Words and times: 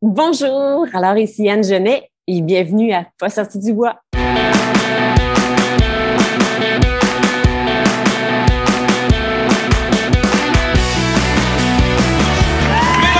Bonjour, 0.00 0.86
alors 0.94 1.16
ici 1.16 1.50
Anne 1.50 1.64
Genet 1.64 2.08
et 2.28 2.40
bienvenue 2.40 2.92
à 2.92 3.06
Pas 3.18 3.30
sorti 3.30 3.58
du 3.58 3.72
bois. 3.72 3.96
Mesdames, 4.14 4.38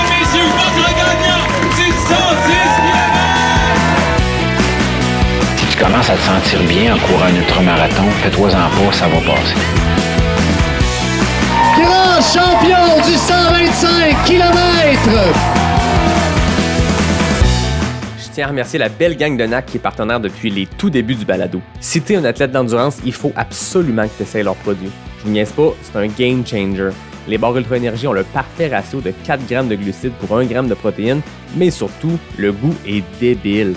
messieurs, 0.07 0.47
votre 0.55 0.87
gagnant 0.95 1.43
du 1.75 1.91
110 1.91 2.07
Si 5.57 5.65
tu 5.65 5.77
commences 5.83 6.09
à 6.09 6.15
te 6.15 6.21
sentir 6.21 6.63
bien 6.63 6.95
en 6.95 6.99
courant 6.99 7.25
un 7.25 7.35
ultramarathon, 7.35 8.09
fais-toi-en 8.23 8.51
pas, 8.51 8.93
ça 8.93 9.09
va 9.09 9.17
passer. 9.17 9.55
Grand 11.75 12.21
champion 12.21 13.01
du 13.05 13.17
125 13.17 14.23
km. 14.23 15.68
Tiens 18.39 18.45
à 18.45 18.51
remercier 18.51 18.79
la 18.79 18.87
belle 18.87 19.17
gang 19.17 19.35
de 19.35 19.45
NAC 19.45 19.65
qui 19.65 19.75
est 19.75 19.81
partenaire 19.81 20.21
depuis 20.21 20.49
les 20.49 20.65
tout 20.65 20.89
débuts 20.89 21.15
du 21.15 21.25
balado. 21.25 21.61
Si 21.81 21.99
t'es 21.99 22.15
un 22.15 22.23
athlète 22.23 22.53
d'endurance, 22.53 22.99
il 23.03 23.11
faut 23.11 23.33
absolument 23.35 24.07
que 24.07 24.13
tu 24.15 24.23
essayes 24.23 24.43
leurs 24.43 24.55
produits. 24.55 24.91
Je 25.17 25.25
vous 25.25 25.31
niaise 25.31 25.51
pas, 25.51 25.73
c'est 25.81 25.97
un 25.97 26.07
game 26.07 26.47
changer. 26.47 26.91
Les 27.27 27.37
barres 27.37 27.57
Ultra 27.57 27.75
Énergie 27.75 28.07
ont 28.07 28.13
le 28.13 28.23
parfait 28.23 28.69
ratio 28.69 29.01
de 29.01 29.11
4 29.25 29.45
grammes 29.45 29.67
de 29.67 29.75
glucides 29.75 30.13
pour 30.21 30.37
1 30.37 30.45
gramme 30.45 30.69
de 30.69 30.73
protéines, 30.73 31.19
mais 31.57 31.69
surtout, 31.69 32.17
le 32.37 32.53
goût 32.53 32.73
est 32.87 33.03
débile. 33.19 33.73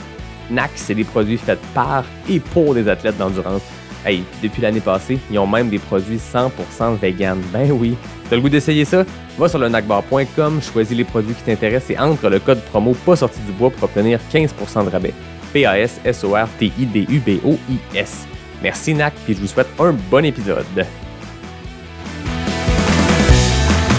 NAC, 0.49 0.71
c'est 0.77 0.95
des 0.95 1.03
produits 1.03 1.39
faits 1.39 1.59
par 1.75 2.05
et 2.31 2.39
pour 2.39 2.73
des 2.73 2.89
athlètes 2.89 3.19
d'endurance. 3.19 3.63
Hey, 4.05 4.25
depuis 4.43 4.61
l'année 4.61 4.81
passée, 4.81 5.19
ils 5.31 5.39
ont 5.39 5.47
même 5.47 5.69
des 5.69 5.79
produits 5.79 6.19
100% 6.19 6.97
vegan. 7.01 7.41
Ben 7.53 7.71
oui. 7.71 7.97
T'as 8.29 8.37
le 8.37 8.43
goût 8.43 8.49
d'essayer 8.49 8.85
ça? 8.85 9.05
Va 9.39 9.49
sur 9.49 9.59
le 9.59 9.69
nacbar.com, 9.69 10.61
choisis 10.61 10.97
les 10.97 11.05
produits 11.05 11.35
qui 11.35 11.43
t'intéressent 11.43 11.91
et 11.91 11.99
entre 11.99 12.29
le 12.29 12.39
code 12.39 12.61
promo 12.63 12.95
pas 12.95 13.17
sorti 13.17 13.41
du 13.41 13.53
bois 13.53 13.71
pour 13.71 13.85
obtenir 13.85 14.19
15% 14.33 14.85
de 14.87 14.91
rabais. 14.91 15.15
P-A-S-S-O-R-T-I-D-U-B-O-I-S. 15.53 18.27
Merci 18.63 18.95
NAC, 18.95 19.13
puis 19.25 19.35
je 19.35 19.41
vous 19.41 19.47
souhaite 19.47 19.69
un 19.79 19.93
bon 19.93 20.25
épisode. 20.25 20.65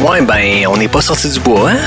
Ouais, 0.02 0.22
ben, 0.22 0.68
on 0.68 0.78
n'est 0.78 0.88
pas 0.88 1.02
sorti 1.02 1.30
du 1.30 1.40
bois, 1.40 1.72
hein? 1.72 1.78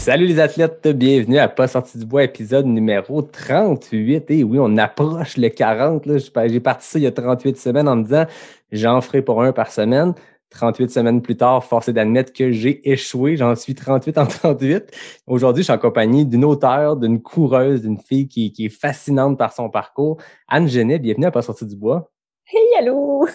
Salut 0.00 0.24
les 0.24 0.40
athlètes, 0.40 0.88
bienvenue 0.88 1.36
à 1.36 1.46
Pas 1.46 1.68
sorti 1.68 1.98
du 1.98 2.06
bois, 2.06 2.24
épisode 2.24 2.64
numéro 2.64 3.20
38. 3.20 4.30
Et 4.30 4.42
oui, 4.44 4.56
on 4.58 4.78
approche 4.78 5.36
le 5.36 5.50
40. 5.50 6.06
là. 6.06 6.16
J'ai 6.46 6.58
parti 6.58 6.86
ça 6.86 6.98
il 6.98 7.02
y 7.02 7.06
a 7.06 7.12
38 7.12 7.58
semaines 7.58 7.86
en 7.86 7.96
me 7.96 8.04
disant 8.04 8.24
j'en 8.72 9.02
ferai 9.02 9.20
pour 9.20 9.42
un 9.42 9.52
par 9.52 9.70
semaine. 9.70 10.14
38 10.48 10.90
semaines 10.90 11.20
plus 11.20 11.36
tard, 11.36 11.62
force 11.62 11.90
est 11.90 11.92
d'admettre 11.92 12.32
que 12.32 12.50
j'ai 12.50 12.90
échoué. 12.90 13.36
J'en 13.36 13.54
suis 13.54 13.74
38 13.74 14.16
en 14.16 14.24
38. 14.26 14.90
Aujourd'hui, 15.26 15.62
je 15.62 15.66
suis 15.66 15.72
en 15.74 15.78
compagnie 15.78 16.24
d'une 16.24 16.46
auteure, 16.46 16.96
d'une 16.96 17.20
coureuse, 17.20 17.82
d'une 17.82 17.98
fille 17.98 18.26
qui, 18.26 18.52
qui 18.52 18.64
est 18.66 18.68
fascinante 18.70 19.36
par 19.36 19.52
son 19.52 19.68
parcours. 19.68 20.16
Anne 20.48 20.66
Genet, 20.66 20.98
bienvenue 20.98 21.26
à 21.26 21.30
Pas 21.30 21.42
sorti 21.42 21.66
du 21.66 21.76
bois. 21.76 22.10
Hey, 22.46 22.78
allô! 22.78 23.28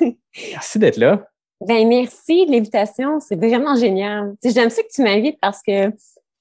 Merci 0.51 0.79
d'être 0.79 0.97
là. 0.97 1.27
Ben 1.61 1.87
merci 1.87 2.47
de 2.47 2.51
l'invitation, 2.51 3.19
c'est 3.19 3.37
vraiment 3.37 3.75
génial. 3.75 4.35
J'aime 4.43 4.71
ça 4.71 4.81
que 4.81 4.89
tu 4.93 5.03
m'invites 5.03 5.37
parce 5.39 5.61
que 5.61 5.91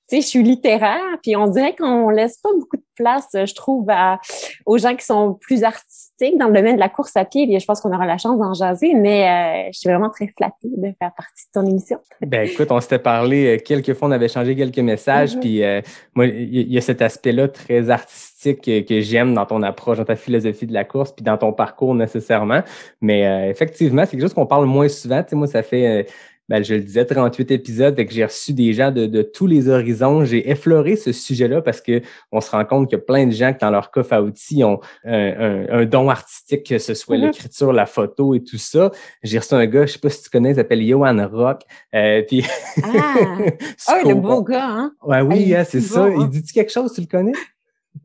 tu 0.08 0.16
sais, 0.16 0.22
je 0.22 0.27
suis 0.27 0.42
littéraire, 0.42 1.00
puis 1.22 1.34
on 1.36 1.47
dirait 1.47 1.74
qu'on 1.74 2.10
laisse 2.10 2.38
pas 2.38 2.50
beaucoup 2.58 2.77
de 2.77 2.83
place, 2.94 3.28
je 3.33 3.55
trouve, 3.55 3.88
à, 3.88 4.20
aux 4.66 4.78
gens 4.78 4.94
qui 4.94 5.05
sont 5.05 5.38
plus 5.41 5.64
artistiques 5.64 6.38
dans 6.38 6.46
le 6.48 6.52
domaine 6.55 6.77
de 6.77 6.80
la 6.80 6.88
course 6.88 7.16
à 7.16 7.24
pied. 7.24 7.46
Puis 7.46 7.58
je 7.58 7.64
pense 7.64 7.80
qu'on 7.80 7.92
aura 7.92 8.06
la 8.06 8.19
chance 8.19 8.38
d'en 8.38 8.55
jaser, 8.55 8.94
mais 8.94 9.28
euh, 9.28 9.70
je 9.72 9.78
suis 9.78 9.88
vraiment 9.88 10.11
très 10.11 10.33
flattée 10.36 10.69
de 10.77 10.92
faire 10.98 11.12
partie 11.16 11.46
de 11.46 11.61
ton 11.61 11.66
émission. 11.66 11.98
Ben 12.20 12.48
écoute, 12.48 12.70
on 12.70 12.80
s'était 12.80 12.98
parlé 12.98 13.56
euh, 13.56 13.58
quelques 13.64 13.94
fois, 13.94 14.08
on 14.08 14.12
avait 14.12 14.28
changé 14.28 14.55
quelques 14.55 14.78
messages, 14.78 15.34
Mhm. 15.34 15.41
puis 15.41 15.64
euh, 15.64 15.80
moi, 16.14 16.27
il 16.27 16.72
y, 16.72 16.78
a 16.78 16.80
cet 16.80 17.02
aspect-là 17.02 17.48
très 17.48 17.91
artistique 17.91 18.61
que, 18.62 18.80
que 18.80 19.00
j'aime 19.00 19.34
dans 19.34 19.46
ton 19.46 19.62
approche, 19.62 19.98
dans 19.98 20.05
ta 20.05 20.16
philosophie 20.16 20.66
de 20.66 20.74
la 20.74 20.84
course, 20.84 21.12
puis 21.12 21.24
dans 21.24 21.39
ton 21.39 21.52
parcours 21.52 21.94
nécessairement. 21.94 22.61
Mais 23.01 23.27
euh, 23.27 23.51
effectivement, 23.51 24.02
c'est 24.05 24.12
quelque 24.12 24.23
chose 24.23 24.34
qu'on 24.34 24.46
parle 24.46 24.67
moins 24.67 24.89
souvent. 24.89 25.23
Tu 25.23 25.30
sais, 25.30 25.36
moi, 25.36 25.46
ça 25.46 25.62
fait, 25.62 25.86
euh, 25.86 26.02
ben, 26.48 26.62
je 26.62 26.74
le 26.74 26.80
disais, 26.80 27.05
38 27.06 27.50
épisodes, 27.52 27.98
et 27.98 28.06
que 28.06 28.12
j'ai 28.12 28.24
reçu 28.24 28.52
des 28.52 28.72
gens 28.74 28.90
de, 28.90 29.06
de 29.06 29.22
tous 29.22 29.46
les 29.46 29.68
horizons. 29.68 30.24
J'ai 30.24 30.50
effleuré 30.50 30.96
ce 30.96 31.12
sujet-là 31.12 31.62
parce 31.62 31.80
que 31.80 32.02
on 32.32 32.40
se 32.40 32.50
rend 32.50 32.64
compte 32.64 32.88
qu'il 32.88 32.98
y 32.98 33.00
a 33.00 33.05
plein 33.05 33.27
de 33.27 33.32
gens 33.32 33.52
qui, 33.52 33.58
dans 33.60 33.70
leur 33.70 33.90
coffre 33.90 34.12
à 34.12 34.22
outils, 34.22 34.62
ont 34.64 34.80
un, 35.04 35.12
un- 35.12 35.66
un 35.80 35.84
don 35.86 36.08
artistique, 36.10 36.66
que 36.66 36.78
ce 36.78 36.94
soit 36.94 37.16
Mhm. 37.16 37.22
l'écriture, 37.24 37.72
la 37.72 37.86
photo 37.86 38.34
et 38.34 38.42
tout 38.44 38.58
ça. 38.58 38.90
J'ai 39.22 39.38
reçu 39.38 39.54
un 39.54 39.66
gars, 39.66 39.86
je 39.86 39.92
sais 39.92 39.98
pas 39.98 40.10
si 40.10 40.22
tu 40.22 40.30
connais, 40.30 40.50
il 40.50 40.56
s'appelle 40.56 40.86
Johan 40.86 41.27
Rock. 41.33 41.62
Euh, 41.94 42.22
puis 42.28 42.44
Ah, 42.83 42.84
ah 43.88 44.00
le 44.04 44.14
beau 44.14 44.42
gars, 44.42 44.66
hein? 44.68 44.92
Ouais, 45.02 45.20
oui, 45.22 45.28
Ah, 45.30 45.36
il 45.40 45.54
hein, 45.56 45.60
est 45.60 45.64
c'est 45.64 45.80
ça. 45.80 46.06
bon, 46.08 46.12
hein? 46.12 46.16
Il 46.20 46.28
dit-tu 46.28 46.52
quelque 46.52 46.72
chose, 46.72 46.92
tu 46.92 47.00
le 47.00 47.06
connais? 47.06 47.33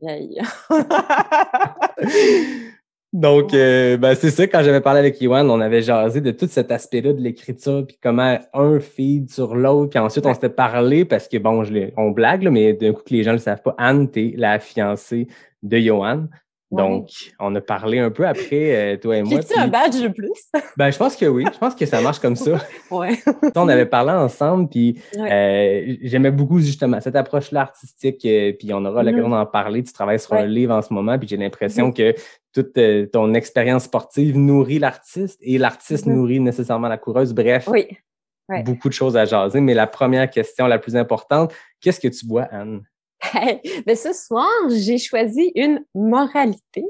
Donc, 3.12 3.54
euh, 3.54 3.96
ben, 3.96 4.14
c'est 4.14 4.30
ça, 4.30 4.46
quand 4.46 4.62
j'avais 4.62 4.80
parlé 4.80 5.00
avec 5.00 5.20
Yohan, 5.20 5.48
on 5.50 5.60
avait 5.60 5.82
jasé 5.82 6.20
de 6.20 6.30
tout 6.30 6.46
cet 6.46 6.70
aspect-là 6.70 7.12
de 7.12 7.20
l'écriture, 7.20 7.84
puis 7.84 7.98
comment 8.00 8.38
un 8.54 8.78
feed 8.78 9.30
sur 9.32 9.56
l'autre, 9.56 9.90
puis 9.90 9.98
ensuite 9.98 10.26
on 10.26 10.34
s'était 10.34 10.48
parlé, 10.48 11.04
parce 11.04 11.26
que 11.26 11.36
bon, 11.36 11.64
je 11.64 11.90
on 11.96 12.12
blague, 12.12 12.44
là, 12.44 12.50
mais 12.52 12.72
d'un 12.72 12.92
coup 12.92 13.02
que 13.02 13.12
les 13.12 13.24
gens 13.24 13.32
ne 13.32 13.36
le 13.36 13.42
savent 13.42 13.62
pas, 13.62 13.74
Anne, 13.78 14.08
t'es 14.08 14.34
la 14.36 14.60
fiancée 14.60 15.26
de 15.64 15.78
Johan. 15.78 16.28
Donc, 16.70 17.08
on 17.40 17.52
a 17.56 17.60
parlé 17.60 17.98
un 17.98 18.10
peu 18.10 18.26
après, 18.26 18.94
euh, 18.94 18.96
toi 18.96 19.16
et 19.16 19.22
moi. 19.22 19.40
J'ai-tu 19.40 19.54
puis- 19.54 19.60
un 19.62 19.66
badge 19.68 20.00
de 20.00 20.08
plus? 20.08 20.30
ben, 20.76 20.90
je 20.90 20.96
pense 20.98 21.16
que 21.16 21.26
oui. 21.26 21.44
Je 21.52 21.58
pense 21.58 21.74
que 21.74 21.84
ça 21.84 22.00
marche 22.00 22.20
comme 22.20 22.36
ça. 22.36 22.58
ouais. 22.92 23.18
on 23.56 23.68
avait 23.68 23.86
parlé 23.86 24.12
ensemble, 24.12 24.68
puis 24.68 25.00
Ouais. 25.16 25.32
euh, 25.32 25.96
j'aimais 26.02 26.30
beaucoup 26.30 26.60
justement 26.60 27.00
cette 27.00 27.16
approche-là 27.16 27.62
artistique, 27.62 28.24
euh, 28.24 28.52
puis 28.58 28.72
on 28.72 28.84
aura 28.84 29.02
l'occasion 29.02 29.30
d'en 29.30 29.46
parler. 29.46 29.82
Tu 29.82 29.92
travailles 29.92 30.20
sur 30.20 30.34
un 30.34 30.46
livre 30.46 30.72
en 30.74 30.82
ce 30.82 30.92
moment, 30.94 31.18
puis 31.18 31.26
j'ai 31.26 31.36
l'impression 31.36 31.90
que 31.92 32.14
toute 32.52 32.76
euh, 32.78 33.06
ton 33.06 33.34
expérience 33.34 33.84
sportive 33.84 34.36
nourrit 34.38 34.78
l'artiste 34.78 35.38
et 35.42 35.58
l'artiste 35.58 36.06
Mhm. 36.06 36.14
nourrit 36.14 36.40
nécessairement 36.40 36.88
la 36.88 36.98
coureuse. 36.98 37.32
Bref, 37.34 37.68
Oui. 37.68 37.86
Beaucoup 38.64 38.88
de 38.88 38.94
choses 38.94 39.16
à 39.16 39.24
jaser. 39.26 39.60
Mais 39.60 39.74
la 39.74 39.86
première 39.86 40.28
question, 40.28 40.66
la 40.66 40.80
plus 40.80 40.96
importante, 40.96 41.52
qu'est-ce 41.80 42.00
que 42.00 42.08
tu 42.08 42.26
bois, 42.26 42.48
Anne? 42.50 42.82
ben, 43.86 43.96
ce 43.96 44.12
soir, 44.12 44.48
j'ai 44.70 44.98
choisi 44.98 45.52
une 45.54 45.84
moralité. 45.94 46.84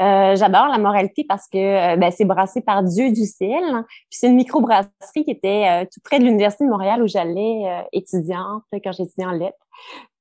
Euh, 0.00 0.36
J'adore 0.36 0.68
la 0.68 0.78
moralité 0.78 1.24
parce 1.28 1.48
que 1.48 1.58
euh, 1.58 1.96
ben, 1.96 2.10
c'est 2.10 2.24
brassé 2.24 2.60
par 2.60 2.82
Dieu 2.82 3.10
du 3.12 3.24
ciel. 3.26 3.62
hein. 3.64 3.84
Puis 3.88 4.18
c'est 4.18 4.28
une 4.28 4.36
microbrasserie 4.36 5.24
qui 5.24 5.30
était 5.30 5.68
euh, 5.68 5.84
tout 5.84 6.00
près 6.02 6.18
de 6.18 6.24
l'Université 6.24 6.64
de 6.64 6.70
Montréal 6.70 7.02
où 7.02 7.06
j'allais 7.06 7.62
étudiante 7.92 8.62
quand 8.72 8.92
j'étudiais 8.92 9.26
en 9.26 9.32
lettres. 9.32 9.58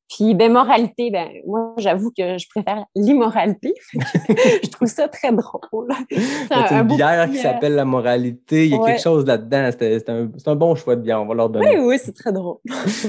Puis 0.09 0.35
ben 0.35 0.51
moralité, 0.51 1.09
ben 1.09 1.29
moi 1.47 1.73
j'avoue 1.77 2.11
que 2.15 2.37
je 2.37 2.47
préfère 2.47 2.85
l'immoralité. 2.95 3.73
je 3.93 4.69
trouve 4.69 4.87
ça 4.87 5.07
très 5.07 5.31
drôle. 5.31 5.87
C'est 6.11 6.53
un 6.53 6.81
une 6.81 6.95
bière 6.95 7.29
qui 7.29 7.39
euh, 7.39 7.41
s'appelle 7.41 7.73
la 7.73 7.85
moralité. 7.85 8.65
Il 8.65 8.71
y 8.71 8.75
a 8.75 8.77
ouais. 8.77 8.91
quelque 8.91 9.01
chose 9.01 9.25
là-dedans. 9.25 9.69
C'est 9.77 10.09
un, 10.09 10.55
bon 10.55 10.75
choix 10.75 10.95
de 10.95 11.01
bière. 11.01 11.21
On 11.21 11.25
va 11.25 11.33
leur 11.33 11.49
donner. 11.49 11.79
Oui, 11.79 11.85
oui, 11.85 11.99
c'est 12.01 12.15
très 12.15 12.31
drôle. 12.31 12.57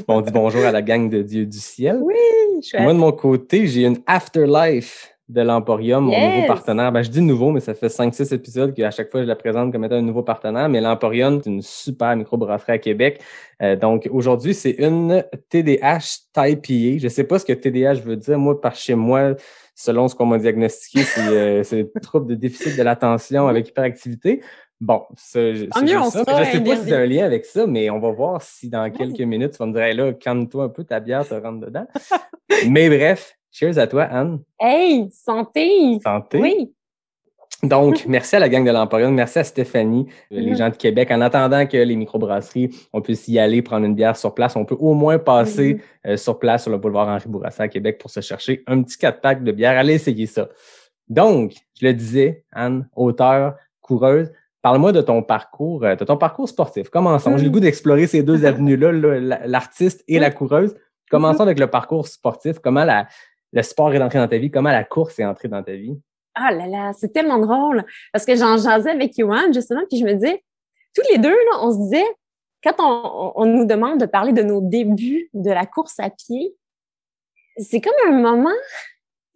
On 0.08 0.20
dit 0.22 0.32
bonjour 0.32 0.64
à 0.64 0.72
la 0.72 0.82
gang 0.82 1.10
de 1.10 1.22
Dieu 1.22 1.44
du 1.44 1.58
ciel. 1.58 1.98
Oui, 2.02 2.14
chouette. 2.62 2.82
Moi, 2.82 2.94
de 2.94 2.98
mon 2.98 3.12
côté, 3.12 3.66
j'ai 3.66 3.84
une 3.84 3.98
Afterlife 4.06 5.15
de 5.28 5.40
l'Emporium, 5.40 6.04
mon 6.04 6.30
nouveau 6.30 6.46
partenaire. 6.46 6.92
Ben, 6.92 7.02
je 7.02 7.10
dis 7.10 7.20
nouveau, 7.20 7.50
mais 7.50 7.60
ça 7.60 7.74
fait 7.74 7.88
5-6 7.88 8.32
épisodes 8.32 8.74
qu'à 8.74 8.90
chaque 8.92 9.10
fois, 9.10 9.22
je 9.22 9.26
la 9.26 9.34
présente 9.34 9.72
comme 9.72 9.84
étant 9.84 9.96
un 9.96 10.02
nouveau 10.02 10.22
partenaire. 10.22 10.68
Mais 10.68 10.80
l'Emporium, 10.80 11.40
c'est 11.42 11.50
une 11.50 11.62
super 11.62 12.14
microbrasserie 12.14 12.72
à 12.72 12.78
Québec. 12.78 13.20
Euh, 13.60 13.74
donc, 13.74 14.08
aujourd'hui, 14.12 14.54
c'est 14.54 14.76
une 14.78 15.24
TDH 15.48 16.60
pillée. 16.62 16.98
Je 17.00 17.08
sais 17.08 17.24
pas 17.24 17.38
ce 17.40 17.44
que 17.44 17.52
TDH 17.52 18.02
veut 18.04 18.16
dire. 18.16 18.38
Moi, 18.38 18.60
par 18.60 18.76
chez 18.76 18.94
moi, 18.94 19.34
selon 19.74 20.06
ce 20.06 20.14
qu'on 20.14 20.26
m'a 20.26 20.38
diagnostiqué, 20.38 21.02
c'est 21.02 21.74
euh, 21.74 21.84
trouble 22.02 22.28
de 22.28 22.34
déficit 22.36 22.76
de 22.76 22.82
l'attention 22.82 23.48
avec 23.48 23.68
hyperactivité. 23.68 24.42
Bon, 24.80 25.02
mieux, 25.34 25.54
juste 25.54 25.72
on 25.74 26.10
ça. 26.10 26.24
Je 26.44 26.50
sais 26.52 26.60
pas 26.62 26.76
si 26.76 26.84
c'est 26.84 26.94
un 26.94 27.06
lien 27.06 27.24
avec 27.24 27.46
ça, 27.46 27.66
mais 27.66 27.88
on 27.88 27.98
va 27.98 28.10
voir 28.10 28.42
si 28.42 28.68
dans 28.68 28.90
quelques 28.90 29.20
minutes, 29.20 29.52
tu 29.52 29.58
vas 29.58 29.66
me 29.66 29.72
dire, 29.72 29.82
Hey, 29.82 29.96
là, 29.96 30.12
calme-toi 30.12 30.64
un 30.64 30.68
peu, 30.68 30.84
ta 30.84 31.00
bière 31.00 31.26
te 31.26 31.34
rentre 31.34 31.66
dedans. 31.66 31.86
mais 32.68 32.88
bref, 32.90 33.36
cheers 33.56 33.78
à 33.78 33.86
toi, 33.86 34.02
Anne. 34.04 34.40
Hey, 34.60 35.08
santé! 35.10 35.98
Santé. 36.02 36.38
Oui. 36.40 36.72
Donc, 37.62 38.04
merci 38.08 38.36
à 38.36 38.38
la 38.38 38.48
gang 38.50 38.64
de 38.66 38.70
l'Emporium, 38.70 39.14
merci 39.14 39.38
à 39.38 39.44
Stéphanie, 39.44 40.06
euh, 40.32 40.40
les 40.40 40.50
Mhm. 40.50 40.56
gens 40.56 40.68
de 40.70 40.76
Québec. 40.76 41.10
En 41.10 41.20
attendant 41.22 41.66
que 41.66 41.76
les 41.78 41.96
microbrasseries, 41.96 42.70
on 42.92 43.00
puisse 43.00 43.26
y 43.28 43.38
aller 43.38 43.62
prendre 43.62 43.86
une 43.86 43.94
bière 43.94 44.16
sur 44.16 44.34
place, 44.34 44.56
on 44.56 44.64
peut 44.66 44.76
au 44.78 44.92
moins 44.94 45.18
passer 45.18 45.80
euh, 46.06 46.16
sur 46.18 46.38
place 46.38 46.64
sur 46.64 46.70
le 46.72 46.78
boulevard 46.78 47.08
Henri 47.08 47.28
Bourassa 47.28 47.62
à 47.64 47.68
Québec 47.68 47.98
pour 47.98 48.10
se 48.10 48.20
chercher 48.20 48.62
un 48.66 48.82
petit 48.82 48.98
4-pack 48.98 49.42
de 49.42 49.52
bière. 49.52 49.78
Allez 49.78 49.94
essayer 49.94 50.26
ça. 50.26 50.48
Donc, 51.08 51.52
je 51.80 51.86
le 51.86 51.94
disais, 51.94 52.44
Anne, 52.52 52.88
auteur, 52.94 53.54
coureuse, 53.80 54.30
parle-moi 54.60 54.92
de 54.92 55.00
ton 55.00 55.22
parcours, 55.22 55.84
euh, 55.84 55.94
de 55.94 56.04
ton 56.04 56.16
parcours 56.18 56.48
sportif. 56.48 56.90
Commençons. 56.90 57.38
J'ai 57.38 57.44
le 57.44 57.50
goût 57.50 57.60
d'explorer 57.60 58.06
ces 58.06 58.22
deux 58.22 58.44
avenues-là, 58.44 58.92
là, 58.92 59.18
la- 59.20 59.46
l'artiste 59.46 60.04
et 60.08 60.18
la 60.18 60.30
coureuse. 60.30 60.74
Commençons 61.10 61.42
avec 61.44 61.58
le 61.60 61.68
parcours 61.68 62.06
sportif. 62.08 62.58
Comment 62.58 62.84
la, 62.84 63.06
le 63.52 63.62
sport 63.62 63.92
est 63.94 64.02
entré 64.02 64.18
dans 64.18 64.28
ta 64.28 64.38
vie? 64.38 64.50
Comment 64.50 64.70
la 64.70 64.84
course 64.84 65.18
est 65.18 65.24
entrée 65.24 65.48
dans 65.48 65.62
ta 65.62 65.72
vie? 65.72 65.98
Ah 66.34 66.52
là 66.52 66.66
là, 66.66 66.92
c'est 66.92 67.12
tellement 67.12 67.38
drôle. 67.38 67.84
Parce 68.12 68.26
que 68.26 68.36
j'en 68.36 68.58
jasais 68.58 68.90
avec 68.90 69.16
Yohan, 69.16 69.52
justement, 69.52 69.82
puis 69.88 69.98
je 69.98 70.04
me 70.04 70.12
disais, 70.12 70.44
tous 70.94 71.02
les 71.10 71.18
deux, 71.18 71.30
là, 71.30 71.58
on 71.62 71.72
se 71.72 71.78
disait, 71.78 72.06
quand 72.62 73.32
on, 73.36 73.44
nous 73.46 73.64
demande 73.64 74.00
de 74.00 74.06
parler 74.06 74.32
de 74.32 74.42
nos 74.42 74.60
débuts 74.60 75.30
de 75.34 75.50
la 75.50 75.66
course 75.66 75.98
à 75.98 76.10
pied, 76.10 76.54
c'est 77.56 77.80
comme 77.80 77.94
un 78.06 78.20
moment, 78.20 78.54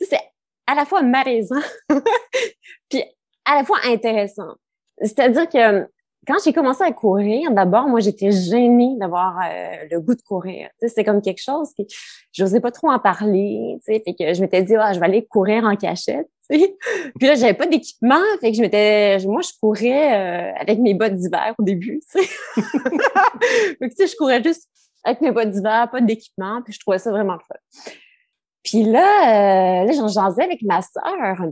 c'est 0.00 0.20
à 0.66 0.74
la 0.74 0.84
fois 0.84 1.02
malaisant, 1.02 1.62
puis 2.88 3.02
à 3.44 3.56
la 3.56 3.64
fois 3.64 3.78
intéressant. 3.84 4.54
C'est-à-dire 5.00 5.48
que 5.48 5.88
quand 6.30 6.38
j'ai 6.44 6.52
commencé 6.52 6.84
à 6.84 6.92
courir, 6.92 7.50
d'abord, 7.50 7.88
moi, 7.88 7.98
j'étais 7.98 8.30
gênée 8.30 8.94
d'avoir 8.98 9.38
euh, 9.38 9.88
le 9.90 10.00
goût 10.00 10.14
de 10.14 10.22
courir. 10.22 10.68
C'est 10.86 11.02
comme 11.02 11.20
quelque 11.20 11.42
chose 11.42 11.70
que 11.76 11.82
j'osais 12.32 12.60
pas 12.60 12.70
trop 12.70 12.88
en 12.88 13.00
parler. 13.00 13.76
Fait 13.84 14.00
que 14.00 14.32
je 14.32 14.40
m'étais 14.40 14.62
dit, 14.62 14.76
ah, 14.76 14.92
je 14.92 15.00
vais 15.00 15.06
aller 15.06 15.26
courir 15.26 15.64
en 15.64 15.74
cachette. 15.74 16.28
Puis 16.48 17.26
là, 17.26 17.34
j'avais 17.34 17.54
pas 17.54 17.66
d'équipement, 17.66 18.20
fait 18.40 18.50
que 18.50 18.56
je 18.56 18.62
m'étais, 18.62 19.18
moi, 19.26 19.40
je 19.42 19.50
courais 19.60 20.52
euh, 20.52 20.52
avec 20.60 20.78
mes 20.78 20.94
bottes 20.94 21.14
d'hiver 21.14 21.54
au 21.58 21.62
début. 21.62 22.00
fait 22.12 23.88
que, 23.88 24.06
je 24.06 24.16
courais 24.16 24.42
juste 24.42 24.68
avec 25.04 25.20
mes 25.20 25.32
bottes 25.32 25.50
d'hiver, 25.50 25.88
pas 25.90 26.00
d'équipement, 26.00 26.60
puis 26.62 26.72
je 26.72 26.80
trouvais 26.80 26.98
ça 26.98 27.10
vraiment 27.10 27.38
fun. 27.38 27.92
Puis 28.62 28.84
là, 28.84 29.82
euh, 29.82 29.86
là, 29.86 29.92
j'en 29.92 30.08
jasais 30.08 30.44
avec 30.44 30.62
ma 30.62 30.80
sœur. 30.82 31.46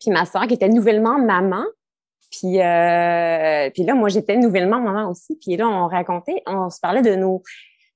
Puis 0.00 0.10
ma 0.10 0.24
sœur 0.24 0.46
qui 0.46 0.54
était 0.54 0.68
nouvellement 0.68 1.18
maman. 1.18 1.64
Puis, 2.38 2.60
euh, 2.60 3.70
puis 3.70 3.84
là, 3.84 3.94
moi, 3.94 4.08
j'étais 4.08 4.36
nouvellement 4.36 4.80
maman 4.80 5.10
aussi. 5.10 5.36
Puis 5.36 5.56
là, 5.56 5.68
on 5.68 5.86
racontait, 5.86 6.42
on 6.46 6.70
se 6.70 6.80
parlait 6.80 7.02
de 7.02 7.14
nos, 7.14 7.42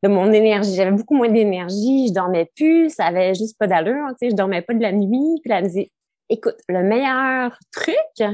de 0.03 0.09
mon 0.09 0.33
énergie. 0.33 0.75
J'avais 0.75 0.93
beaucoup 0.93 1.15
moins 1.15 1.29
d'énergie, 1.29 2.09
je 2.09 2.13
dormais 2.13 2.51
plus, 2.55 2.91
ça 2.91 3.07
avait 3.07 3.35
juste 3.35 3.59
pas 3.59 3.67
d'allure, 3.67 4.07
tu 4.11 4.27
sais, 4.27 4.31
je 4.31 4.37
dormais 4.37 4.63
pas 4.63 4.75
de 4.75 4.83
la 4.83 4.93
nuit. 4.93 5.41
Puis 5.43 5.53
elle 5.53 5.65
me 5.65 5.69
dit, 5.69 5.91
écoute, 6.29 6.57
le 6.69 6.83
meilleur 6.83 7.59
truc 7.73 8.29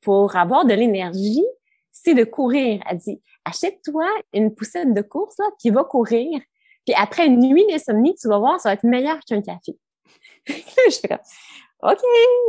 pour 0.00 0.36
avoir 0.36 0.64
de 0.64 0.74
l'énergie, 0.74 1.44
c'est 1.92 2.14
de 2.14 2.24
courir. 2.24 2.82
Elle 2.90 2.98
dit, 2.98 3.22
achète-toi 3.44 4.06
une 4.32 4.54
poussette 4.54 4.92
de 4.92 5.02
course, 5.02 5.38
là, 5.38 5.46
puis 5.58 5.70
va 5.70 5.84
courir. 5.84 6.40
Puis 6.84 6.94
après 6.96 7.26
une 7.26 7.40
nuit 7.40 7.64
d'insomnie, 7.70 8.14
tu 8.20 8.28
vas 8.28 8.38
voir, 8.38 8.60
ça 8.60 8.70
va 8.70 8.74
être 8.74 8.84
meilleur 8.84 9.18
qu'un 9.20 9.40
café. 9.40 9.76
je 10.46 10.98
fais 11.00 11.08
comme, 11.08 11.18
OK, 11.84 11.98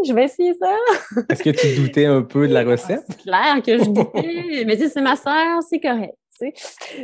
je 0.07 0.13
vais 0.13 0.23
essayer 0.23 0.53
ça. 0.53 0.73
Est-ce 1.29 1.43
que 1.43 1.49
tu 1.49 1.75
doutais 1.75 2.05
un 2.05 2.21
peu 2.21 2.47
de 2.47 2.53
la 2.53 2.63
recette? 2.71 3.03
C'est 3.09 3.23
clair 3.23 3.61
que 3.61 3.77
je 3.77 3.83
doutais. 3.83 4.63
mais 4.65 4.77
tu 4.77 4.87
c'est 4.87 5.01
ma 5.01 5.17
soeur, 5.17 5.61
c'est 5.69 5.81
correct. 5.81 6.15
sais. 6.29 6.53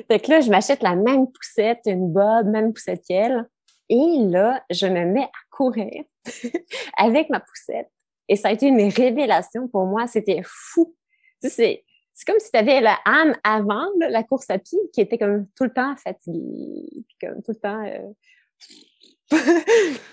Fait 0.08 0.20
que 0.20 0.32
là, 0.32 0.40
je 0.40 0.50
m'achète 0.50 0.82
la 0.82 0.96
même 0.96 1.28
poussette, 1.30 1.80
une 1.86 2.14
bob, 2.14 2.48
même 2.48 2.72
poussette 2.72 3.04
qu'elle. 3.06 3.50
Et 3.90 4.20
là, 4.30 4.64
je 4.70 4.86
me 4.86 5.04
mets 5.04 5.24
à 5.24 5.30
courir 5.50 6.06
avec 6.98 7.30
ma 7.30 7.42
poussette. 7.42 7.90
Et 8.30 8.38
ça 8.38 8.48
a 8.48 8.52
été 8.54 8.68
une 8.68 8.90
révélation 8.90 9.68
pour 9.68 9.86
moi. 9.86 10.08
C'était 10.08 10.42
fou. 10.46 10.96
Tu 11.44 11.50
sais, 11.50 11.84
c'est 12.14 12.26
comme 12.26 12.40
si 12.40 12.50
tu 12.50 12.58
avais 12.58 12.80
la 12.80 12.98
âme 13.04 13.36
avant 13.44 13.88
la 14.00 14.24
course 14.24 14.50
à 14.50 14.58
pied 14.58 14.80
qui 14.94 15.02
était 15.02 15.18
comme 15.18 15.48
tout 15.58 15.66
le 15.66 15.74
temps 15.74 15.98
fatiguée, 15.98 16.86
puis 17.10 17.18
comme 17.28 17.42
tout 17.44 17.52
le 17.52 17.60
temps. 17.60 17.84
Euh... 17.84 18.14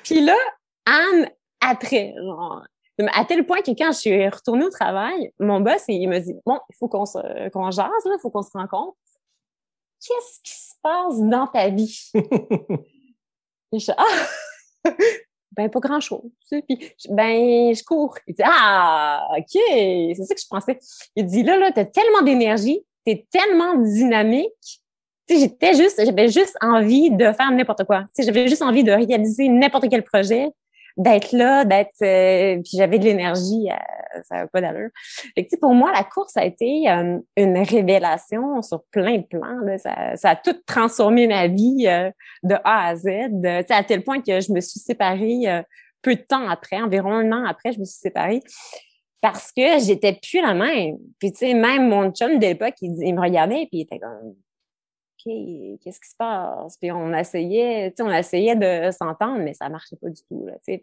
puis 0.03 0.21
là, 0.21 0.37
Anne 0.85 1.29
après. 1.61 2.15
Genre, 2.17 2.63
à 3.15 3.25
tel 3.25 3.47
point 3.47 3.63
que 3.63 3.71
quand 3.71 3.93
je 3.93 3.99
suis 3.99 4.29
retournée 4.29 4.65
au 4.65 4.71
travail, 4.71 5.33
mon 5.39 5.61
boss, 5.61 5.85
il 5.89 6.09
me 6.09 6.19
dit, 6.19 6.35
bon, 6.45 6.59
il 6.71 6.77
faut 6.77 6.89
qu'on 6.89 7.07
se, 7.07 7.49
qu'on 7.51 7.71
jase, 7.71 7.89
il 8.05 8.19
faut 8.21 8.31
qu'on 8.31 8.43
se 8.43 8.51
rencontre. 8.53 8.97
Qu'est-ce 10.01 10.41
qui 10.43 10.53
se 10.53 10.75
passe 10.83 11.21
dans 11.21 11.47
ta 11.47 11.69
vie? 11.69 12.11
Et 13.73 13.79
je 13.79 13.93
ah! 13.97 14.05
ben, 15.53 15.69
pas 15.69 15.81
grand 15.81 16.01
chose. 16.01 16.31
Puis, 16.49 16.95
ben, 17.11 17.75
je 17.75 17.83
cours. 17.85 18.17
Il 18.27 18.35
dit, 18.35 18.43
ah, 18.45 19.29
OK, 19.37 19.45
c'est 19.53 20.25
ça 20.25 20.35
que 20.35 20.41
je 20.41 20.47
pensais. 20.49 20.79
Il 21.17 21.27
dit, 21.27 21.43
là, 21.43 21.57
là, 21.57 21.73
t'as 21.73 21.85
tellement 21.85 22.23
d'énergie, 22.23 22.81
t'es 23.05 23.27
tellement 23.31 23.75
dynamique. 23.75 24.83
Tu 25.27 25.35
sais, 25.35 25.41
j'étais 25.41 25.75
juste, 25.75 26.03
j'avais 26.03 26.29
juste 26.29 26.57
envie 26.63 27.11
de 27.11 27.33
faire 27.33 27.51
n'importe 27.51 27.85
quoi. 27.85 28.05
Tu 28.05 28.09
sais, 28.15 28.23
j'avais 28.23 28.49
juste 28.49 28.63
envie 28.63 28.85
de 28.85 28.93
réaliser 28.93 29.49
n'importe 29.49 29.89
quel 29.91 30.03
projet 30.03 30.49
d'être 30.99 31.33
là, 31.33 31.65
d'être 31.65 32.03
euh, 32.03 32.61
puis 32.63 32.77
j'avais 32.77 32.99
de 32.99 33.05
l'énergie, 33.05 33.69
euh, 33.71 34.21
ça 34.25 34.37
n'a 34.37 34.47
pas 34.49 34.61
d'allure. 34.61 34.91
Fait 35.35 35.47
que, 35.47 35.57
pour 35.57 35.73
moi, 35.73 35.93
la 35.93 36.03
course 36.03 36.37
a 36.37 36.45
été 36.45 36.91
euh, 36.91 37.19
une 37.37 37.59
révélation 37.59 38.61
sur 38.63 38.83
plein 38.91 39.19
de 39.19 39.23
plans. 39.23 39.61
Là. 39.65 39.79
Ça, 39.79 40.17
ça, 40.17 40.31
a 40.31 40.37
tout 40.37 40.57
transformé 40.67 41.29
ma 41.29 41.47
vie 41.47 41.85
de 42.43 42.55
A 42.65 42.89
à 42.89 42.97
Z, 42.97 43.05
de, 43.31 43.73
à 43.73 43.85
tel 43.85 44.03
point 44.03 44.21
que 44.21 44.41
je 44.41 44.53
me 44.53 44.61
suis 44.61 44.81
séparée 44.81 45.63
peu 46.03 46.15
de 46.15 46.21
temps 46.21 46.49
après, 46.49 46.81
environ 46.81 47.13
un 47.13 47.33
an 47.33 47.45
après, 47.47 47.73
je 47.73 47.81
me 47.81 47.85
suis 47.85 47.99
séparée 47.99 48.41
parce 49.21 49.51
que 49.51 49.79
j'étais 49.81 50.13
plus 50.13 50.41
la 50.41 50.55
même. 50.55 50.97
Puis 51.19 51.33
tu 51.33 51.39
sais, 51.39 51.55
même 51.55 51.89
mon 51.89 52.13
chum 52.13 52.39
de 52.39 52.47
l'époque, 52.47 52.75
il, 52.83 52.95
il 53.01 53.15
me 53.15 53.21
regardait 53.21 53.67
puis 53.67 53.79
il 53.79 53.81
était 53.83 53.99
comme 53.99 54.35
qu'est-ce 55.83 56.01
qui 56.01 56.09
se 56.09 56.17
passe? 56.17 56.77
Puis 56.77 56.91
on 56.93 57.13
essayait, 57.15 57.93
on 58.01 58.13
essayait 58.13 58.57
de 58.57 58.91
s'entendre, 58.91 59.39
mais 59.39 59.55
ça 59.55 59.69
marchait 59.69 59.97
pas 59.97 60.09
du 60.09 60.21
tout. 60.29 60.47
Là, 60.47 60.55
fait 60.65 60.81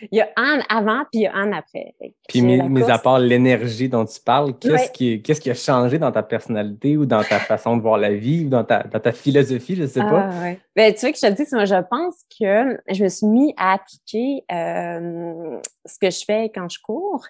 il 0.00 0.16
y 0.16 0.20
a 0.20 0.28
un 0.36 0.60
avant, 0.68 1.04
puis 1.10 1.20
il 1.20 1.22
y 1.22 1.26
a 1.26 1.34
un 1.34 1.52
après. 1.52 1.94
puis, 2.28 2.42
mis, 2.42 2.82
à 2.82 2.98
part 2.98 3.18
l'énergie 3.18 3.88
dont 3.88 4.04
tu 4.04 4.20
parles, 4.20 4.58
qu'est-ce 4.58 5.40
qui, 5.40 5.50
a 5.50 5.54
changé 5.54 5.98
dans 5.98 6.12
ta 6.12 6.22
personnalité 6.22 6.96
ou 6.96 7.06
dans 7.06 7.22
ta 7.22 7.38
façon 7.38 7.76
de 7.76 7.82
voir 7.82 7.98
la 7.98 8.14
vie 8.14 8.44
ou 8.46 8.48
dans 8.48 8.64
ta, 8.64 8.82
dans 8.82 9.00
ta 9.00 9.12
philosophie, 9.12 9.76
je 9.76 9.86
sais 9.86 10.00
pas? 10.00 10.30
Ah, 10.30 10.42
ouais. 10.42 10.60
Ben, 10.76 10.92
tu 10.94 11.00
vois 11.00 11.12
que 11.12 11.18
je 11.18 11.26
te 11.26 11.32
dis, 11.32 11.48
moi, 11.52 11.64
je 11.64 11.82
pense 11.88 12.14
que 12.38 12.80
je 12.94 13.02
me 13.02 13.08
suis 13.08 13.26
mis 13.26 13.54
à 13.56 13.74
appliquer 13.74 14.44
euh, 14.52 15.58
ce 15.84 15.98
que 15.98 16.10
je 16.10 16.24
fais 16.24 16.50
quand 16.54 16.68
je 16.68 16.78
cours. 16.82 17.26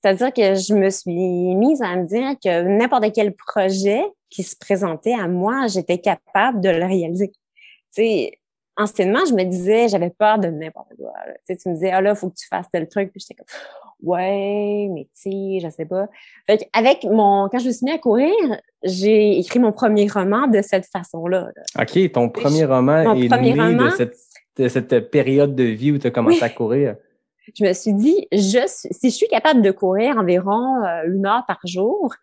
C'est-à-dire 0.00 0.32
que 0.32 0.54
je 0.54 0.74
me 0.74 0.90
suis 0.90 1.54
mise 1.56 1.82
à 1.82 1.96
me 1.96 2.06
dire 2.06 2.34
que 2.42 2.62
n'importe 2.62 3.12
quel 3.12 3.34
projet 3.34 4.02
qui 4.30 4.42
se 4.42 4.56
présentait 4.56 5.14
à 5.14 5.28
moi, 5.28 5.66
j'étais 5.66 5.98
capable 5.98 6.60
de 6.60 6.68
le 6.68 6.84
réaliser. 6.84 7.28
Tu 7.28 8.02
sais, 8.02 8.38
anciennement, 8.76 9.24
je 9.28 9.34
me 9.34 9.44
disais, 9.44 9.88
j'avais 9.88 10.10
peur 10.10 10.38
de 10.38 10.48
n'importe 10.48 10.94
quoi. 10.96 11.12
Tu, 11.46 11.54
sais, 11.54 11.56
tu 11.56 11.68
me 11.68 11.74
disais, 11.74 11.90
ah 11.90 12.00
là, 12.00 12.14
faut 12.14 12.28
que 12.28 12.36
tu 12.36 12.46
fasses 12.46 12.66
tel 12.70 12.88
truc, 12.88 13.10
puis 13.10 13.20
j'étais 13.20 13.34
comme, 13.34 13.46
ouais, 14.02 14.88
mais 14.92 15.04
tu 15.04 15.30
sais, 15.30 15.58
je 15.60 15.70
sais 15.70 15.86
pas. 15.86 16.08
Fait 16.46 16.68
avec 16.72 17.04
mon, 17.04 17.48
quand 17.48 17.58
je 17.58 17.66
me 17.66 17.72
suis 17.72 17.84
mis 17.84 17.92
à 17.92 17.98
courir, 17.98 18.34
j'ai 18.82 19.38
écrit 19.38 19.58
mon 19.58 19.72
premier 19.72 20.06
roman 20.06 20.46
de 20.46 20.62
cette 20.62 20.86
façon-là. 20.86 21.48
OK, 21.78 22.12
ton 22.12 22.28
premier 22.28 22.64
roman 22.64 23.14
est 23.14 23.28
premier 23.28 23.54
né 23.54 23.74
de, 23.74 23.90
cette, 23.90 24.16
de 24.56 24.68
cette 24.68 25.10
période 25.10 25.54
de 25.54 25.64
vie 25.64 25.92
où 25.92 25.98
tu 25.98 26.06
as 26.06 26.10
commencé 26.10 26.42
à 26.42 26.50
courir 26.50 26.96
je 27.56 27.64
me 27.64 27.72
suis 27.72 27.94
dit, 27.94 28.28
je, 28.32 28.60
si 28.66 29.10
je 29.10 29.14
suis 29.14 29.28
capable 29.28 29.62
de 29.62 29.70
courir 29.70 30.18
environ 30.18 30.84
euh, 30.84 31.02
une 31.06 31.26
heure 31.26 31.44
par 31.46 31.60
jour, 31.64 32.14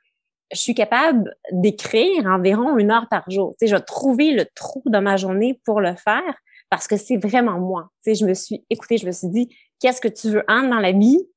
je 0.51 0.59
suis 0.59 0.75
capable 0.75 1.35
d'écrire 1.51 2.25
environ 2.25 2.77
une 2.77 2.91
heure 2.91 3.07
par 3.09 3.29
jour. 3.29 3.51
Tu 3.53 3.65
sais, 3.65 3.67
je 3.67 3.75
vais 3.75 3.81
trouver 3.81 4.31
le 4.31 4.45
trou 4.55 4.83
dans 4.85 5.01
ma 5.01 5.17
journée 5.17 5.59
pour 5.65 5.81
le 5.81 5.95
faire 5.95 6.35
parce 6.69 6.87
que 6.87 6.97
c'est 6.97 7.17
vraiment 7.17 7.59
moi. 7.59 7.89
Tu 8.03 8.13
sais, 8.13 8.19
je 8.19 8.25
me 8.25 8.33
suis 8.33 8.65
écoutée, 8.69 8.97
je 8.97 9.05
me 9.05 9.11
suis 9.11 9.29
dit, 9.29 9.55
qu'est-ce 9.79 10.01
que 10.01 10.07
tu 10.07 10.29
veux 10.29 10.43
en 10.47 10.63
dans 10.63 10.79
la 10.79 10.91
vie? 10.91 11.27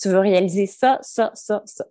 tu 0.00 0.08
veux 0.08 0.18
réaliser 0.18 0.66
ça, 0.66 0.98
ça, 1.02 1.30
ça, 1.34 1.62
ça. 1.64 1.86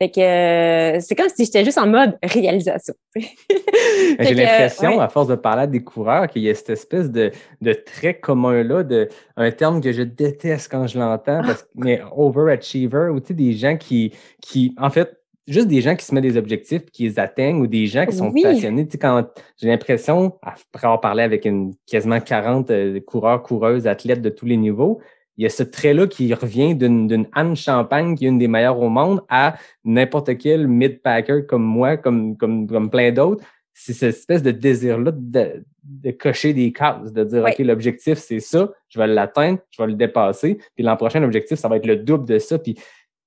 Fait 0.00 0.10
que 0.10 0.20
euh, 0.20 1.00
c'est 1.00 1.14
comme 1.14 1.28
si 1.28 1.44
j'étais 1.44 1.64
juste 1.64 1.78
en 1.78 1.86
mode 1.86 2.18
réalisation. 2.22 2.94
J'ai 3.16 4.34
l'impression, 4.34 5.00
à 5.00 5.08
force 5.08 5.28
de 5.28 5.34
parler 5.34 5.62
à 5.62 5.66
des 5.66 5.82
coureurs, 5.82 6.28
qu'il 6.28 6.42
y 6.42 6.50
a 6.50 6.54
cette 6.54 6.70
espèce 6.70 7.10
de, 7.10 7.32
de 7.62 7.72
trait 7.72 8.20
commun-là, 8.20 8.82
de 8.82 9.08
un 9.36 9.50
terme 9.50 9.80
que 9.80 9.92
je 9.92 10.02
déteste 10.02 10.70
quand 10.70 10.86
je 10.86 10.98
l'entends, 10.98 11.42
parce 11.42 11.66
mais 11.74 12.02
overachiever, 12.14 13.08
ou 13.10 13.20
tu 13.20 13.28
sais, 13.28 13.34
des 13.34 13.52
gens 13.52 13.76
qui, 13.76 14.12
qui, 14.42 14.74
en 14.78 14.90
fait, 14.90 15.18
juste 15.46 15.68
des 15.68 15.80
gens 15.80 15.94
qui 15.94 16.04
se 16.04 16.14
mettent 16.14 16.24
des 16.24 16.36
objectifs 16.36 16.82
et 16.82 16.90
qui 16.90 17.02
les 17.04 17.18
atteignent 17.18 17.60
ou 17.60 17.66
des 17.66 17.86
gens 17.86 18.04
qui 18.06 18.16
sont 18.16 18.32
passionnés. 18.32 18.86
Tu 18.86 18.92
sais, 18.92 18.98
quand 18.98 19.26
j'ai 19.56 19.68
l'impression, 19.68 20.36
après 20.42 20.86
avoir 20.86 21.00
parlé 21.00 21.22
avec 21.22 21.44
une 21.44 21.74
quasiment 21.86 22.20
40 22.20 22.70
euh, 22.70 23.00
coureurs, 23.00 23.42
coureuses, 23.42 23.86
athlètes 23.86 24.22
de 24.22 24.30
tous 24.30 24.46
les 24.46 24.56
niveaux, 24.56 25.00
il 25.36 25.42
y 25.42 25.46
a 25.46 25.50
ce 25.50 25.62
trait-là 25.62 26.06
qui 26.06 26.32
revient 26.32 26.74
d'une 26.74 27.26
Anne 27.32 27.56
Champagne, 27.56 28.14
qui 28.16 28.24
est 28.24 28.28
une 28.28 28.38
des 28.38 28.48
meilleures 28.48 28.80
au 28.80 28.88
monde, 28.88 29.22
à 29.28 29.56
n'importe 29.84 30.36
quel 30.38 30.66
mid-packer 30.66 31.44
comme 31.46 31.62
moi, 31.62 31.96
comme, 31.96 32.36
comme, 32.36 32.66
comme 32.66 32.90
plein 32.90 33.12
d'autres. 33.12 33.44
C'est 33.74 33.92
cette 33.92 34.16
espèce 34.16 34.42
de 34.42 34.52
désir-là 34.52 35.12
de, 35.14 35.62
de, 35.84 36.10
cocher 36.10 36.54
des 36.54 36.72
cases, 36.72 37.12
de 37.12 37.24
dire, 37.24 37.44
OK, 37.44 37.58
l'objectif, 37.58 38.16
c'est 38.16 38.40
ça, 38.40 38.72
je 38.88 38.98
vais 38.98 39.06
l'atteindre, 39.06 39.58
je 39.70 39.82
vais 39.82 39.88
le 39.88 39.94
dépasser, 39.94 40.56
puis 40.74 40.82
l'an 40.82 40.96
prochain, 40.96 41.20
l'objectif, 41.20 41.58
ça 41.58 41.68
va 41.68 41.76
être 41.76 41.86
le 41.86 41.96
double 41.96 42.26
de 42.26 42.38
ça. 42.38 42.58
Puis 42.58 42.78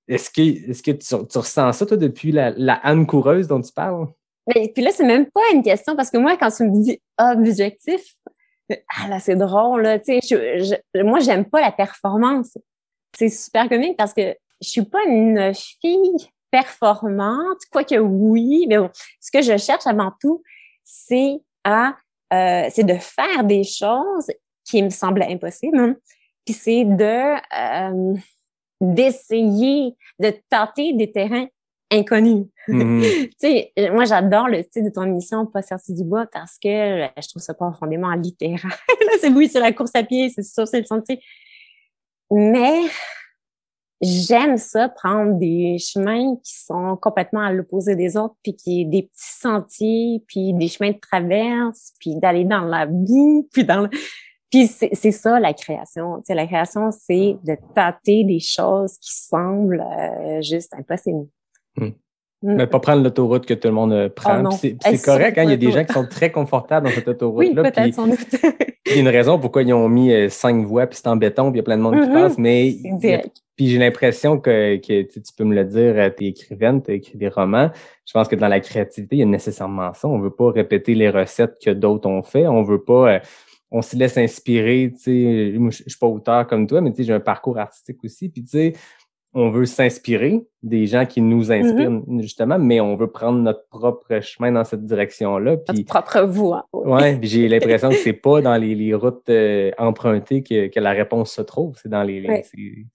est-ce 0.10 0.30
que, 0.30 0.70
est-ce 0.70 0.84
que 0.84 0.92
tu, 0.92 1.28
tu, 1.28 1.38
ressens 1.38 1.74
ça, 1.74 1.86
toi, 1.86 1.98
depuis 1.98 2.32
la, 2.32 2.52
la 2.52 2.74
Anne 2.74 3.06
coureuse 3.06 3.48
dont 3.48 3.62
tu 3.62 3.72
parles? 3.72 4.08
Mais, 4.48 4.72
puis 4.74 4.84
là, 4.84 4.92
c'est 4.92 5.06
même 5.06 5.28
pas 5.28 5.42
une 5.54 5.62
question, 5.62 5.96
parce 5.96 6.10
que 6.10 6.18
moi, 6.18 6.36
quand 6.38 6.50
tu 6.50 6.64
me 6.64 6.84
dis 6.84 7.00
objectif, 7.20 8.16
ah 8.98 9.08
là, 9.08 9.20
c'est 9.20 9.36
drôle, 9.36 9.84
là, 9.84 10.00
tu 10.00 10.20
sais, 10.20 10.20
je, 10.22 10.76
je, 10.96 11.02
moi, 11.04 11.20
j'aime 11.20 11.46
pas 11.46 11.62
la 11.62 11.72
performance. 11.72 12.58
C'est 13.18 13.30
super 13.30 13.70
comique 13.70 13.98
parce 13.98 14.14
que 14.14 14.36
je 14.62 14.68
suis 14.68 14.84
pas 14.84 15.04
une 15.08 15.54
fille 15.54 16.30
performante, 16.52 17.60
quoique 17.72 17.96
oui, 17.96 18.66
mais 18.68 18.78
bon, 18.78 18.90
ce 19.20 19.32
que 19.32 19.42
je 19.42 19.58
cherche 19.58 19.86
avant 19.86 20.12
tout, 20.20 20.42
c'est 20.84 21.40
à, 21.64 21.96
euh, 22.34 22.68
c'est 22.72 22.84
de 22.84 22.96
faire 22.96 23.44
des 23.44 23.64
choses 23.64 24.32
qui 24.66 24.82
me 24.82 24.90
semblent 24.90 25.24
impossibles, 25.24 25.80
hein. 25.80 25.96
puis 26.46 26.54
c'est 26.54 26.84
de, 26.84 27.36
euh, 27.36 28.16
d'essayer 28.82 29.96
de 30.20 30.34
tenter 30.50 30.94
des 30.94 31.12
terrains 31.12 31.48
inconnu. 31.92 32.46
Mhm. 32.68 33.02
tu 33.02 33.32
sais, 33.40 33.74
moi, 33.92 34.06
j'adore 34.06 34.48
le 34.48 34.62
style 34.64 34.86
de 34.86 34.90
ton 34.90 35.04
émission 35.04 35.46
Pas 35.46 35.62
sorti 35.62 35.94
du 35.94 36.04
bois 36.04 36.28
parce 36.32 36.58
que 36.60 37.06
euh, 37.06 37.08
je 37.22 37.28
trouve 37.30 37.42
ça 37.42 37.54
profondément 37.54 38.12
littéraire. 38.14 38.64
Là, 39.06 39.14
c'est 39.20 39.30
oui, 39.30 39.48
c'est 39.48 39.60
la 39.60 39.72
course 39.72 39.96
à 39.96 40.04
pied, 40.04 40.30
c'est 40.30 40.44
sûr, 40.44 40.68
c'est 40.68 40.80
le 40.80 40.86
sentier. 40.86 41.20
Mais 42.32 42.84
j'aime 44.02 44.58
ça, 44.58 44.88
prendre 44.88 45.38
des 45.40 45.78
chemins 45.80 46.36
qui 46.44 46.54
sont 46.54 46.96
complètement 46.98 47.42
à 47.42 47.52
l'opposé 47.52 47.96
des 47.96 48.18
autres, 48.18 48.36
puis 48.44 48.56
qui 48.56 48.86
des 48.86 49.04
petits 49.04 49.40
sentiers, 49.40 50.24
puis 50.28 50.54
des 50.54 50.68
chemins 50.68 50.92
de 50.92 51.00
traverse, 51.00 51.94
puis 52.00 52.16
d'aller 52.16 52.46
dans 52.46 52.62
la 52.62 52.86
boue, 52.86 53.50
puis 53.52 53.64
dans 53.64 53.82
le... 53.82 53.90
Puis 54.52 54.68
c'est 54.68 54.90
c'est 54.94 55.12
ça 55.12 55.40
la 55.40 55.54
création. 55.54 56.18
Tu 56.18 56.24
sais, 56.26 56.36
la 56.36 56.48
création, 56.48 56.90
c'est 56.92 57.38
de 57.44 57.56
tâter 57.76 58.24
des 58.24 58.40
choses 58.40 58.94
qui 59.00 59.12
semblent 59.14 59.82
euh, 60.00 60.42
juste 60.42 60.74
impossibles. 60.74 61.28
Hmm. 61.78 61.90
Mm. 62.42 62.56
Mais 62.56 62.68
pas 62.68 62.80
prendre 62.80 63.04
l'autoroute 63.04 63.46
que 63.46 63.54
tout 63.54 63.68
le 63.68 63.74
monde 63.74 63.92
euh, 63.92 64.10
prend. 64.10 64.44
Oh. 64.46 64.56
Puis 64.62 64.78
c'est 64.82 65.04
correct, 65.04 65.38
hein, 65.38 65.44
il 65.44 65.50
y 65.50 65.54
a 65.54 65.58
des 65.58 65.72
gens 65.72 65.84
qui 65.84 65.92
sont 65.94 66.08
très 66.08 66.32
confortables 66.32 66.88
dans 66.88 66.94
cette 66.94 67.06
Oui, 67.08 67.14
autoroute-là. 67.14 67.64
peut-être 67.64 67.82
puis 67.84 67.94
sans 67.94 68.08
doute. 68.08 68.18
il 68.86 68.94
y 68.94 68.98
a 68.98 69.00
une 69.02 69.08
raison 69.10 69.38
pourquoi 69.40 69.62
ils 69.64 69.74
ont 69.74 69.90
mis 69.90 70.12
euh, 70.14 70.30
cinq 70.30 70.66
voies, 70.66 70.88
puis 70.88 70.98
c'est 70.98 71.08
en 71.10 71.18
béton, 71.18 71.52
puis 71.52 71.58
il 71.58 71.58
y 71.58 71.60
a 71.60 71.64
plein 71.64 71.78
de 71.78 71.82
monde 71.82 71.96
qui 72.02 72.08
Mhm. 72.08 72.14
passe, 72.14 72.38
mais 72.38 72.76
a- 73.04 73.22
puis 73.58 73.68
j'ai 73.68 73.78
l'impression 73.78 74.40
que, 74.40 74.78
que 74.78 75.02
tu 75.02 75.22
tu 75.22 75.34
peux 75.38 75.44
me 75.44 75.54
le 75.54 75.66
dire, 75.66 75.94
euh, 75.98 76.10
t'es 76.10 76.28
écrivaine, 76.28 76.82
t'as 76.82 76.94
écrit 76.94 77.18
des 77.18 77.28
romans. 77.28 77.72
Je 78.06 78.14
pense 78.14 78.30
que 78.30 78.38
dans 78.38 78.48
la 78.48 78.62
créativité, 78.62 79.18
il 79.18 79.20
y 79.20 79.24
a 79.24 79.26
nécessairement 79.26 79.94
ça. 79.94 80.08
On 80.08 80.18
veut 80.20 80.32
pas 80.34 80.50
répéter 80.50 80.96
les 80.96 81.10
recettes 81.10 81.58
que 81.64 81.72
d'autres 81.72 82.08
ont 82.10 82.24
fait. 82.24 82.48
On 82.48 82.64
veut 82.64 82.82
pas, 82.82 83.16
euh, 83.16 83.20
on 83.72 83.82
se 83.82 83.96
laisse 83.96 84.18
inspirer. 84.18 84.92
Tu 84.96 85.02
sais, 85.02 85.54
moi, 85.58 85.72
je 85.72 85.84
suis 85.88 86.00
pas 86.00 86.08
auteur 86.08 86.48
comme 86.48 86.68
toi, 86.68 86.82
mais 86.82 86.92
tu 86.92 86.98
sais, 86.98 87.04
j'ai 87.04 87.14
un 87.14 87.20
parcours 87.20 87.58
artistique 87.60 88.04
aussi. 88.04 88.30
Puis 88.30 88.44
tu 88.44 88.50
sais, 88.50 88.74
on 89.36 89.52
veut 89.52 89.66
s'inspirer 89.68 90.42
des 90.64 90.88
gens 90.88 91.06
qui 91.06 91.22
nous 91.22 91.52
inspirent 91.52 91.92
Mm-hmm. 91.92 92.22
justement, 92.24 92.58
mais 92.58 92.80
on 92.82 92.96
veut 92.96 93.12
prendre 93.12 93.38
notre 93.38 93.68
propre 93.70 94.20
chemin 94.22 94.52
dans 94.52 94.64
cette 94.64 94.84
direction-là. 94.88 95.58
Notre 95.68 95.86
propre 95.86 96.22
voix. 96.22 96.68
Ouais, 96.74 97.16
puis 97.16 97.30
j'ai 97.30 97.48
l'impression 97.48 97.90
que 97.90 97.96
c'est 97.96 98.14
pas 98.14 98.42
dans 98.42 98.56
les, 98.58 98.74
les 98.74 98.96
routes 98.96 99.30
euh, 99.30 99.70
empruntées 99.78 100.42
que, 100.42 100.68
que 100.68 100.80
la 100.80 100.92
réponse 100.92 101.32
se 101.32 101.44
trouve. 101.44 101.78
C'est 101.80 101.90
dans 101.90 102.02
les, 102.02 102.28
Ouais. 102.28 102.44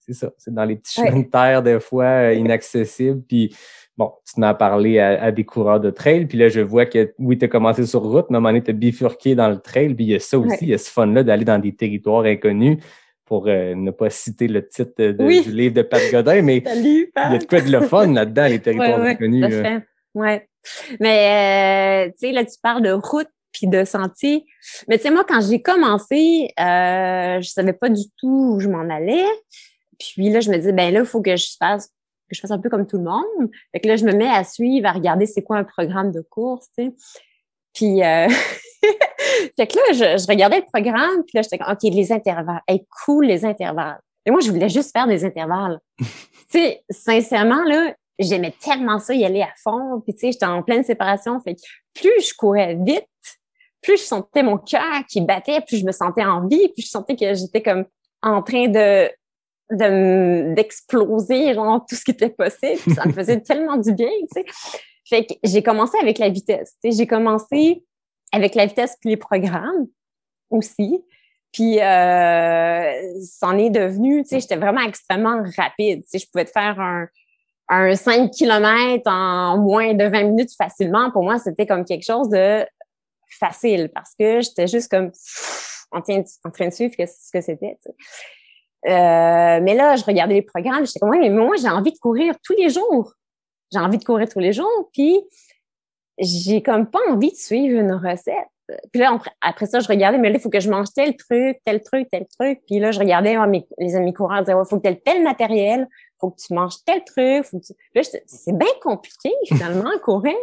c'est- 0.05 0.13
ça, 0.13 0.31
c'est 0.37 0.53
dans 0.53 0.65
les 0.65 0.75
petits 0.75 0.99
Ouais. 0.99 1.07
chemins 1.07 1.19
de 1.21 1.27
terre 1.29 1.63
des 1.63 1.79
fois 1.79 2.03
euh, 2.03 2.33
inaccessibles. 2.33 3.21
Puis 3.27 3.55
bon, 3.97 4.11
tu 4.31 4.39
m'as 4.39 4.53
parlé 4.53 4.99
à, 4.99 5.23
à 5.23 5.31
des 5.31 5.43
coureurs 5.45 5.79
de 5.79 5.89
trail, 5.89 6.25
puis 6.25 6.37
là 6.37 6.49
je 6.49 6.59
vois 6.61 6.85
que 6.85 7.13
oui, 7.19 7.37
tu 7.37 7.45
as 7.45 7.47
commencé 7.47 7.85
sur 7.85 8.01
route, 8.01 8.25
mais 8.29 8.35
à 8.35 8.37
un 8.37 8.41
moment 8.41 8.49
donné, 8.49 8.63
tu 8.63 8.73
bifurqué 8.73 9.35
dans 9.35 9.49
le 9.49 9.59
trail, 9.59 9.93
puis 9.93 10.05
il 10.05 10.11
y 10.11 10.15
a 10.15 10.19
ça 10.19 10.37
aussi, 10.37 10.49
Ouais. 10.49 10.57
il 10.61 10.67
y 10.69 10.73
a 10.73 10.77
ce 10.77 10.89
fun-là 10.91 11.23
d'aller 11.23 11.45
dans 11.45 11.59
des 11.59 11.73
territoires 11.75 12.23
inconnus 12.25 12.77
pour 13.25 13.47
euh, 13.47 13.73
ne 13.73 13.89
pas 13.91 14.09
citer 14.11 14.47
le 14.47 14.67
titre 14.67 14.91
de- 14.97 15.15
Oui. 15.23 15.41
du 15.41 15.51
livre 15.51 15.73
de 15.73 15.81
Pat 15.81 16.01
Godin, 16.11 16.41
mais 16.43 16.61
Salut, 16.65 17.11
il 17.15 17.31
y 17.31 17.35
a 17.35 17.37
de 17.39 17.45
quoi 17.45 17.61
de 17.61 17.71
le 17.71 17.81
fun 17.81 18.11
là-dedans, 18.13 18.47
les 18.47 18.59
territoires 18.59 18.99
ouais, 18.99 19.09
inconnus. 19.11 19.45
fait. 19.51 19.81
Ouais. 20.13 20.47
Mais 20.99 22.05
euh, 22.07 22.11
tu 22.11 22.27
sais, 22.27 22.31
là, 22.31 22.43
tu 22.45 22.55
parles 22.61 22.83
de 22.83 22.91
route 22.91 23.27
puis 23.51 23.67
de 23.67 23.83
sentier. 23.85 24.45
Mais 24.87 24.97
tu 24.97 25.03
sais, 25.03 25.11
moi, 25.11 25.23
quand 25.27 25.39
j'ai 25.41 25.61
commencé, 25.61 26.49
euh, 26.59 27.39
je 27.41 27.47
savais 27.49 27.73
pas 27.73 27.89
du 27.89 28.03
tout 28.17 28.55
où 28.55 28.59
je 28.59 28.67
m'en 28.67 28.89
allais. 28.89 29.23
Puis 29.97 30.29
là, 30.29 30.39
je 30.41 30.49
me 30.51 30.57
disais, 30.57 30.73
ben 30.73 30.93
là, 30.93 30.99
il 31.01 31.05
faut 31.05 31.21
que 31.21 31.35
je 31.35 31.47
fasse 31.57 31.89
que 32.29 32.35
je 32.35 32.41
fasse 32.41 32.51
un 32.51 32.59
peu 32.59 32.69
comme 32.69 32.87
tout 32.87 32.97
le 32.97 33.03
monde. 33.03 33.49
Fait 33.71 33.79
que 33.79 33.87
là, 33.87 33.95
je 33.95 34.05
me 34.05 34.13
mets 34.13 34.29
à 34.29 34.43
suivre, 34.43 34.87
à 34.87 34.91
regarder 34.91 35.25
c'est 35.25 35.43
quoi 35.43 35.57
un 35.57 35.63
programme 35.63 36.11
de 36.11 36.21
course, 36.21 36.67
tu 36.77 36.85
sais. 36.85 36.93
Puis, 37.73 38.03
euh... 38.03 38.27
fait 39.57 39.67
que 39.67 39.75
là, 39.75 39.93
je, 39.93 40.23
je 40.23 40.27
regardais 40.27 40.59
le 40.59 40.65
programme, 40.65 41.23
puis 41.23 41.35
là, 41.35 41.41
j'étais 41.41 41.57
comme, 41.57 41.71
OK, 41.71 41.83
les 41.83 42.11
intervalles. 42.11 42.61
Hey, 42.67 42.85
cool, 43.05 43.25
les 43.25 43.45
intervalles. 43.45 43.99
Et 44.25 44.31
moi, 44.31 44.39
je 44.41 44.51
voulais 44.51 44.69
juste 44.69 44.91
faire 44.91 45.07
des 45.07 45.23
intervalles. 45.23 45.79
tu 45.99 46.05
sais, 46.49 46.83
sincèrement, 46.89 47.63
là, 47.63 47.93
j'aimais 48.17 48.53
tellement 48.59 48.99
ça, 48.99 49.13
y 49.13 49.25
aller 49.25 49.41
à 49.41 49.51
fond. 49.61 50.01
Puis, 50.01 50.13
tu 50.13 50.21
sais, 50.21 50.31
j'étais 50.31 50.45
en 50.45 50.63
pleine 50.63 50.83
séparation. 50.83 51.39
Fait 51.41 51.55
que 51.55 51.61
plus 51.93 52.29
je 52.29 52.33
courais 52.33 52.75
vite, 52.75 53.07
plus 53.81 53.97
je 53.97 54.03
sentais 54.03 54.41
mon 54.41 54.57
cœur 54.57 55.05
qui 55.07 55.21
battait, 55.21 55.61
plus 55.61 55.77
je 55.77 55.85
me 55.85 55.91
sentais 55.91 56.25
en 56.25 56.47
vie, 56.47 56.69
plus 56.69 56.83
je 56.83 56.89
sentais 56.89 57.15
que 57.15 57.33
j'étais 57.33 57.61
comme 57.61 57.85
en 58.21 58.41
train 58.41 58.67
de 58.67 59.09
de 59.71 60.53
d'exploser 60.53 61.53
genre 61.55 61.83
tout 61.89 61.95
ce 61.95 62.03
qui 62.03 62.11
était 62.11 62.29
possible 62.29 62.79
Puis 62.81 62.93
ça 62.93 63.05
me 63.05 63.13
faisait 63.13 63.39
tellement 63.41 63.77
du 63.77 63.93
bien 63.93 64.09
tu 64.33 64.41
sais. 64.41 64.45
Fait 65.07 65.25
que 65.25 65.33
j'ai 65.43 65.63
commencé 65.63 65.97
avec 65.99 66.17
la 66.19 66.29
vitesse 66.29 66.75
tu 66.83 66.91
sais. 66.91 66.97
J'ai 66.97 67.07
commencé 67.07 67.83
avec 68.31 68.55
la 68.55 68.65
vitesse 68.65 68.95
puis 69.01 69.11
les 69.11 69.17
programmes 69.17 69.87
aussi. 70.49 71.03
Puis 71.51 71.79
euh, 71.79 72.91
c'en 73.23 73.57
est 73.57 73.69
devenu 73.69 74.23
tu 74.23 74.29
sais 74.29 74.39
j'étais 74.39 74.57
vraiment 74.57 74.81
extrêmement 74.81 75.41
rapide 75.57 76.03
tu 76.03 76.09
sais. 76.09 76.19
Je 76.19 76.29
pouvais 76.31 76.45
te 76.45 76.51
faire 76.51 76.79
un 76.79 77.07
un 77.67 77.95
5 77.95 78.29
km 78.29 79.01
en 79.11 79.57
moins 79.57 79.95
de 79.95 80.03
20 80.05 80.23
minutes 80.25 80.51
facilement. 80.55 81.09
Pour 81.09 81.23
moi 81.23 81.39
c'était 81.39 81.65
comme 81.65 81.85
quelque 81.85 82.05
chose 82.05 82.29
de 82.29 82.63
facile 83.39 83.89
parce 83.93 84.11
que 84.19 84.41
j'étais 84.41 84.67
juste 84.67 84.91
comme 84.91 85.11
en, 85.91 86.01
train 86.01 86.19
de- 86.19 86.25
en 86.43 86.51
train 86.51 86.67
de 86.67 86.73
suivre 86.73 86.93
ce 86.97 87.31
que 87.33 87.41
c'était 87.41 87.77
tu 87.83 87.89
sais. 87.89 87.95
Euh, 88.87 89.59
mais 89.61 89.73
là, 89.73 89.95
je 89.95 90.03
regardais 90.03 90.35
les 90.35 90.41
programmes, 90.41 90.85
j'étais 90.85 90.99
comme, 90.99 91.09
ouais, 91.09 91.19
mais 91.19 91.29
moi, 91.29 91.55
j'ai 91.59 91.69
envie 91.69 91.91
de 91.91 91.97
courir 91.97 92.35
tous 92.43 92.55
les 92.55 92.69
jours. 92.69 93.13
J'ai 93.71 93.79
envie 93.79 93.97
de 93.97 94.03
courir 94.03 94.29
tous 94.29 94.39
les 94.39 94.53
jours, 94.53 94.89
puis 94.93 95.23
j'ai 96.19 96.61
comme 96.61 96.89
pas 96.89 96.99
envie 97.09 97.31
de 97.31 97.35
suivre 97.35 97.79
une 97.79 97.93
recette. 97.93 98.47
Puis 98.91 99.01
là, 99.01 99.19
après- 99.41 99.65
ça, 99.67 99.79
je 99.79 99.87
regardais, 99.87 100.17
mais 100.17 100.29
là, 100.29 100.35
il 100.35 100.41
faut 100.41 100.49
que 100.49 100.59
je 100.59 100.69
mange 100.69 100.87
tel 100.95 101.15
truc, 101.15 101.59
tel 101.63 101.81
truc, 101.83 102.07
tel 102.09 102.25
truc. 102.39 102.61
Puis 102.65 102.79
là, 102.79 102.91
je 102.91 102.99
regardais 102.99 103.37
mes, 103.47 103.67
les 103.77 103.95
amis 103.95 104.13
coureurs 104.13 104.39
disaient, 104.39 104.53
ouais, 104.53 104.65
faut 104.67 104.79
que 104.79 104.87
tu 104.87 105.01
tel 105.01 105.21
matériel, 105.23 105.87
faut 106.19 106.31
que 106.31 106.41
tu 106.41 106.53
manges 106.53 106.83
tel 106.83 107.03
truc. 107.03 107.43
Faut 107.45 107.59
que 107.59 107.65
tu... 107.65 107.73
Là, 107.93 108.01
c'est 108.25 108.57
bien 108.57 108.71
compliqué, 108.81 109.31
finalement, 109.47 109.91
courir. 110.03 110.35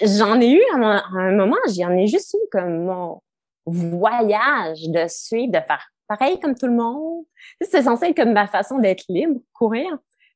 J'en 0.00 0.40
ai 0.40 0.50
eu 0.50 0.62
à 0.74 1.02
un 1.14 1.32
moment, 1.32 1.56
j'en 1.76 1.92
ai 1.92 2.06
juste 2.06 2.34
eu 2.34 2.48
comme 2.50 2.84
mon 2.84 3.22
voyage 3.64 4.88
de 4.88 5.06
suivre, 5.08 5.52
de 5.52 5.60
faire 5.60 5.86
pareil 6.08 6.38
comme 6.40 6.54
tout 6.54 6.66
le 6.66 6.74
monde. 6.74 7.24
C'était 7.60 7.82
censé 7.82 8.06
être 8.06 8.16
comme 8.16 8.32
ma 8.32 8.46
façon 8.46 8.78
d'être 8.78 9.04
libre, 9.08 9.40
courir. 9.52 9.86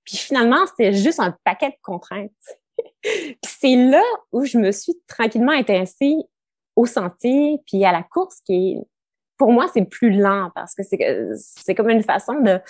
Puis 0.04 0.16
finalement, 0.16 0.66
c'était 0.66 0.92
juste 0.92 1.20
un 1.20 1.36
paquet 1.44 1.70
de 1.70 1.76
contraintes. 1.82 2.30
puis 3.02 3.38
c'est 3.42 3.76
là 3.76 4.02
où 4.32 4.44
je 4.44 4.58
me 4.58 4.72
suis 4.72 4.94
tranquillement 5.06 5.52
intéressée 5.52 6.16
au 6.76 6.86
sentier, 6.86 7.58
puis 7.66 7.84
à 7.84 7.92
la 7.92 8.02
course, 8.02 8.40
qui 8.44 8.72
est, 8.72 8.78
pour 9.36 9.52
moi, 9.52 9.66
c'est 9.72 9.84
plus 9.84 10.10
lent 10.10 10.50
parce 10.54 10.74
que 10.74 10.82
c'est 10.82 10.98
c'est 11.34 11.74
comme 11.74 11.90
une 11.90 12.02
façon 12.02 12.40
de, 12.40 12.60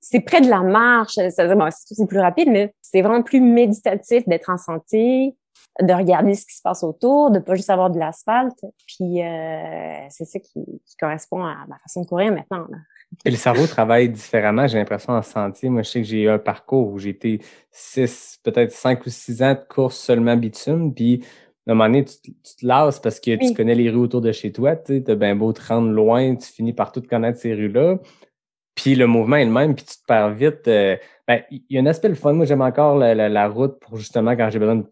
c'est 0.00 0.20
près 0.20 0.40
de 0.40 0.48
la 0.48 0.60
marche, 0.60 1.14
c'est 1.14 1.54
bon, 1.54 1.68
c'est 1.70 1.94
c'est 1.94 2.06
plus 2.06 2.18
rapide, 2.18 2.48
mais 2.50 2.74
c'est 2.82 3.02
vraiment 3.02 3.22
plus 3.22 3.40
méditatif 3.40 4.26
d'être 4.26 4.50
en 4.50 4.58
sentier, 4.58 5.36
de 5.80 5.92
regarder 5.92 6.34
ce 6.34 6.44
qui 6.46 6.54
se 6.56 6.62
passe 6.62 6.82
autour, 6.82 7.30
de 7.30 7.38
pas 7.38 7.54
juste 7.54 7.70
avoir 7.70 7.90
de 7.90 7.98
l'asphalte. 7.98 8.58
Puis 8.86 9.22
euh, 9.22 10.06
c'est 10.10 10.24
ça 10.24 10.38
qui, 10.38 10.64
qui 10.84 10.96
correspond 10.98 11.42
à 11.44 11.56
ma 11.68 11.78
façon 11.78 12.02
de 12.02 12.06
courir 12.06 12.32
maintenant. 12.32 12.66
Là. 12.70 12.78
Et 13.24 13.30
le 13.30 13.36
cerveau 13.36 13.66
travaille 13.66 14.08
différemment, 14.08 14.66
j'ai 14.68 14.78
l'impression, 14.78 15.12
en 15.12 15.22
sentier. 15.22 15.68
Moi, 15.68 15.82
je 15.82 15.90
sais 15.90 16.00
que 16.00 16.06
j'ai 16.06 16.22
eu 16.22 16.28
un 16.28 16.38
parcours 16.38 16.92
où 16.92 16.98
j'ai 16.98 17.10
été 17.10 17.40
six, 17.72 18.38
peut-être 18.44 18.70
cinq 18.72 19.04
ou 19.04 19.10
six 19.10 19.42
ans 19.42 19.54
de 19.54 19.60
course 19.68 19.96
seulement 19.96 20.36
bitume. 20.36 20.94
Puis, 20.94 21.24
à 21.66 21.72
un 21.72 21.74
moment 21.74 21.88
donné, 21.88 22.04
tu, 22.04 22.14
te- 22.20 22.26
tu 22.48 22.56
te 22.60 22.66
lasses 22.66 23.00
parce 23.00 23.18
que 23.18 23.36
tu 23.36 23.52
connais 23.54 23.74
les 23.74 23.90
rues 23.90 23.98
autour 23.98 24.20
de 24.20 24.30
chez 24.32 24.52
toi. 24.52 24.76
Tu 24.76 25.02
as 25.06 25.14
bien 25.16 25.34
beau 25.34 25.52
te 25.52 25.60
rendre 25.66 25.90
loin, 25.90 26.36
tu 26.36 26.46
finis 26.52 26.72
par 26.72 26.92
tout 26.92 27.02
connaître 27.02 27.38
ces 27.40 27.52
rues-là. 27.54 27.98
Puis 28.76 28.94
le 28.94 29.06
mouvement 29.06 29.36
est 29.36 29.44
le 29.44 29.50
même, 29.50 29.74
puis 29.74 29.84
tu 29.84 29.96
te 29.96 30.04
perds 30.06 30.30
vite. 30.30 30.68
euh, 30.68 30.96
ben, 31.26 31.42
il 31.50 31.62
y 31.68 31.78
a 31.78 31.80
un 31.80 31.86
aspect 31.86 32.08
le 32.08 32.14
fun. 32.14 32.32
Moi, 32.32 32.46
j'aime 32.46 32.62
encore 32.62 32.96
la, 32.96 33.14
la- 33.14 33.28
la 33.28 33.48
route 33.48 33.78
pour 33.80 33.96
justement 33.96 34.36
quand 34.36 34.48
j'ai 34.50 34.58
besoin 34.60 34.76
de 34.76 34.86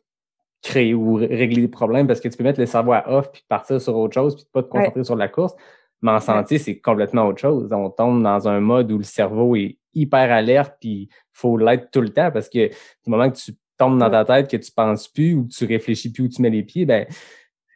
créer 0.63 0.95
ou 0.95 1.15
ré- 1.15 1.27
régler 1.27 1.63
des 1.63 1.69
problèmes 1.69 2.07
parce 2.07 2.21
que 2.21 2.29
tu 2.29 2.37
peux 2.37 2.45
mettre 2.45 2.61
le 2.61 2.67
cerveau 2.67 2.93
à 2.93 3.05
off 3.11 3.31
puis 3.33 3.45
partir 3.49 3.81
sur 3.81 3.97
autre 3.97 4.15
chose 4.15 4.37
puis 4.37 4.45
pas 4.53 4.63
te 4.63 4.69
concentrer 4.69 5.05
sur 5.05 5.17
la 5.17 5.29
course. 5.29 5.55
Mais 6.03 6.13
en 6.13 6.21
sentier, 6.21 6.59
c'est 6.59 6.79
complètement 6.79 7.27
autre 7.27 7.41
chose. 7.41 7.73
On 7.73 7.91
tombe 7.91 8.23
dans 8.23 8.47
un 8.49 8.61
mode 8.61 8.93
où 8.93 8.99
le 8.99 9.05
cerveau 9.05 9.57
est 9.57 9.79
hyper 9.95 10.31
alerte 10.31 10.75
puis 10.81 11.09
faut 11.33 11.57
l'être 11.57 11.91
tout 11.91 12.01
le 12.01 12.11
temps 12.11 12.31
parce 12.31 12.49
que 12.49 12.69
du 12.69 13.11
moment 13.11 13.31
que 13.31 13.37
tu 13.37 13.53
tombes 13.77 13.99
dans 13.99 14.11
ta 14.11 14.25
tête, 14.25 14.51
que 14.51 14.57
tu 14.57 14.71
penses 14.73 15.09
plus 15.09 15.35
ou 15.35 15.45
que 15.45 15.55
tu 15.55 15.65
réfléchis 15.65 16.13
plus 16.13 16.25
où 16.25 16.29
tu 16.29 16.43
mets 16.43 16.51
les 16.51 16.63
pieds, 16.63 16.85
ben 16.85 17.07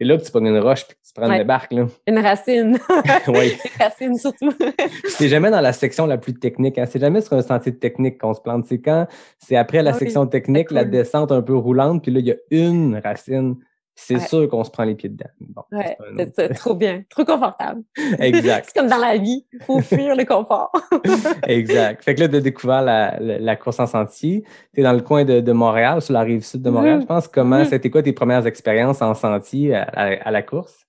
c'est 0.03 0.09
là 0.09 0.19
que 0.19 0.25
tu 0.25 0.31
prends 0.33 0.45
une 0.45 0.59
roche 0.59 0.85
puis 0.87 0.97
que 0.97 1.07
tu 1.07 1.13
prends 1.15 1.29
Ouais. 1.31 1.41
une 1.43 1.47
barque. 1.47 1.73
Là. 1.73 1.87
Une 2.09 2.19
racine. 2.19 2.77
oui. 3.29 3.53
Une 3.53 3.85
racine 3.85 4.17
surtout. 4.17 4.53
C'est 5.09 5.29
jamais 5.29 5.51
dans 5.51 5.61
la 5.61 5.73
section 5.73 6.07
la 6.07 6.19
plus 6.19 6.35
technique. 6.35 6.77
Hein. 6.79 6.87
C'est 6.91 6.99
jamais 6.99 7.21
sur 7.21 7.35
un 7.35 7.43
sentier 7.43 7.77
technique 7.77 8.19
qu'on 8.21 8.35
se 8.35 8.41
plante. 8.41 8.65
C'est 8.67 8.81
quand 8.81 9.07
c'est 9.39 9.55
après 9.57 9.83
la 9.83 9.91
Ah 9.91 9.95
oui, 9.95 9.99
section 10.01 10.27
technique, 10.27 10.71
la 10.73 10.85
descente 10.85 11.31
un 11.31 11.43
peu 11.43 11.55
roulante, 11.57 12.03
puis 12.03 12.11
là, 12.11 12.19
il 12.21 12.27
y 12.27 12.33
a 12.33 12.37
une 12.51 13.01
racine. 13.05 13.57
C'est 13.95 14.15
Ouais. 14.17 14.27
sûr 14.27 14.49
qu'on 14.49 14.65
se 14.65 14.71
prend 14.71 14.85
les 14.85 14.95
pieds 14.95 15.11
dedans. 15.11 15.29
Bon, 15.41 15.63
Ouais, 15.71 15.97
c'est 16.17 16.45
autre- 16.45 16.55
trop 16.59 16.75
bien, 16.75 17.03
trop 17.11 17.25
confortable. 17.25 17.83
Exact. 18.19 18.65
c'est 18.73 18.81
comme 18.81 18.89
dans 18.89 18.97
la 18.97 19.17
vie, 19.19 19.45
il 19.53 19.63
faut 19.63 19.81
fuir 19.81 20.17
le 20.17 20.25
confort. 20.25 20.73
exact. 21.47 22.03
Fait 22.03 22.15
que 22.15 22.21
là, 22.21 22.29
tu 22.29 22.37
as 22.37 22.41
découvert 22.41 22.83
la, 22.83 23.19
la, 23.21 23.39
la 23.39 23.57
course 23.57 23.79
en 23.81 23.87
sentier. 23.87 24.45
Tu 24.75 24.81
es 24.81 24.83
dans 24.83 24.93
le 24.95 25.03
coin 25.03 25.25
de, 25.25 25.41
de 25.41 25.53
Montréal, 25.53 26.01
sur 26.01 26.15
la 26.15 26.23
rive 26.23 26.43
sud 26.45 26.63
de 26.63 26.71
Montréal, 26.71 26.97
Mhm. 26.97 27.03
je 27.03 27.07
pense. 27.07 27.29
Comment 27.29 27.65
c'était 27.65 27.91
quoi 27.91 28.03
tes 28.03 28.13
premières 28.13 28.47
expériences 28.47 29.03
en 29.03 29.15
sentier 29.15 29.75
à, 29.75 29.83
à- 29.83 30.29
à 30.29 30.31
la 30.31 30.43
course? 30.43 30.87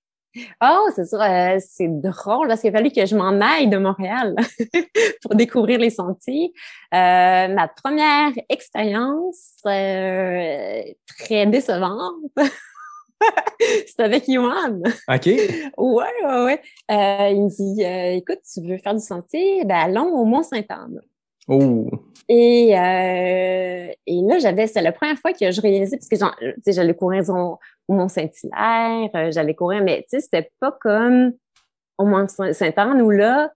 Oh, 0.63 0.87
c'est 0.95 1.05
sûr, 1.05 1.21
euh, 1.21 1.57
c'est 1.59 1.87
drôle 2.01 2.47
parce 2.47 2.61
qu'il 2.61 2.69
a 2.71 2.73
fallu 2.73 2.89
que 2.91 3.05
je 3.05 3.15
m'en 3.15 3.39
aille 3.39 3.67
de 3.67 3.77
Montréal 3.77 4.35
pour 5.21 5.35
découvrir 5.35 5.77
les 5.77 5.91
sentiers. 5.91 6.51
Euh, 6.91 7.47
ma 7.53 7.67
première 7.67 8.31
expérience 8.49 9.57
euh, 9.67 10.81
très 11.19 11.45
décevante, 11.45 12.15
c'était 13.87 14.03
avec 14.03 14.27
Yohan. 14.27 14.81
OK. 15.07 15.25
Ouais, 15.25 16.03
ouais, 16.23 16.43
ouais. 16.45 16.61
Euh, 16.91 17.29
il 17.29 17.43
me 17.43 17.49
dit, 17.49 17.83
euh, 17.83 18.17
écoute, 18.17 18.39
tu 18.51 18.61
veux 18.61 18.77
faire 18.77 18.93
du 18.93 19.03
sentier? 19.03 19.63
Ben, 19.65 19.75
allons 19.75 20.13
au 20.13 20.25
Mont-Saint-Anne. 20.25 21.01
Oh. 21.47 21.89
Et, 22.29 22.77
euh, 22.77 23.91
et 24.07 24.21
là, 24.21 24.39
j'avais, 24.39 24.67
c'était 24.67 24.81
la 24.81 24.93
première 24.93 25.17
fois 25.17 25.33
que 25.33 25.51
je 25.51 25.61
réalisais, 25.61 25.97
parce 25.97 26.07
que 26.07 26.17
genre, 26.17 26.35
tu 26.39 26.53
sais, 26.63 26.71
j'allais 26.73 26.95
courir 26.95 27.29
au 27.29 27.59
au 27.87 27.93
Mont-Saint-Hilaire, 27.93 29.31
j'allais 29.31 29.55
courir, 29.55 29.83
mais 29.83 30.05
tu 30.09 30.17
sais, 30.17 30.21
c'était 30.21 30.51
pas 30.59 30.71
comme 30.79 31.33
au 31.97 32.05
Mont-Saint-Anne 32.05 33.01
où 33.01 33.09
là, 33.09 33.51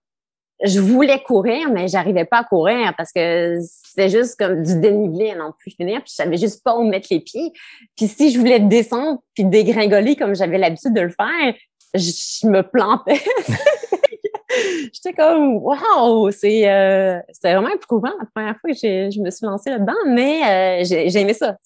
je 0.64 0.80
voulais 0.80 1.22
courir, 1.22 1.70
mais 1.72 1.88
j'arrivais 1.88 2.26
pas 2.26 2.40
à 2.40 2.44
courir 2.44 2.94
parce 2.98 3.12
que 3.12 3.60
c'était 3.62 4.10
juste 4.10 4.38
comme 4.40 4.64
du 4.64 4.80
dénivelé 4.80 5.32
à 5.32 5.36
n'en 5.36 5.52
plus 5.52 5.72
finir, 5.72 6.02
puis 6.02 6.10
je 6.10 6.16
savais 6.16 6.38
juste 6.38 6.64
pas 6.64 6.76
où 6.76 6.84
mettre 6.84 7.08
les 7.12 7.20
pieds. 7.20 7.54
Puis 7.96 8.08
si 8.08 8.32
je 8.32 8.40
voulais 8.40 8.60
descendre 8.60 9.22
puis 9.36 9.46
dégringoler 9.46 10.16
comme 10.16 10.36
j'avais 10.36 10.58
l'habitude 10.58 10.94
de 10.94 11.02
le 11.02 11.10
faire, 11.12 11.54
je, 11.94 12.48
me 12.48 12.62
plantais. 12.62 13.22
J'étais 14.94 15.14
comme 15.14 15.58
wow, 15.58 16.32
c'est 16.32 16.70
euh, 16.70 17.20
c'était 17.32 17.54
vraiment 17.54 17.74
éprouvant 17.74 18.14
la 18.20 18.26
première 18.34 18.58
fois 18.60 18.72
que 18.72 18.78
je 18.78 19.20
me 19.20 19.30
suis 19.30 19.46
lancée 19.46 19.70
là-dedans, 19.70 19.94
mais 20.08 20.82
euh, 20.82 21.34
ça. 21.34 21.58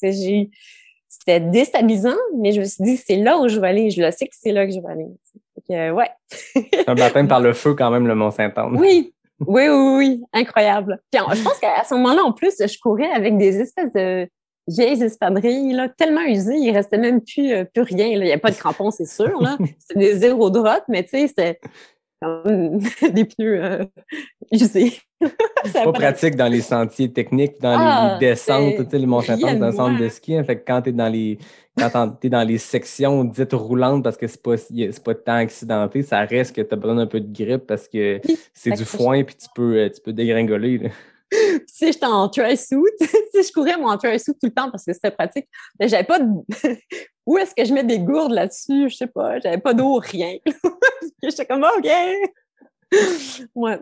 C'était 1.08 1.40
déstabilisant, 1.40 2.16
mais 2.38 2.52
je 2.52 2.62
me 2.62 2.66
suis 2.66 2.84
dit 2.84 2.98
c'est 2.98 3.18
là 3.18 3.38
où 3.38 3.48
je 3.48 3.60
vais 3.60 3.68
aller. 3.68 3.90
Je 3.92 4.02
le 4.02 4.12
sais 4.12 4.26
que 4.26 4.36
c'est 4.38 4.52
là 4.52 4.66
que 4.66 4.74
je 4.74 4.80
vais 4.80 4.92
aller. 4.92 5.08
Que, 5.68 5.92
ouais. 5.92 6.10
Un 6.88 6.96
baptême 6.96 7.28
par 7.28 7.40
le 7.40 7.54
feu 7.54 7.74
quand 7.74 7.90
même, 7.92 8.08
le 8.08 8.16
Mont-Saint-Anne. 8.16 8.78
Oui, 8.78 9.14
oui, 9.40 9.68
oui, 9.70 9.96
oui, 9.98 10.22
incroyable. 10.34 11.00
Puis 11.12 11.22
je 11.36 11.44
pense 11.44 11.60
qu'à 11.60 11.84
ce 11.84 11.94
moment-là, 11.96 12.24
en 12.24 12.32
plus, 12.32 12.54
je 12.60 12.78
courais 12.80 13.12
avec 13.12 13.38
des 13.38 13.60
espèces 13.60 13.92
de 13.94 14.28
vieilles 14.68 15.02
espadrilles, 15.04 15.74
là, 15.74 15.90
tellement 15.90 16.22
usées, 16.22 16.56
il 16.58 16.72
restait 16.72 17.00
même 17.00 17.22
plus, 17.22 17.52
euh, 17.52 17.64
plus 17.66 17.82
rien. 17.82 18.08
là. 18.10 18.14
Il 18.14 18.24
n'y 18.24 18.32
avait 18.32 18.40
pas 18.40 18.52
de 18.52 18.56
crampons, 18.56 18.92
c'est 18.92 19.08
sûr. 19.08 19.40
C'était 19.80 20.00
des 20.00 20.16
zéro 20.18 20.50
drop, 20.50 20.84
mais 20.88 21.04
tu 21.04 21.10
sais, 21.10 21.28
c'était 21.28 21.60
comme 22.22 22.78
des 23.12 23.26
pneus 23.26 23.64
euh, 23.64 23.84
usés. 24.52 25.00
A 25.24 25.28
pas 25.74 25.84
pas 25.86 25.92
pratique 25.92 26.36
dans 26.36 26.48
les 26.48 26.62
sentiers 26.62 27.12
techniques, 27.12 27.60
dans 27.60 27.76
Ah, 27.78 28.18
les 28.20 28.28
descentes, 28.28 28.74
c'est 28.78 28.84
tu 28.86 28.92
sais, 28.92 29.00
le 29.00 29.08
Mont-Saint-Anne, 29.08 29.40
c'est 29.42 29.48
un 29.48 29.60
rien 29.60 29.70
de 29.72 29.76
centre 29.76 30.00
de 30.00 30.10
ski. 30.10 30.36
hein. 30.38 30.44
fait 30.44 30.58
que 30.60 30.64
quand 30.66 30.84
t'es 30.84 30.92
dans 30.92 31.10
les, 31.10 31.40
quand 31.78 32.10
t'es 32.20 32.30
dans 32.30 32.48
les 32.48 32.58
sections 32.58 33.24
dites 33.24 33.54
roulantes 33.54 34.04
parce 34.04 34.18
que 34.18 34.28
c'est 34.28 34.42
pas, 34.42 34.56
pas 35.04 35.16
tant 35.16 35.36
accidenté, 35.36 36.04
ça 36.04 36.22
reste 36.22 36.56
que 36.56 36.62
t'as 36.62 36.76
besoin 36.76 36.96
d'un 36.96 37.08
peu 37.08 37.20
de 37.20 37.34
grippe 37.34 37.66
parce 37.68 37.88
que 37.88 38.20
c'est 38.54 38.72
du 38.72 38.86
foin 38.86 39.24
puis 39.24 39.36
tu 39.36 39.48
peux, 39.56 39.78
euh, 39.78 39.90
tu 39.90 40.02
peux 40.02 40.14
dégringoler, 40.14 40.78
là. 40.78 40.90
sais, 41.68 41.92
j'étais 41.92 42.06
en 42.06 42.32
suit. 42.32 42.82
tu 43.00 43.08
sais, 43.34 43.44
je 43.44 43.54
courais 43.54 43.78
mon 43.78 43.98
suit 44.00 44.34
tout 44.34 44.40
le 44.44 44.52
temps 44.52 44.70
parce 44.70 44.86
que 44.86 44.94
c'était 44.94 45.12
pratique. 45.12 45.48
Mais 45.80 45.88
j'avais 45.88 46.04
pas 46.04 46.20
de... 46.20 46.26
Où 47.26 47.38
est-ce 47.38 47.56
que 47.56 47.64
je 47.64 47.74
mets 47.74 47.84
des 47.84 48.00
gourdes 48.00 48.34
là-dessus? 48.34 48.90
Je 48.90 48.96
sais 48.96 49.08
pas. 49.08 49.40
J'avais 49.40 49.60
pas 49.60 49.74
d'eau, 49.74 49.96
rien. 49.96 50.38
j'étais 51.24 51.46
comme, 51.46 51.64
OK. 51.64 51.88
Ouais. 53.56 53.80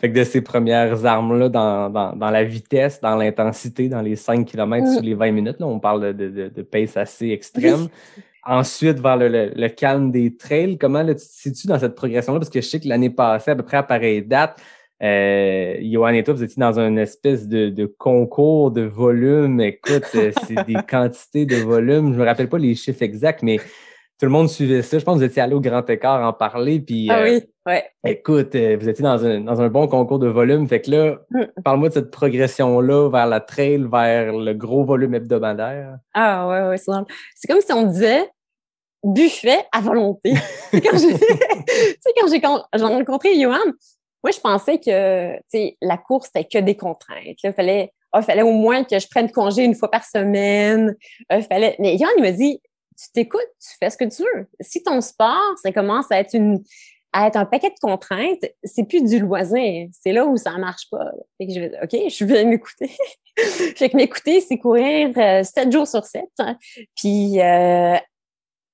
Fait 0.00 0.10
que 0.10 0.18
de 0.18 0.24
ces 0.24 0.40
premières 0.40 1.04
armes-là 1.04 1.48
dans, 1.48 1.90
dans, 1.90 2.14
dans 2.14 2.30
la 2.30 2.44
vitesse, 2.44 3.00
dans 3.00 3.16
l'intensité, 3.16 3.88
dans 3.88 4.02
les 4.02 4.16
5 4.16 4.46
km 4.46 4.86
Mm. 4.86 4.92
sur 4.92 5.02
les 5.02 5.14
20 5.14 5.32
minutes, 5.32 5.56
là, 5.60 5.66
on 5.66 5.78
parle 5.80 6.14
de, 6.14 6.28
de, 6.28 6.48
de 6.48 6.62
pace 6.62 6.96
assez 6.96 7.30
extrême. 7.30 7.88
Ensuite, 8.44 9.00
vers 9.00 9.16
le, 9.16 9.28
le, 9.28 9.52
le 9.54 9.68
calme 9.68 10.10
des 10.10 10.34
trails, 10.36 10.78
comment 10.78 11.02
là, 11.02 11.14
tu 11.14 11.20
te 11.20 11.32
situes 11.32 11.66
dans 11.66 11.78
cette 11.78 11.94
progression-là? 11.94 12.38
Parce 12.38 12.50
que 12.50 12.60
je 12.60 12.66
sais 12.66 12.80
que 12.80 12.88
l'année 12.88 13.10
passée, 13.10 13.50
à 13.50 13.56
peu 13.56 13.62
près 13.62 13.76
à 13.76 13.82
pareille 13.82 14.22
date, 14.22 14.58
euh, 15.02 15.76
Johan 15.82 16.08
et 16.08 16.22
toi, 16.22 16.34
vous 16.34 16.42
étiez 16.42 16.60
dans 16.60 16.78
une 16.78 16.98
espèce 16.98 17.48
de, 17.48 17.68
de 17.70 17.86
concours 17.86 18.70
de 18.70 18.82
volume. 18.82 19.60
Écoute, 19.60 20.04
euh, 20.14 20.30
c'est 20.46 20.64
des 20.66 20.76
quantités 20.88 21.46
de 21.46 21.56
volume. 21.56 22.12
Je 22.14 22.18
me 22.18 22.24
rappelle 22.24 22.48
pas 22.48 22.58
les 22.58 22.74
chiffres 22.74 23.02
exacts, 23.02 23.42
mais 23.42 23.58
tout 24.20 24.26
le 24.26 24.32
monde 24.32 24.48
suivait 24.50 24.82
ça. 24.82 24.98
Je 24.98 25.04
pense 25.04 25.14
que 25.14 25.18
vous 25.20 25.24
étiez 25.24 25.40
allé 25.42 25.54
au 25.54 25.60
Grand 25.60 25.88
Écart 25.88 26.22
en 26.22 26.32
parler. 26.34 26.78
Puis, 26.80 27.08
Ah 27.10 27.20
euh, 27.20 27.24
oui, 27.24 27.42
ouais. 27.66 27.84
Écoute, 28.04 28.54
euh, 28.54 28.76
vous 28.78 28.88
étiez 28.88 29.02
dans 29.02 29.24
un, 29.24 29.40
dans 29.40 29.60
un 29.62 29.68
bon 29.68 29.88
concours 29.88 30.18
de 30.18 30.28
volume. 30.28 30.68
Fait 30.68 30.80
que 30.82 30.90
là, 30.90 31.16
Mm. 31.30 31.44
parle-moi 31.64 31.88
de 31.88 31.94
cette 31.94 32.10
progression-là 32.10 33.08
vers 33.10 33.26
la 33.26 33.40
trail, 33.40 33.86
vers 33.90 34.32
le 34.32 34.52
gros 34.52 34.84
volume 34.84 35.14
hebdomadaire. 35.14 35.96
Ah 36.14 36.46
ouais, 36.48 36.68
ouais, 36.68 36.76
c'est. 36.76 36.92
C'est 37.34 37.48
comme 37.50 37.60
si 37.62 37.72
on 37.72 37.84
disait 37.86 38.28
buffet 39.02 39.64
à 39.72 39.80
volonté. 39.80 40.34
C'est 40.70 40.80
quand 40.82 40.98
j'ai, 40.98 41.14
tu 41.18 41.26
sais, 42.00 42.12
quand 42.20 42.28
j'ai, 42.30 42.40
con- 42.40 42.62
j'ai 42.74 42.84
rencontré 42.84 43.40
Johan, 43.40 43.56
moi, 44.22 44.30
je 44.32 44.40
pensais 44.40 44.78
que, 44.78 45.36
tu 45.36 45.42
sais, 45.48 45.76
la 45.80 45.96
course, 45.96 46.28
c'était 46.34 46.46
que 46.46 46.62
des 46.62 46.76
contraintes. 46.76 47.38
Il 47.42 47.52
fallait, 47.54 47.90
ah, 48.12 48.20
fallait 48.20 48.42
au 48.42 48.52
moins 48.52 48.84
que 48.84 48.98
je 48.98 49.08
prenne 49.08 49.30
congé 49.32 49.64
une 49.64 49.74
fois 49.74 49.90
par 49.90 50.04
semaine. 50.04 50.94
Ah, 51.30 51.40
fallait, 51.40 51.76
mais 51.78 51.96
Johan, 51.96 52.10
il 52.18 52.22
m'a 52.22 52.32
dit, 52.32 52.60
tu 53.00 53.12
t'écoutes, 53.12 53.40
tu 53.60 53.76
fais 53.78 53.90
ce 53.90 53.96
que 53.96 54.04
tu 54.04 54.22
veux. 54.22 54.46
Si 54.60 54.82
ton 54.82 55.00
sport, 55.00 55.54
ça 55.62 55.72
commence 55.72 56.10
à 56.10 56.20
être 56.20 56.34
une, 56.34 56.62
à 57.12 57.26
être 57.26 57.36
un 57.36 57.44
paquet 57.44 57.70
de 57.70 57.78
contraintes, 57.80 58.44
c'est 58.62 58.84
plus 58.84 59.02
du 59.02 59.18
loisir. 59.18 59.88
C'est 59.92 60.12
là 60.12 60.26
où 60.26 60.36
ça 60.36 60.52
marche 60.58 60.88
pas. 60.90 61.10
Fait 61.38 61.46
que 61.46 61.54
je 61.54 61.60
vais, 61.60 61.72
OK, 61.82 62.10
je 62.10 62.24
vais 62.24 62.44
m'écouter. 62.44 62.90
fait 63.36 63.88
que 63.88 63.96
m'écouter, 63.96 64.40
c'est 64.40 64.58
courir 64.58 65.10
euh, 65.16 65.42
7 65.42 65.72
jours 65.72 65.86
sur 65.86 66.04
7. 66.04 66.24
hein. 66.38 66.56
Puis 66.94 67.40
euh, 67.40 67.96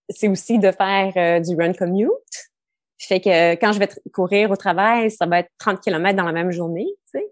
c'est 0.08 0.28
aussi 0.28 0.58
de 0.58 0.70
faire 0.72 1.12
euh, 1.16 1.40
du 1.40 1.56
run 1.56 1.72
commute. 1.72 2.10
Fait 2.98 3.20
que 3.20 3.28
euh, 3.28 3.56
quand 3.60 3.72
je 3.72 3.78
vais 3.78 3.88
courir 4.12 4.50
au 4.50 4.56
travail, 4.56 5.10
ça 5.10 5.26
va 5.26 5.40
être 5.40 5.50
30 5.58 5.80
km 5.80 6.16
dans 6.16 6.24
la 6.24 6.32
même 6.32 6.50
journée, 6.50 6.88
tu 7.12 7.20
sais. 7.20 7.26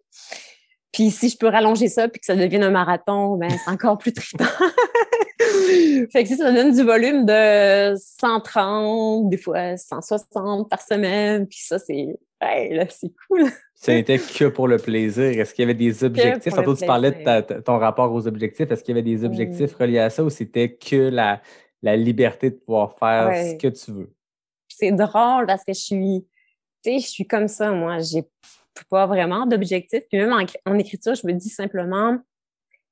Puis 0.93 1.11
si 1.11 1.29
je 1.29 1.37
peux 1.37 1.49
rallonger 1.49 1.89
ça 1.89 2.09
puis 2.09 2.21
que 2.21 2.27
ça 2.27 2.37
devienne 2.37 2.63
un 2.63 2.71
marathon, 2.71 3.37
ben 3.37 3.51
c'est 3.51 3.71
encore 3.71 3.99
plus 3.99 4.13
trippant. 4.13 4.45
fait 6.11 6.23
que 6.23 6.29
si 6.29 6.37
ça 6.37 6.53
donne 6.53 6.73
du 6.75 6.83
volume 6.83 7.25
de 7.27 7.95
130, 7.97 9.29
des 9.29 9.37
fois 9.37 9.77
160 9.77 10.69
par 10.69 10.81
semaine, 10.81 11.47
puis 11.47 11.59
ça 11.61 11.79
c'est 11.79 12.17
là 12.41 12.85
c'est 12.91 13.11
cool. 13.29 13.45
Ça 13.75 13.93
n'était 13.93 14.19
que 14.19 14.47
pour 14.49 14.69
le 14.69 14.79
plaisir. 14.79 15.25
Est-ce 15.25 15.55
qu'il 15.55 15.63
y 15.63 15.67
avait 15.67 15.75
des 15.75 16.05
objectifs? 16.05 16.55
Tantôt, 16.55 16.75
tu 16.77 16.87
parlais 16.87 17.11
de 17.11 17.23
ta- 17.25 17.43
ton 17.43 17.79
rapport 17.79 18.13
aux 18.13 18.27
objectifs. 18.27 18.71
Est-ce 18.71 18.83
qu'il 18.83 18.97
y 18.97 18.99
avait 18.99 19.09
des 19.09 19.23
Mm. 19.23 19.27
objectifs 19.27 19.75
reliés 19.75 19.99
à 19.99 20.11
ça 20.11 20.25
ou 20.25 20.31
c'était 20.31 20.75
que 20.75 20.97
la, 20.97 21.41
la 21.83 21.97
liberté 21.97 22.51
de 22.51 22.57
pouvoir 22.57 22.97
faire 22.99 23.29
Ouais. 23.29 23.51
ce 23.51 23.55
que 23.57 23.69
tu 23.69 23.93
veux? 23.93 24.11
c'est 24.69 24.91
drôle 24.93 25.47
parce 25.47 25.63
que 25.65 25.73
je 25.73 25.79
suis, 25.81 26.27
tu 26.83 26.93
sais, 26.93 26.99
je 26.99 27.07
suis 27.09 27.27
comme 27.27 27.47
ça, 27.47 27.71
moi. 27.71 27.99
J'ai 28.01 28.25
pas 28.91 29.07
vraiment 29.07 29.47
d'objectif. 29.47 30.03
Puis 30.11 30.19
même 30.19 30.33
en, 30.33 30.45
en 30.71 30.79
écriture, 30.79 31.15
je 31.15 31.25
me 31.27 31.33
dis 31.33 31.49
simplement, 31.49 32.19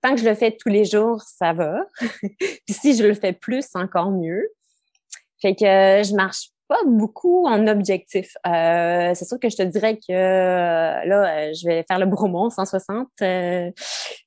tant 0.02 0.14
que 0.14 0.20
je 0.20 0.28
le 0.28 0.34
fais 0.34 0.50
tous 0.52 0.68
les 0.68 0.84
jours, 0.84 1.22
ça 1.22 1.52
va. 1.52 1.84
Puis 2.20 2.74
si 2.74 2.96
je 2.96 3.04
le 3.04 3.14
fais 3.14 3.32
plus, 3.32 3.66
encore 3.74 4.10
mieux. 4.10 4.48
Fait 5.40 5.54
que 5.54 5.64
euh, 5.64 6.02
je 6.02 6.14
marche 6.14 6.52
pas 6.68 6.78
beaucoup 6.86 7.46
en 7.46 7.66
objectif. 7.66 8.34
Euh, 8.46 9.12
c'est 9.14 9.24
sûr 9.26 9.38
que 9.38 9.50
je 9.50 9.56
te 9.56 9.62
dirais 9.62 9.96
que 9.96 10.12
euh, 10.12 11.04
là, 11.04 11.36
euh, 11.36 11.52
je 11.52 11.66
vais 11.66 11.84
faire 11.88 11.98
le 11.98 12.06
Bromont 12.06 12.48
160. 12.48 13.08
euh, 13.20 13.70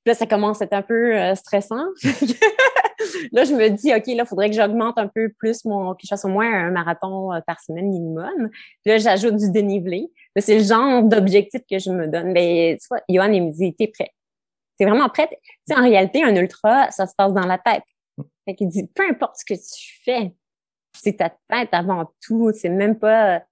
là, 0.05 0.13
ça 0.13 0.25
commence 0.27 0.61
à 0.61 0.65
être 0.65 0.73
un 0.73 0.81
peu 0.81 1.13
stressant. 1.35 1.85
là, 3.31 3.43
je 3.45 3.53
me 3.53 3.69
dis, 3.69 3.93
OK, 3.93 4.05
là, 4.07 4.23
il 4.23 4.25
faudrait 4.25 4.49
que 4.49 4.55
j'augmente 4.55 4.97
un 4.97 5.07
peu 5.07 5.29
plus 5.29 5.65
mon, 5.65 5.93
que 5.93 6.01
je 6.03 6.07
fasse 6.07 6.25
au 6.25 6.29
moins 6.29 6.51
un 6.51 6.71
marathon 6.71 7.29
par 7.47 7.59
semaine 7.61 7.89
minimum. 7.89 8.49
Là, 8.85 8.97
j'ajoute 8.97 9.37
du 9.37 9.49
dénivelé. 9.49 10.11
C'est 10.37 10.59
le 10.59 10.63
genre 10.63 11.03
d'objectif 11.03 11.61
que 11.69 11.79
je 11.79 11.89
me 11.89 12.07
donne. 12.07 12.31
Mais 12.31 12.77
tu 12.79 12.87
vois, 12.89 13.01
Johan, 13.09 13.31
il 13.31 13.45
me 13.45 13.51
dit, 13.51 13.73
t'es 13.73 13.87
prêt. 13.87 14.11
T'es 14.77 14.85
vraiment 14.85 15.09
prête. 15.09 15.29
Tu 15.31 15.37
sais, 15.67 15.75
en 15.79 15.83
réalité, 15.83 16.23
un 16.23 16.35
ultra, 16.35 16.91
ça 16.91 17.07
se 17.07 17.15
passe 17.15 17.33
dans 17.33 17.45
la 17.45 17.57
tête. 17.57 17.83
Fait 18.45 18.55
qu'il 18.55 18.67
dit, 18.67 18.87
peu 18.87 19.03
importe 19.09 19.37
ce 19.37 19.45
que 19.45 19.53
tu 19.53 20.01
fais, 20.03 20.33
c'est 20.93 21.17
ta 21.17 21.29
tête 21.49 21.69
avant 21.71 22.11
tout. 22.25 22.51
C'est 22.53 22.69
même 22.69 22.97
pas, 22.97 23.43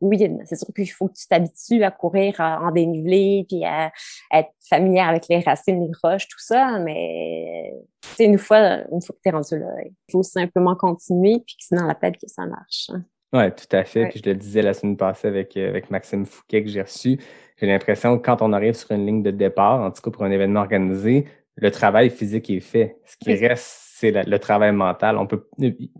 oui, 0.00 0.18
c'est 0.44 0.56
sûr 0.56 0.68
qu'il 0.74 0.90
faut 0.90 1.08
que 1.08 1.14
tu 1.14 1.26
t'habitues 1.28 1.82
à 1.84 1.90
courir 1.90 2.40
en 2.40 2.70
dénivelé, 2.70 3.44
puis 3.48 3.64
à, 3.64 3.92
à 4.30 4.38
être 4.40 4.50
familière 4.68 5.08
avec 5.08 5.28
les 5.28 5.40
racines, 5.40 5.80
les 5.86 5.92
roches, 6.02 6.28
tout 6.28 6.38
ça. 6.38 6.78
Mais, 6.78 7.72
une 8.18 8.38
fois, 8.38 8.78
une 8.90 9.02
fois 9.02 9.14
que 9.14 9.20
t'es 9.22 9.30
rendu 9.30 9.58
là, 9.58 9.68
il 9.84 9.92
faut 10.10 10.22
simplement 10.22 10.74
continuer, 10.74 11.42
puis 11.46 11.56
que 11.56 11.64
c'est 11.66 11.76
dans 11.76 11.86
la 11.86 11.94
tête 11.94 12.14
que 12.14 12.28
ça 12.28 12.46
marche. 12.46 12.90
hein. 12.90 13.04
Oui, 13.32 13.44
tout 13.54 13.76
à 13.76 13.84
fait. 13.84 14.02
Ouais. 14.02 14.08
Puis 14.08 14.20
je 14.24 14.28
le 14.30 14.36
disais 14.36 14.60
la 14.60 14.74
semaine 14.74 14.96
passée 14.96 15.28
avec, 15.28 15.56
euh, 15.56 15.68
avec 15.68 15.88
Maxime 15.90 16.26
Fouquet 16.26 16.64
que 16.64 16.68
j'ai 16.68 16.82
reçu. 16.82 17.20
J'ai 17.60 17.66
l'impression 17.66 18.18
que 18.18 18.24
quand 18.24 18.40
on 18.42 18.52
arrive 18.52 18.74
sur 18.74 18.90
une 18.92 19.04
ligne 19.06 19.22
de 19.22 19.30
départ, 19.30 19.80
en 19.80 19.90
tout 19.90 20.00
cas 20.02 20.10
pour 20.10 20.24
un 20.24 20.30
événement 20.30 20.60
organisé, 20.60 21.26
le 21.56 21.70
travail 21.70 22.08
physique 22.10 22.48
est 22.50 22.60
fait. 22.60 22.96
Ce 23.04 23.16
qui 23.18 23.32
Oui. 23.32 23.46
reste, 23.46 23.64
c'est 23.96 24.26
le 24.26 24.38
travail 24.38 24.72
mental. 24.72 25.18
On 25.18 25.26
peut, 25.26 25.46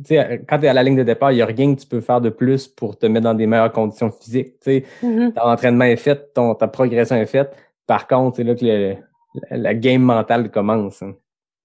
sais, 0.05 0.43
quand 0.49 0.59
tu 0.59 0.65
es 0.65 0.69
à 0.69 0.73
la 0.73 0.83
ligne 0.83 0.97
de 0.97 1.03
départ, 1.03 1.33
il 1.33 1.37
n'y 1.37 1.43
a 1.43 1.47
rien 1.47 1.75
que 1.75 1.81
tu 1.81 1.87
peux 1.87 2.01
faire 2.01 2.21
de 2.23 2.31
plus 2.31 2.67
pour 2.67 2.99
te 2.99 3.05
mettre 3.07 3.25
dans 3.25 3.35
des 3.35 3.47
meilleures 3.47 3.73
conditions 3.73 4.11
physiques. 4.11 4.55
Mhm. 5.03 5.33
ton 5.35 5.43
entraînement 5.43 5.85
est 5.85 5.97
fait, 5.97 6.33
ton, 6.33 6.55
ta 6.55 6.67
progression 6.69 7.17
est 7.17 7.27
faite. 7.27 7.55
Par 7.87 8.07
contre, 8.07 8.37
c'est 8.37 8.45
là 8.45 8.55
que 8.55 8.65
le- 8.65 8.97
la, 9.51 9.57
la 9.59 9.75
game 9.75 10.03
mentale 10.03 10.51
commence. 10.51 11.05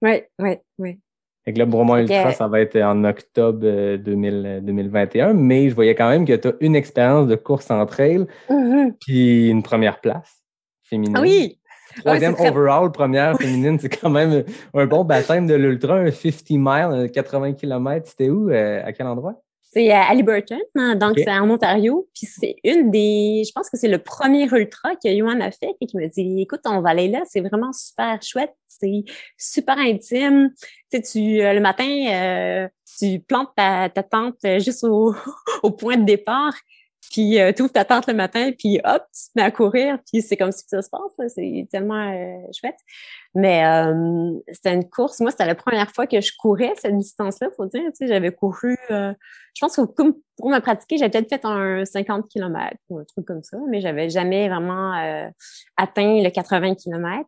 Oui, 0.02 0.24
oui, 0.40 0.58
oui. 0.78 1.00
Fait 1.46 1.54
que 1.54 1.60
le 1.60 1.66
Bromont 1.66 1.98
Ultra, 1.98 2.32
ça 2.34 2.48
va 2.48 2.60
être 2.60 2.76
en 2.82 3.04
octobre 3.04 3.60
euh, 3.64 3.98
2000, 3.98 4.62
2021, 4.64 5.34
mais 5.34 5.70
je 5.70 5.76
voyais 5.76 5.94
quand 5.94 6.10
même 6.10 6.26
que 6.26 6.34
tu 6.34 6.48
as 6.48 6.54
une 6.60 6.76
expérience 6.76 7.28
de 7.28 7.36
course 7.36 7.70
en 7.70 7.86
trail, 7.86 8.26
Mhm. 8.50 8.94
puis 9.00 9.50
une 9.50 9.62
première 9.62 10.02
place 10.02 10.44
féminine. 10.84 11.16
Ah 11.18 11.22
oui! 11.22 11.60
Troisième 12.04 12.32
Ah 12.32 12.34
oui, 12.34 12.44
c'est 12.44 12.50
très- 12.52 12.58
overall, 12.60 12.92
première 12.92 13.38
féminine, 13.40 13.78
c'est 13.80 13.90
quand 13.90 14.10
même 14.10 14.44
un 14.74 14.86
bon 14.88 15.04
baptême 15.06 15.46
de 15.48 15.54
l'ultra, 15.54 15.96
un 15.98 16.12
50 16.12 16.50
miles, 16.50 17.04
un 17.04 17.08
80 17.08 17.54
km. 17.54 18.08
C'était 18.10 18.30
où? 18.30 18.50
euh, 18.50 18.82
à 18.84 18.92
quel 18.92 19.06
endroit? 19.08 19.36
C'est 19.76 19.92
à 19.92 20.08
Halliburton, 20.10 20.58
hein, 20.76 20.96
donc 20.96 21.18
c'est 21.18 21.30
en 21.30 21.50
Ontario. 21.50 22.08
Puis 22.16 22.28
c'est 22.28 22.56
une 22.64 22.92
des, 22.92 23.44
je 23.46 23.52
pense 23.52 23.70
que 23.70 23.76
c'est 23.76 23.90
le 23.90 23.98
premier 23.98 24.48
ultra 24.50 24.96
que 24.96 25.10
Yohan 25.10 25.42
a 25.42 25.52
fait 25.52 25.76
et 25.82 25.86
qui 25.86 25.98
me 25.98 26.08
dit, 26.08 26.44
écoute, 26.44 26.62
on 26.64 26.80
va 26.80 26.92
aller 26.92 27.10
là, 27.10 27.24
c'est 27.26 27.42
vraiment 27.42 27.74
super 27.74 28.22
chouette, 28.22 28.56
c'est 28.68 29.04
super 29.38 29.78
intime. 29.78 30.50
Tu 30.90 30.98
sais, 30.98 31.02
tu 31.02 31.42
euh, 31.42 31.52
le 31.52 31.60
matin, 31.60 31.84
euh, 31.84 32.70
tu 32.98 33.20
plantes 33.20 33.50
ta, 33.58 33.90
ta 33.90 34.02
tente 34.02 34.38
euh, 34.46 34.60
juste 34.60 34.86
au, 34.86 35.14
au 35.64 35.72
point 35.72 35.98
de 35.98 36.06
départ, 36.06 36.56
puis 37.12 37.38
tu 37.56 37.62
ouvres 37.62 37.72
ta 37.72 37.86
tente 37.86 38.08
le 38.08 38.14
matin, 38.14 38.52
puis 38.58 38.80
hop, 38.84 39.04
tu 39.14 39.22
te 39.26 39.32
mets 39.36 39.44
à 39.44 39.52
courir, 39.52 39.98
puis 40.12 40.22
c'est 40.22 40.38
comme 40.38 40.52
si 40.52 40.64
ça 40.68 40.82
se 40.82 40.90
passe. 40.90 41.34
C'est 41.34 41.68
tellement 41.72 42.12
euh, 42.12 42.38
chouette. 42.58 42.78
Mais 43.34 43.66
euh, 43.66 44.32
c'était 44.52 44.74
une 44.74 44.90
course. 44.90 45.20
Moi, 45.20 45.32
c'était 45.32 45.46
la 45.46 45.56
première 45.56 45.92
fois 45.92 46.08
que 46.08 46.22
je 46.22 46.32
courais 46.38 46.74
cette 46.78 46.98
distance-là, 46.98 47.50
faut 47.56 47.66
dire. 47.66 47.82
Tu 47.88 47.92
sais, 47.96 48.08
j'avais 48.08 48.32
couru. 48.32 48.78
euh, 48.92 49.14
je 49.56 49.62
pense 49.62 49.76
que 49.76 49.82
pour 50.38 50.50
me 50.50 50.60
pratiquer, 50.60 50.98
j'avais 50.98 51.10
peut-être 51.12 51.30
fait 51.30 51.46
un 51.46 51.86
50 51.86 52.28
km 52.30 52.76
ou 52.90 53.00
un 53.00 53.04
truc 53.06 53.26
comme 53.26 53.44
ça, 53.44 53.58
mais 53.70 53.82
j'avais 53.82 54.10
jamais 54.10 54.48
vraiment 54.50 54.94
euh, 54.98 55.28
atteint 55.78 56.22
le 56.22 56.30
80 56.30 56.76
km. 56.76 57.28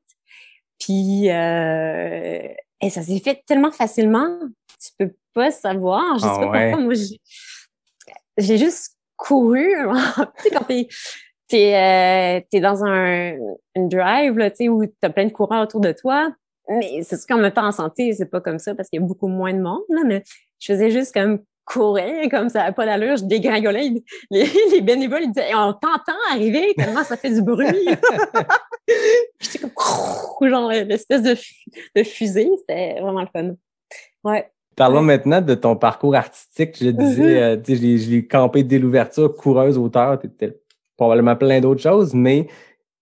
Puis 0.80 1.30
euh, 1.30 2.48
et 2.82 2.90
ça 2.90 3.02
s'est 3.02 3.20
fait 3.20 3.42
tellement 3.48 3.72
facilement, 3.72 4.38
tu 4.80 4.92
peux 5.00 5.14
pas 5.34 5.52
savoir. 5.52 6.18
Je 6.18 6.24
sais 6.24 6.28
Ah 6.30 6.40
pas 6.40 6.50
ouais. 6.52 6.70
pourquoi. 6.72 6.86
Moi, 6.86 6.94
j'ai 8.38 8.58
juste 8.58 8.97
couru. 9.18 9.66
tu 10.38 10.44
sais, 10.44 10.50
quand 10.52 10.64
t'es 10.66 10.88
t'es 11.48 11.76
euh, 11.76 12.42
t'es 12.50 12.60
dans 12.60 12.84
un 12.86 13.34
une 13.76 13.90
drive 13.90 14.38
là, 14.38 14.50
tu 14.50 14.58
sais, 14.58 14.70
où 14.70 14.86
t'as 15.02 15.10
plein 15.10 15.26
de 15.26 15.32
coureurs 15.32 15.64
autour 15.64 15.82
de 15.82 15.92
toi. 15.92 16.32
Mais 16.70 17.02
c'est 17.04 17.18
sûr 17.18 17.28
qu'en 17.28 17.38
même 17.38 17.52
temps 17.52 17.68
en 17.68 17.72
santé, 17.72 18.14
c'est 18.14 18.26
pas 18.26 18.42
comme 18.42 18.60
ça 18.60 18.76
parce 18.76 18.90
qu'il 18.90 19.00
y 19.00 19.04
a 19.04 19.06
beaucoup 19.06 19.28
moins 19.28 19.54
de 19.54 19.62
monde 19.62 19.84
là. 19.90 20.02
Mais 20.06 20.24
je 20.60 20.74
faisais 20.74 20.92
juste 20.92 21.14
comme 21.14 21.40
courir 21.68 22.30
comme 22.30 22.48
ça, 22.50 22.72
pas 22.72 22.86
d'allure, 22.86 23.18
je 23.18 23.26
dégringolais. 23.26 23.92
Les, 24.32 24.46
les 24.72 24.82
bénévoles 24.82 25.24
ils 25.24 25.32
disaient, 25.32 25.54
on 25.54 25.74
t'entend 25.74 26.18
arriver 26.32 26.74
tellement 26.76 27.04
ça 27.04 27.18
fait 27.18 27.30
du 27.30 27.42
bruit. 27.42 27.68
J'étais 29.40 29.60
comme 29.60 30.50
genre 30.50 30.70
l'espèce 30.70 31.22
de, 31.22 31.36
de 31.96 32.04
fusée, 32.04 32.50
c'était 32.60 33.00
vraiment 33.02 33.22
le 33.22 33.28
fun. 33.28 33.56
Ouais. 34.24 34.50
Parlons 34.78 35.02
maintenant 35.02 35.42
de 35.42 35.56
ton 35.56 35.76
parcours 35.76 36.16
artistique. 36.16 36.78
Je 36.80 36.90
disais, 36.92 37.24
Mhm. 37.24 37.42
euh, 37.44 37.58
tu 37.58 37.76
sais, 37.76 37.98
je 37.98 38.10
l'ai- 38.12 38.28
campé 38.28 38.64
dès 38.64 38.78
l'ouverture, 38.80 39.34
coureuse, 39.36 39.76
auteur, 39.78 40.20
tu 40.20 40.28
étais 40.28 40.56
probablement 40.96 41.36
plein 41.36 41.60
d'autres 41.60 41.82
choses, 41.82 42.14
mais 42.14 42.48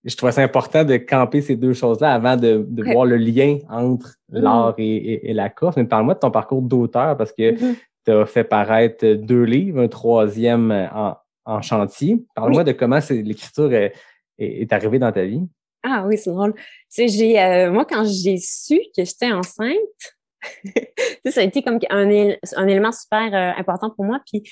je 0.06 0.16
trouvais 0.16 0.32
ça 0.32 0.42
important 0.42 0.86
de 0.86 0.96
camper 0.98 1.42
ces 1.42 1.58
deux 1.58 1.74
choses-là 1.74 2.14
avant 2.14 2.38
de, 2.38 2.66
de 2.68 2.82
Ouais. 2.84 2.94
voir 2.94 3.06
le 3.06 3.18
lien 3.18 3.58
entre 3.70 4.16
Mhm. 4.32 4.40
l'art 4.42 4.74
et, 4.78 4.96
et- 4.96 5.30
et 5.32 5.34
la 5.34 5.50
course. 5.50 5.76
Mais 5.76 5.84
parle-moi 5.84 6.14
de 6.14 6.20
ton 6.20 6.32
parcours 6.32 6.62
d'auteur 6.62 7.18
parce 7.18 7.34
que 7.34 7.52
Mhm. 7.52 7.76
tu 8.06 8.12
as 8.12 8.26
fait 8.26 8.44
paraître 8.46 9.06
deux 9.14 9.44
livres, 9.44 9.82
un 9.82 9.88
troisième 9.90 10.72
en, 10.94 11.16
en 11.46 11.62
chantier. 11.62 12.24
Parle-moi 12.36 12.64
de 12.64 12.72
comment 12.72 13.02
c'est- 13.02 13.22
l'écriture 13.22 13.74
est, 13.74 13.92
est, 14.40 14.62
est 14.62 14.72
arrivée 14.74 15.00
dans 15.00 15.12
ta 15.12 15.26
vie. 15.26 15.42
Ah 15.84 16.06
oui, 16.08 16.18
c'est 16.18 16.32
drôle. 16.32 16.54
Tu 16.56 16.62
sais, 16.90 17.08
j'ai, 17.10 17.40
euh, 17.42 17.70
moi, 17.72 17.84
quand 17.86 18.06
j'ai 18.06 18.38
su 18.38 18.80
que 18.96 19.04
j'étais 19.04 19.32
enceinte, 19.32 19.76
ça 21.30 21.42
a 21.42 21.44
été 21.44 21.62
comme 21.64 21.80
un, 21.90 22.10
él- 22.10 22.40
un 22.56 22.68
élément 22.68 22.92
super 22.92 23.34
euh, 23.34 23.60
important 23.60 23.90
pour 23.90 24.06
moi. 24.06 24.20
Puis 24.26 24.44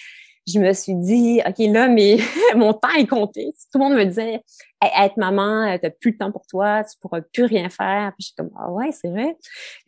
je 0.47 0.59
me 0.59 0.73
suis 0.73 0.95
dit, 0.95 1.41
OK, 1.47 1.55
là, 1.59 1.87
mais 1.87 2.17
mon 2.55 2.73
temps 2.73 2.91
est 2.97 3.07
compté. 3.07 3.53
Tout 3.71 3.79
le 3.79 3.85
monde 3.85 3.93
me 3.95 4.03
disait, 4.03 4.41
Hey, 4.81 5.05
être 5.05 5.17
maman, 5.17 5.73
euh, 5.73 5.77
t'as 5.81 5.89
plus 5.89 6.11
le 6.11 6.17
temps 6.17 6.31
pour 6.31 6.45
toi, 6.45 6.83
tu 6.83 6.97
pourras 6.99 7.21
plus 7.21 7.45
rien 7.45 7.69
faire. 7.69 8.11
Puis 8.17 8.27
j'étais 8.27 8.43
comme, 8.43 8.51
ah 8.59 8.69
ouais, 8.69 8.91
c'est 8.91 9.09
vrai. 9.09 9.37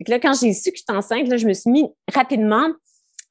Que 0.04 0.10
là, 0.10 0.20
quand 0.20 0.34
j'ai 0.34 0.54
su 0.54 0.72
que 0.72 0.78
j'étais 0.78 0.94
enceinte, 0.94 1.28
là, 1.28 1.38
je 1.38 1.48
me 1.48 1.54
suis 1.54 1.70
mis 1.70 1.86
rapidement 2.14 2.68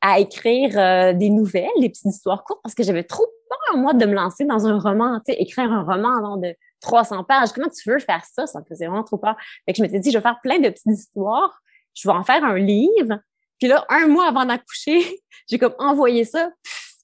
à 0.03 0.19
écrire 0.19 0.79
euh, 0.79 1.13
des 1.15 1.31
nouvelles, 1.31 1.71
des 1.81 1.89
petites 1.89 2.05
histoires 2.05 2.45
courtes, 2.45 2.61
parce 2.63 2.75
que 2.75 2.83
j'avais 2.83 3.05
trop 3.05 3.25
peur, 3.49 3.79
moi, 3.79 3.95
de 3.95 4.05
me 4.05 4.13
lancer 4.13 4.45
dans 4.45 4.67
un 4.67 4.79
roman, 4.79 5.19
tu 5.27 5.33
sais, 5.33 5.41
écrire 5.41 5.73
un 5.73 5.83
roman 5.83 6.21
genre, 6.21 6.37
de 6.37 6.55
300 6.83 7.25
pages. 7.25 7.53
Comment 7.53 7.71
tu 7.71 7.89
veux 7.89 7.99
faire 7.99 8.23
ça? 8.25 8.47
Ça 8.47 8.61
me 8.61 8.65
faisait 8.67 8.87
vraiment 8.87 9.05
trop 9.05 9.17
peur. 9.17 9.35
Fait 9.65 9.73
que 9.73 9.79
je 9.79 9.83
m'étais 9.83 10.01
dit, 10.01 10.11
je 10.11 10.19
vais 10.19 10.23
faire 10.23 10.39
plein 10.43 10.59
de 10.59 10.69
petites 10.69 10.93
histoires. 10.93 11.63
Je 11.95 12.09
vais 12.09 12.15
en 12.15 12.25
faire 12.25 12.45
un 12.45 12.59
livre. 12.59 13.21
Puis 13.59 13.69
là, 13.69 13.85
un 13.89 14.09
mois 14.09 14.29
avant 14.29 14.45
d'accoucher, 14.45 15.23
j'ai 15.51 15.59
comme 15.59 15.75
envoyé 15.79 16.25
ça 16.25 16.51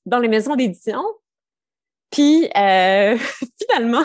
dans 0.07 0.18
les 0.18 0.29
maisons 0.29 0.57
d'édition. 0.57 1.03
Puis 2.11 2.48
euh, 2.57 3.16
finalement, 3.62 4.05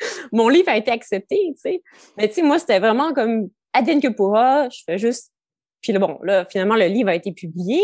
mon 0.32 0.48
livre 0.48 0.68
a 0.68 0.76
été 0.76 0.90
accepté, 0.90 1.52
tu 1.54 1.60
sais. 1.60 1.82
Mais 2.16 2.28
tu 2.28 2.34
sais, 2.34 2.42
moi, 2.42 2.58
c'était 2.58 2.78
vraiment 2.78 3.12
comme 3.12 3.48
advienne 3.72 4.00
que 4.00 4.08
pourra. 4.08 4.68
Je 4.68 4.82
fais 4.84 4.98
juste. 4.98 5.32
Puis 5.80 5.92
là, 5.92 5.98
bon, 5.98 6.18
là, 6.22 6.44
finalement, 6.44 6.76
le 6.76 6.86
livre 6.86 7.08
a 7.08 7.14
été 7.14 7.32
publié. 7.32 7.82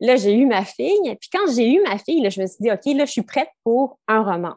Là, 0.00 0.16
j'ai 0.16 0.34
eu 0.34 0.46
ma 0.46 0.64
fille. 0.64 1.16
Puis 1.20 1.30
quand 1.32 1.50
j'ai 1.54 1.72
eu 1.72 1.82
ma 1.82 1.98
fille, 1.98 2.20
là, 2.20 2.28
je 2.28 2.40
me 2.40 2.46
suis 2.46 2.58
dit, 2.60 2.70
OK, 2.70 2.84
là, 2.96 3.04
je 3.06 3.12
suis 3.12 3.22
prête 3.22 3.48
pour 3.64 3.98
un 4.06 4.22
roman. 4.22 4.54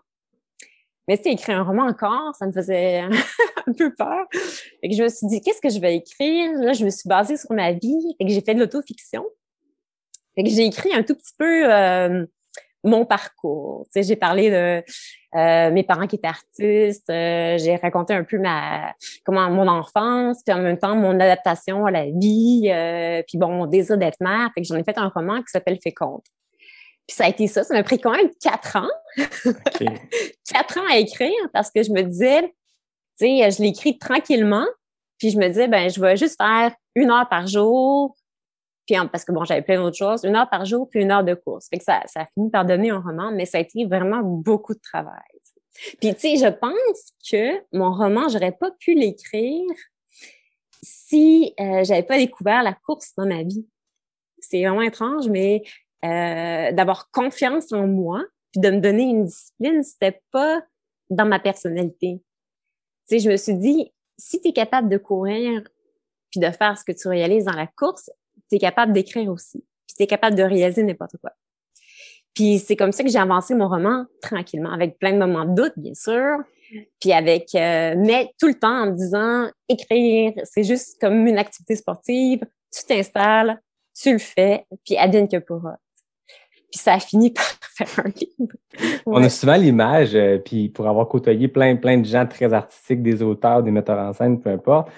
Mais 1.10 1.18
tu 1.18 1.24
sais, 1.24 1.32
écrire 1.32 1.60
un 1.60 1.64
roman 1.64 1.88
encore, 1.88 2.36
ça 2.38 2.46
me 2.46 2.52
faisait 2.52 3.00
un 3.68 3.74
peu 3.74 3.92
peur. 3.96 4.28
Fait 4.32 4.90
que 4.90 4.96
je 4.96 5.02
me 5.02 5.10
suis 5.10 5.26
dit, 5.26 5.42
qu'est-ce 5.42 5.60
que 5.60 5.72
je 5.72 5.80
vais 5.80 5.96
écrire? 5.96 6.52
Là, 6.60 6.74
je 6.74 6.86
me 6.86 6.92
suis 6.92 7.10
basée 7.10 7.36
sur 7.36 7.52
ma 7.52 7.72
vie. 7.72 8.16
Fait 8.20 8.26
que 8.26 8.32
j'ai 8.32 8.42
fait 8.42 8.54
de 8.54 8.60
l'autofiction. 8.60 9.26
Fait 10.36 10.44
que 10.44 10.52
j'ai 10.52 10.66
écrit 10.66 10.94
un 10.94 11.02
tout 11.02 11.16
petit 11.16 11.34
peu 11.36 11.74
euh, 11.74 12.28
mon 12.84 13.06
parcours. 13.06 13.86
Tu 13.86 13.94
sais, 13.94 14.04
j'ai 14.08 14.18
parlé 14.18 14.52
de 14.52 14.84
euh, 15.36 15.72
mes 15.72 15.82
parents 15.82 16.06
qui 16.06 16.18
étaient 16.18 16.28
artistes. 16.28 17.10
euh, 17.10 17.58
j'ai 17.58 17.76
raconté 17.78 18.14
un 18.14 18.24
peu 18.24 18.38
ma 18.38 18.94
comment 19.26 19.50
mon 19.50 19.68
enfance, 19.68 20.44
puis 20.46 20.54
en 20.54 20.62
même 20.62 20.78
temps 20.78 20.96
mon 20.96 21.20
adaptation 21.20 21.88
à 21.88 21.92
la 21.92 22.06
vie, 22.06 22.70
euh, 22.72 23.24
puis 23.28 23.40
bon 23.40 23.50
mon 23.50 23.66
désir 23.66 23.98
d'être 23.98 24.22
mère. 24.22 24.52
Fait 24.54 24.62
que 24.62 24.68
j'en 24.68 24.76
ai 24.76 24.84
fait 24.84 25.00
un 25.00 25.10
roman 25.10 25.40
qui 25.40 25.50
s'appelle 25.52 25.80
Féconde. 25.84 26.22
Puis 27.10 27.16
ça 27.16 27.26
a 27.26 27.30
été 27.30 27.48
ça. 27.48 27.64
Ça 27.64 27.74
m'a 27.74 27.82
pris 27.82 28.00
quand 28.00 28.12
même 28.12 28.30
quatre 28.40 28.76
ans 28.76 28.90
OK. 29.18 29.84
quatre 30.48 30.78
ans 30.78 30.86
à 30.92 30.98
écrire 30.98 31.50
parce 31.52 31.72
que 31.72 31.82
je 31.82 31.92
me 31.92 32.04
disais, 32.04 32.44
tu 33.20 33.26
sais, 33.26 33.50
je 33.50 33.64
l'écris 33.64 33.98
tranquillement, 33.98 34.68
puis 35.18 35.32
je 35.32 35.40
me 35.40 35.48
disais, 35.48 35.68
ben, 35.68 35.90
je 35.90 36.00
vais 36.00 36.16
juste 36.18 36.38
faire 36.38 36.72
une 36.94 37.10
heure 37.10 37.28
par 37.28 37.48
jour, 37.48 38.16
puis 38.86 38.96
parce 39.12 39.26
que 39.26 39.32
bon, 39.32 39.44
j'avais 39.44 39.64
plein 39.64 39.82
d'autres 39.82 39.98
choses, 39.98 40.24
une 40.24 40.36
heure 40.36 40.52
par 40.52 40.66
jour, 40.66 40.88
puis 40.88 41.02
une 41.02 41.10
heure 41.10 41.24
de 41.24 41.34
course. 41.34 41.68
Fait 41.72 41.80
que 41.80 41.84
ça, 41.84 42.04
ça 42.06 42.22
a 42.22 42.26
fini 42.28 42.52
par 42.52 42.64
donner 42.64 42.92
un 42.92 43.00
roman, 43.00 43.32
mais 43.32 43.48
ça 43.48 43.58
a 43.58 43.62
été 43.62 43.88
vraiment 43.88 44.22
beaucoup 44.22 44.76
de 44.76 44.80
travail. 44.80 45.18
Puis 46.00 46.14
tu 46.14 46.20
sais, 46.20 46.36
je 46.36 46.48
pense 46.48 47.14
que 47.32 47.60
mon 47.76 47.92
roman, 47.92 48.30
j'aurais 48.30 48.52
pas 48.52 48.70
pu 48.80 48.94
l'écrire 48.94 49.66
si 50.84 51.56
euh, 51.60 51.84
j'avais 51.84 52.04
pas 52.04 52.20
découvert 52.20 52.62
la 52.62 52.74
course 52.74 53.16
dans 53.18 53.26
ma 53.26 53.42
vie. 53.42 53.68
C'est 54.38 54.64
vraiment 54.64 54.84
étrange, 54.84 55.28
mais 55.28 55.64
euh, 56.06 56.72
d'avoir 56.72 57.12
confiance 57.12 57.72
en 57.72 57.88
moi, 57.88 58.24
puis 58.52 58.62
de 58.62 58.70
me 58.70 58.80
donner 58.80 59.04
une 59.04 59.26
discipline, 59.26 59.84
c'était 59.84 60.22
pas 60.32 60.62
dans 61.10 61.26
ma 61.26 61.40
personnalité. 61.40 62.22
Tu 63.08 63.18
sais, 63.18 63.20
je 63.20 63.30
me 63.30 63.38
suis 63.38 63.56
dit, 63.56 63.92
si 64.18 64.42
tu 64.42 64.50
es 64.50 64.54
capable 64.54 64.90
de 64.90 64.98
courir 64.98 65.64
puis 66.32 66.40
de 66.40 66.50
faire 66.52 66.78
ce 66.78 66.84
que 66.84 66.92
tu 66.92 67.08
réalises 67.08 67.46
dans 67.46 67.54
la 67.54 67.68
course, 67.68 68.12
tu 68.50 68.56
es 68.56 68.60
capable 68.60 68.94
d'écrire 68.94 69.32
aussi. 69.32 69.66
Puis 69.88 69.96
tu 69.98 70.04
es 70.04 70.08
capable 70.08 70.36
de 70.36 70.44
réaliser 70.44 70.84
n'importe 70.84 71.18
quoi. 71.18 71.32
Puis 72.34 72.60
c'est 72.60 72.76
comme 72.76 72.92
ça 72.92 73.04
que 73.04 73.10
j'ai 73.10 73.20
avancé 73.20 73.56
mon 73.56 73.68
roman 73.68 74.06
tranquillement, 74.22 74.72
avec 74.72 75.00
plein 75.00 75.14
de 75.14 75.18
moments 75.18 75.46
de 75.46 75.56
doute, 75.56 75.74
bien 75.78 75.94
sûr, 75.94 76.38
puis 77.02 77.12
avec, 77.12 77.54
euh, 77.56 77.96
mais 77.98 78.32
tout 78.40 78.48
le 78.48 78.54
temps 78.54 78.84
en 78.84 78.86
me 78.88 78.96
disant, 78.96 79.50
écrire, 79.68 80.34
c'est 80.44 80.64
juste 80.64 81.00
comme 81.02 81.26
une 81.28 81.38
activité 81.38 81.76
sportive, 81.76 82.42
tu 82.72 82.86
t'installes, 82.86 83.60
tu 84.00 84.14
le 84.14 84.20
fais, 84.20 84.66
puis 84.86 84.96
advienne 84.98 85.28
que 85.28 85.38
pourra. 85.38 85.78
Puis 86.72 86.80
ça 86.80 86.94
a 86.94 87.00
fini 87.00 87.32
par 87.34 87.46
faire 87.62 88.06
un 88.06 88.10
livre. 88.10 88.54
On 89.06 89.24
a 89.24 89.30
souvent 89.30 89.56
l'image, 89.56 90.16
euh, 90.16 90.38
puis 90.38 90.70
pour 90.70 90.88
avoir 90.88 91.08
côtoyé 91.08 91.48
plein, 91.48 91.76
plein 91.76 91.98
de 91.98 92.06
gens 92.06 92.26
très 92.26 92.54
artistiques, 92.54 93.02
des 93.02 93.22
auteurs, 93.22 93.64
des 93.64 93.72
metteurs 93.72 94.00
en 94.00 94.14
scène, 94.14 94.40
peu 94.40 94.50
importe, 94.50 94.90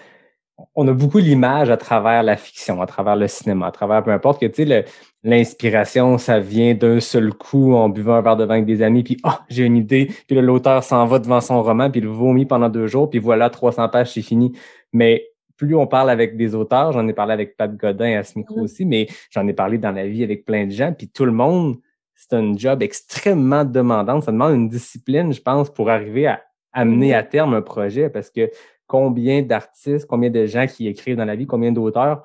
on 0.76 0.88
a 0.88 0.94
beaucoup 0.94 1.18
l'image 1.18 1.70
à 1.70 1.78
travers 1.78 2.24
la 2.24 2.38
fiction, 2.38 2.82
à 2.82 2.86
travers 2.86 3.16
le 3.16 3.28
cinéma, 3.28 3.68
à 3.68 3.72
travers 3.72 4.04
peu 4.04 4.12
importe 4.12 4.40
que, 4.40 4.46
tu 4.46 4.66
sais, 4.66 4.86
l'inspiration, 5.24 6.18
ça 6.18 6.40
vient 6.40 6.74
d'un 6.74 7.00
seul 7.00 7.34
coup 7.34 7.74
en 7.74 7.90
buvant 7.90 8.16
un 8.16 8.22
verre 8.22 8.38
de 8.38 8.46
vin 8.46 8.56
avec 8.56 8.66
des 8.66 8.82
amis, 8.82 9.04
puis 9.04 9.18
«Ah, 9.24 9.42
j'ai 9.50 9.64
une 9.64 9.78
idée!» 9.78 10.12
Puis 10.28 10.40
l'auteur 10.40 10.84
s'en 10.84 11.06
va 11.06 11.20
devant 11.20 11.42
son 11.42 11.62
roman, 11.64 11.90
puis 11.90 12.02
il 12.02 12.06
le 12.06 12.12
vomit 12.12 12.46
pendant 12.46 12.70
deux 12.70 12.88
jours, 12.88 13.10
puis 13.10 13.20
voilà, 13.20 13.50
300 13.50 13.90
pages, 13.90 14.14
c'est 14.14 14.22
fini. 14.22 14.52
Mais 14.94 15.31
plus 15.65 15.76
on 15.76 15.86
parle 15.86 16.10
avec 16.10 16.38
des 16.38 16.56
auteurs, 16.56 16.91
j'en 16.91 17.08
ai 17.08 17.13
parlé 17.13 17.34
avec 17.34 17.56
Pat 17.56 17.71
Godin 17.76 18.17
à 18.17 18.24
ce 18.24 18.38
micro 18.38 18.58
Mhm. 18.58 18.63
aussi, 18.63 18.84
mais 18.86 19.08
j'en 19.30 19.47
ai 19.47 19.54
parlé 19.54 19.78
dans 19.78 19.91
la 19.91 20.08
vie 20.08 20.24
avec 20.24 20.43
plein 20.43 20.65
de 20.65 20.71
gens, 20.71 20.91
puis 20.91 21.08
tout 21.08 21.24
le 21.26 21.32
monde, 21.32 21.76
c'est 22.15 22.34
un 22.36 22.58
job 22.58 22.82
extrêmement 22.82 23.63
demandant. 23.63 24.21
Ça 24.21 24.32
demande 24.32 24.56
une 24.56 24.69
discipline, 24.69 25.32
je 25.32 25.41
pense, 25.41 25.69
pour 25.71 25.89
arriver 25.91 26.26
à 26.28 26.41
amener 26.74 27.10
Mhm. 27.10 27.13
à 27.13 27.24
terme 27.24 27.54
un 27.54 27.62
projet, 27.62 28.10
parce 28.10 28.30
que 28.32 28.50
combien 28.88 29.41
d'artistes, 29.43 30.08
combien 30.08 30.30
de 30.32 30.45
gens 30.47 30.65
qui 30.65 30.88
écrivent 30.88 31.15
dans 31.17 31.26
la 31.26 31.36
vie, 31.36 31.45
combien 31.45 31.71
d'auteurs 31.71 32.24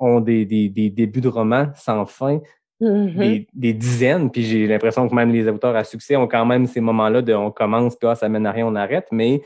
ont 0.00 0.20
des, 0.20 0.44
des, 0.46 0.68
des 0.70 0.88
débuts 0.90 1.20
de 1.20 1.28
romans 1.28 1.66
sans 1.74 2.06
fin, 2.06 2.40
Mhm. 2.80 3.18
des, 3.18 3.46
des 3.52 3.72
dizaines, 3.74 4.30
puis 4.30 4.44
j'ai 4.44 4.66
l'impression 4.68 5.08
que 5.08 5.14
même 5.14 5.32
les 5.32 5.46
auteurs 5.48 5.74
à 5.76 5.82
succès 5.84 6.14
ont 6.16 6.28
quand 6.28 6.46
même 6.46 6.66
ces 6.66 6.80
moments-là 6.80 7.22
de 7.22 7.34
on 7.34 7.50
commence, 7.50 7.96
puis 7.96 8.08
ah, 8.08 8.14
ça 8.14 8.28
mène 8.28 8.46
à 8.46 8.52
rien, 8.52 8.66
on 8.66 8.76
arrête, 8.76 9.08
mais 9.10 9.42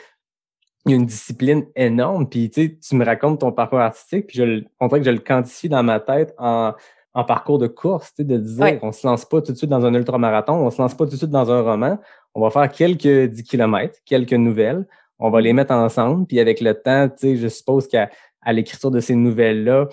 il 0.86 0.90
y 0.90 0.94
a 0.94 0.96
une 0.96 1.06
discipline 1.06 1.64
énorme, 1.76 2.28
puis 2.28 2.50
tu 2.50 2.62
sais, 2.62 2.78
tu 2.78 2.96
me 2.96 3.04
racontes 3.04 3.40
ton 3.40 3.52
parcours 3.52 3.78
artistique, 3.80 4.26
puis 4.26 4.38
je 4.38 4.42
le- 4.42 4.64
on 4.80 4.88
dirait 4.88 5.00
que 5.00 5.06
je 5.06 5.10
le 5.12 5.18
quantifie 5.20 5.68
dans 5.68 5.82
ma 5.82 6.00
tête 6.00 6.34
en, 6.38 6.72
en 7.14 7.24
parcours 7.24 7.58
de 7.58 7.66
course, 7.68 8.08
tu 8.14 8.22
sais, 8.22 8.24
de 8.24 8.36
dire 8.38 8.60
Ouais. 8.64 8.78
on 8.82 8.90
se 8.92 9.06
lance 9.06 9.24
pas 9.24 9.40
tout 9.42 9.52
de 9.52 9.56
suite 9.56 9.70
dans 9.70 9.84
un 9.84 9.94
ultramarathon, 9.94 10.54
on 10.54 10.70
se 10.70 10.80
lance 10.82 10.94
pas 10.96 11.04
tout 11.04 11.12
de 11.12 11.16
suite 11.16 11.30
dans 11.30 11.50
un 11.52 11.60
roman, 11.62 11.98
on 12.34 12.40
va 12.40 12.50
faire 12.50 12.70
quelques 12.70 13.30
10 13.30 13.42
kilomètres, 13.44 13.98
quelques 14.04 14.32
nouvelles, 14.32 14.86
on 15.18 15.30
va 15.30 15.40
les 15.40 15.52
mettre 15.52 15.72
ensemble, 15.72 16.26
puis 16.26 16.40
avec 16.40 16.60
le 16.60 16.74
temps, 16.74 17.08
tu 17.08 17.14
sais, 17.18 17.36
je 17.36 17.48
suppose 17.48 17.86
qu'à 17.86 18.10
à 18.44 18.52
l'écriture 18.52 18.90
de 18.90 18.98
ces 18.98 19.14
nouvelles-là, 19.14 19.86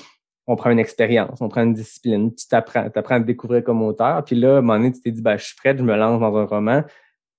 on 0.47 0.55
prend 0.55 0.71
une 0.71 0.79
expérience, 0.79 1.39
on 1.41 1.49
prend 1.49 1.61
une 1.61 1.75
discipline, 1.75 2.33
tu 2.33 2.47
t'apprends, 2.47 2.89
t'apprends 2.89 3.15
à 3.15 3.19
te 3.19 3.25
découvrir 3.25 3.63
comme 3.63 3.83
auteur, 3.83 4.23
puis 4.23 4.35
là, 4.35 4.55
à 4.55 4.57
un 4.57 4.61
moment 4.61 4.77
donné, 4.79 4.91
tu 4.91 5.01
t'es 5.01 5.11
dit, 5.11 5.21
ben, 5.21 5.37
je 5.37 5.45
suis 5.45 5.55
prête, 5.55 5.77
je 5.77 5.83
me 5.83 5.95
lance 5.95 6.19
dans 6.19 6.35
un 6.35 6.45
roman. 6.45 6.81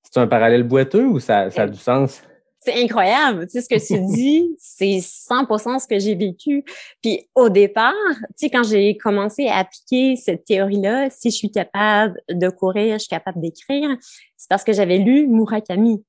C'est 0.05 0.21
un 0.21 0.29
parallèle 0.29 0.63
boiteux 0.63 1.07
ou 1.07 1.19
ça, 1.19 1.51
ça 1.51 1.63
a 1.63 1.67
du 1.67 1.79
sens? 1.79 2.23
C'est 2.63 2.83
incroyable. 2.83 3.47
Tu 3.47 3.53
sais, 3.53 3.63
ce 3.63 3.69
que 3.69 3.87
tu 3.87 4.01
dis, 4.15 4.55
c'est 4.59 4.99
100% 4.99 5.79
ce 5.79 5.87
que 5.87 5.99
j'ai 5.99 6.15
vécu. 6.15 6.65
Puis 7.03 7.29
au 7.35 7.49
départ, 7.49 7.95
tu 8.13 8.27
sais, 8.37 8.51
quand 8.51 8.63
j'ai 8.63 8.97
commencé 8.97 9.47
à 9.47 9.59
appliquer 9.59 10.17
cette 10.17 10.45
théorie-là, 10.45 11.09
si 11.11 11.31
je 11.31 11.37
suis 11.37 11.51
capable 11.51 12.21
de 12.31 12.49
courir, 12.51 12.95
je 12.95 13.01
suis 13.01 13.09
capable 13.09 13.41
d'écrire, 13.41 13.89
c'est 14.37 14.49
parce 14.49 14.65
que 14.65 14.73
j'avais 14.73 14.99
lu 14.99 15.27
Murakami. 15.27 16.05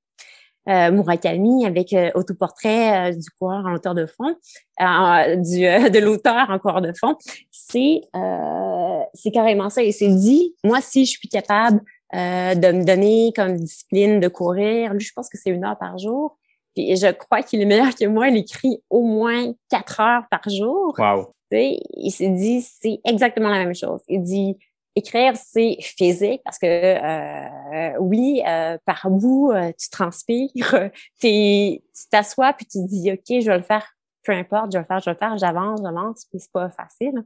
Euh, 0.70 0.92
Murakami 0.92 1.66
avec 1.66 1.92
euh, 1.94 2.12
autoportrait 2.14 3.10
euh, 3.10 3.16
du 3.16 3.32
coureur 3.32 3.66
en 3.66 3.74
hauteur 3.74 3.96
de 3.96 4.06
fond, 4.06 4.36
euh, 4.80 5.36
du, 5.38 5.66
euh, 5.66 5.90
de 5.90 5.98
l'auteur 5.98 6.52
en 6.52 6.60
coureur 6.60 6.82
de 6.82 6.94
fond. 6.94 7.16
C'est 7.50 8.02
euh, 8.16 9.00
c'est 9.16 9.32
carrément 9.32 9.70
ça. 9.70 9.84
Et 9.84 9.92
c'est 9.92 10.14
dit, 10.14 10.56
moi, 10.64 10.80
si 10.82 11.06
je 11.06 11.12
suis 11.12 11.28
capable 11.30 11.82
euh, 12.14 12.54
de 12.54 12.72
me 12.72 12.84
donner 12.84 13.32
comme 13.36 13.58
discipline 13.58 14.20
de 14.20 14.28
courir, 14.28 14.94
lui, 14.94 15.00
je 15.02 15.14
pense 15.14 15.30
que 15.30 15.38
c'est 15.38 15.50
une 15.50 15.64
heure 15.64 15.78
par 15.80 15.98
jour. 15.98 16.38
Puis 16.76 16.96
je 16.96 17.12
crois 17.12 17.42
qu'il 17.42 17.62
est 17.62 17.66
meilleur 17.66 17.94
que 17.96 18.06
moi. 18.06 18.30
Il 18.30 18.38
écrit 18.38 18.82
au 18.90 19.04
moins 19.04 19.54
quatre 19.70 20.00
heures 20.00 20.24
par 20.30 20.48
jour. 20.50 20.96
Wow. 20.98 21.34
Tu 21.52 21.58
sais, 21.58 21.80
il 21.98 22.12
s'est 22.12 22.30
dit, 22.30 22.62
c'est 22.62 23.00
exactement 23.06 23.50
la 23.50 23.60
même 23.66 23.76
chose. 23.76 24.02
Il 24.08 24.22
dit, 24.22 24.58
écrire, 24.96 25.34
c'est 25.36 25.78
physique 25.82 26.42
parce 26.44 26.58
que 26.58 26.66
euh, 26.68 27.98
oui, 28.00 28.42
euh, 28.48 28.78
par 28.86 29.10
bout, 29.10 29.52
euh, 29.52 29.72
tu 29.78 29.90
transpires, 29.90 30.50
t'es- 31.20 31.84
tu 31.96 32.04
t'assois 32.10 32.54
puis 32.54 32.66
tu 32.66 32.80
te 32.80 32.88
dis, 32.88 33.12
ok, 33.12 33.42
je 33.42 33.50
vais 33.50 33.58
le 33.58 33.64
faire, 33.64 33.88
peu 34.24 34.34
importe, 34.34 34.72
je 34.74 34.78
vais 34.78 34.84
le 34.84 34.88
faire, 34.88 35.00
je 35.00 35.06
vais 35.06 35.14
le 35.14 35.18
faire, 35.18 35.38
j'avance, 35.38 35.82
j'avance, 35.84 36.26
puis 36.30 36.40
c'est 36.40 36.52
pas 36.52 36.70
facile. 36.70 37.24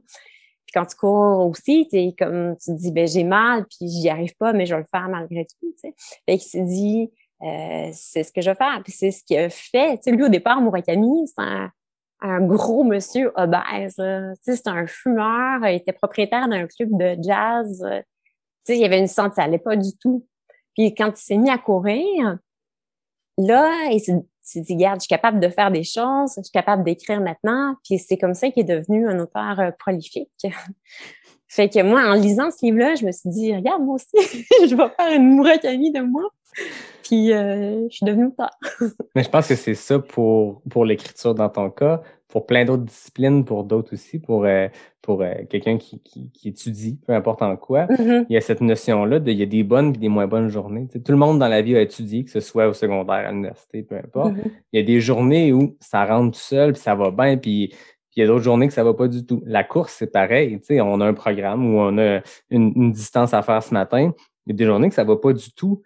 Puis 0.66 0.72
quand 0.74 0.86
tu 0.86 0.96
cours 0.96 1.46
aussi, 1.46 1.86
t'es 1.88 2.14
comme 2.18 2.56
tu 2.56 2.72
te 2.72 2.76
dis, 2.76 2.90
ben 2.90 3.06
j'ai 3.06 3.24
mal, 3.24 3.64
puis 3.66 3.88
j'y 3.88 4.08
arrive 4.08 4.34
pas, 4.36 4.52
mais 4.52 4.66
je 4.66 4.74
vais 4.74 4.80
le 4.80 4.86
faire 4.90 5.08
malgré 5.08 5.44
tout. 5.46 5.74
Sais, 5.76 5.94
fait 6.28 6.38
qu'il 6.38 6.48
s'est 6.48 6.64
dit, 6.64 7.10
euh, 7.42 7.90
c'est 7.92 8.22
ce 8.22 8.32
que 8.32 8.40
je 8.40 8.50
vais 8.50 8.56
faire, 8.56 8.80
puis 8.82 8.92
c'est 8.92 9.10
ce 9.10 9.22
qu'il 9.24 9.38
a 9.38 9.48
fait. 9.50 9.96
Tu 9.98 10.04
sais, 10.04 10.10
lui 10.12 10.24
au 10.24 10.28
départ, 10.28 10.60
Murakami, 10.60 11.28
c'est 11.28 11.42
un 11.42 11.70
un 12.20 12.40
gros 12.40 12.84
monsieur 12.84 13.32
obèse. 13.34 13.96
là. 13.98 14.34
Tu 14.36 14.42
sais, 14.42 14.56
c'était 14.56 14.70
un 14.70 14.86
fumeur. 14.86 15.60
Il 15.64 15.76
était 15.76 15.92
propriétaire 15.92 16.48
d'un 16.48 16.66
club 16.66 16.90
de 16.92 17.16
jazz. 17.22 17.84
Tu 17.84 18.72
sais, 18.72 18.76
il 18.76 18.80
y 18.80 18.84
avait 18.84 18.98
une 18.98 19.06
santé, 19.06 19.36
ça 19.36 19.42
allait 19.42 19.58
pas 19.58 19.76
du 19.76 19.96
tout. 19.98 20.26
Puis 20.74 20.94
quand 20.94 21.10
il 21.10 21.22
s'est 21.22 21.36
mis 21.36 21.50
à 21.50 21.58
courir, 21.58 22.38
là, 23.38 23.90
il 23.90 24.00
s'est 24.00 24.14
s'est 24.42 24.60
dit, 24.60 24.74
regarde, 24.74 25.00
je 25.00 25.06
suis 25.06 25.08
capable 25.08 25.40
de 25.40 25.48
faire 25.48 25.72
des 25.72 25.82
choses, 25.82 26.34
je 26.36 26.42
suis 26.42 26.52
capable 26.52 26.84
d'écrire 26.84 27.20
maintenant. 27.20 27.74
Puis 27.84 27.98
c'est 27.98 28.16
comme 28.16 28.34
ça 28.34 28.48
qu'il 28.50 28.62
est 28.62 28.76
devenu 28.76 29.08
un 29.08 29.18
auteur 29.18 29.58
euh, 29.58 29.70
prolifique. 29.76 30.30
fait 31.56 31.70
que 31.70 31.82
moi, 31.82 32.02
en 32.02 32.14
lisant 32.14 32.50
ce 32.50 32.66
livre-là, 32.66 32.96
je 32.96 33.06
me 33.06 33.12
suis 33.12 33.30
dit, 33.30 33.56
regarde, 33.56 33.82
moi 33.82 33.94
aussi, 33.94 34.06
je 34.68 34.74
vais 34.74 34.88
faire 34.94 35.16
une 35.16 35.36
Murakami 35.36 35.90
de 35.90 36.00
moi. 36.00 36.22
Puis 37.02 37.32
euh, 37.32 37.88
je 37.88 37.96
suis 37.96 38.04
devenue 38.04 38.26
auteur. 38.26 38.50
Mais 39.14 39.22
je 39.22 39.30
pense 39.30 39.48
que 39.48 39.54
c'est 39.54 39.74
ça 39.74 39.98
pour, 39.98 40.60
pour 40.68 40.84
l'écriture 40.84 41.34
dans 41.34 41.48
ton 41.48 41.70
cas, 41.70 42.02
pour 42.28 42.44
plein 42.44 42.66
d'autres 42.66 42.84
disciplines, 42.84 43.46
pour 43.46 43.64
d'autres 43.64 43.94
aussi, 43.94 44.18
pour, 44.18 44.44
euh, 44.44 44.68
pour 45.00 45.22
euh, 45.22 45.32
quelqu'un 45.48 45.78
qui, 45.78 46.00
qui, 46.02 46.30
qui 46.30 46.48
étudie, 46.48 46.98
peu 47.06 47.14
importe 47.14 47.40
en 47.40 47.56
quoi. 47.56 47.86
Mhm. 47.86 48.26
Il 48.28 48.34
y 48.34 48.36
a 48.36 48.42
cette 48.42 48.60
notion-là 48.60 49.18
de 49.18 49.30
il 49.30 49.38
y 49.38 49.42
a 49.42 49.46
des 49.46 49.62
bonnes 49.62 49.94
et 49.94 49.98
des 49.98 50.08
moins 50.08 50.26
bonnes 50.26 50.48
journées. 50.48 50.88
Tout 50.88 51.12
le 51.12 51.18
monde 51.18 51.38
dans 51.38 51.48
la 51.48 51.62
vie 51.62 51.74
a 51.74 51.80
étudié, 51.80 52.24
que 52.24 52.30
ce 52.30 52.40
soit 52.40 52.68
au 52.68 52.74
secondaire, 52.74 53.26
à 53.26 53.30
l'université, 53.30 53.82
peu 53.82 53.96
importe. 53.96 54.34
Mhm. 54.34 54.42
Il 54.72 54.80
y 54.80 54.82
a 54.82 54.86
des 54.86 55.00
journées 55.00 55.54
où 55.54 55.74
ça 55.80 56.04
rentre 56.04 56.36
tout 56.36 56.44
seul, 56.44 56.72
puis 56.74 56.82
ça 56.82 56.94
va 56.94 57.10
bien, 57.10 57.38
puis 57.38 57.72
puis 58.16 58.22
il 58.22 58.28
y 58.28 58.30
a 58.30 58.32
d'autres 58.32 58.44
journées 58.44 58.66
que 58.66 58.72
ça 58.72 58.82
va 58.82 58.94
pas 58.94 59.08
du 59.08 59.26
tout. 59.26 59.42
La 59.44 59.62
course, 59.62 59.92
c'est 59.98 60.10
pareil. 60.10 60.58
Tu 60.60 60.68
sais, 60.68 60.80
on 60.80 61.02
a 61.02 61.06
un 61.06 61.12
programme 61.12 61.66
où 61.66 61.78
on 61.78 61.98
a 61.98 62.22
une, 62.48 62.72
une 62.74 62.90
distance 62.90 63.34
à 63.34 63.42
faire 63.42 63.62
ce 63.62 63.74
matin. 63.74 64.10
Il 64.46 64.52
y 64.52 64.52
a 64.52 64.56
des 64.56 64.64
journées 64.64 64.88
que 64.88 64.94
ça 64.94 65.04
va 65.04 65.16
pas 65.16 65.34
du 65.34 65.52
tout. 65.52 65.82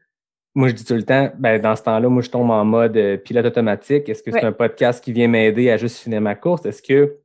Moi, 0.54 0.68
je 0.68 0.74
dis 0.74 0.84
tout 0.84 0.94
le 0.94 1.02
temps, 1.02 1.32
ben, 1.40 1.60
dans 1.60 1.74
ce 1.74 1.82
temps-là, 1.82 2.08
moi, 2.08 2.22
je 2.22 2.30
tombe 2.30 2.48
en 2.50 2.64
mode 2.64 2.96
euh, 2.96 3.16
pilote 3.16 3.46
automatique. 3.46 4.08
Est-ce 4.08 4.22
que 4.22 4.30
c'est 4.30 4.44
un 4.44 4.52
podcast 4.52 5.02
qui 5.02 5.12
vient 5.12 5.26
m'aider 5.26 5.70
à 5.70 5.76
juste 5.76 5.96
finir 5.96 6.20
ma 6.20 6.36
course? 6.36 6.64
Est-ce 6.66 6.82
que 6.82 7.16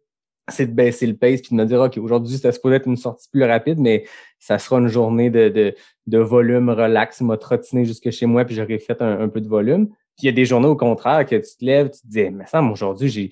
c'est 0.50 0.66
de 0.66 0.74
baisser 0.74 1.06
le 1.06 1.16
pace 1.16 1.42
puis 1.42 1.56
de 1.56 1.62
me 1.62 1.66
dire, 1.66 1.82
OK, 1.82 2.00
aujourd'hui, 2.00 2.38
ça 2.40 2.52
se 2.52 2.60
pourrait 2.60 2.78
être 2.78 2.88
une 2.88 2.98
sortie 2.98 3.30
plus 3.30 3.44
rapide, 3.44 3.78
mais 3.78 4.06
ça 4.40 4.58
sera 4.58 4.80
une 4.80 4.88
journée 4.88 5.30
de, 5.30 5.50
de, 5.50 5.76
de 6.08 6.18
volume 6.18 6.72
relax, 6.72 7.22
m'a 7.22 7.38
trottiné 7.38 7.86
jusque 7.86 8.10
chez 8.10 8.26
moi 8.26 8.44
puis 8.44 8.56
j'aurais 8.56 8.80
fait 8.80 9.00
un, 9.04 9.20
un 9.22 9.30
peu 9.30 9.40
de 9.40 9.48
volume. 9.48 9.88
Puis 9.88 10.24
il 10.24 10.26
y 10.26 10.30
a 10.30 10.32
des 10.32 10.46
journées 10.46 10.68
au 10.68 10.76
contraire 10.76 11.26
que 11.28 11.36
tu 11.36 11.58
te 11.60 11.64
lèves, 11.64 11.92
tu 11.92 12.02
te 12.02 12.08
dis, 12.08 12.30
mais 12.32 12.48
ça, 12.48 12.62
aujourd'hui, 12.64 13.10
j'ai 13.10 13.30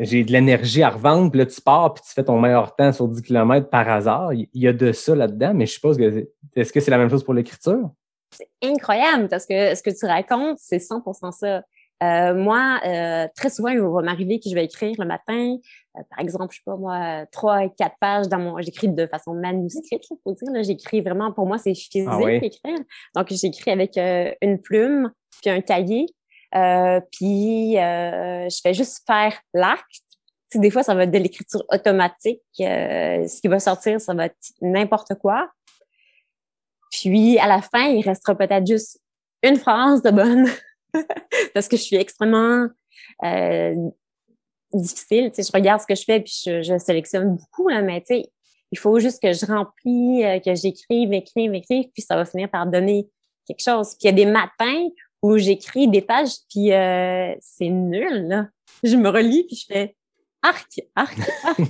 j'ai 0.00 0.24
de 0.24 0.32
l'énergie 0.32 0.82
à 0.82 0.90
revendre, 0.90 1.30
puis 1.30 1.38
là, 1.38 1.46
tu 1.46 1.60
pars, 1.60 1.92
puis 1.94 2.02
tu 2.06 2.12
fais 2.12 2.24
ton 2.24 2.38
meilleur 2.38 2.76
temps 2.76 2.92
sur 2.92 3.08
10 3.08 3.22
km 3.22 3.68
par 3.68 3.88
hasard. 3.88 4.32
Il 4.32 4.48
y 4.54 4.68
a 4.68 4.72
de 4.72 4.92
ça 4.92 5.14
là-dedans, 5.14 5.52
mais 5.54 5.66
je 5.66 5.72
suppose 5.72 5.96
que 5.96 6.28
est-ce 6.54 6.72
que 6.72 6.80
c'est 6.80 6.90
la 6.90 6.98
même 6.98 7.10
chose 7.10 7.24
pour 7.24 7.34
l'écriture? 7.34 7.90
c'est 8.30 8.48
incroyable 8.62 9.28
parce 9.28 9.46
que 9.46 9.74
ce 9.74 9.82
que 9.82 9.90
tu 9.90 10.06
racontes, 10.06 10.58
c'est 10.58 10.78
100% 10.78 11.32
ça. 11.32 11.62
Euh, 12.02 12.34
moi, 12.34 12.80
euh, 12.86 13.28
très 13.36 13.50
souvent, 13.50 13.68
il 13.68 13.80
va 13.80 14.00
m'arriver 14.02 14.40
que 14.40 14.48
je 14.48 14.54
vais 14.54 14.64
écrire 14.64 14.94
le 14.98 15.04
matin, 15.04 15.56
euh, 15.98 16.00
par 16.08 16.20
exemple, 16.20 16.48
je 16.52 16.58
sais 16.58 16.62
pas 16.64 16.76
moi, 16.76 17.26
trois, 17.30 17.68
quatre 17.68 17.96
pages 18.00 18.28
dans 18.28 18.38
mon, 18.38 18.58
j'écris 18.62 18.88
de 18.88 19.06
façon 19.06 19.34
manuscrite, 19.34 20.04
là, 20.10 20.16
faut 20.24 20.32
dire, 20.32 20.50
là, 20.50 20.62
j'écris 20.62 21.02
vraiment, 21.02 21.30
pour 21.32 21.46
moi, 21.46 21.58
c'est 21.58 21.74
physique 21.74 22.08
Ah 22.10 22.18
oui? 22.18 22.36
écrire. 22.36 22.78
Donc, 23.14 23.26
j'écris 23.30 23.70
avec 23.70 23.98
euh, 23.98 24.32
une 24.40 24.60
plume 24.60 25.12
puis 25.42 25.50
un 25.50 25.60
cahier, 25.60 26.06
euh, 26.54 27.00
puis 27.12 27.78
euh, 27.78 28.48
je 28.48 28.60
fais 28.62 28.74
juste 28.74 29.02
faire 29.06 29.38
l'acte. 29.54 29.84
Tu 30.50 30.56
sais, 30.56 30.58
des 30.58 30.70
fois, 30.70 30.82
ça 30.82 30.94
va 30.94 31.04
être 31.04 31.10
de 31.10 31.18
l'écriture 31.18 31.64
automatique. 31.68 32.42
euh, 32.60 33.26
ce 33.26 33.40
qui 33.40 33.48
va 33.48 33.60
sortir, 33.60 34.00
ça 34.00 34.14
va 34.14 34.26
être 34.26 34.36
n'importe 34.60 35.14
quoi. 35.14 35.48
Puis 36.90 37.38
à 37.38 37.46
la 37.46 37.62
fin, 37.62 37.84
il 37.84 38.02
restera 38.02 38.34
peut-être 38.34 38.66
juste 38.66 39.00
une 39.42 39.56
phrase 39.56 40.02
de 40.02 40.10
bonne 40.10 40.46
parce 41.54 41.68
que 41.68 41.76
je 41.76 41.82
suis 41.82 41.96
extrêmement 41.96 42.66
euh, 43.24 43.74
difficile. 44.72 45.30
Tu 45.30 45.42
sais, 45.42 45.50
je 45.50 45.56
regarde 45.56 45.80
ce 45.80 45.86
que 45.86 45.94
je 45.94 46.04
fais 46.04 46.20
puis 46.20 46.42
je, 46.44 46.78
sélectionne 46.78 47.36
beaucoup 47.36 47.68
là, 47.68 47.82
mais 47.82 48.00
tu 48.00 48.14
sais, 48.14 48.32
il 48.72 48.78
faut 48.78 48.98
juste 49.00 49.22
que 49.22 49.32
je 49.32 49.46
remplis, 49.46 50.24
euh, 50.24 50.38
que 50.38 50.54
j'écrive, 50.54 51.12
écrive, 51.12 51.54
écrive, 51.54 51.88
puis 51.92 52.02
ça 52.02 52.16
va 52.16 52.24
finir 52.24 52.48
par 52.50 52.66
donner 52.66 53.08
quelque 53.46 53.62
chose. 53.62 53.90
Puis 53.90 54.02
il 54.02 54.06
y 54.06 54.08
a 54.08 54.12
des 54.12 54.26
matins 54.26 54.86
où 55.22 55.38
j'écris 55.38 55.88
des 55.88 56.02
pages 56.02 56.36
puis 56.50 56.72
euh, 56.72 57.34
c'est 57.40 57.68
nul 57.68 58.28
là. 58.28 58.48
Je 58.82 58.96
me 58.96 59.08
relis 59.08 59.44
puis 59.46 59.56
je 59.56 59.66
fais 59.66 59.96
arc, 60.42 60.80
arc, 60.96 61.18
arc, 61.44 61.60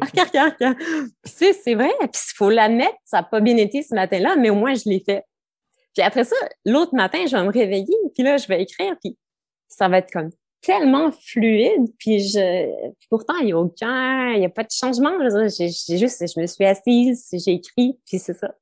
arc, 0.00 0.18
arc, 0.34 0.62
arc. 0.62 0.78
Puis, 1.22 1.54
c'est 1.62 1.74
vrai. 1.74 1.92
Puis 2.00 2.20
il 2.32 2.36
faut 2.36 2.50
l'admettre, 2.50 2.96
ça 3.04 3.18
n'a 3.18 3.22
pas 3.22 3.40
bien 3.40 3.56
été 3.56 3.82
ce 3.82 3.94
matin-là, 3.94 4.36
mais 4.36 4.50
au 4.50 4.54
moins 4.54 4.74
je 4.74 4.88
l'ai 4.88 5.00
fait. 5.00 5.24
Puis 5.94 6.02
après 6.02 6.24
ça, 6.24 6.36
l'autre 6.64 6.94
matin, 6.94 7.24
je 7.26 7.36
vais 7.36 7.44
me 7.44 7.52
réveiller, 7.52 7.96
puis 8.14 8.22
là, 8.22 8.38
je 8.38 8.48
vais 8.48 8.62
écrire, 8.62 8.96
puis 9.02 9.16
ça 9.68 9.88
va 9.88 9.98
être 9.98 10.10
comme 10.10 10.30
tellement 10.62 11.10
fluide, 11.12 11.92
puis 11.98 12.20
je, 12.20 12.70
pourtant, 13.10 13.34
il 13.40 13.46
n'y 13.46 13.52
a 13.52 13.58
aucun, 13.58 14.32
il 14.32 14.40
n'y 14.40 14.46
a 14.46 14.48
pas 14.48 14.62
de 14.62 14.70
changement. 14.70 15.10
j'ai 15.48 15.98
juste, 15.98 16.24
je 16.34 16.40
me 16.40 16.46
suis 16.46 16.64
assise, 16.64 17.28
j'ai 17.32 17.54
écrit, 17.54 17.98
puis 18.06 18.18
c'est 18.18 18.34
ça. 18.34 18.54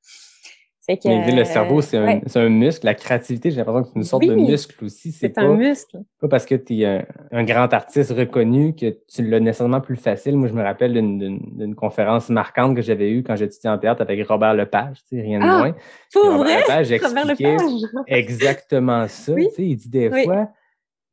Fait 0.90 0.96
que, 0.96 1.08
Mais 1.08 1.30
le 1.30 1.44
cerveau, 1.44 1.80
c'est 1.82 1.96
un, 1.98 2.06
ouais, 2.06 2.22
un 2.34 2.48
muscle. 2.48 2.84
La 2.84 2.94
créativité, 2.94 3.50
j'ai 3.50 3.58
l'impression 3.58 3.82
que 3.82 3.88
c'est 3.92 3.98
une 3.98 4.04
sorte 4.04 4.26
de 4.26 4.34
muscle 4.34 4.84
aussi. 4.84 5.12
C'est 5.12 5.38
un 5.38 5.54
muscle. 5.54 5.98
pas 6.20 6.26
parce 6.28 6.44
que 6.46 6.56
tu 6.56 6.80
es 6.80 6.84
un, 6.84 7.04
un 7.30 7.44
grand 7.44 7.72
artiste 7.72 8.10
reconnu 8.10 8.74
que 8.74 8.96
tu 9.08 9.22
l'as 9.22 9.38
nécessairement 9.38 9.80
plus 9.80 9.94
facile. 9.96 10.36
Moi, 10.36 10.48
je 10.48 10.52
me 10.54 10.62
rappelle 10.62 10.92
d'une- 10.94 11.74
conférence 11.76 12.28
marquante 12.28 12.74
que 12.74 12.82
j'avais 12.82 13.10
eue 13.12 13.22
quand 13.22 13.36
j'étudiais 13.36 13.70
en 13.70 13.78
théâtre 13.78 14.02
avec 14.02 14.26
Robert 14.26 14.54
Lepage, 14.54 14.98
tu 15.08 15.16
sais, 15.16 15.22
rien 15.22 15.38
de 15.38 15.44
Ah, 15.44 15.58
moins. 15.58 15.74
Pour 16.12 16.24
Robert 16.24 16.38
vrai, 16.44 16.58
Lepage 16.60 16.86
Robert 17.02 17.30
expliquait 17.30 17.52
Lepage. 17.56 18.04
exactement 18.08 19.06
ça. 19.08 19.32
Oui. 19.32 19.46
Tu 19.50 19.54
sais, 19.54 19.62
il 19.68 19.76
dit 19.76 19.88
des 19.88 20.08
Oui. 20.08 20.24
fois, 20.24 20.48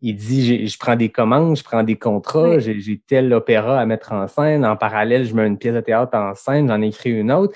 il 0.01 0.15
dit, 0.15 0.67
je 0.67 0.77
prends 0.79 0.95
des 0.95 1.09
commandes, 1.09 1.55
je 1.57 1.63
prends 1.63 1.83
des 1.83 1.95
contrats, 1.97 2.55
Oui. 2.55 2.79
j'ai 2.79 3.01
tel 3.07 3.31
opéra 3.33 3.79
à 3.79 3.85
mettre 3.85 4.11
en 4.13 4.27
scène. 4.27 4.65
En 4.65 4.75
parallèle, 4.75 5.25
je 5.25 5.35
mets 5.35 5.45
une 5.45 5.57
pièce 5.57 5.75
de 5.75 5.81
théâtre 5.81 6.17
en 6.17 6.33
scène, 6.35 6.67
j'en 6.67 6.81
écris 6.81 7.11
une 7.11 7.31
autre. 7.31 7.55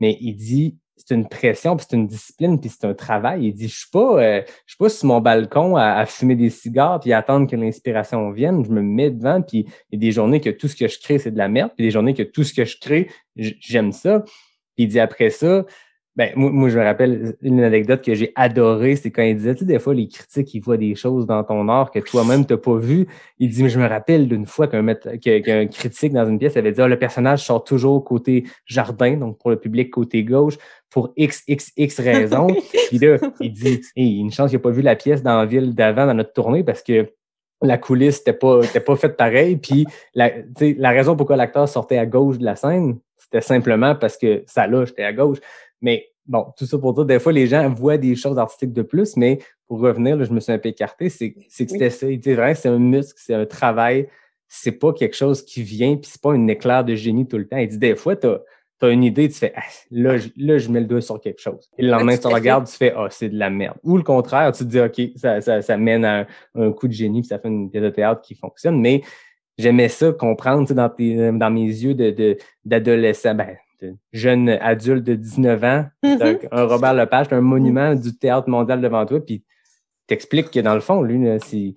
Mais 0.00 0.16
il 0.20 0.34
dit, 0.34 0.76
c'est 1.06 1.14
une 1.14 1.28
pression, 1.28 1.76
puis 1.76 1.86
c'est 1.88 1.96
une 1.96 2.06
discipline, 2.06 2.60
puis 2.60 2.70
c'est 2.70 2.86
un 2.86 2.94
travail. 2.94 3.46
Il 3.46 3.52
dit, 3.52 3.68
je 3.68 3.78
suis 3.78 3.90
pas, 3.90 4.22
euh, 4.22 4.42
je 4.66 4.72
suis 4.72 4.78
pas 4.78 4.88
sur 4.88 5.06
mon 5.06 5.20
balcon 5.20 5.76
à, 5.76 6.04
fumer 6.06 6.34
des 6.34 6.50
cigares 6.50 7.00
puis 7.00 7.12
attendre 7.12 7.48
que 7.48 7.56
l'inspiration 7.56 8.30
vienne. 8.30 8.64
Je 8.64 8.70
me 8.70 8.82
mets 8.82 9.10
devant, 9.10 9.42
puis 9.42 9.66
il 9.90 9.94
y 9.94 9.96
a 9.96 9.98
des 9.98 10.12
journées 10.12 10.40
que 10.40 10.50
tout 10.50 10.68
ce 10.68 10.76
que 10.76 10.88
je 10.88 11.00
crée, 11.00 11.18
c'est 11.18 11.30
de 11.30 11.38
la 11.38 11.48
merde, 11.48 11.70
puis 11.76 11.84
des 11.84 11.90
journées 11.90 12.14
que 12.14 12.22
tout 12.22 12.44
ce 12.44 12.54
que 12.54 12.64
je 12.64 12.78
crée, 12.78 13.08
j'aime 13.36 13.92
ça. 13.92 14.20
Puis 14.74 14.84
il 14.84 14.88
dit 14.88 15.00
après 15.00 15.30
ça, 15.30 15.64
ben, 16.14 16.30
moi, 16.36 16.68
je 16.68 16.78
me 16.78 16.84
rappelle 16.84 17.36
une 17.40 17.62
anecdote 17.62 18.04
que 18.04 18.14
j'ai 18.14 18.32
adorée, 18.34 18.96
c'est 18.96 19.10
quand 19.10 19.22
il 19.22 19.34
disait, 19.34 19.54
tu 19.54 19.60
sais, 19.60 19.64
des 19.64 19.78
fois, 19.78 19.94
les 19.94 20.08
critiques, 20.08 20.52
ils 20.52 20.60
voient 20.60 20.76
des 20.76 20.94
choses 20.94 21.24
dans 21.24 21.42
ton 21.42 21.66
art 21.70 21.90
que 21.90 22.00
toi-même 22.00 22.44
t'as 22.44 22.58
pas 22.58 22.76
vu. 22.76 23.06
Il 23.38 23.48
dit, 23.48 23.62
mais 23.62 23.70
je 23.70 23.78
me 23.78 23.88
rappelle 23.88 24.28
d'une 24.28 24.44
fois 24.44 24.68
qu'un 24.68 24.84
qu'un 24.94 25.66
critique 25.68 26.12
dans 26.12 26.26
une 26.26 26.38
pièce 26.38 26.58
avait 26.58 26.72
dit, 26.72 26.82
ah, 26.82 26.88
le 26.88 26.98
personnage 26.98 27.44
sort 27.44 27.64
toujours 27.64 28.04
côté 28.04 28.44
jardin, 28.66 29.16
donc 29.16 29.38
pour 29.38 29.48
le 29.48 29.58
public 29.58 29.90
côté 29.90 30.22
gauche, 30.22 30.58
pour 30.90 31.14
x, 31.16 31.44
x, 31.48 31.72
x 31.78 32.00
raisons. 32.00 32.48
Puis 32.88 32.98
là, 32.98 33.16
il 33.40 33.52
dit, 33.54 33.80
hey, 33.96 34.18
une 34.18 34.30
chance 34.30 34.50
qu'il 34.50 34.58
n'a 34.58 34.62
pas 34.62 34.70
vu 34.70 34.82
la 34.82 34.96
pièce 34.96 35.22
dans 35.22 35.38
la 35.38 35.46
ville 35.46 35.74
d'avant 35.74 36.04
dans 36.04 36.14
notre 36.14 36.34
tournée 36.34 36.62
parce 36.62 36.82
que 36.82 37.10
la 37.62 37.78
coulisse 37.78 38.18
n'était 38.18 38.38
pas, 38.38 38.60
pas 38.84 38.96
faite 38.96 39.16
pareil. 39.16 39.56
Puis 39.56 39.86
la, 40.14 40.30
la 40.60 40.90
raison 40.90 41.16
pourquoi 41.16 41.36
l'acteur 41.36 41.66
sortait 41.68 41.96
à 41.96 42.04
gauche 42.04 42.36
de 42.36 42.44
la 42.44 42.56
scène, 42.56 42.98
c'était 43.16 43.40
simplement 43.40 43.94
parce 43.94 44.18
que 44.18 44.42
ça 44.46 44.66
là, 44.66 44.84
j'étais 44.84 45.04
à 45.04 45.14
gauche. 45.14 45.38
Mais 45.82 46.12
bon, 46.26 46.46
tout 46.56 46.64
ça 46.64 46.78
pour 46.78 46.94
dire, 46.94 47.04
des 47.04 47.18
fois, 47.18 47.32
les 47.32 47.46
gens 47.46 47.68
voient 47.68 47.98
des 47.98 48.14
choses 48.16 48.38
artistiques 48.38 48.72
de 48.72 48.82
plus, 48.82 49.16
mais 49.16 49.38
pour 49.66 49.80
revenir, 49.80 50.16
là, 50.16 50.24
je 50.24 50.32
me 50.32 50.40
suis 50.40 50.52
un 50.52 50.58
peu 50.58 50.68
écarté, 50.68 51.08
c'est 51.08 51.32
que 51.32 51.40
c'était 51.48 51.90
ça. 51.90 52.10
Il 52.10 52.18
dit 52.18 52.32
vraiment 52.32 52.54
c'est 52.54 52.68
un 52.68 52.78
muscle, 52.78 53.20
c'est 53.22 53.34
un 53.34 53.46
travail, 53.46 54.08
c'est 54.48 54.72
pas 54.72 54.92
quelque 54.92 55.16
chose 55.16 55.44
qui 55.44 55.62
vient, 55.62 55.96
puis 55.96 56.10
c'est 56.10 56.20
pas 56.20 56.34
une 56.34 56.48
éclair 56.48 56.84
de 56.84 56.94
génie 56.94 57.26
tout 57.26 57.38
le 57.38 57.46
temps. 57.46 57.58
Il 57.58 57.68
dit 57.68 57.78
des 57.78 57.96
fois, 57.96 58.16
tu 58.16 58.26
as, 58.26 58.88
une 58.88 59.04
idée, 59.04 59.28
tu 59.28 59.36
fais 59.36 59.52
ah, 59.54 59.62
là, 59.92 60.18
je, 60.18 60.28
là, 60.36 60.58
je 60.58 60.68
mets 60.68 60.80
le 60.80 60.86
doigt 60.86 61.00
sur 61.00 61.20
quelque 61.20 61.40
chose. 61.40 61.70
Et 61.78 61.82
le 61.82 61.90
lendemain, 61.90 62.16
tu 62.16 62.26
regardes, 62.26 62.66
tu 62.66 62.76
fais 62.76 62.92
Ah, 62.96 63.06
c'est 63.10 63.28
de 63.28 63.38
la 63.38 63.48
merde. 63.48 63.76
Ou 63.84 63.96
le 63.96 64.02
contraire, 64.02 64.50
tu 64.50 64.64
te 64.64 64.68
dis 64.68 64.80
OK, 64.80 65.12
ça, 65.16 65.40
ça, 65.40 65.62
ça 65.62 65.76
mène 65.76 66.04
à 66.04 66.26
un, 66.56 66.72
coup 66.72 66.88
de 66.88 66.92
génie, 66.92 67.20
puis 67.20 67.28
ça 67.28 67.38
fait 67.38 67.48
une 67.48 67.70
pièce 67.70 67.84
de 67.84 67.90
théâtre 67.90 68.20
qui 68.22 68.34
fonctionne. 68.34 68.80
Mais 68.80 69.02
j'aimais 69.56 69.88
ça 69.88 70.12
comprendre 70.12 70.72
dans, 70.74 70.88
tes, 70.88 71.30
dans 71.30 71.50
mes 71.50 71.64
yeux 71.64 71.94
de 71.94 72.36
d'adolescent. 72.64 73.34
Ben, 73.36 73.56
jeune 74.12 74.48
adulte 74.48 75.04
de 75.04 75.14
19 75.14 75.64
ans, 75.64 75.84
mm-hmm. 76.02 76.48
un 76.50 76.64
Robert 76.64 76.94
Lepage, 76.94 77.26
un 77.32 77.40
monument 77.40 77.94
du 77.94 78.16
théâtre 78.16 78.48
mondial 78.48 78.80
devant 78.80 79.04
toi, 79.06 79.24
puis 79.24 79.44
t'expliques 80.06 80.50
que 80.50 80.60
dans 80.60 80.74
le 80.74 80.80
fond, 80.80 81.02
lui, 81.02 81.16
il 81.52 81.74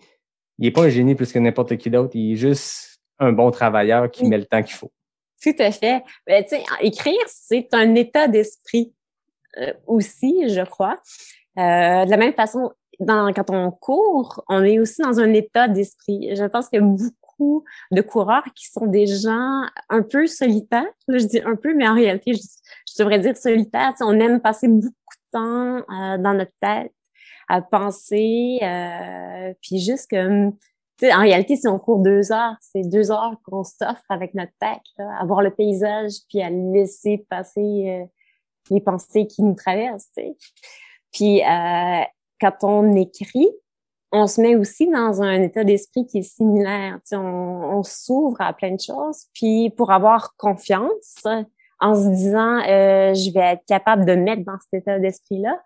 n'est 0.59 0.71
pas 0.71 0.83
un 0.83 0.89
génie 0.89 1.15
plus 1.15 1.31
que 1.31 1.39
n'importe 1.39 1.77
qui 1.77 1.89
d'autre, 1.89 2.15
il 2.15 2.33
est 2.33 2.35
juste 2.35 2.99
un 3.19 3.31
bon 3.31 3.51
travailleur 3.51 4.11
qui 4.11 4.25
met 4.27 4.37
le 4.37 4.45
temps 4.45 4.61
qu'il 4.63 4.75
faut. 4.75 4.91
Tout 5.41 5.55
à 5.59 5.71
fait. 5.71 6.03
Ben, 6.25 6.43
écrire, 6.81 7.21
c'est 7.27 7.73
un 7.73 7.95
état 7.95 8.27
d'esprit 8.27 8.93
euh, 9.57 9.73
aussi, 9.85 10.49
je 10.49 10.61
crois. 10.61 10.97
Euh, 11.57 12.05
de 12.05 12.09
la 12.09 12.17
même 12.17 12.33
façon, 12.33 12.71
dans, 12.99 13.31
quand 13.33 13.49
on 13.49 13.71
court, 13.71 14.43
on 14.49 14.63
est 14.63 14.79
aussi 14.79 15.01
dans 15.01 15.19
un 15.19 15.33
état 15.33 15.67
d'esprit. 15.67 16.35
Je 16.35 16.45
pense 16.45 16.69
que 16.69 16.79
beaucoup 16.79 17.13
de 17.91 18.01
coureurs 18.01 18.45
qui 18.55 18.67
sont 18.67 18.87
des 18.87 19.07
gens 19.07 19.63
un 19.89 20.01
peu 20.01 20.27
solitaires. 20.27 20.85
je 21.07 21.25
dis 21.25 21.41
un 21.41 21.55
peu, 21.55 21.73
mais 21.73 21.87
en 21.87 21.95
réalité, 21.95 22.33
je, 22.33 23.03
devrais 23.03 23.19
dire 23.19 23.35
solitaires. 23.35 23.93
on 24.01 24.19
aime 24.19 24.39
passer 24.39 24.67
beaucoup 24.67 24.89
de 24.89 25.31
temps 25.31 25.77
euh, 25.77 26.17
dans 26.17 26.33
notre 26.33 26.53
tête 26.61 26.93
à 27.47 27.61
penser, 27.61 28.57
euh, 28.63 29.53
puis 29.61 29.77
juste 29.77 30.09
que, 30.09 30.47
en 30.49 31.19
réalité, 31.19 31.55
si 31.55 31.67
on 31.67 31.77
court 31.77 31.99
deux 31.99 32.31
heures, 32.31 32.55
c'est 32.59 32.89
deux 32.89 33.11
heures 33.11 33.35
qu'on 33.43 33.63
s'offre 33.63 34.05
avec 34.09 34.33
notre 34.33 34.53
tête, 34.59 34.79
à 34.97 35.23
voir 35.25 35.43
le 35.43 35.51
paysage, 35.51 36.13
puis 36.27 36.41
à 36.41 36.49
laisser 36.49 37.23
passer 37.29 37.59
euh, 37.61 38.05
les 38.71 38.81
pensées 38.81 39.27
qui 39.27 39.43
nous 39.43 39.53
traversent. 39.53 40.09
Puis 41.11 41.41
quand 42.41 42.63
on 42.63 42.95
écrit, 42.95 43.49
on 44.15 44.27
se 44.27 44.39
met 44.39 44.55
aussi 44.55 44.87
dans 44.87 45.21
un 45.21 45.41
état 45.41 45.65
d'esprit 45.65 46.05
qui 46.05 46.19
est 46.19 46.23
similaire. 46.23 46.99
on, 47.11 47.83
s'ouvre 47.83 48.39
à 48.39 48.53
plein 48.53 48.71
de 48.71 48.79
choses. 48.79 49.25
Puis 49.33 49.69
pour 49.71 49.91
avoir 49.91 50.35
confiance, 50.37 51.21
en 51.79 51.95
se 51.95 52.07
disant 52.07 52.59
euh, 52.59 53.13
je 53.13 53.33
vais 53.33 53.53
être 53.53 53.65
capable 53.67 54.05
de 54.05 54.15
mettre 54.15 54.43
dans 54.45 54.57
cet 54.61 54.81
état 54.81 54.99
d'esprit-là, 54.99 55.61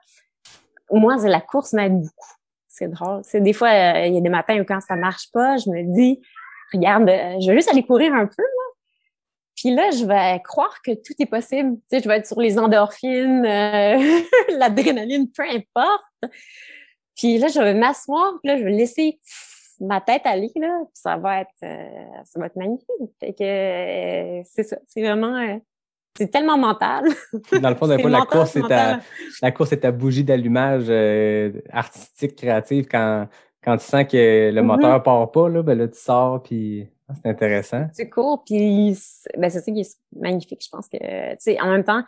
moi, 0.91 1.17
la 1.17 1.41
course 1.41 1.73
m'aide 1.73 2.01
beaucoup. 2.01 2.33
C'est 2.67 2.87
drôle. 2.87 3.21
C'est 3.23 3.41
des 3.41 3.53
fois, 3.53 3.69
euh, 3.69 4.07
il 4.07 4.15
y 4.15 4.17
a 4.17 4.21
des 4.21 4.29
matins 4.29 4.59
où 4.59 4.65
quand 4.65 4.81
ça 4.81 4.95
marche 4.95 5.31
pas, 5.31 5.57
je 5.57 5.69
me 5.69 5.83
dis, 5.93 6.19
regarde, 6.73 7.07
euh, 7.07 7.39
je 7.39 7.51
vais 7.51 7.57
juste 7.57 7.69
aller 7.69 7.83
courir 7.83 8.13
un 8.15 8.25
peu. 8.25 8.43
Puis 9.55 9.75
là, 9.75 9.91
je 9.91 10.05
vais 10.05 10.41
croire 10.43 10.81
que 10.83 10.91
tout 10.91 11.13
est 11.19 11.27
possible. 11.27 11.75
Tu 11.75 11.97
sais, 11.97 12.03
je 12.03 12.07
vais 12.07 12.17
être 12.17 12.25
sur 12.25 12.39
les 12.39 12.57
endorphines, 12.57 13.43
l'adrénaline, 14.57 15.29
peu 15.31 15.43
importe. 15.43 16.31
Puis 17.19 17.37
là, 17.37 17.47
je 17.47 17.59
vais 17.59 17.73
m'asseoir, 17.73 18.39
puis 18.41 18.49
là, 18.49 18.57
je 18.57 18.63
vais 18.63 18.71
laisser 18.71 19.19
ma 19.81 19.99
tête 19.99 20.21
aller, 20.23 20.51
là, 20.55 20.79
puis 20.85 20.93
ça 20.93 21.17
va 21.17 21.41
être, 21.41 21.49
euh, 21.63 22.21
ça 22.23 22.39
va 22.39 22.45
être 22.45 22.55
magnifique. 22.55 22.87
Fait 23.19 23.33
que 23.33 23.43
euh, 23.43 24.41
c'est 24.45 24.63
ça, 24.63 24.77
c'est 24.87 25.01
vraiment, 25.01 25.35
euh, 25.35 25.57
c'est 26.17 26.31
tellement 26.31 26.57
mental. 26.57 27.09
Dans 27.61 27.69
le 27.69 27.75
fond, 27.75 27.87
fois, 27.99 28.09
la 28.09 28.21
course 28.21 28.55
est 28.55 28.67
ta, 28.67 29.01
la 29.41 29.51
course 29.51 29.73
est 29.73 29.81
ta 29.81 29.91
bougie 29.91 30.23
d'allumage 30.23 30.89
artistique, 31.71 32.37
créative. 32.37 32.87
Quand, 32.89 33.27
quand 33.61 33.77
tu 33.77 33.85
sens 33.85 34.05
que 34.05 34.49
le 34.51 34.61
mm-hmm. 34.61 34.63
moteur 34.63 35.03
part 35.03 35.31
pas, 35.31 35.49
là, 35.49 35.61
ben 35.61 35.77
là, 35.77 35.89
tu 35.89 35.99
sors, 35.99 36.41
puis 36.41 36.87
ah, 37.09 37.13
c'est 37.21 37.29
intéressant. 37.29 37.85
Tu 37.93 38.09
cours, 38.09 38.43
puis 38.45 38.97
ben, 39.37 39.49
c'est 39.49 39.59
ça 39.59 39.71
qui 39.71 39.81
est 39.81 39.97
magnifique. 40.15 40.61
Je 40.63 40.69
pense 40.69 40.87
que, 40.87 40.97
tu 40.97 41.37
sais, 41.39 41.59
en 41.59 41.67
même 41.67 41.83
temps, 41.83 42.03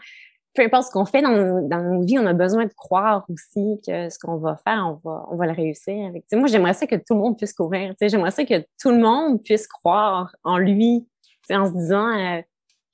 peu 0.53 0.63
importe 0.63 0.87
ce 0.87 0.91
qu'on 0.91 1.05
fait 1.05 1.21
dans, 1.21 1.67
dans 1.67 1.81
nos 1.81 2.01
vies, 2.01 2.19
on 2.19 2.25
a 2.25 2.33
besoin 2.33 2.65
de 2.65 2.73
croire 2.73 3.25
aussi 3.29 3.79
que 3.85 4.09
ce 4.09 4.19
qu'on 4.19 4.37
va 4.37 4.57
faire, 4.57 4.97
on 5.03 5.09
va, 5.09 5.25
on 5.31 5.35
va 5.35 5.45
le 5.45 5.53
réussir. 5.53 6.07
Avec. 6.07 6.25
moi, 6.33 6.47
j'aimerais 6.47 6.73
ça 6.73 6.87
que 6.87 6.95
tout 6.95 7.13
le 7.13 7.19
monde 7.19 7.37
puisse 7.37 7.53
courir. 7.53 7.93
J'aimerais 8.01 8.31
ça 8.31 8.43
que 8.43 8.59
tout 8.81 8.91
le 8.91 8.97
monde 8.97 9.41
puisse 9.41 9.67
croire 9.67 10.35
en 10.43 10.57
lui 10.57 11.07
en 11.49 11.65
se 11.65 11.71
disant 11.71 12.07
euh, 12.07 12.41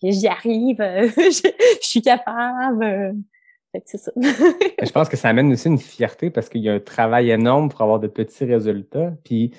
que 0.02 0.12
j'y 0.12 0.28
arrive, 0.28 0.82
euh, 0.82 1.10
je, 1.18 1.52
suis 1.82 2.02
capable. 2.02 3.16
Euh. 3.78 3.82
c'est 3.86 3.98
ça. 3.98 4.12
je 4.84 4.92
pense 4.92 5.10
que 5.10 5.18
ça 5.18 5.30
amène 5.30 5.52
aussi 5.52 5.68
une 5.68 5.78
fierté 5.78 6.30
parce 6.30 6.50
qu'il 6.50 6.62
y 6.62 6.70
a 6.70 6.74
un 6.74 6.80
travail 6.80 7.30
énorme 7.30 7.70
pour 7.70 7.82
avoir 7.82 8.00
de 8.00 8.08
petits 8.08 8.46
résultats. 8.46 9.14
Puis, 9.24 9.52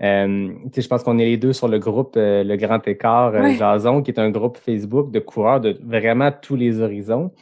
mm-hmm. 0.00 0.80
je 0.80 0.88
pense 0.88 1.02
qu'on 1.02 1.18
est 1.18 1.24
les 1.24 1.36
deux 1.36 1.52
sur 1.52 1.68
le 1.68 1.78
groupe 1.78 2.14
Le 2.16 2.56
Grand 2.56 2.86
Écart 2.86 3.32
Jason, 3.56 4.02
qui 4.02 4.10
est 4.10 4.20
un 4.20 4.30
groupe 4.30 4.58
Facebook 4.58 5.10
de 5.10 5.18
coureurs 5.18 5.60
de 5.60 5.78
vraiment 5.82 6.30
tous 6.30 6.56
les 6.56 6.80
horizons 6.80 7.32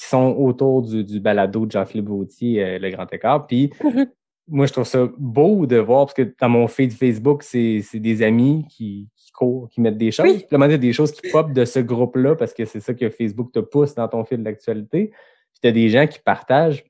qui 0.00 0.06
sont 0.06 0.34
autour 0.38 0.80
du, 0.80 1.04
du 1.04 1.20
balado 1.20 1.66
de 1.66 1.70
Jean-Philippe 1.70 2.08
Vautier, 2.08 2.64
euh, 2.64 2.78
Le 2.78 2.88
Grand 2.88 3.12
Écart. 3.12 3.46
Puis 3.46 3.70
mm-hmm. 3.82 4.08
moi, 4.48 4.64
je 4.64 4.72
trouve 4.72 4.86
ça 4.86 5.06
beau 5.18 5.66
de 5.66 5.76
voir, 5.76 6.06
parce 6.06 6.14
que 6.14 6.34
dans 6.40 6.48
mon 6.48 6.68
feed 6.68 6.92
Facebook, 6.92 7.42
c'est 7.42 7.82
des 7.94 8.22
amis 8.22 8.64
qui, 8.70 9.08
qui, 9.14 9.30
courent, 9.32 9.68
qui 9.68 9.82
mettent 9.82 9.98
des 9.98 10.10
choses. 10.10 10.26
Oui. 10.26 10.46
Puis, 10.48 10.78
des 10.78 10.92
choses 10.94 11.12
qui 11.12 11.30
pop 11.30 11.52
de 11.52 11.66
ce 11.66 11.80
groupe-là, 11.80 12.34
parce 12.34 12.54
que 12.54 12.64
c'est 12.64 12.80
ça 12.80 12.94
que 12.94 13.10
Facebook 13.10 13.52
te 13.52 13.58
pousse 13.58 13.94
dans 13.94 14.08
ton 14.08 14.24
fil 14.24 14.42
d'actualité. 14.42 15.12
Puis 15.52 15.60
tu 15.62 15.68
as 15.68 15.72
des 15.72 15.88
gens 15.88 16.06
qui 16.06 16.18
partagent 16.18 16.84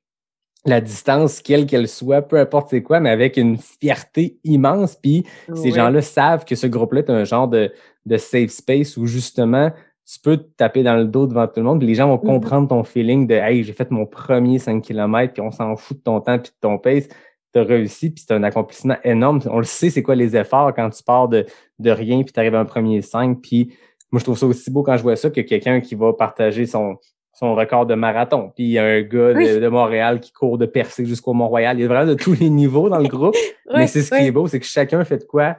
la 0.67 0.81
distance, 0.81 1.41
quelle 1.41 1.67
qu'elle 1.67 1.89
soit, 1.89 2.23
peu 2.23 2.39
importe 2.39 2.69
c'est 2.71 2.83
quoi, 2.83 3.01
mais 3.01 3.11
avec 3.11 3.37
une 3.37 3.57
fierté 3.57 4.39
immense. 4.45 4.95
Puis 4.97 5.25
ces 5.55 5.73
gens-là 5.73 6.03
savent 6.03 6.45
que 6.45 6.55
ce 6.55 6.67
groupe-là 6.67 7.01
est 7.01 7.11
un 7.11 7.25
genre 7.25 7.49
de, 7.49 7.73
de 8.07 8.17
safe 8.17 8.51
space 8.51 8.97
où 8.97 9.07
justement 9.07 9.71
tu 10.13 10.19
peux 10.19 10.37
te 10.37 10.49
taper 10.57 10.83
dans 10.83 10.97
le 10.97 11.05
dos 11.05 11.27
devant 11.27 11.47
tout 11.47 11.61
le 11.61 11.63
monde, 11.63 11.79
puis 11.79 11.87
les 11.87 11.95
gens 11.95 12.09
vont 12.09 12.23
mhm. 12.23 12.41
comprendre 12.41 12.69
ton 12.69 12.83
feeling 12.83 13.27
de 13.27 13.35
Hey, 13.35 13.63
j'ai 13.63 13.73
fait 13.73 13.91
mon 13.91 14.07
premier 14.07 14.59
5 14.59 14.83
km, 14.83 15.33
puis 15.33 15.41
on 15.41 15.53
s'en 15.53 15.77
fout 15.77 15.99
de 15.99 16.03
ton 16.03 16.21
temps 16.21 16.39
puis 16.39 16.51
de 16.51 16.57
ton 16.61 16.79
pace. 16.79 17.09
Tu 17.53 17.61
as 17.61 17.63
réussi, 17.63 18.11
puis 18.11 18.25
c'est 18.27 18.35
un 18.35 18.43
accomplissement 18.43 18.97
énorme. 19.05 19.41
On 19.47 19.59
le 19.59 19.65
sait, 19.65 19.91
c'est 19.91 20.03
quoi 20.03 20.15
les 20.15 20.37
efforts 20.37 20.75
quand 20.75 20.91
tu 20.91 21.03
pars 21.03 21.29
de, 21.29 21.47
de 21.79 21.91
rien, 21.91 22.23
puis 22.23 22.33
tu 22.33 22.41
arrives 22.41 22.55
à 22.55 22.61
un 22.61 22.65
premier 22.65 23.03
5. 23.03 23.41
Puis 23.41 23.73
moi, 24.11 24.19
je 24.19 24.25
trouve 24.25 24.39
ça 24.39 24.47
aussi 24.47 24.71
beau 24.71 24.83
quand 24.83 24.97
je 24.97 25.03
vois 25.03 25.17
ça 25.17 25.31
que 25.31 25.41
quelqu'un 25.41 25.81
qui 25.81 25.95
va 25.95 26.13
partager 26.13 26.67
son, 26.67 26.97
son 27.41 27.55
record 27.55 27.87
de 27.87 27.95
marathon. 27.95 28.53
Puis 28.55 28.65
il 28.65 28.71
y 28.73 28.79
a 28.79 28.85
un 28.85 29.01
gars 29.01 29.33
de, 29.33 29.69
Montréal 29.69 30.21
qui 30.21 30.31
court 30.31 30.59
de 30.59 30.67
Percé 30.67 31.07
jusqu'au 31.07 31.33
Mont-Royal. 31.33 31.79
Il 31.79 31.83
y 31.83 31.85
a 31.85 31.89
vraiment 31.89 32.07
de 32.07 32.15
tous 32.15 32.35
les 32.35 32.51
niveaux 32.51 32.91
dans 32.91 32.99
le 32.99 33.09
groupe. 33.17 33.35
Mais 33.75 33.87
c'est 33.87 34.03
ce 34.03 34.15
qui 34.15 34.27
est 34.27 34.31
beau, 34.31 34.47
c'est 34.47 34.61
que 34.61 34.67
chacun 34.67 35.03
fait 35.05 35.19
de 35.19 35.25
quoi 35.25 35.57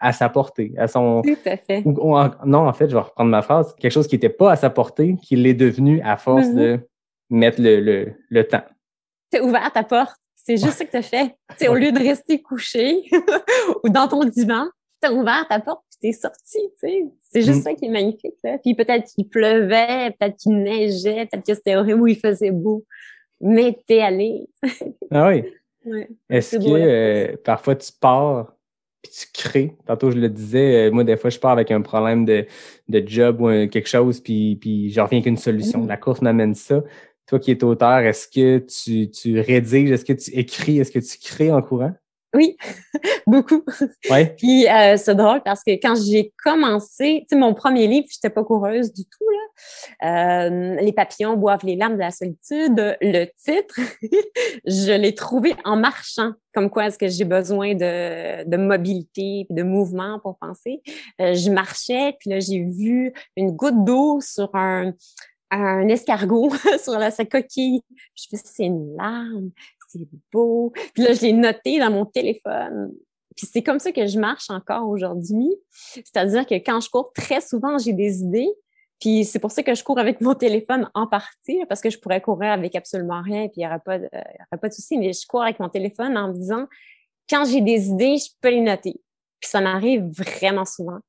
à 0.00 0.12
sa 0.12 0.28
portée, 0.28 0.74
à 0.76 0.88
son. 0.88 1.22
Tout 1.22 1.36
à 1.46 1.56
fait. 1.56 1.82
non, 1.84 2.68
en 2.68 2.72
fait, 2.72 2.88
je 2.88 2.94
vais 2.94 3.00
reprendre 3.00 3.30
ma 3.30 3.40
phrase. 3.40 3.74
Quelque 3.78 3.92
chose 3.92 4.06
qui 4.06 4.16
n'était 4.16 4.28
pas 4.28 4.52
à 4.52 4.56
sa 4.56 4.68
portée, 4.68 5.16
qui 5.22 5.36
l'est 5.36 5.54
devenu 5.54 6.02
à 6.02 6.18
force 6.18 6.50
de 6.50 6.76
mm-hmm. 6.76 6.80
mettre 7.30 7.62
le, 7.62 7.80
le, 7.80 8.12
le 8.28 8.44
temps. 8.46 8.64
Tu 9.32 9.40
ouvert 9.40 9.72
ta 9.72 9.84
porte. 9.84 10.16
C'est 10.34 10.58
juste 10.58 10.78
ce 10.78 10.84
que 10.84 10.90
tu 10.90 10.96
as 10.96 11.02
fait. 11.02 11.34
T'sais, 11.56 11.68
au 11.68 11.74
lieu 11.74 11.92
de 11.92 11.98
rester 11.98 12.40
couché 12.40 13.02
ou 13.84 13.88
dans 13.88 14.06
ton 14.06 14.24
divan, 14.24 14.68
tu 15.06 15.12
as 15.12 15.14
ouvert 15.14 15.46
ta 15.48 15.60
porte 15.60 15.84
et 15.94 15.98
tu 16.00 16.08
es 16.08 16.12
sorti. 16.12 16.58
C'est 16.76 17.42
juste 17.42 17.60
mm. 17.60 17.62
ça 17.62 17.74
qui 17.74 17.86
est 17.86 17.90
magnifique. 17.90 18.36
Là. 18.44 18.58
Puis 18.58 18.74
peut-être 18.74 19.06
qu'il 19.12 19.28
pleuvait, 19.28 20.14
peut-être 20.18 20.36
qu'il 20.36 20.62
neigeait, 20.62 21.26
peut-être 21.26 21.46
que 21.46 21.54
c'était 21.54 21.76
horrible 21.76 22.00
où 22.00 22.06
il 22.06 22.18
faisait 22.18 22.50
beau. 22.50 22.84
Mais 23.40 23.78
t'es 23.86 24.00
allé. 24.00 24.48
ah 25.10 25.28
oui. 25.28 25.44
Ouais, 25.84 26.08
Est-ce 26.28 26.56
que 26.56 26.64
euh, 26.66 27.36
parfois 27.44 27.76
tu 27.76 27.92
pars 28.00 28.52
tu 29.02 29.26
crées? 29.32 29.76
Tantôt, 29.86 30.10
je 30.10 30.16
le 30.16 30.28
disais, 30.28 30.88
euh, 30.88 30.90
moi, 30.90 31.04
des 31.04 31.16
fois, 31.16 31.30
je 31.30 31.38
pars 31.38 31.52
avec 31.52 31.70
un 31.70 31.80
problème 31.80 32.24
de, 32.24 32.44
de 32.88 33.02
job 33.06 33.40
ou 33.40 33.46
quelque 33.68 33.86
chose, 33.88 34.20
puis, 34.20 34.56
puis 34.56 34.90
je 34.90 35.00
reviens 35.00 35.18
avec 35.18 35.26
une 35.26 35.36
solution. 35.36 35.82
Mm. 35.82 35.88
La 35.88 35.96
course 35.96 36.22
m'amène 36.22 36.54
ça. 36.54 36.82
toi 37.26 37.38
qui 37.38 37.52
es 37.52 37.64
auteur, 37.64 37.98
est-ce 38.00 38.26
que 38.26 38.58
tu, 38.58 39.10
tu 39.10 39.38
rédiges, 39.38 39.92
est-ce 39.92 40.04
que 40.04 40.12
tu 40.12 40.30
écris, 40.32 40.78
est-ce 40.78 40.90
que 40.90 40.98
tu 40.98 41.18
crées 41.18 41.52
en 41.52 41.62
courant? 41.62 41.92
Oui, 42.36 42.56
beaucoup. 43.26 43.64
Ouais. 44.10 44.34
Puis 44.36 44.68
euh, 44.68 44.98
c'est 44.98 45.14
drôle 45.14 45.42
parce 45.42 45.62
que 45.64 45.70
quand 45.72 45.94
j'ai 45.94 46.34
commencé, 46.44 47.20
tu 47.22 47.28
sais, 47.30 47.36
mon 47.36 47.54
premier 47.54 47.86
livre, 47.86 48.06
j'étais 48.10 48.28
pas 48.28 48.44
coureuse 48.44 48.92
du 48.92 49.04
tout 49.04 49.24
là. 49.30 50.44
Euh, 50.44 50.76
les 50.76 50.92
papillons 50.92 51.34
boivent 51.34 51.64
les 51.64 51.76
larmes 51.76 51.94
de 51.94 52.00
la 52.00 52.10
solitude. 52.10 52.96
Le 53.00 53.24
titre, 53.42 53.80
je 54.66 54.92
l'ai 54.92 55.14
trouvé 55.14 55.54
en 55.64 55.76
marchant. 55.76 56.32
Comme 56.52 56.68
quoi, 56.68 56.86
est-ce 56.86 56.98
que 56.98 57.08
j'ai 57.08 57.24
besoin 57.24 57.74
de, 57.74 58.44
de 58.44 58.56
mobilité, 58.58 59.46
de 59.48 59.62
mouvement 59.62 60.20
pour 60.20 60.36
penser 60.36 60.82
euh, 61.22 61.32
Je 61.32 61.50
marchais, 61.50 62.16
puis 62.20 62.30
là 62.30 62.38
j'ai 62.38 62.60
vu 62.60 63.14
une 63.36 63.52
goutte 63.52 63.82
d'eau 63.82 64.20
sur 64.20 64.54
un 64.54 64.92
un 65.50 65.88
escargot 65.88 66.50
sur 66.82 66.98
la, 66.98 67.10
sa 67.10 67.24
coquille. 67.24 67.82
Je 68.14 68.22
suis 68.22 68.36
c'est 68.36 68.64
une 68.64 68.96
larme 68.96 69.50
c'est 69.88 70.00
beau. 70.32 70.72
Puis 70.94 71.02
là, 71.02 71.12
je 71.12 71.22
l'ai 71.22 71.32
noté 71.32 71.78
dans 71.78 71.90
mon 71.90 72.06
téléphone. 72.06 72.92
Puis 73.36 73.46
c'est 73.52 73.62
comme 73.62 73.78
ça 73.78 73.92
que 73.92 74.06
je 74.06 74.18
marche 74.18 74.50
encore 74.50 74.88
aujourd'hui. 74.88 75.54
C'est-à-dire 75.70 76.46
que 76.46 76.54
quand 76.54 76.80
je 76.80 76.88
cours, 76.88 77.12
très 77.12 77.40
souvent, 77.40 77.76
j'ai 77.78 77.92
des 77.92 78.20
idées. 78.20 78.50
Puis 78.98 79.24
c'est 79.26 79.38
pour 79.38 79.50
ça 79.50 79.62
que 79.62 79.74
je 79.74 79.84
cours 79.84 79.98
avec 79.98 80.22
mon 80.22 80.34
téléphone 80.34 80.90
en 80.94 81.06
partie, 81.06 81.60
parce 81.68 81.82
que 81.82 81.90
je 81.90 81.98
pourrais 81.98 82.22
courir 82.22 82.52
avec 82.52 82.74
absolument 82.74 83.20
rien, 83.20 83.48
puis 83.48 83.56
il 83.58 83.60
n'y 83.60 83.66
aurait 83.66 83.82
pas 83.84 83.98
de, 83.98 84.06
aurait 84.06 84.60
pas 84.60 84.68
de 84.68 84.72
souci. 84.72 84.96
Mais 84.96 85.12
je 85.12 85.26
cours 85.26 85.42
avec 85.42 85.60
mon 85.60 85.68
téléphone 85.68 86.16
en 86.16 86.28
me 86.28 86.32
disant, 86.32 86.66
quand 87.28 87.44
j'ai 87.44 87.60
des 87.60 87.88
idées, 87.88 88.16
je 88.16 88.30
peux 88.40 88.48
les 88.48 88.62
noter. 88.62 88.94
Puis 89.40 89.50
ça 89.50 89.60
m'arrive 89.60 90.04
vraiment 90.16 90.64
souvent. 90.64 91.00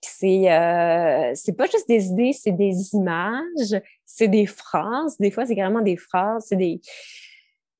Puis 0.00 0.12
c'est 0.16 0.52
euh, 0.52 1.32
c'est 1.34 1.56
pas 1.56 1.66
juste 1.66 1.88
des 1.88 2.06
idées, 2.06 2.32
c'est 2.32 2.52
des 2.52 2.94
images, 2.94 3.80
c'est 4.04 4.28
des 4.28 4.46
phrases. 4.46 5.16
Des 5.18 5.30
fois, 5.32 5.44
c'est 5.44 5.56
carrément 5.56 5.80
des 5.80 5.96
phrases, 5.96 6.44
c'est 6.48 6.56
des 6.56 6.80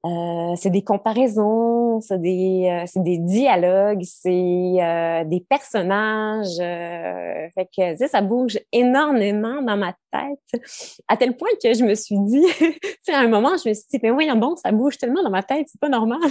euh, 0.05 0.55
c'est 0.57 0.69
des 0.69 0.83
comparaisons, 0.83 1.99
c'est 2.03 2.21
des, 2.21 2.69
euh, 2.69 3.01
des 3.03 3.17
dialogues, 3.17 4.03
c'est 4.05 4.77
euh, 4.79 5.25
des 5.25 5.41
personnages. 5.41 6.59
fait 6.59 7.67
que 7.75 7.97
sais, 7.97 8.09
ça 8.09 8.21
bouge 8.21 8.59
énormément 8.71 9.63
dans 9.63 9.79
ma 9.79 9.95
tête, 10.13 10.63
à 11.09 11.17
tel 11.17 11.35
point 11.37 11.49
que 11.63 11.73
je 11.73 11.85
me 11.85 11.95
suis 11.95 12.19
dit, 12.19 12.45
tu 12.59 12.81
sais, 13.03 13.15
à 13.15 13.21
un 13.21 13.29
moment, 13.29 13.57
je 13.57 13.67
me 13.71 13.75
suis 13.75 13.87
dit, 13.93 14.01
mais 14.03 14.11
oui, 14.11 14.29
bon, 14.37 14.57
ça 14.57 14.73
bouge 14.73 14.99
tellement 14.99 15.23
dans 15.23 15.31
ma 15.31 15.43
tête, 15.43 15.69
c'est 15.71 15.81
pas 15.81 15.89
normal. 15.89 16.21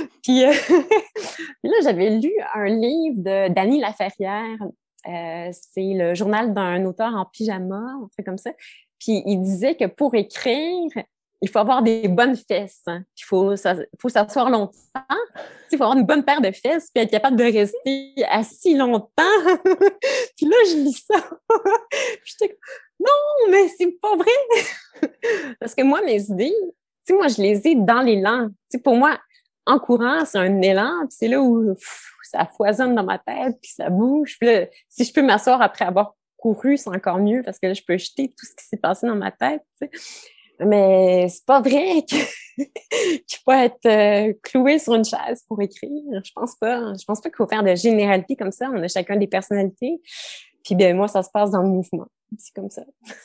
puis, 0.22 0.42
là, 0.42 1.76
j'avais 1.82 2.10
lu 2.10 2.32
un 2.54 2.66
livre 2.66 3.16
de 3.16 3.52
Dany 3.52 3.80
Laferrière. 3.80 4.58
c'est 5.04 5.94
le 5.94 6.14
journal 6.14 6.54
d'un 6.54 6.84
auteur 6.84 7.12
en 7.14 7.24
pyjama, 7.24 7.74
un 7.76 8.08
truc 8.12 8.24
comme 8.24 8.38
ça. 8.38 8.52
Puis 9.00 9.22
il 9.26 9.40
disait 9.40 9.74
que 9.74 9.86
pour 9.86 10.14
écrire, 10.14 10.90
il 11.42 11.48
faut 11.48 11.58
avoir 11.58 11.82
des 11.82 12.08
bonnes 12.08 12.36
fesses. 12.36 12.82
Hein. 12.86 13.02
Il 13.18 13.24
faut, 13.24 13.54
faut 13.98 14.08
s'asseoir 14.08 14.50
longtemps. 14.50 14.74
Il 15.72 15.78
faut 15.78 15.84
avoir 15.84 15.96
une 15.96 16.04
bonne 16.04 16.24
paire 16.24 16.40
de 16.40 16.50
fesses 16.50 16.90
puis 16.92 17.02
être 17.02 17.10
capable 17.10 17.36
de 17.36 17.44
rester 17.44 18.12
assis 18.28 18.74
longtemps. 18.74 19.08
puis 20.36 20.46
là, 20.46 20.56
je 20.68 20.76
lis 20.76 21.04
ça. 21.06 21.18
puis 22.24 22.48
non, 22.98 23.50
mais 23.50 23.68
c'est 23.68 23.98
pas 24.00 24.16
vrai. 24.16 25.10
Parce 25.60 25.74
que 25.74 25.82
moi, 25.82 26.02
mes 26.02 26.22
idées, 26.22 26.54
tu 27.06 27.14
moi, 27.14 27.28
je 27.28 27.40
les 27.40 27.66
ai 27.68 27.74
dans 27.74 28.02
l'élan. 28.02 28.48
Tu 28.70 28.78
pour 28.78 28.96
moi, 28.96 29.18
en 29.66 29.78
courant, 29.78 30.24
c'est 30.26 30.38
un 30.38 30.60
élan. 30.60 30.92
c'est 31.08 31.28
là 31.28 31.40
où 31.40 31.74
ça 32.22 32.46
foisonne 32.46 32.94
dans 32.94 33.04
ma 33.04 33.18
tête 33.18 33.56
puis 33.62 33.72
ça 33.74 33.88
bouge. 33.88 34.36
Puis 34.38 34.48
là, 34.48 34.66
si 34.88 35.04
je 35.04 35.12
peux 35.12 35.22
m'asseoir 35.22 35.62
après 35.62 35.86
avoir 35.86 36.14
couru, 36.36 36.76
c'est 36.76 36.90
encore 36.90 37.18
mieux 37.18 37.42
parce 37.42 37.58
que 37.58 37.68
là, 37.68 37.74
je 37.74 37.82
peux 37.82 37.96
jeter 37.96 38.28
tout 38.28 38.46
ce 38.46 38.54
qui 38.54 38.66
s'est 38.66 38.76
passé 38.76 39.06
dans 39.06 39.16
ma 39.16 39.30
tête. 39.30 39.62
Sais. 39.78 39.90
Mais 40.64 41.28
c'est 41.28 41.44
pas 41.44 41.60
vrai 41.60 42.02
que 42.10 42.16
tu 43.26 43.38
peux 43.46 43.52
être 43.52 43.86
euh, 43.86 44.32
cloué 44.42 44.78
sur 44.78 44.94
une 44.94 45.04
chaise 45.04 45.44
pour 45.48 45.60
écrire. 45.62 45.90
Je 46.24 46.30
pense 46.34 46.56
pas. 46.56 46.92
Je 46.98 47.04
pense 47.04 47.20
pas 47.20 47.28
qu'il 47.30 47.36
faut 47.36 47.46
faire 47.46 47.62
de 47.62 47.74
généralité 47.74 48.36
comme 48.36 48.52
ça. 48.52 48.70
On 48.72 48.82
a 48.82 48.88
chacun 48.88 49.16
des 49.16 49.26
personnalités. 49.26 50.00
Puis 50.64 50.74
ben 50.74 50.96
moi, 50.96 51.08
ça 51.08 51.22
se 51.22 51.30
passe 51.32 51.50
dans 51.50 51.62
le 51.62 51.68
mouvement. 51.68 52.06
C'est 52.38 52.54
comme 52.54 52.70
ça. 52.70 52.82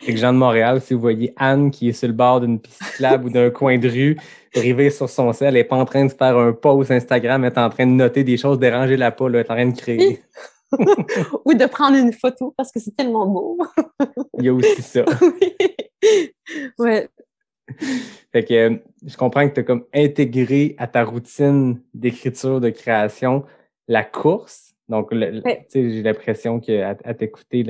C'est 0.00 0.12
que 0.14 0.18
Jean 0.20 0.32
de 0.32 0.38
Montréal, 0.38 0.80
si 0.80 0.94
vous 0.94 1.00
voyez 1.00 1.34
Anne 1.36 1.72
qui 1.72 1.88
est 1.88 1.92
sur 1.92 2.06
le 2.06 2.14
bord 2.14 2.40
d'une 2.40 2.60
piste 2.60 2.80
cyclable 2.84 3.26
ou 3.26 3.30
d'un 3.30 3.50
coin 3.50 3.78
de 3.78 3.88
rue, 3.88 4.16
arriver 4.54 4.90
sur 4.90 5.10
son 5.10 5.32
sel, 5.32 5.48
elle 5.48 5.54
n'est 5.54 5.64
pas 5.64 5.74
en 5.74 5.84
train 5.84 6.04
de 6.04 6.12
faire 6.12 6.38
un 6.38 6.52
post 6.52 6.92
Instagram, 6.92 7.44
elle 7.44 7.52
est 7.52 7.58
en 7.58 7.68
train 7.68 7.84
de 7.84 7.90
noter 7.90 8.22
des 8.22 8.36
choses, 8.36 8.60
déranger 8.60 8.96
la 8.96 9.10
peau, 9.10 9.28
elle 9.28 9.34
est 9.34 9.50
en 9.50 9.54
train 9.54 9.66
de 9.66 9.76
créer. 9.76 10.22
ou 11.44 11.52
de 11.52 11.66
prendre 11.66 11.96
une 11.96 12.12
photo 12.12 12.54
parce 12.56 12.70
que 12.70 12.78
c'est 12.78 12.94
tellement 12.94 13.26
beau. 13.26 13.58
Il 14.38 14.44
y 14.44 14.48
a 14.48 14.54
aussi 14.54 14.82
ça. 14.82 15.04
ouais. 16.78 17.08
Fait 18.32 18.44
que 18.44 18.54
euh, 18.54 18.76
je 19.06 19.16
comprends 19.16 19.48
que 19.48 19.54
tu 19.54 19.60
as 19.60 19.62
comme 19.62 19.84
intégré 19.94 20.74
à 20.78 20.86
ta 20.86 21.04
routine 21.04 21.80
d'écriture, 21.94 22.60
de 22.60 22.70
création, 22.70 23.44
la 23.88 24.04
course. 24.04 24.74
Donc, 24.88 25.12
j'ai 25.12 26.02
l'impression 26.02 26.60
qu'à 26.60 26.96
à, 27.04 27.14
t'écouter, 27.14 27.62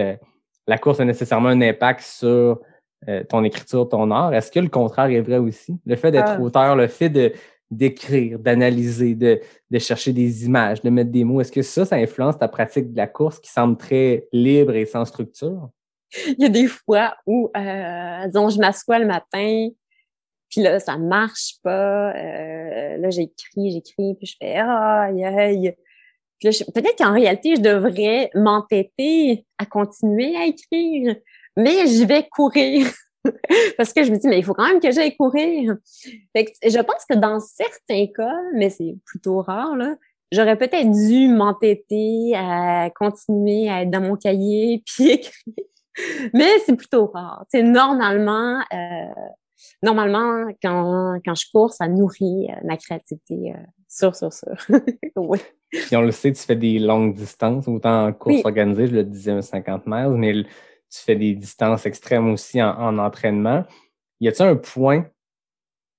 la, 0.66 0.78
course 0.78 1.00
a 1.00 1.04
nécessairement 1.04 1.48
un 1.48 1.60
impact 1.60 2.00
sur 2.02 2.60
euh, 3.08 3.24
ton 3.24 3.42
écriture, 3.42 3.88
ton 3.88 4.10
art. 4.10 4.32
Est-ce 4.34 4.52
que 4.52 4.60
le 4.60 4.68
contraire 4.68 5.06
est 5.06 5.20
vrai 5.20 5.38
aussi? 5.38 5.76
Le 5.84 5.96
fait 5.96 6.12
d'être 6.12 6.36
ah. 6.36 6.40
auteur, 6.40 6.76
le 6.76 6.86
fait 6.86 7.08
de 7.08 7.32
d'écrire, 7.70 8.38
d'analyser, 8.38 9.14
de, 9.14 9.40
de 9.70 9.78
chercher 9.78 10.14
des 10.14 10.46
images, 10.46 10.80
de 10.80 10.88
mettre 10.88 11.10
des 11.10 11.24
mots, 11.24 11.40
est-ce 11.40 11.52
que 11.52 11.60
ça, 11.60 11.84
ça 11.84 11.96
influence 11.96 12.38
ta 12.38 12.48
pratique 12.48 12.92
de 12.92 12.96
la 12.96 13.06
course 13.06 13.38
qui 13.40 13.50
semble 13.50 13.76
très 13.76 14.26
libre 14.32 14.74
et 14.74 14.86
sans 14.86 15.04
structure? 15.04 15.68
Il 16.26 16.36
y 16.38 16.44
a 16.44 16.48
des 16.48 16.66
fois 16.66 17.16
où, 17.26 17.50
euh, 17.56 18.26
disons, 18.26 18.48
je 18.48 18.58
m'assois 18.58 18.98
le 18.98 19.06
matin, 19.06 19.68
puis 20.50 20.62
là, 20.62 20.80
ça 20.80 20.96
marche 20.96 21.56
pas. 21.62 22.14
Euh, 22.14 22.96
là, 22.96 23.10
j'écris, 23.10 23.70
j'écris, 23.70 24.14
puis 24.14 24.26
je 24.26 24.36
fais 24.40 24.56
aïe, 24.56 25.24
aïe. 25.24 25.74
peut-être 26.40 26.96
qu'en 26.96 27.12
réalité, 27.12 27.56
je 27.56 27.60
devrais 27.60 28.30
m'entêter 28.34 29.44
à 29.58 29.66
continuer 29.66 30.36
à 30.36 30.46
écrire, 30.46 31.16
mais 31.56 31.86
je 31.86 32.04
vais 32.04 32.26
courir. 32.30 32.86
Parce 33.76 33.92
que 33.92 34.04
je 34.04 34.10
me 34.10 34.16
dis, 34.16 34.28
mais 34.28 34.38
il 34.38 34.44
faut 34.44 34.54
quand 34.54 34.68
même 34.68 34.80
que 34.80 34.90
j'aille 34.90 35.16
courir. 35.16 35.76
Fait 36.34 36.46
que 36.46 36.52
je 36.64 36.78
pense 36.78 37.04
que 37.08 37.16
dans 37.16 37.40
certains 37.40 38.06
cas, 38.06 38.36
mais 38.54 38.70
c'est 38.70 38.96
plutôt 39.04 39.42
rare, 39.42 39.76
là, 39.76 39.96
j'aurais 40.32 40.56
peut-être 40.56 40.90
dû 40.90 41.28
m'entêter 41.28 42.32
à 42.36 42.90
continuer 42.94 43.68
à 43.68 43.82
être 43.82 43.90
dans 43.90 44.00
mon 44.00 44.16
cahier 44.16 44.82
puis 44.86 45.10
écrire. 45.10 45.32
Mais 46.34 46.58
c'est 46.64 46.76
plutôt 46.76 47.06
rare. 47.06 47.44
C'est 47.48 47.62
normalement, 47.62 48.60
euh, 48.72 49.24
normalement 49.82 50.46
quand, 50.62 51.18
quand 51.24 51.34
je 51.34 51.46
cours, 51.50 51.72
ça 51.72 51.88
nourrit 51.88 52.48
euh, 52.50 52.54
ma 52.64 52.76
créativité 52.76 53.52
euh, 53.54 53.58
sur, 53.88 54.14
sur, 54.14 54.32
sur. 54.32 54.48
oui. 55.16 55.38
Puis 55.70 55.96
on 55.96 56.02
le 56.02 56.12
sait, 56.12 56.32
tu 56.32 56.42
fais 56.42 56.56
des 56.56 56.78
longues 56.78 57.14
distances, 57.14 57.68
autant 57.68 58.06
en 58.06 58.12
course 58.12 58.40
organisée, 58.44 58.86
je 58.86 58.94
le 58.94 59.04
disais, 59.04 59.32
un 59.32 59.42
50 59.42 59.82
miles, 59.86 60.14
mais 60.16 60.32
tu 60.42 61.02
fais 61.04 61.16
des 61.16 61.34
distances 61.34 61.84
extrêmes 61.84 62.30
aussi 62.30 62.62
en, 62.62 62.98
entraînement. 62.98 63.64
Y 64.20 64.28
a-t-il 64.28 64.48
un 64.48 64.56
point 64.56 65.04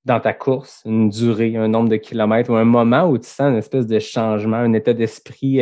dans 0.05 0.19
ta 0.19 0.33
course, 0.33 0.81
une 0.85 1.09
durée, 1.09 1.55
un 1.55 1.67
nombre 1.67 1.89
de 1.89 1.97
kilomètres 1.97 2.49
ou 2.49 2.55
un 2.55 2.65
moment 2.65 3.03
où 3.07 3.17
tu 3.19 3.27
sens 3.27 3.51
une 3.51 3.57
espèce 3.57 3.85
de 3.85 3.99
changement, 3.99 4.57
un 4.57 4.73
état 4.73 4.93
d'esprit? 4.93 5.61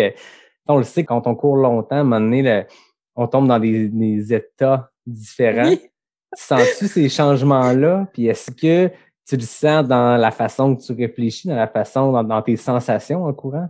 on 0.69 0.77
le 0.77 0.83
sait, 0.83 1.03
quand 1.03 1.27
on 1.27 1.35
court 1.35 1.57
longtemps, 1.57 1.95
à 1.95 1.99
un 1.99 2.03
moment 2.03 2.19
donné, 2.19 2.41
le, 2.41 2.65
on 3.17 3.27
tombe 3.27 3.47
dans 3.47 3.59
des, 3.59 4.33
états 4.33 4.91
différents. 5.05 5.73
Sens-tu 6.33 6.87
ces 6.87 7.09
changements-là? 7.09 8.07
Puis 8.13 8.27
est-ce 8.27 8.51
que 8.51 8.91
tu 9.27 9.35
le 9.35 9.41
sens 9.41 9.85
dans 9.87 10.17
la 10.17 10.31
façon 10.31 10.75
que 10.75 10.83
tu 10.83 10.93
réfléchis, 10.93 11.47
dans 11.47 11.55
la 11.55 11.67
façon, 11.67 12.11
dans, 12.23 12.41
tes 12.41 12.55
sensations 12.55 13.25
en 13.25 13.33
courant? 13.33 13.67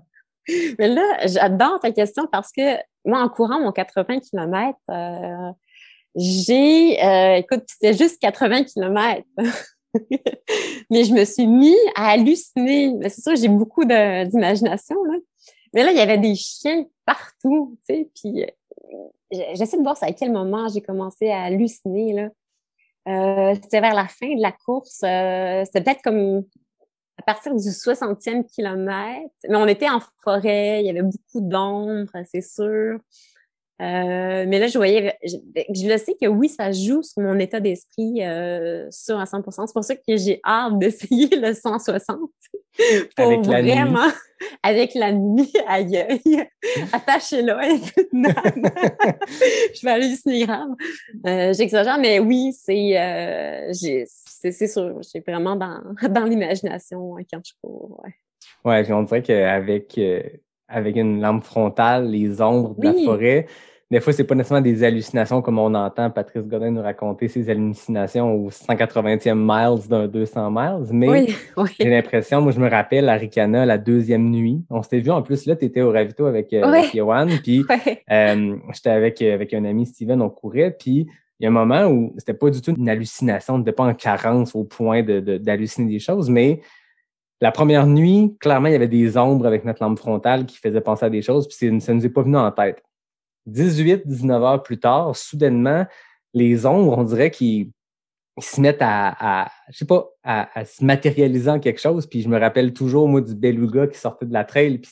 Mais 0.78 0.88
là, 0.88 1.26
j'adore 1.26 1.80
ta 1.80 1.92
question 1.92 2.28
parce 2.32 2.52
que 2.52 2.78
moi, 3.06 3.22
en 3.22 3.30
courant 3.30 3.60
mon 3.60 3.72
80 3.72 4.20
km, 4.20 4.78
euh, 4.90 5.52
j'ai, 6.16 7.04
euh, 7.04 7.36
écoute, 7.36 7.64
c'était 7.68 7.94
juste 7.94 8.20
80 8.20 8.64
km. 8.66 9.24
Mais 10.90 11.04
je 11.04 11.14
me 11.14 11.26
suis 11.26 11.48
mis 11.48 11.76
à 11.96 12.12
halluciner. 12.12 12.94
C'est 13.04 13.22
sûr, 13.22 13.36
j'ai 13.36 13.48
beaucoup 13.48 13.86
d'imagination, 13.86 15.04
là. 15.06 15.16
Mais 15.74 15.84
là, 15.84 15.92
il 15.92 15.98
y 15.98 16.02
avait 16.02 16.18
des 16.18 16.36
chiens 16.36 16.86
partout, 17.06 17.78
tu 17.88 17.96
sais, 17.96 18.10
puis 18.16 18.46
j'essaie 19.32 19.78
de 19.78 19.84
voir 19.84 19.98
à 20.02 20.12
quel 20.12 20.32
moment 20.32 20.68
j'ai 20.68 20.82
commencé 20.82 21.30
à 21.30 21.44
halluciner. 21.44 22.14
Là. 22.14 22.30
Euh, 23.08 23.56
c'était 23.56 23.82
vers 23.82 23.94
la 23.94 24.08
fin 24.08 24.36
de 24.36 24.42
la 24.42 24.52
course. 24.52 25.02
Euh, 25.04 25.64
c'était 25.66 25.82
peut-être 25.82 26.02
comme 26.02 26.44
à 27.18 27.24
partir 27.24 27.56
du 27.56 27.70
60e 27.70 28.46
kilomètre. 28.46 29.34
Mais 29.48 29.56
on 29.56 29.68
était 29.68 29.90
en 29.90 30.00
forêt, 30.24 30.82
il 30.82 30.86
y 30.86 30.90
avait 30.90 31.02
beaucoup 31.02 31.42
d'ombre, 31.42 32.12
c'est 32.32 32.42
sûr. 32.42 33.00
Euh, 33.80 34.46
mais 34.48 34.58
là, 34.60 34.68
je 34.68 34.78
voyais, 34.78 35.16
je, 35.24 35.36
je, 35.74 35.88
le 35.88 35.98
sais 35.98 36.16
que 36.20 36.26
oui, 36.28 36.50
ça 36.50 36.72
joue 36.72 37.04
sur 37.04 37.22
mon 37.22 37.38
état 37.38 37.60
d'esprit 37.60 38.24
euh, 38.26 38.88
sur 38.90 39.20
à 39.20 39.26
100%. 39.26 39.68
C'est 39.68 39.74
pour 39.74 39.84
ça 39.84 39.96
que 39.96 40.18
j'ai 40.18 40.40
hâte 40.44 40.80
d'essayer 40.80 41.28
le 41.36 41.54
160. 41.54 42.18
Pour 43.16 43.26
Avec 43.26 43.46
la 43.48 43.62
nuit. 43.64 43.72
vraiment, 43.72 44.08
avec 44.62 44.94
la 44.94 45.12
nuit, 45.12 45.52
aïe, 45.68 46.06
nappe. 48.14 48.56
Je 49.74 49.82
vais 49.84 49.92
halluciner 49.92 50.46
grave. 50.46 50.70
Euh, 51.26 51.54
J'exagère, 51.54 51.98
mais 52.00 52.20
oui, 52.20 52.54
c'est 52.54 53.00
euh, 53.00 53.74
j'ai- 53.74 54.06
c'est 54.08 54.52
c'est 54.52 54.68
sûr. 54.68 55.00
J'ai 55.12 55.22
vraiment 55.22 55.56
dans, 55.56 55.82
dans 56.10 56.26
l'imagination 56.26 57.18
hein, 57.18 57.24
quand 57.32 57.42
je 57.46 57.54
cours. 57.64 58.00
ouais. 58.04 58.14
Ouais, 58.64 58.84
puis 58.84 58.94
on 58.94 59.04
dirait 59.04 59.24
qu'avec 59.24 59.98
euh, 59.98 60.22
avec 60.68 60.96
une 60.96 61.22
lampe 61.22 61.44
frontale, 61.44 62.10
les 62.10 62.42
ombres 62.42 62.76
de 62.78 62.88
Oui. 62.88 62.94
la 63.00 63.06
forêt, 63.06 63.46
des 63.90 64.02
fois, 64.02 64.12
c'est 64.12 64.26
pas 64.26 64.36
nécessairement 64.36 64.62
des 64.62 64.84
hallucinations 64.84 65.42
comme 65.42 65.60
on 65.60 65.74
entend 65.74 66.10
Patrice 66.10 66.44
Godin 66.46 66.72
nous 66.72 66.82
raconter 66.82 67.30
ses 67.30 67.50
hallucinations 67.50 68.34
au 68.36 68.50
180e 68.50 69.34
miles 69.36 69.88
d'un 69.88 70.08
200 70.08 70.52
miles, 70.52 70.88
mais 70.92 71.08
Oui, 71.10 71.36
oui. 71.58 71.70
j'ai 71.80 71.90
l'impression, 71.90 72.42
moi, 72.42 72.52
je 72.52 72.60
me 72.60 72.70
rappelle 72.70 73.08
à 73.08 73.14
Ricana, 73.14 73.66
la 73.66 73.78
deuxième 73.78 74.30
nuit, 74.30 74.62
on 74.70 74.84
s'était 74.84 75.00
vu 75.00 75.10
en 75.10 75.22
plus, 75.22 75.46
là, 75.46 75.56
tu 75.56 75.64
étais 75.64 75.82
au 75.82 75.92
ravito 75.94 76.26
avec, 76.26 76.52
euh, 76.52 76.64
avec 76.64 76.92
puis 77.44 77.64
euh, 78.12 78.56
j'étais 78.74 78.90
avec, 78.90 79.22
euh, 79.22 79.34
avec 79.34 79.54
un 79.54 79.64
ami 79.64 79.86
Steven, 79.86 80.22
on 80.22 80.30
courait, 80.30 80.76
puis 80.78 81.08
il 81.40 81.44
y 81.44 81.46
a 81.46 81.50
un 81.50 81.54
moment 81.54 81.86
où 81.88 82.14
c'était 82.18 82.34
pas 82.34 82.50
du 82.50 82.60
tout 82.62 82.74
une 82.78 82.90
hallucination, 82.90 83.54
on 83.54 83.58
n'était 83.60 83.72
pas 83.72 83.86
en 83.86 83.94
carence 83.94 84.54
au 84.54 84.66
point 84.66 85.02
de, 85.02 85.22
de- 85.22 85.38
d'halluciner 85.38 85.90
des 85.94 86.00
choses, 86.00 86.30
mais 86.30 86.60
la 87.42 87.52
première 87.52 87.86
nuit, 87.88 88.36
clairement, 88.40 88.68
il 88.68 88.74
y 88.74 88.76
avait 88.76 88.88
des 88.88 89.18
ombres 89.18 89.46
avec 89.46 89.64
notre 89.66 89.84
lampe 89.84 90.00
frontale 90.00 90.46
qui 90.46 90.58
faisaient 90.58 90.82
penser 90.82 91.06
à 91.06 91.10
des 91.10 91.22
choses, 91.22 91.48
puis 91.48 91.82
ça 91.82 91.94
nous 91.94 92.06
est 92.06 92.10
pas 92.10 92.24
venu 92.24 92.38
en 92.38 92.52
tête. 92.52 92.84
18, 93.46 94.08
19 94.08 94.44
heures 94.44 94.64
plus 94.64 94.80
tard, 94.80 95.16
soudainement, 95.16 95.86
les 96.34 96.66
ombres, 96.66 96.98
on 96.98 97.04
dirait 97.04 97.32
qu'ils 97.32 97.72
ils 98.38 98.44
se 98.44 98.62
mettent 98.62 98.82
à, 98.82 99.44
à 99.46 99.52
je 99.70 99.78
sais 99.80 99.86
pas, 99.86 100.10
à, 100.24 100.60
à 100.60 100.66
se 100.66 100.84
matérialiser 100.86 101.50
en 101.50 101.60
quelque 101.60 101.82
chose. 101.82 102.06
Puis 102.06 102.22
je 102.22 102.30
me 102.30 102.40
rappelle 102.40 102.72
toujours, 102.74 103.08
moi, 103.08 103.22
du 103.22 103.34
beluga 103.34 103.88
qui 103.88 103.98
sortait 103.98 104.28
de 104.28 104.34
la 104.34 104.44
trail. 104.44 104.78
Puis 104.78 104.92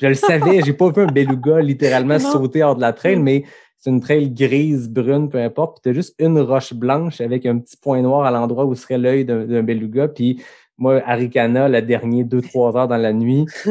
je 0.00 0.06
le 0.06 0.14
savais, 0.14 0.62
j'ai 0.62 0.72
pas 0.72 0.90
vu 0.90 1.02
un 1.02 1.06
beluga 1.06 1.60
littéralement 1.60 2.18
Non. 2.18 2.32
sauter 2.32 2.62
hors 2.62 2.76
de 2.76 2.80
la 2.80 2.92
trail, 2.92 3.18
mais 3.18 3.44
c'est 3.76 3.90
une 3.90 4.00
trail 4.00 4.30
grise, 4.30 4.88
brune, 4.88 5.28
peu 5.28 5.38
importe. 5.38 5.76
Puis 5.80 5.90
t'as 5.90 5.94
juste 5.94 6.14
une 6.20 6.38
roche 6.38 6.72
blanche 6.74 7.20
avec 7.20 7.44
un 7.44 7.58
petit 7.58 7.76
point 7.76 8.02
noir 8.02 8.24
à 8.24 8.30
l'endroit 8.30 8.66
où 8.66 8.74
serait 8.76 8.98
l'œil 8.98 9.24
d'un 9.24 9.46
d'un 9.46 9.62
beluga. 9.64 10.06
Puis 10.06 10.40
moi, 10.80 11.02
Arikana, 11.06 11.68
le 11.68 11.82
dernier 11.82 12.24
deux, 12.24 12.40
trois 12.40 12.74
heures 12.76 12.88
dans 12.88 12.96
la 12.96 13.12
nuit, 13.12 13.44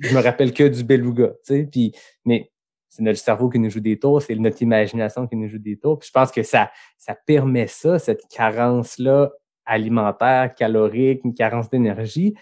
je 0.00 0.14
me 0.14 0.22
rappelle 0.22 0.54
que 0.54 0.68
du 0.68 0.84
beluga, 0.84 1.28
tu 1.44 1.54
sais. 1.54 1.68
Puis, 1.70 1.92
mais 2.24 2.50
c'est 2.88 3.02
notre 3.02 3.18
cerveau 3.18 3.50
qui 3.50 3.58
nous 3.58 3.70
joue 3.70 3.80
des 3.80 3.98
tours, 3.98 4.22
c'est 4.22 4.36
notre 4.36 4.62
imagination 4.62 5.26
qui 5.26 5.34
nous 5.34 5.48
joue 5.48 5.58
des 5.58 5.76
tours. 5.76 5.98
Puis 5.98 6.06
je 6.06 6.12
pense 6.12 6.30
que 6.30 6.44
ça, 6.44 6.70
ça 6.96 7.16
permet 7.26 7.66
ça, 7.66 7.98
cette 7.98 8.22
carence-là 8.28 9.32
alimentaire, 9.66 10.54
calorique, 10.54 11.22
une 11.24 11.34
carence 11.34 11.68
d'énergie, 11.68 12.34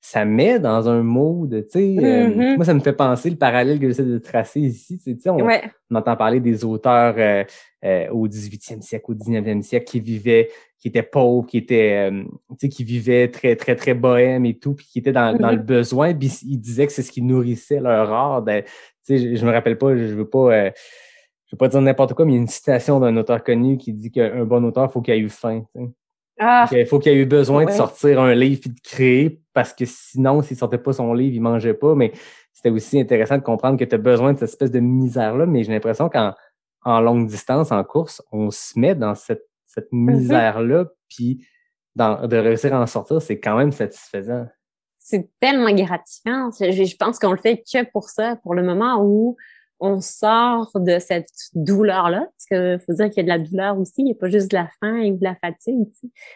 ça 0.00 0.24
met 0.24 0.58
dans 0.60 0.88
un 0.88 1.02
mode, 1.02 1.66
tu 1.70 1.78
sais, 1.80 1.96
euh, 1.98 2.28
Mhm. 2.28 2.56
moi, 2.56 2.64
ça 2.64 2.72
me 2.74 2.80
fait 2.80 2.92
penser 2.92 3.30
le 3.30 3.36
parallèle 3.36 3.80
que 3.80 3.88
j'essaie 3.88 4.04
de 4.04 4.18
tracer 4.18 4.60
ici, 4.60 4.98
tu 4.98 5.18
sais, 5.20 5.28
on, 5.30 5.44
Ouais. 5.44 5.62
on 5.90 5.96
entend 5.96 6.16
parler 6.16 6.40
des 6.40 6.64
auteurs 6.64 7.14
euh, 7.18 7.44
euh, 7.84 8.08
au 8.10 8.28
18e 8.28 8.80
siècle, 8.80 9.06
au 9.10 9.14
19e 9.14 9.60
siècle 9.62 9.86
qui 9.86 10.00
vivaient, 10.00 10.50
qui 10.78 10.88
étaient 10.88 11.02
pauvres, 11.02 11.46
qui 11.48 11.58
étaient, 11.58 12.10
euh, 12.10 12.22
tu 12.50 12.56
sais, 12.60 12.68
qui 12.68 12.84
vivaient 12.84 13.28
très, 13.28 13.56
très, 13.56 13.74
très 13.74 13.94
bohème 13.94 14.46
et 14.46 14.56
tout, 14.56 14.74
puis 14.74 14.86
qui 14.86 15.00
étaient 15.00 15.12
dans, 15.12 15.36
dans 15.36 15.50
Mhm. 15.50 15.56
le 15.56 15.62
besoin, 15.62 16.14
puis 16.14 16.28
ils 16.46 16.58
disaient 16.58 16.86
que 16.86 16.92
c'est 16.92 17.02
ce 17.02 17.10
qui 17.10 17.20
nourrissait 17.22 17.80
leur 17.80 18.12
art. 18.12 18.42
Ben, 18.42 18.62
tu 18.62 18.70
sais, 19.04 19.18
je, 19.18 19.34
je 19.34 19.44
me 19.46 19.50
rappelle 19.50 19.78
pas, 19.78 19.96
je 19.96 20.14
veux 20.14 20.28
pas, 20.28 20.52
euh, 20.54 20.70
je 21.46 21.56
veux 21.56 21.58
pas 21.58 21.68
dire 21.68 21.80
n'importe 21.80 22.14
quoi, 22.14 22.24
mais 22.24 22.32
il 22.32 22.36
y 22.36 22.38
a 22.38 22.42
une 22.42 22.46
citation 22.46 23.00
d'un 23.00 23.16
auteur 23.16 23.42
connu 23.42 23.78
qui 23.78 23.92
dit 23.92 24.12
qu'un 24.12 24.44
bon 24.44 24.64
auteur, 24.64 24.92
faut 24.92 25.00
qu'il 25.00 25.14
ait 25.14 25.18
eu 25.18 25.28
faim. 25.28 25.64
Ah, 26.38 26.68
Il 26.72 26.86
faut 26.86 26.98
qu'il 26.98 27.12
ait 27.12 27.16
eu 27.16 27.26
besoin 27.26 27.64
de 27.64 27.70
sortir 27.70 28.20
un 28.20 28.34
livre 28.34 28.60
et 28.66 28.68
de 28.68 28.80
créer 28.82 29.40
parce 29.52 29.72
que 29.72 29.84
sinon, 29.86 30.42
s'il 30.42 30.56
sortait 30.56 30.78
pas 30.78 30.92
son 30.92 31.12
livre, 31.12 31.34
il 31.34 31.40
mangeait 31.40 31.74
pas. 31.74 31.94
Mais 31.94 32.12
c'était 32.52 32.70
aussi 32.70 33.00
intéressant 33.00 33.36
de 33.38 33.42
comprendre 33.42 33.78
que 33.78 33.84
tu 33.84 33.94
as 33.94 33.98
besoin 33.98 34.32
de 34.32 34.38
cette 34.38 34.50
espèce 34.50 34.70
de 34.70 34.80
misère-là. 34.80 35.46
Mais 35.46 35.64
j'ai 35.64 35.72
l'impression 35.72 36.08
qu'en 36.08 36.34
en 36.84 37.00
longue 37.00 37.26
distance, 37.26 37.72
en 37.72 37.82
course, 37.84 38.22
on 38.32 38.50
se 38.50 38.78
met 38.78 38.94
dans 38.94 39.14
cette, 39.14 39.44
cette 39.66 39.92
Mm-hmm. 39.92 40.12
misère-là. 40.12 40.84
Puis 41.08 41.44
dans, 41.96 42.26
de 42.26 42.36
réussir 42.36 42.74
à 42.74 42.80
en 42.80 42.86
sortir, 42.86 43.20
c'est 43.20 43.40
quand 43.40 43.56
même 43.56 43.72
satisfaisant. 43.72 44.46
c'est 44.98 45.30
tellement 45.40 45.72
gratifiant. 45.72 46.50
Je, 46.60 46.70
je 46.84 46.96
pense 46.96 47.18
qu'on 47.18 47.32
le 47.32 47.38
fait 47.38 47.62
que 47.70 47.90
pour 47.90 48.08
ça, 48.10 48.36
pour 48.42 48.54
le 48.54 48.62
moment 48.62 49.02
où 49.02 49.36
on 49.80 50.00
sort 50.00 50.70
de 50.74 50.98
cette 50.98 51.28
douleur-là, 51.54 52.20
parce 52.20 52.46
que 52.50 52.78
faut 52.84 52.92
dire 52.94 53.10
qu'il 53.10 53.18
y 53.26 53.30
a 53.30 53.36
de 53.36 53.42
la 53.42 53.48
douleur 53.48 53.78
aussi, 53.78 53.94
il 53.98 54.04
n'y 54.04 54.12
a 54.12 54.14
pas 54.14 54.28
juste 54.28 54.50
de 54.50 54.56
la 54.56 54.68
faim 54.80 55.02
ou 55.04 55.16
de 55.16 55.24
la 55.24 55.36
fatigue. 55.36 55.88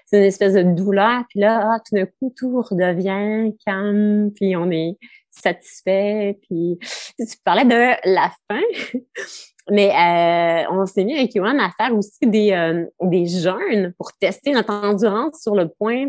C'est 0.07 0.19
une 0.19 0.25
espèce 0.25 0.55
de 0.55 0.63
douleur, 0.63 1.25
puis 1.29 1.41
là, 1.41 1.71
ah, 1.73 1.81
tout 1.81 1.97
d'un 1.97 2.07
coup, 2.07 2.33
tout 2.37 2.61
redevient 2.61 3.55
calme, 3.65 4.31
puis 4.35 4.57
on 4.57 4.71
est 4.71 4.97
satisfait, 5.31 6.39
puis 6.43 6.79
tu 7.19 7.37
parlais 7.45 7.65
de 7.65 7.95
la 8.05 8.33
faim, 8.49 8.93
mais 9.71 9.91
euh, 9.91 10.71
on 10.71 10.87
s'est 10.87 11.05
mis 11.05 11.17
avec 11.17 11.35
Yoann 11.35 11.59
à 11.59 11.71
faire 11.77 11.97
aussi 11.97 12.27
des, 12.27 12.53
euh, 12.53 12.85
des 13.03 13.27
jeûnes 13.27 13.93
pour 13.97 14.13
tester 14.15 14.53
notre 14.53 14.73
endurance 14.73 15.41
sur 15.43 15.55
le 15.55 15.69
point 15.69 16.09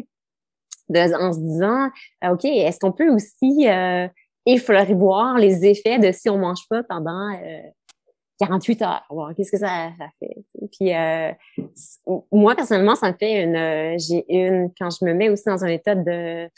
de, 0.89 0.99
en 1.15 1.33
se 1.33 1.39
disant, 1.39 1.89
OK, 2.29 2.45
est-ce 2.45 2.79
qu'on 2.79 2.91
peut 2.91 3.09
aussi 3.09 3.67
euh, 3.67 4.07
effleurer 4.45 4.93
voir 4.93 5.37
les 5.37 5.65
effets 5.65 5.99
de 5.99 6.11
si 6.11 6.29
on 6.29 6.37
mange 6.37 6.67
pas 6.69 6.83
pendant 6.83 7.31
euh, 7.33 7.61
48 8.39 8.81
heures? 8.81 9.05
Voir 9.09 9.33
qu'est-ce 9.35 9.51
que 9.51 9.57
ça, 9.57 9.91
ça 9.97 10.07
fait? 10.19 10.35
Puis 10.71 10.93
euh, 10.93 11.31
moi, 12.31 12.55
personnellement, 12.55 12.95
ça 12.95 13.11
me 13.11 13.17
fait 13.17 13.43
une... 13.43 13.55
euh, 13.55 13.95
j'ai 13.97 14.25
une... 14.27 14.71
Quand 14.79 14.89
je 14.89 15.05
me 15.05 15.13
mets 15.13 15.29
aussi 15.29 15.43
dans 15.45 15.63
un 15.63 15.69
état 15.69 15.95
de, 15.95 16.49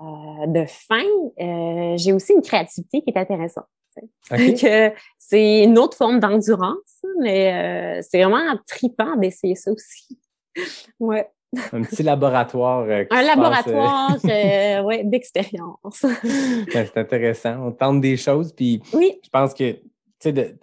euh, 0.00 0.46
de 0.46 0.64
faim, 0.66 1.02
euh, 1.40 1.96
j'ai 1.96 2.12
aussi 2.12 2.32
une 2.32 2.42
créativité 2.42 3.02
qui 3.02 3.10
est 3.10 3.18
intéressante. 3.18 3.66
OK? 4.30 4.38
Que 4.60 4.92
c'est 5.18 5.64
une 5.64 5.78
autre 5.78 5.96
forme 5.96 6.20
d'endurance, 6.20 7.02
mais 7.20 7.98
euh, 7.98 8.02
c'est 8.08 8.22
vraiment 8.22 8.58
trippant 8.66 9.16
d'essayer 9.16 9.54
ça 9.54 9.72
aussi. 9.72 10.18
Ouais. 11.00 11.28
Un 11.72 11.82
petit 11.82 12.02
laboratoire. 12.02 12.80
euh, 12.88 13.04
Un 13.10 13.22
euh, 13.22 13.26
laboratoire 13.26 14.16
euh, 14.24 14.82
ouais, 14.82 15.04
d'expérience. 15.04 16.04
ben, 16.04 16.86
c'est 16.86 16.96
intéressant. 16.98 17.66
On 17.66 17.72
tente 17.72 18.00
des 18.00 18.16
choses. 18.16 18.52
Puis 18.52 18.82
oui. 18.92 19.18
je 19.24 19.28
pense 19.30 19.54
que, 19.54 19.72
tu 19.72 19.80
sais, 20.20 20.56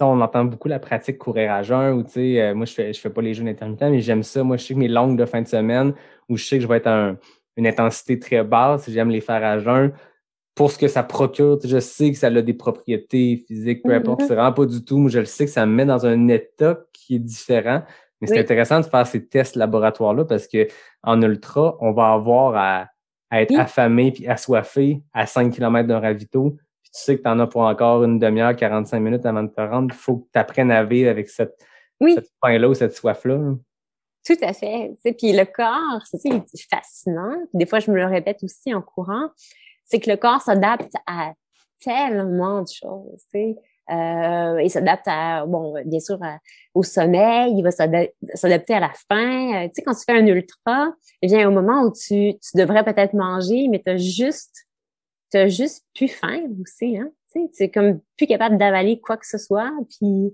on 0.00 0.20
entend 0.20 0.44
beaucoup 0.44 0.68
la 0.68 0.78
pratique 0.78 1.18
courir 1.18 1.52
à 1.52 1.62
jeun 1.62 1.94
ou, 1.94 2.02
tu 2.02 2.10
sais, 2.12 2.40
euh, 2.42 2.54
moi, 2.54 2.66
je 2.66 2.72
fais, 2.74 2.92
je 2.92 3.00
fais 3.00 3.10
pas 3.10 3.22
les 3.22 3.32
jeûnes 3.34 3.48
intermittents, 3.48 3.90
mais 3.90 4.00
j'aime 4.00 4.22
ça. 4.22 4.42
Moi, 4.42 4.56
je 4.56 4.64
sais 4.64 4.74
que 4.74 4.78
mes 4.78 4.88
longues 4.88 5.16
de 5.18 5.24
fin 5.24 5.40
de 5.42 5.46
semaine 5.48 5.94
où 6.28 6.36
je 6.36 6.44
sais 6.44 6.56
que 6.56 6.62
je 6.62 6.68
vais 6.68 6.78
être 6.78 6.86
à 6.88 7.08
un- 7.10 7.18
une 7.56 7.66
intensité 7.68 8.18
très 8.18 8.42
basse, 8.42 8.90
j'aime 8.90 9.10
les 9.10 9.20
faire 9.20 9.44
à 9.44 9.58
jeun 9.60 9.92
pour 10.56 10.70
ce 10.72 10.78
que 10.78 10.88
ça 10.88 11.04
procure. 11.04 11.58
Je 11.64 11.78
sais 11.78 12.10
que 12.10 12.18
ça 12.18 12.26
a 12.26 12.42
des 12.42 12.54
propriétés 12.54 13.44
physiques, 13.46 13.82
peu 13.84 13.92
importe. 13.94 14.22
Mhm. 14.22 14.26
C'est 14.28 14.34
vraiment 14.34 14.52
pas 14.52 14.66
du 14.66 14.84
tout. 14.84 14.98
Moi, 14.98 15.10
je 15.10 15.20
le 15.20 15.24
sais 15.24 15.44
que 15.44 15.50
ça 15.52 15.64
me 15.66 15.72
met 15.72 15.84
dans 15.84 16.04
un 16.06 16.26
état 16.28 16.78
qui 16.92 17.16
est 17.16 17.20
différent. 17.20 17.82
Mais 18.24 18.28
c'est 18.28 18.34
Oui. 18.34 18.40
intéressant 18.40 18.80
de 18.80 18.86
faire 18.86 19.06
ces 19.06 19.26
tests 19.26 19.56
laboratoires-là 19.56 20.24
parce 20.24 20.46
que 20.48 20.66
en 21.02 21.20
ultra, 21.22 21.76
on 21.80 21.92
va 21.92 22.12
avoir 22.12 22.54
à, 22.56 22.86
à 23.30 23.42
être 23.42 23.50
Oui. 23.50 23.56
affamé 23.60 24.12
puis 24.12 24.26
assoiffé 24.26 25.02
à 25.12 25.26
5 25.26 25.52
km 25.52 25.86
d'un 25.88 26.00
ravito. 26.00 26.50
Puis 26.82 26.90
tu 26.94 27.00
sais 27.02 27.16
que 27.16 27.22
tu 27.22 27.28
en 27.28 27.38
as 27.40 27.46
pour 27.46 27.62
encore 27.62 28.04
une 28.04 28.18
demi-heure, 28.18 28.54
45 28.56 29.00
minutes 29.00 29.26
avant 29.26 29.42
de 29.42 29.48
te 29.48 29.60
rendre. 29.60 29.88
Il 29.94 29.96
faut 29.96 30.16
que 30.18 30.26
tu 30.32 30.38
apprennes 30.38 30.70
à 30.70 30.84
vivre 30.84 31.10
avec 31.10 31.28
cette, 31.28 31.54
Oui. 32.00 32.14
cette 32.14 32.28
faim-là 32.44 32.68
ou 32.68 32.74
cette 32.74 32.94
soif-là. 32.94 33.36
là. 33.36 33.52
Tout 34.26 34.36
à 34.42 34.52
fait. 34.54 34.90
Tu 34.94 35.00
sais, 35.02 35.12
puis 35.12 35.32
le 35.32 35.44
corps, 35.44 36.00
c'est 36.06 36.16
ça, 36.16 36.28
il 36.30 36.36
est 36.36 36.68
fascinant. 36.74 37.36
Des 37.52 37.66
fois, 37.66 37.78
je 37.80 37.90
me 37.90 37.96
le 37.96 38.06
répète 38.06 38.42
aussi 38.42 38.72
en 38.72 38.80
courant, 38.80 39.28
c'est 39.82 40.00
que 40.00 40.10
le 40.10 40.16
corps 40.16 40.40
s'adapte 40.40 40.92
à 41.06 41.34
tellement 41.82 42.62
de 42.62 42.68
choses. 42.68 43.22
Tu 43.30 43.38
sais. 43.38 43.56
Euh, 43.90 44.62
il 44.62 44.70
s'adapte 44.70 45.06
à, 45.06 45.44
bon, 45.46 45.74
bien 45.84 46.00
sûr, 46.00 46.18
au 46.74 46.82
sommeil, 46.82 47.54
il 47.56 47.62
va 47.62 47.70
s'ada- 47.70 48.08
s'adapter 48.34 48.74
à 48.74 48.80
la 48.80 48.90
faim. 49.08 49.54
Euh, 49.54 49.66
tu 49.66 49.74
sais, 49.74 49.82
quand 49.82 49.94
tu 49.94 50.04
fais 50.06 50.18
un 50.18 50.26
ultra, 50.26 50.92
il 51.20 51.28
vient 51.28 51.46
un 51.46 51.50
moment 51.50 51.82
où 51.82 51.92
tu, 51.92 52.32
tu 52.38 52.56
devrais 52.56 52.84
peut-être 52.84 53.12
manger, 53.14 53.68
mais 53.68 53.82
tu 53.84 53.90
as 53.90 53.96
juste, 53.96 54.66
t'as 55.30 55.48
juste 55.48 55.84
plus 55.94 56.08
faim 56.08 56.42
aussi. 56.62 56.96
Hein? 56.96 57.10
Tu 57.32 57.42
sais, 57.42 57.50
tu 57.54 57.62
es 57.64 57.70
comme 57.70 58.00
plus 58.16 58.26
capable 58.26 58.56
d'avaler 58.56 59.00
quoi 59.00 59.16
que 59.16 59.26
ce 59.26 59.38
soit. 59.38 59.70
Puis, 59.90 60.32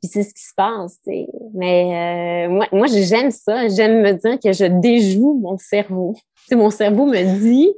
puis 0.00 0.08
c'est 0.08 0.22
ce 0.22 0.32
qui 0.32 0.44
se 0.44 0.54
passe, 0.56 1.00
tu 1.02 1.10
sais. 1.10 1.28
Mais 1.54 2.46
euh, 2.46 2.50
moi, 2.50 2.68
moi 2.70 2.86
j'aime 2.86 3.32
ça. 3.32 3.66
J'aime 3.68 4.00
me 4.02 4.12
dire 4.12 4.38
que 4.38 4.52
je 4.52 4.64
déjoue 4.64 5.34
mon 5.34 5.58
cerveau. 5.58 6.14
Tu 6.14 6.50
sais, 6.50 6.56
mon 6.56 6.70
cerveau 6.70 7.06
me 7.06 7.40
dit 7.40 7.72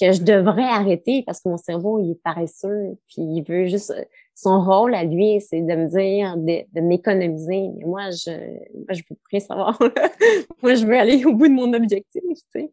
que 0.00 0.12
je 0.12 0.22
devrais 0.22 0.64
arrêter 0.64 1.22
parce 1.26 1.40
que 1.40 1.48
mon 1.48 1.56
cerveau, 1.56 1.98
il 2.00 2.12
est 2.12 2.22
paresseux. 2.22 2.96
Puis 3.08 3.22
il 3.22 3.42
veut 3.42 3.66
juste... 3.66 3.94
Son 4.34 4.62
rôle 4.64 4.94
à 4.94 5.04
lui, 5.04 5.38
c'est 5.42 5.60
de 5.60 5.74
me 5.74 5.86
dire, 5.86 6.34
de, 6.38 6.80
m'économiser. 6.80 7.68
Mais 7.76 7.84
moi, 7.84 8.08
je 8.08 8.30
moi, 8.74 8.92
je 8.92 9.02
rien 9.30 9.40
savoir. 9.40 9.78
moi, 10.62 10.74
je 10.74 10.86
veux 10.86 10.98
aller 10.98 11.22
au 11.26 11.34
bout 11.34 11.48
de 11.48 11.52
mon 11.52 11.74
objectif, 11.74 12.22
tu 12.22 12.40
sais. 12.50 12.70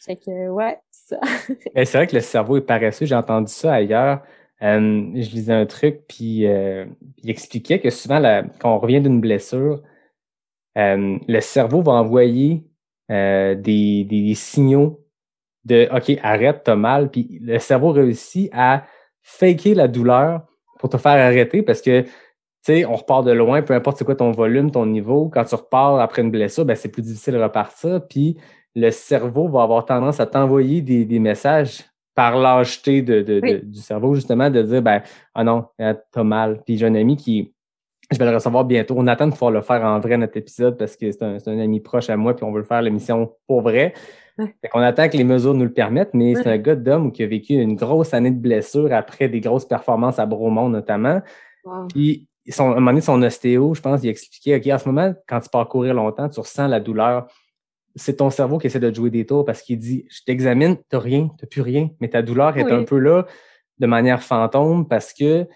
Fait 0.00 0.16
que, 0.16 0.50
ouais, 0.50 0.78
ça. 0.90 1.18
C'est 1.74 1.94
vrai 1.94 2.06
que 2.06 2.14
le 2.14 2.20
cerveau 2.20 2.58
est 2.58 2.62
paresseux. 2.62 3.06
J'ai 3.06 3.14
entendu 3.14 3.50
ça 3.50 3.72
ailleurs. 3.72 4.22
Euh, 4.62 5.10
je 5.14 5.30
lisais 5.30 5.52
un 5.52 5.66
truc, 5.66 6.02
puis 6.08 6.46
euh, 6.46 6.84
il 7.22 7.30
expliquait 7.30 7.78
que 7.78 7.90
souvent, 7.90 8.20
quand 8.58 8.74
on 8.74 8.78
revient 8.78 9.00
d'une 9.00 9.20
blessure, 9.20 9.82
euh, 10.76 11.18
le 11.28 11.40
cerveau 11.40 11.82
va 11.82 11.92
envoyer 11.92 12.64
des, 13.08 14.04
des 14.04 14.34
signaux 14.34 15.00
de 15.68 15.88
OK, 15.94 16.18
arrête, 16.22 16.62
t'as 16.64 16.76
mal. 16.76 17.10
Puis 17.10 17.38
le 17.42 17.58
cerveau 17.58 17.92
réussit 17.92 18.50
à 18.52 18.84
faker 19.22 19.74
la 19.74 19.88
douleur 19.88 20.42
pour 20.78 20.88
te 20.88 20.96
faire 20.96 21.12
arrêter 21.12 21.62
parce 21.62 21.82
que 21.82 22.02
tu 22.02 22.08
sais, 22.62 22.84
on 22.84 22.96
repart 22.96 23.24
de 23.24 23.32
loin, 23.32 23.62
peu 23.62 23.74
importe 23.74 23.98
c'est 23.98 24.04
quoi 24.04 24.16
ton 24.16 24.32
volume, 24.32 24.70
ton 24.70 24.86
niveau. 24.86 25.28
Quand 25.32 25.44
tu 25.44 25.54
repars 25.54 26.00
après 26.00 26.22
une 26.22 26.30
blessure, 26.30 26.64
ben, 26.64 26.74
c'est 26.76 26.88
plus 26.90 27.02
difficile 27.02 27.34
de 27.34 27.42
repartir. 27.42 28.00
Puis 28.08 28.36
le 28.74 28.90
cerveau 28.90 29.48
va 29.48 29.62
avoir 29.62 29.84
tendance 29.84 30.20
à 30.20 30.26
t'envoyer 30.26 30.82
des, 30.82 31.04
des 31.04 31.18
messages 31.18 31.84
par 32.14 32.36
lâcheté 32.36 33.00
de, 33.02 33.22
de, 33.22 33.40
Oui. 33.42 33.52
de- 33.54 33.58
du 33.64 33.78
cerveau, 33.78 34.14
justement, 34.14 34.50
de 34.50 34.62
dire 34.62 34.82
ben 34.82 35.02
ah 35.34 35.44
non, 35.44 35.66
euh, 35.80 35.94
t'as 36.12 36.24
mal. 36.24 36.62
Puis 36.66 36.76
j'ai 36.78 36.86
un 36.86 36.94
ami 36.94 37.16
qui 37.16 37.54
je 38.10 38.18
vais 38.18 38.24
le 38.24 38.34
recevoir 38.34 38.64
bientôt. 38.64 38.94
On 38.96 39.06
attend 39.06 39.26
de 39.26 39.32
pouvoir 39.32 39.50
le 39.50 39.60
faire 39.60 39.84
en 39.84 40.00
vrai 40.00 40.16
notre 40.16 40.36
épisode 40.38 40.78
parce 40.78 40.96
que 40.96 41.10
c'est 41.12 41.22
un, 41.22 41.38
c'est 41.38 41.50
un 41.50 41.58
ami 41.60 41.80
proche 41.80 42.08
à 42.10 42.16
moi, 42.16 42.34
puis 42.34 42.44
on 42.44 42.52
veut 42.52 42.60
le 42.60 42.64
faire 42.64 42.80
l'émission 42.82 43.32
pour 43.46 43.60
vrai. 43.60 43.92
Ouais. 44.38 44.54
Fait 44.62 44.68
qu'on 44.68 44.80
attend 44.80 45.08
que 45.08 45.16
les 45.16 45.24
mesures 45.24 45.54
nous 45.54 45.64
le 45.64 45.72
permettent, 45.72 46.14
mais 46.14 46.34
c'est 46.36 46.46
un 46.46 46.58
gars 46.58 46.76
d'homme 46.76 47.10
qui 47.12 47.22
a 47.22 47.26
vécu 47.26 47.54
une 47.54 47.74
grosse 47.74 48.14
année 48.14 48.30
de 48.30 48.38
blessure 48.38 48.92
après 48.92 49.28
des 49.28 49.40
grosses 49.40 49.64
performances 49.64 50.18
à 50.18 50.26
Bromont 50.26 50.68
notamment. 50.68 51.20
Wow. 51.64 51.88
Puis, 51.88 52.28
son, 52.48 52.68
à 52.68 52.72
un 52.72 52.74
moment 52.76 52.92
donné, 52.92 53.00
son 53.00 53.20
ostéo, 53.22 53.74
je 53.74 53.80
pense, 53.80 54.02
il 54.02 54.08
a 54.08 54.10
expliqué, 54.10 54.56
OK, 54.56 54.66
en 54.68 54.78
ce 54.78 54.88
moment, 54.88 55.14
quand 55.28 55.40
tu 55.40 55.48
pars 55.48 55.68
courir 55.68 55.94
longtemps, 55.94 56.28
tu 56.28 56.40
ressens 56.40 56.68
la 56.68 56.80
douleur. 56.80 57.26
C'est 57.96 58.16
ton 58.16 58.30
cerveau 58.30 58.58
qui 58.58 58.68
essaie 58.68 58.78
de 58.78 58.88
te 58.90 58.94
jouer 58.94 59.10
des 59.10 59.26
tours 59.26 59.44
parce 59.44 59.60
qu'il 59.60 59.78
dit, 59.78 60.06
je 60.08 60.20
t'examine, 60.24 60.76
t'as 60.88 61.00
rien, 61.00 61.30
t'as 61.36 61.46
plus 61.46 61.62
rien, 61.62 61.90
mais 62.00 62.08
ta 62.08 62.22
douleur 62.22 62.56
est 62.56 62.64
Oui. 62.64 62.72
un 62.72 62.84
peu 62.84 62.98
là 62.98 63.26
de 63.78 63.86
manière 63.86 64.22
fantôme 64.22 64.86
parce 64.86 65.12
que 65.12 65.46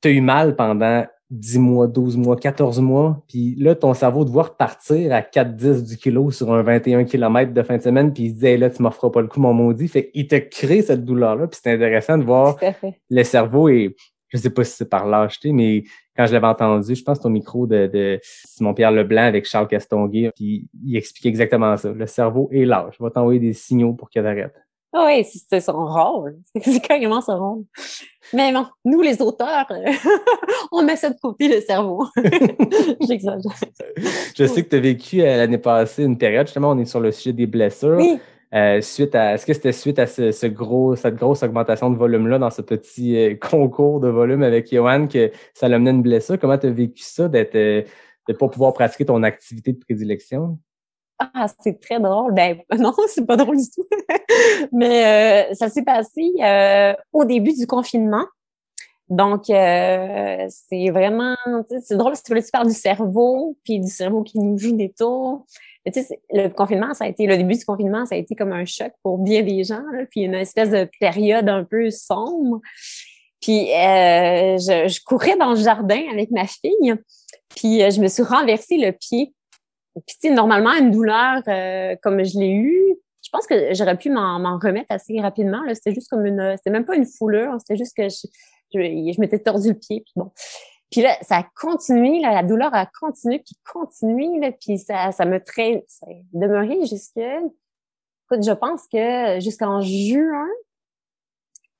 t'as 0.00 0.10
eu 0.10 0.20
mal 0.20 0.56
pendant 0.56 1.04
10 1.32 1.58
mois, 1.58 1.86
12 1.86 2.18
mois, 2.18 2.36
14 2.36 2.80
mois, 2.80 3.22
puis 3.26 3.54
là, 3.56 3.74
ton 3.74 3.94
cerveau 3.94 4.24
te 4.24 4.30
voit 4.30 4.44
repartir 4.44 5.12
à 5.12 5.22
4-10 5.22 5.88
du 5.88 5.96
kilo 5.96 6.30
sur 6.30 6.52
un 6.52 6.62
21 6.62 7.04
km 7.04 7.54
de 7.54 7.62
fin 7.62 7.78
de 7.78 7.82
semaine, 7.82 8.12
puis 8.12 8.24
il 8.24 8.30
se 8.30 8.34
dit, 8.40 8.46
hey, 8.46 8.58
là, 8.58 8.68
tu 8.68 8.82
m'offres 8.82 9.08
pas 9.08 9.22
le 9.22 9.28
coup, 9.28 9.40
mon 9.40 9.54
maudit. 9.54 9.88
Fait 9.88 10.10
qu'il 10.10 10.26
te 10.26 10.36
crée 10.36 10.82
cette 10.82 11.06
douleur-là, 11.06 11.46
puis 11.46 11.58
c'est 11.62 11.72
intéressant 11.72 12.18
de 12.18 12.24
voir 12.24 12.58
le 13.10 13.24
cerveau 13.24 13.70
est, 13.70 13.96
je 14.28 14.36
sais 14.36 14.50
pas 14.50 14.62
si 14.62 14.76
c'est 14.76 14.90
par 14.90 15.06
lâcheté, 15.06 15.52
mais 15.52 15.84
quand 16.14 16.26
je 16.26 16.34
l'avais 16.34 16.46
entendu, 16.46 16.94
je 16.94 17.02
pense 17.02 17.18
que 17.18 17.26
au 17.26 17.30
micro 17.30 17.66
de, 17.66 17.86
de 17.86 18.20
Simon-Pierre 18.22 18.92
Leblanc 18.92 19.22
avec 19.22 19.46
Charles 19.46 19.68
Castonguay, 19.68 20.30
puis 20.36 20.68
il 20.84 20.96
expliquait 20.96 21.30
exactement 21.30 21.76
ça. 21.78 21.90
Le 21.92 22.06
cerveau 22.06 22.50
est 22.52 22.66
lâche. 22.66 22.96
Il 23.00 23.02
va 23.02 23.10
t'envoyer 23.10 23.40
des 23.40 23.54
signaux 23.54 23.94
pour 23.94 24.10
qu'il 24.10 24.26
arrête. 24.26 24.54
Oui, 24.94 25.24
c'est 25.24 25.60
son 25.60 25.86
rôle. 25.86 26.38
C'est 26.60 26.80
carrément 26.80 27.20
son 27.20 27.38
rôle. 27.38 27.64
Mais 28.32 28.52
bon, 28.52 28.66
nous, 28.84 29.00
les 29.00 29.20
auteurs, 29.20 29.66
euh, 29.70 29.92
on 30.72 30.82
met 30.82 30.96
ça 30.96 31.10
de 31.10 31.18
côté, 31.18 31.48
le 31.48 31.60
cerveau. 31.60 32.06
J'exagère. 33.08 33.52
Je 34.36 34.44
sais 34.44 34.62
que 34.62 34.68
tu 34.68 34.76
as 34.76 34.80
vécu 34.80 35.22
euh, 35.22 35.36
l'année 35.36 35.58
passée 35.58 36.04
une 36.04 36.18
période, 36.18 36.46
justement, 36.46 36.70
on 36.70 36.78
est 36.78 36.84
sur 36.84 37.00
le 37.00 37.10
sujet 37.10 37.32
des 37.32 37.46
blessures. 37.46 37.98
Oui. 37.98 38.18
Euh, 38.54 38.82
suite 38.82 39.14
à, 39.14 39.34
est-ce 39.34 39.46
que 39.46 39.54
c'était 39.54 39.72
suite 39.72 39.98
à 39.98 40.06
ce, 40.06 40.30
ce 40.30 40.46
gros, 40.46 40.94
cette 40.94 41.14
grosse 41.14 41.42
augmentation 41.42 41.88
de 41.88 41.96
volume-là 41.96 42.38
dans 42.38 42.50
ce 42.50 42.60
petit 42.60 43.16
euh, 43.16 43.34
concours 43.34 43.98
de 43.98 44.08
volume 44.08 44.42
avec 44.42 44.70
Johan 44.70 45.06
que 45.06 45.32
ça 45.54 45.68
l'a 45.68 45.78
mené 45.78 45.90
à 45.90 45.92
une 45.94 46.02
blessure? 46.02 46.38
Comment 46.38 46.58
tu 46.58 46.66
as 46.66 46.70
vécu 46.70 47.02
ça 47.02 47.28
d'être, 47.28 47.54
de 47.54 48.32
pas 48.34 48.48
pouvoir 48.48 48.74
pratiquer 48.74 49.06
ton 49.06 49.22
activité 49.22 49.72
de 49.72 49.78
prédilection? 49.78 50.58
Ah, 51.18 51.46
c'est 51.62 51.80
très 51.80 52.00
drôle. 52.00 52.34
Ben 52.34 52.58
non, 52.78 52.94
c'est 53.08 53.26
pas 53.26 53.36
drôle 53.36 53.56
du 53.56 53.70
tout. 53.70 53.86
Mais 54.72 55.50
euh, 55.50 55.54
ça 55.54 55.68
s'est 55.68 55.84
passé 55.84 56.32
euh, 56.40 56.94
au 57.12 57.24
début 57.24 57.52
du 57.52 57.66
confinement. 57.66 58.24
Donc, 59.08 59.50
euh, 59.50 60.46
c'est 60.48 60.88
vraiment, 60.88 61.36
c'est 61.82 61.96
drôle 61.96 62.12
parce 62.12 62.22
que 62.22 62.38
tu 62.38 62.50
parles 62.50 62.68
du 62.68 62.74
cerveau, 62.74 63.58
puis 63.62 63.78
du 63.78 63.90
cerveau 63.90 64.22
qui 64.22 64.38
nous 64.38 64.56
joue 64.56 64.74
des 64.74 64.90
tours. 64.90 65.44
Tu 65.92 66.00
le 66.30 66.48
confinement, 66.48 66.94
ça 66.94 67.04
a 67.04 67.08
été, 67.08 67.26
le 67.26 67.36
début 67.36 67.54
du 67.54 67.64
confinement, 67.64 68.06
ça 68.06 68.14
a 68.14 68.18
été 68.18 68.34
comme 68.34 68.52
un 68.52 68.64
choc 68.64 68.92
pour 69.02 69.18
bien 69.18 69.42
des 69.42 69.64
gens, 69.64 69.82
là, 69.92 70.06
puis 70.10 70.22
une 70.22 70.34
espèce 70.34 70.70
de 70.70 70.88
période 70.98 71.46
un 71.48 71.64
peu 71.64 71.90
sombre. 71.90 72.60
Puis, 73.42 73.70
euh, 73.72 74.56
je, 74.56 74.88
je 74.88 75.04
courais 75.04 75.36
dans 75.36 75.50
le 75.50 75.56
jardin 75.56 76.00
avec 76.10 76.30
ma 76.30 76.46
fille, 76.46 76.94
puis 77.50 77.80
je 77.90 78.00
me 78.00 78.08
suis 78.08 78.22
renversé 78.22 78.78
le 78.78 78.92
pied. 78.92 79.34
Puis, 79.94 80.16
tu 80.20 80.28
sais, 80.28 80.34
normalement, 80.34 80.72
une 80.72 80.90
douleur 80.90 81.42
euh, 81.48 81.96
comme 82.02 82.24
je 82.24 82.38
l'ai 82.38 82.52
eue, 82.52 82.96
je 83.22 83.28
pense 83.30 83.46
que 83.46 83.72
j'aurais 83.74 83.96
pu 83.96 84.10
m'en 84.10 84.58
remettre 84.58 84.90
assez 84.90 85.20
rapidement. 85.20 85.62
là. 85.64 85.74
C'était 85.74 85.94
juste 85.94 86.08
comme 86.08 86.26
une... 86.26 86.54
C'était 86.56 86.70
même 86.70 86.84
pas 86.84 86.96
une 86.96 87.06
foulure, 87.06 87.56
c'était 87.60 87.76
juste 87.76 87.96
que 87.96 88.08
je, 88.08 88.26
je, 88.74 89.12
je 89.12 89.20
m'étais 89.20 89.38
tordu 89.38 89.68
le 89.68 89.78
pied, 89.78 90.00
puis 90.00 90.12
bon. 90.16 90.30
Puis 90.90 91.00
là, 91.00 91.16
ça 91.22 91.38
a 91.38 91.46
continué, 91.56 92.20
là, 92.20 92.34
la 92.34 92.42
douleur 92.42 92.74
a 92.74 92.86
continué, 92.86 93.38
puis 93.38 93.56
continué, 93.72 94.38
là, 94.38 94.52
puis 94.52 94.78
ça, 94.78 95.10
ça 95.10 95.24
me 95.24 95.42
traîne... 95.42 95.80
Ça 95.88 96.06
est 96.10 96.24
demeuré 96.32 96.84
jusque... 96.84 97.16
Écoute, 97.16 98.44
je 98.44 98.52
pense 98.52 98.86
que 98.92 99.40
jusqu'en 99.40 99.80
juin, 99.80 100.48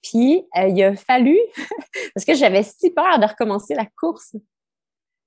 puis 0.02 0.46
euh, 0.56 0.68
il 0.68 0.82
a 0.82 0.96
fallu... 0.96 1.38
parce 2.14 2.24
que 2.24 2.34
j'avais 2.34 2.62
si 2.62 2.90
peur 2.90 3.18
de 3.18 3.26
recommencer 3.26 3.74
la 3.74 3.86
course. 4.00 4.30
Tu 4.30 4.40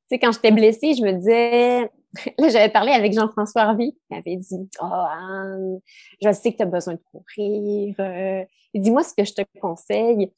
sais, 0.09 0.19
quand 0.19 0.31
j'étais 0.31 0.51
blessée, 0.51 0.95
je 0.95 1.03
me 1.03 1.11
disais... 1.11 1.91
Là, 2.37 2.49
j'avais 2.49 2.69
parlé 2.69 2.91
avec 2.91 3.13
Jean-François 3.13 3.63
Harvey. 3.63 3.93
Il 4.09 4.15
m'avait 4.15 4.35
dit 4.35 4.69
«Oh, 4.81 4.85
Anne, 4.85 5.79
je 6.21 6.31
sais 6.31 6.51
que 6.51 6.57
tu 6.57 6.63
as 6.63 6.67
besoin 6.67 6.93
de 6.93 7.01
courir. 7.11 7.95
Euh, 7.99 8.43
il 8.73 8.81
dit, 8.81 8.91
moi, 8.91 9.03
ce 9.03 9.13
que 9.13 9.23
je 9.23 9.33
te 9.33 9.41
conseille, 9.59 10.31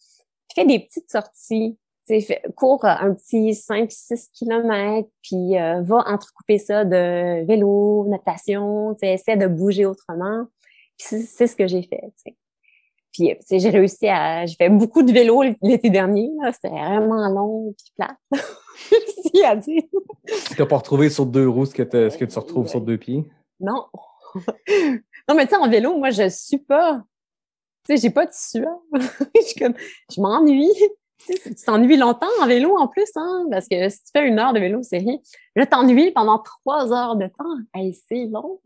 fais 0.54 0.66
des 0.66 0.80
petites 0.80 1.12
sorties. 1.12 1.78
Cours 2.56 2.86
euh, 2.86 2.94
un 3.00 3.14
petit 3.14 3.52
5-6 3.52 4.32
kilomètres, 4.32 5.10
puis 5.22 5.58
euh, 5.58 5.82
va 5.82 6.04
entrecouper 6.08 6.58
ça 6.58 6.86
de 6.86 7.46
vélo, 7.46 8.06
natation, 8.08 8.96
essaie 9.02 9.36
de 9.36 9.48
bouger 9.48 9.86
autrement. 9.86 10.46
C'est 10.98 11.48
ce 11.48 11.56
que 11.56 11.68
j'ai 11.68 11.84
fait. 11.84 12.14
Puis, 13.12 13.32
euh, 13.32 13.36
j'ai 13.52 13.70
réussi 13.70 14.08
à... 14.08 14.46
J'ai 14.46 14.56
fait 14.56 14.70
beaucoup 14.70 15.04
de 15.04 15.12
vélo 15.12 15.44
l'été 15.62 15.90
dernier. 15.90 16.30
C'était 16.54 16.70
vraiment 16.70 17.28
long 17.30 17.74
puis 17.78 17.92
plate. 17.96 18.18
si 19.32 19.44
à 19.44 19.56
dire. 19.56 19.84
Tu 20.48 20.60
n'as 20.60 20.66
pas 20.66 20.78
retrouvé 20.78 21.10
sur 21.10 21.26
deux 21.26 21.48
roues 21.48 21.66
ce 21.66 21.74
que, 21.74 21.84
t'as- 21.84 22.10
ce 22.10 22.18
que 22.18 22.26
tu 22.26 22.38
retrouves 22.38 22.68
sur 22.68 22.82
deux 22.82 22.98
pieds? 22.98 23.26
Non. 23.60 23.86
non, 25.28 25.36
mais 25.36 25.46
tu 25.48 25.52
sais, 25.56 25.58
en 25.58 25.70
vélo, 25.70 25.98
moi, 25.98 26.10
je 26.12 26.30
suis 26.30 26.60
pas. 26.60 27.02
Tu 27.88 27.96
sais, 27.96 28.02
j'ai 28.02 28.10
pas 28.10 28.26
de 28.26 28.34
sueur. 28.34 28.78
je 29.36 29.42
suis 29.42 29.60
comme, 29.60 29.74
je 30.14 30.22
m'ennuie. 30.22 30.72
Tu 31.26 31.56
t'ennuies 31.66 31.98
longtemps 31.98 32.28
en 32.42 32.48
vélo 32.48 32.78
en 32.78 32.88
plus, 32.88 33.10
hein, 33.16 33.46
parce 33.52 33.68
que 33.68 33.90
si 33.90 33.98
tu 34.04 34.12
fais 34.16 34.28
une 34.28 34.38
heure 34.40 34.54
de 34.54 34.60
vélo, 34.60 34.80
c'est 34.84 35.00
rien. 35.00 35.18
Là, 35.56 35.66
t'ennuies 35.66 36.12
pendant 36.12 36.40
trois 36.40 36.94
heures 36.94 37.16
de 37.16 37.26
temps. 37.28 37.58
Hey, 37.74 37.94
c'est 38.08 38.26
long. 38.26 38.60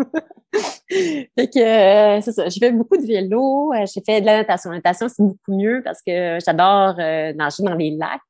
fait 0.90 1.50
que, 1.50 1.58
euh, 1.58 2.20
c'est 2.20 2.32
ça. 2.32 2.48
J'ai 2.48 2.60
fait 2.60 2.72
beaucoup 2.72 2.96
de 2.96 3.06
vélo. 3.06 3.72
euh, 3.72 3.86
J'ai 3.92 4.00
fait 4.04 4.20
de 4.20 4.26
la 4.26 4.38
natation. 4.38 4.70
La 4.70 4.76
natation, 4.76 5.08
c'est 5.08 5.22
beaucoup 5.22 5.54
mieux 5.56 5.82
parce 5.84 6.02
que 6.02 6.38
j'adore 6.44 6.96
euh, 6.98 7.32
nager 7.32 7.62
dans 7.62 7.74
les 7.74 7.90
lacs. 7.90 8.20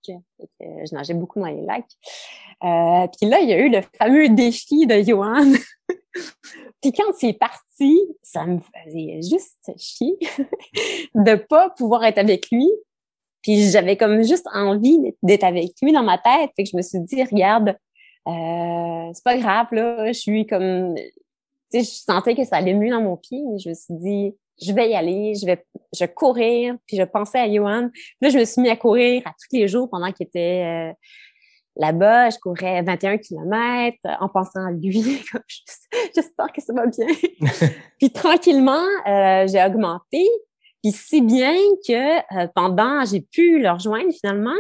Je 0.61 0.95
nageais 0.95 1.15
beaucoup 1.15 1.41
dans 1.41 1.47
les 1.47 1.63
lacs. 1.63 1.87
Puis 2.61 3.29
là, 3.29 3.41
il 3.41 3.49
y 3.49 3.53
a 3.53 3.59
eu 3.59 3.71
le 3.71 3.81
fameux 3.99 4.29
défi 4.29 4.87
de 4.87 5.03
Johan. 5.03 5.53
puis 6.83 6.93
quand 6.93 7.13
c'est 7.17 7.33
parti, 7.33 7.99
ça 8.23 8.45
me 8.45 8.59
faisait 8.59 9.21
juste 9.23 9.71
chier 9.79 10.17
de 11.15 11.35
pas 11.37 11.71
pouvoir 11.71 12.05
être 12.05 12.19
avec 12.19 12.51
lui. 12.51 12.69
Puis 13.43 13.71
j'avais 13.71 13.97
comme 13.97 14.23
juste 14.23 14.47
envie 14.53 14.99
d'être- 15.23 15.45
avec 15.45 15.73
lui 15.83 15.93
dans 15.93 16.03
ma 16.03 16.19
tête. 16.19 16.51
Fait 16.57 16.65
que 16.65 16.71
je 16.71 16.77
me 16.77 16.83
suis 16.83 17.01
dit, 17.01 17.23
regarde, 17.25 17.75
c'est 18.27 19.25
pas 19.25 19.39
grave, 19.39 19.67
là, 19.73 20.07
je 20.13 20.19
suis 20.19 20.47
comme... 20.47 20.95
Sais, 21.73 21.81
je 21.81 21.91
sentais 21.91 22.35
que 22.35 22.45
ça 22.45 22.57
allait 22.57 22.75
mieux 22.75 22.91
dans 22.91 23.03
mon 23.03 23.17
pied, 23.17 23.41
mais 23.51 23.59
je 23.59 23.69
me 23.69 23.75
suis 23.75 23.95
dit, 23.95 24.35
je 24.61 24.73
vais 24.73 24.91
y 24.91 24.95
aller, 24.95 25.35
je 25.35 25.47
vais 25.47 25.65
je 25.93 26.05
vais 26.05 26.13
courir. 26.13 26.77
Puis 26.87 26.97
je 26.97 27.03
pensais 27.03 27.39
à 27.39 27.53
Johan. 27.53 27.91
Puis 27.93 28.17
là, 28.21 28.29
je 28.31 28.39
me 28.39 28.45
suis 28.45 28.63
mis 28.63 28.69
à 28.69 28.77
courir 28.77 29.23
à 29.27 29.31
tous 29.31 29.57
les 29.57 29.69
jours 29.69 29.89
pendant 29.91 30.13
qu'il 30.13 30.27
était 30.27 30.91
euh, 30.91 30.93
là-bas. 31.77 32.31
Je 32.31 32.39
courais 32.39 32.83
21 32.83 33.19
km 33.19 33.99
en 34.21 34.29
pensant 34.29 34.67
à 34.67 34.71
lui. 34.71 35.03
J'espère 36.15 36.53
que 36.53 36.61
ça 36.61 36.73
va 36.73 36.87
bien. 36.87 37.07
puis 37.99 38.11
tranquillement, 38.11 38.87
euh, 39.07 39.47
j'ai 39.47 39.65
augmenté. 39.65 40.27
Puis 40.83 40.93
si 40.93 41.21
bien 41.21 41.55
que 41.87 42.19
euh, 42.19 42.47
pendant, 42.55 43.05
j'ai 43.05 43.21
pu 43.21 43.61
le 43.61 43.71
rejoindre 43.71 44.13
finalement. 44.13 44.57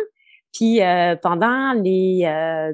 Puis 0.52 0.82
euh, 0.82 1.16
pendant 1.16 1.72
les 1.72 2.22
euh, 2.24 2.72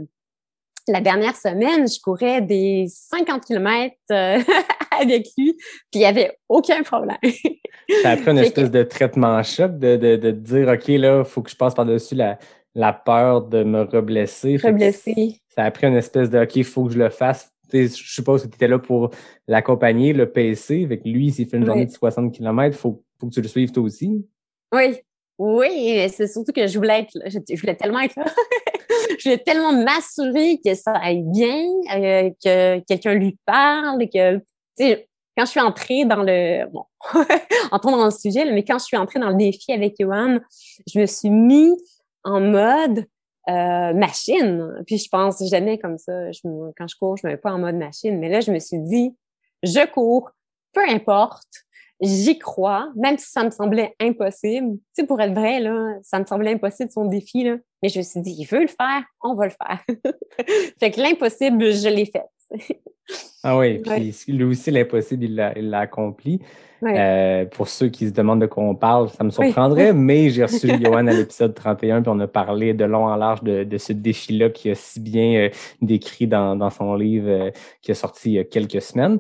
la 0.88 1.00
dernière 1.00 1.36
semaine, 1.36 1.88
je 1.88 2.00
courais 2.00 2.40
des 2.40 2.86
50 2.88 3.44
km 3.44 3.94
avec 5.00 5.26
lui, 5.36 5.54
puis 5.90 5.94
il 5.94 6.00
y 6.00 6.04
avait 6.04 6.38
aucun 6.48 6.82
problème. 6.82 7.18
Ça 8.02 8.10
a 8.10 8.16
pris 8.16 8.30
une 8.30 8.38
espèce 8.38 8.70
de 8.70 8.82
traitement 8.82 9.42
choc 9.42 9.78
de, 9.78 9.96
de, 9.96 10.16
de 10.16 10.30
dire, 10.32 10.68
OK, 10.68 10.88
là, 10.88 11.18
il 11.20 11.24
faut 11.24 11.42
que 11.42 11.50
je 11.50 11.56
passe 11.56 11.74
par-dessus 11.74 12.14
la, 12.16 12.38
la 12.74 12.92
peur 12.92 13.42
de 13.42 13.62
me 13.64 13.82
reblesser. 13.82 14.58
Blessé. 14.58 15.40
Ça 15.54 15.64
a 15.64 15.70
pris 15.70 15.86
une 15.86 15.96
espèce 15.96 16.28
de, 16.30 16.38
OK, 16.40 16.56
il 16.56 16.64
faut 16.64 16.84
que 16.84 16.92
je 16.92 16.98
le 16.98 17.10
fasse. 17.10 17.52
Tu 17.70 17.88
sais, 17.88 17.96
je 17.96 18.12
suppose 18.12 18.42
que 18.42 18.48
tu 18.48 18.54
étais 18.54 18.68
là 18.68 18.78
pour 18.78 19.10
l'accompagner, 19.48 20.12
le 20.12 20.30
PC. 20.30 20.86
Que 20.88 21.08
lui, 21.08 21.30
s'il 21.30 21.48
fait 21.48 21.56
une 21.56 21.62
Oui. 21.62 21.68
journée 21.68 21.86
de 21.86 21.90
60 21.90 22.32
km, 22.32 22.76
il 22.76 22.78
faut, 22.78 23.02
faut 23.20 23.28
que 23.28 23.34
tu 23.34 23.40
le 23.40 23.48
suives 23.48 23.72
toi 23.72 23.82
aussi. 23.82 24.24
Oui. 24.74 24.98
Oui, 25.38 25.68
mais 25.96 26.08
c'est 26.08 26.26
surtout 26.28 26.52
que 26.52 26.66
je 26.66 26.78
voulais 26.78 27.00
être 27.00 27.10
là. 27.14 27.28
Je 27.28 27.60
voulais 27.60 27.74
tellement 27.76 28.00
être 28.00 28.16
là. 28.16 28.24
je 29.18 29.24
voulais 29.24 29.38
tellement 29.38 29.72
m'assurer 29.72 30.60
que 30.64 30.74
ça 30.74 30.92
aille 30.92 31.22
bien, 31.24 31.64
euh, 31.94 32.30
que 32.44 32.80
quelqu'un 32.80 33.14
lui 33.14 33.38
parle, 33.44 34.08
que 34.08 34.36
tu 34.36 34.42
sais, 34.78 35.08
quand 35.36 35.44
je 35.44 35.50
suis 35.50 35.60
entrée 35.60 36.04
dans 36.04 36.22
le, 36.22 36.66
bon, 36.70 36.84
dans 37.82 38.04
le 38.06 38.10
sujet, 38.10 38.50
mais 38.50 38.64
quand 38.64 38.78
je 38.78 38.84
suis 38.84 38.96
entrée 38.96 39.20
dans 39.20 39.30
le 39.30 39.36
défi 39.36 39.72
avec 39.72 39.96
Johan, 39.98 40.38
je 40.86 40.98
me 40.98 41.06
suis 41.06 41.30
mis 41.30 41.70
en 42.24 42.40
mode 42.40 43.06
euh, 43.48 43.92
machine. 43.94 44.82
Puis 44.86 44.98
je 44.98 45.08
pense 45.08 45.46
jamais 45.48 45.78
comme 45.78 45.98
ça. 45.98 46.32
Je, 46.32 46.40
quand 46.76 46.88
je 46.88 46.96
cours, 46.96 47.16
je 47.16 47.26
me 47.26 47.32
mets 47.32 47.38
pas 47.38 47.52
en 47.52 47.58
mode 47.58 47.76
machine. 47.76 48.18
Mais 48.18 48.28
là, 48.28 48.40
je 48.40 48.50
me 48.50 48.58
suis 48.58 48.80
dit, 48.80 49.14
je 49.62 49.86
cours, 49.86 50.30
peu 50.72 50.82
importe, 50.88 51.65
j'y 52.00 52.38
crois, 52.38 52.88
même 52.96 53.18
si 53.18 53.30
ça 53.30 53.44
me 53.44 53.50
semblait 53.50 53.94
impossible. 54.00 54.72
Tu 54.72 55.02
sais, 55.02 55.06
pour 55.06 55.20
être 55.20 55.34
vrai, 55.34 55.60
là, 55.60 55.94
ça 56.02 56.18
me 56.18 56.24
semblait 56.24 56.52
impossible 56.52 56.90
son 56.90 57.06
défi, 57.06 57.44
là. 57.44 57.56
Mais 57.82 57.88
je 57.88 57.98
me 57.98 58.04
suis 58.04 58.20
dit, 58.20 58.36
il 58.38 58.44
veut 58.44 58.62
le 58.62 58.68
faire, 58.68 59.02
on 59.22 59.34
va 59.34 59.46
le 59.46 59.52
faire. 59.52 59.82
fait 60.80 60.90
que 60.90 61.00
l'impossible, 61.00 61.72
je 61.72 61.88
l'ai 61.88 62.06
fait. 62.06 62.24
ah 63.42 63.58
oui, 63.58 63.78
puis 63.78 64.14
lui 64.28 64.44
aussi, 64.44 64.70
l'impossible, 64.70 65.24
il 65.24 65.34
l'a 65.70 65.80
accompli. 65.80 66.40
Euh, 66.82 67.46
pour 67.46 67.68
ceux 67.68 67.88
qui 67.88 68.06
se 68.06 68.12
demandent 68.12 68.40
de 68.40 68.46
quoi 68.46 68.62
on 68.62 68.74
parle, 68.74 69.08
ça 69.08 69.24
me 69.24 69.30
surprendrait, 69.30 69.92
mais 69.94 70.30
j'ai 70.30 70.44
reçu 70.44 70.68
Johan 70.68 71.06
à 71.06 71.12
l'épisode 71.12 71.54
31, 71.54 72.02
puis 72.02 72.12
on 72.14 72.20
a 72.20 72.26
parlé 72.26 72.74
de 72.74 72.84
long 72.84 73.06
en 73.06 73.16
large 73.16 73.42
de, 73.42 73.78
ce 73.78 73.92
défi-là 73.92 74.50
qui 74.50 74.70
a 74.70 74.74
si 74.74 75.00
bien 75.00 75.46
euh, 75.46 75.48
décrit 75.80 76.26
dans, 76.26 76.70
son 76.70 76.94
livre 76.94 77.28
euh, 77.28 77.50
qui 77.82 77.92
est 77.92 77.94
sorti 77.94 78.30
il 78.30 78.34
y 78.34 78.38
a 78.38 78.44
quelques 78.44 78.82
semaines. 78.82 79.18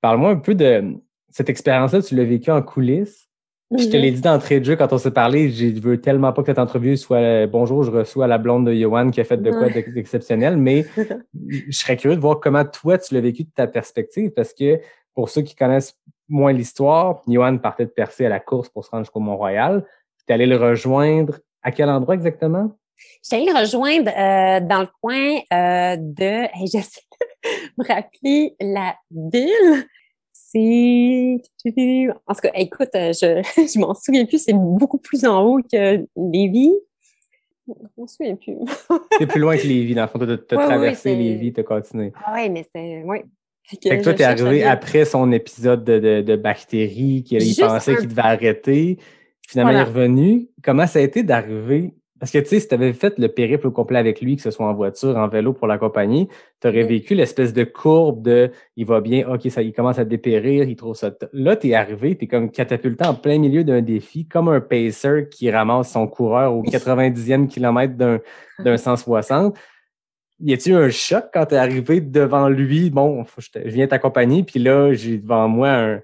Parle-moi 0.00 0.30
un 0.30 0.36
peu 0.36 0.54
de 0.54 0.96
cette 1.38 1.50
expérience-là, 1.50 2.02
tu 2.02 2.16
l'as 2.16 2.24
vécu 2.24 2.50
en 2.50 2.60
coulisses. 2.62 3.28
Je 3.70 3.84
te 3.84 3.96
l'ai 3.96 4.10
dit 4.10 4.20
d'entrée 4.20 4.58
de 4.58 4.64
jeu 4.64 4.74
quand 4.74 4.92
on 4.92 4.98
s'est 4.98 5.12
parlé, 5.12 5.50
je 5.50 5.78
veux 5.78 6.00
tellement 6.00 6.32
pas 6.32 6.42
que 6.42 6.46
cette 6.46 6.58
entrevue 6.58 6.96
soit 6.96 7.46
bonjour, 7.46 7.84
je 7.84 7.92
reçois 7.92 8.26
la 8.26 8.38
blonde 8.38 8.66
de 8.66 8.74
Johan 8.74 9.10
qui 9.10 9.20
a 9.20 9.24
fait 9.24 9.36
de 9.36 9.50
quoi 9.52 9.68
d'exceptionnel, 9.68 10.56
mais 10.56 10.84
je 11.48 11.70
serais 11.70 11.96
curieux 11.96 12.16
de 12.16 12.20
voir 12.20 12.40
comment 12.40 12.64
toi 12.64 12.98
tu 12.98 13.14
l'as 13.14 13.20
vécu 13.20 13.44
de 13.44 13.50
ta 13.54 13.68
perspective 13.68 14.30
parce 14.30 14.52
que 14.52 14.80
pour 15.14 15.28
ceux 15.28 15.42
qui 15.42 15.54
connaissent 15.54 15.96
moins 16.28 16.52
l'histoire, 16.52 17.22
Johan 17.28 17.58
partait 17.58 17.84
de 17.84 17.90
Percé 17.90 18.26
à 18.26 18.30
la 18.30 18.40
course 18.40 18.68
pour 18.68 18.84
se 18.84 18.90
rendre 18.90 19.04
jusqu'au 19.04 19.20
Mont-Royal. 19.20 19.86
Tu 20.26 20.32
allé 20.32 20.46
le 20.46 20.56
rejoindre 20.56 21.38
à 21.62 21.70
quel 21.70 21.88
endroit 21.88 22.14
exactement? 22.14 22.72
Je 22.96 23.36
allée 23.36 23.46
le 23.46 23.60
rejoindre 23.60 24.08
euh, 24.08 24.60
dans 24.66 24.80
le 24.80 24.88
coin 25.00 25.36
euh, 25.52 25.96
de, 26.00 26.48
j'essaie 26.66 27.02
de 27.44 27.58
me 27.78 27.86
rappeler 27.86 28.56
la 28.60 28.96
ville. 29.10 29.86
C'est, 30.50 31.42
en 32.26 32.34
tout 32.34 32.40
cas, 32.40 32.50
écoute, 32.54 32.88
euh, 32.94 33.12
je, 33.12 33.42
je 33.56 33.78
m'en 33.78 33.94
souviens 33.94 34.24
plus, 34.24 34.42
c'est 34.42 34.54
beaucoup 34.54 34.98
plus 34.98 35.24
en 35.24 35.42
haut 35.42 35.60
que 35.60 36.06
Lévis. 36.16 36.72
Je 37.66 37.72
m'en 37.98 38.06
souviens 38.06 38.36
plus. 38.36 38.56
c'est 39.18 39.26
plus 39.26 39.40
loin 39.40 39.56
que 39.56 39.66
Lévis, 39.66 39.94
dans 39.94 40.02
le 40.02 40.08
fond, 40.08 40.18
tu 40.18 40.30
as, 40.30 40.38
traversé 40.38 41.10
oui, 41.12 41.18
Lévis, 41.18 41.52
tu 41.52 41.60
as 41.60 41.64
continué. 41.64 42.12
Ah 42.24 42.32
oui, 42.34 42.48
mais 42.48 42.66
c'est, 42.74 43.02
oui, 43.04 43.18
fait 43.68 43.76
que 43.76 44.02
toi, 44.02 44.14
t'es 44.14 44.24
arrivé 44.24 44.64
après 44.64 45.04
son 45.04 45.30
épisode 45.30 45.84
de, 45.84 45.98
de, 45.98 46.22
de 46.22 46.36
bactéries, 46.36 47.22
qu'il 47.22 47.54
pensait 47.56 47.96
qu'il 47.96 48.08
devait 48.08 48.22
arrêter. 48.22 48.98
Finalement, 49.46 49.72
il 49.72 49.78
est 49.78 49.82
revenu. 49.82 50.48
Comment 50.62 50.86
ça 50.86 51.00
a 51.00 51.02
été 51.02 51.22
d'arriver? 51.22 51.92
Parce 52.20 52.32
que, 52.32 52.38
tu 52.38 52.46
sais, 52.46 52.60
si 52.60 52.68
tu 52.68 52.74
avais 52.74 52.92
fait 52.92 53.18
le 53.18 53.28
périple 53.28 53.68
au 53.68 53.70
complet 53.70 53.98
avec 53.98 54.20
lui, 54.20 54.36
que 54.36 54.42
ce 54.42 54.50
soit 54.50 54.66
en 54.66 54.74
voiture, 54.74 55.16
en 55.16 55.28
vélo 55.28 55.52
pour 55.52 55.66
l'accompagner, 55.66 56.28
tu 56.60 56.68
aurais 56.68 56.82
vécu 56.82 57.14
l'espèce 57.14 57.52
de 57.52 57.64
courbe 57.64 58.22
de 58.22 58.50
il 58.76 58.86
va 58.86 59.00
bien, 59.00 59.28
OK, 59.28 59.48
ça, 59.50 59.62
il 59.62 59.72
commence 59.72 59.98
à 59.98 60.04
dépérir, 60.04 60.68
il 60.68 60.76
trouve 60.76 60.96
ça. 60.96 61.12
Là, 61.32 61.56
tu 61.56 61.68
es 61.68 61.74
arrivé, 61.74 62.16
tu 62.16 62.24
es 62.24 62.28
comme 62.28 62.50
catapulté 62.50 63.06
en 63.06 63.14
plein 63.14 63.38
milieu 63.38 63.62
d'un 63.62 63.82
défi, 63.82 64.26
comme 64.26 64.48
un 64.48 64.60
pacer 64.60 65.28
qui 65.30 65.50
ramasse 65.50 65.92
son 65.92 66.08
coureur 66.08 66.54
au 66.54 66.62
90e 66.62 67.46
kilomètre 67.46 67.94
d'un, 67.94 68.20
d'un 68.58 68.76
160 68.76 69.56
y 70.40 70.52
a-t-il 70.52 70.76
un 70.76 70.90
choc 70.90 71.24
quand 71.32 71.46
tu 71.46 71.54
es 71.54 71.58
arrivé 71.58 72.00
devant 72.00 72.48
lui? 72.48 72.90
Bon, 72.90 73.24
je, 73.38 73.48
viens 73.64 73.86
t'accompagner, 73.86 74.44
puis 74.44 74.60
là, 74.60 74.92
j'ai 74.92 75.18
devant 75.18 75.48
moi 75.48 75.70
un, 75.70 76.00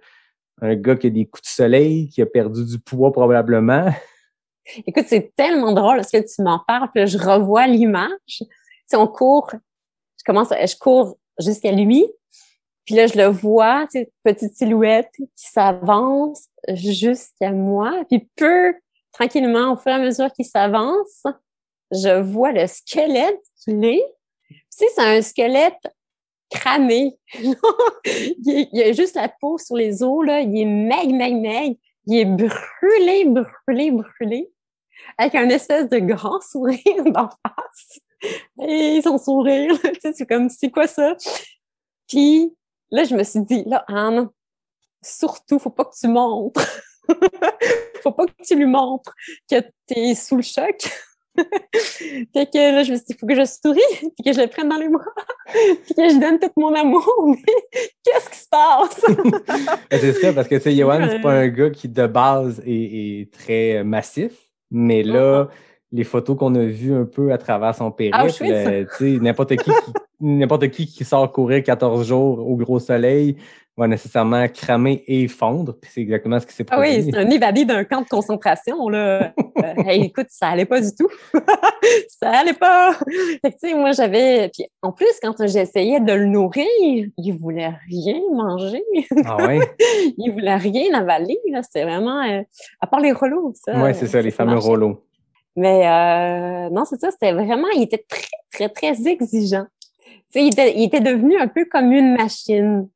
un, 0.61 0.75
gars 0.75 0.97
qui 0.97 1.07
a 1.07 1.11
des 1.11 1.27
coups 1.27 1.43
de 1.43 1.49
soleil, 1.49 2.09
qui 2.09 2.21
a 2.23 2.27
perdu 2.27 2.65
du 2.65 2.79
poids 2.79 3.13
probablement. 3.13 3.93
Écoute, 4.87 5.05
c'est 5.09 5.35
tellement 5.37 5.73
drôle 5.73 5.97
parce 5.97 6.11
que 6.11 6.19
tu 6.19 6.43
m'en 6.43 6.59
parles, 6.59 6.91
puis 6.95 7.07
je 7.07 7.19
revois 7.19 7.67
l'image. 7.67 8.11
Si 8.29 8.97
on 8.97 9.07
court, 9.07 9.51
je 10.19 10.25
commence, 10.25 10.49
je 10.51 10.77
cours 10.77 11.19
jusqu'à 11.39 11.73
lui, 11.73 12.07
puis 12.85 12.95
là, 12.95 13.07
je 13.07 13.17
le 13.17 13.27
vois, 13.27 13.87
tu 13.91 14.07
petite 14.23 14.57
silhouette 14.57 15.11
qui 15.17 15.29
s'avance 15.37 16.49
jusqu'à 16.69 17.51
moi, 17.51 18.05
puis 18.09 18.29
peu 18.37 18.75
tranquillement, 19.13 19.73
au 19.73 19.77
fur 19.77 19.93
et 19.93 19.95
à 19.95 19.99
mesure 19.99 20.33
qu'il 20.33 20.45
s'avance, 20.45 21.25
je 21.91 22.21
vois 22.21 22.53
le 22.53 22.67
squelette 22.67 23.41
qu'il 23.63 23.85
est, 23.85 24.05
sais, 24.77 24.87
c'est 24.95 25.03
un 25.03 25.23
squelette 25.23 25.87
cramé. 26.51 27.17
il, 27.35 28.69
y 28.73 28.83
a 28.83 28.93
juste 28.93 29.15
la 29.15 29.29
peau 29.29 29.59
sur 29.59 29.77
les 29.77 30.03
os, 30.03 30.25
là. 30.25 30.41
Il 30.41 30.57
est 30.57 30.65
meg, 30.65 31.11
meg, 31.11 31.35
meg. 31.35 31.79
Il 32.07 32.19
est 32.19 32.25
brûlé, 32.25 33.25
brûlé, 33.25 33.91
brûlé. 33.91 34.51
Avec 35.19 35.35
un 35.35 35.49
espèce 35.49 35.89
de 35.89 35.99
grand 35.99 36.41
sourire 36.51 37.05
d'en 37.07 37.29
face. 37.29 38.01
Et 38.67 39.01
son 39.03 39.19
sourire, 39.19 39.79
tu 39.81 40.01
sais, 40.01 40.13
c'est 40.15 40.27
comme, 40.27 40.49
c'est 40.49 40.71
quoi 40.71 40.87
ça? 40.87 41.17
Puis 42.09 42.55
là, 42.91 43.05
je 43.05 43.15
me 43.15 43.23
suis 43.23 43.43
dit, 43.43 43.65
là, 43.67 43.85
Anne, 43.89 44.29
surtout, 45.03 45.59
faut 45.59 45.71
pas 45.71 45.85
que 45.85 45.95
tu 45.99 46.09
montres. 46.09 46.67
faut 48.03 48.13
pas 48.13 48.27
que 48.27 48.43
tu 48.47 48.55
lui 48.55 48.67
montres 48.67 49.15
que 49.51 49.57
t'es 49.87 50.15
sous 50.15 50.37
le 50.37 50.43
choc. 50.43 50.77
fait 51.75 52.47
que 52.47 52.73
là, 52.73 52.83
je 52.83 52.93
me 52.93 52.97
suis 52.97 53.07
dit, 53.07 53.15
il 53.15 53.17
faut 53.17 53.27
que 53.27 53.35
je 53.35 53.45
souris, 53.45 53.81
puis 54.01 54.25
que 54.25 54.33
je 54.33 54.41
le 54.41 54.47
prenne 54.47 54.69
dans 54.69 54.77
les 54.77 54.89
bras, 54.89 55.05
puis 55.53 55.95
que 55.95 56.09
je 56.09 56.21
donne 56.21 56.39
tout 56.39 56.51
mon 56.57 56.75
amour. 56.75 57.37
qu'est-ce 58.05 58.31
qui 58.31 58.39
se 58.39 58.49
passe? 58.49 59.05
c'est 59.91 60.13
ça, 60.13 60.33
parce 60.33 60.49
que, 60.49 60.57
tu 60.57 60.63
sais, 60.63 60.77
Johan, 60.77 61.07
c'est 61.11 61.21
pas 61.21 61.33
un 61.33 61.49
gars 61.49 61.71
qui, 61.71 61.89
de 61.89 62.07
base, 62.07 62.63
est, 62.65 63.33
très 63.33 63.83
massif, 63.83 64.44
mais 64.71 65.03
là, 65.03 65.49
les 65.93 66.05
photos 66.05 66.37
qu'on 66.37 66.55
a 66.55 66.65
vues 66.65 66.95
un 66.95 67.05
peu 67.05 67.33
à 67.33 67.39
travers 67.39 67.75
son 67.75 67.91
périple, 67.91 68.33
euh, 68.43 68.85
tu 68.99 69.15
sais, 69.15 69.19
n'importe 69.21 69.57
qui, 69.57 69.71
n'importe 70.21 70.69
qui 70.71 70.87
qui 70.87 71.05
sort 71.05 71.31
courir 71.31 71.63
14 71.63 72.07
jours 72.07 72.47
au 72.47 72.57
gros 72.57 72.81
soleil, 72.81 73.37
va 73.77 73.89
nécessairement 73.89 74.47
cramer 74.49 75.03
et 75.07 75.27
fondre. 75.27 75.75
Puis 75.81 75.91
c'est 75.93 76.01
exactement 76.01 76.39
ce 76.39 76.47
qui 76.47 76.55
s'est 76.55 76.65
produit. 76.65 76.89
Ah 76.89 76.97
oui, 76.97 77.11
c'est 77.11 77.19
un 77.19 77.29
évadé 77.29 77.65
d'un 77.65 77.83
camp 77.85 78.03
de 78.03 78.09
concentration. 78.09 78.89
Là. 78.89 79.33
Euh, 79.57 79.83
écoute, 79.87 80.27
ça 80.31 80.49
allait 80.49 80.65
pas 80.67 80.81
du 80.81 80.89
tout. 80.95 81.09
ça 82.09 82.31
allait 82.31 82.55
pas. 82.55 82.93
Fait 83.41 83.53
que, 83.53 83.57
tu 83.57 83.69
sais, 83.69 83.75
moi, 83.75 83.93
j'avais... 83.93 84.51
Puis 84.53 84.67
en 84.83 84.91
plus, 84.91 85.13
quand 85.23 85.35
j'essayais 85.47 86.01
de 86.01 86.13
le 86.13 86.27
nourrir, 86.27 86.67
il 87.17 87.33
voulait 87.33 87.73
rien 87.89 88.21
manger. 88.33 88.85
Ah 89.25 89.47
ouais? 89.47 89.61
il 90.19 90.33
voulait 90.33 90.57
rien 90.57 90.93
avaler. 90.93 91.39
Là. 91.51 91.63
C'était 91.63 91.85
vraiment... 91.85 92.21
Euh, 92.25 92.43
à 92.81 92.87
part 92.89 93.01
les 93.01 93.13
rouleaux, 93.13 93.53
ça. 93.55 93.73
Oui, 93.83 93.95
c'est 93.95 94.09
ça, 94.09 94.21
les 94.21 94.33
fameux 94.33 94.59
rouleaux. 94.59 95.05
Mais 95.57 95.87
euh, 95.87 96.69
non, 96.71 96.85
c'est 96.85 97.01
ça, 97.01 97.11
c'était 97.13 97.33
vraiment... 97.33 97.69
Il 97.77 97.83
était 97.83 98.05
très, 98.07 98.27
très, 98.53 98.69
très 98.69 99.07
exigeant. 99.09 99.67
Tu 100.05 100.41
sais, 100.41 100.43
il 100.43 100.49
était, 100.49 100.77
il 100.77 100.85
était 100.85 101.01
devenu 101.01 101.39
un 101.39 101.49
peu 101.49 101.65
comme 101.65 101.93
une 101.93 102.17
machine. 102.17 102.89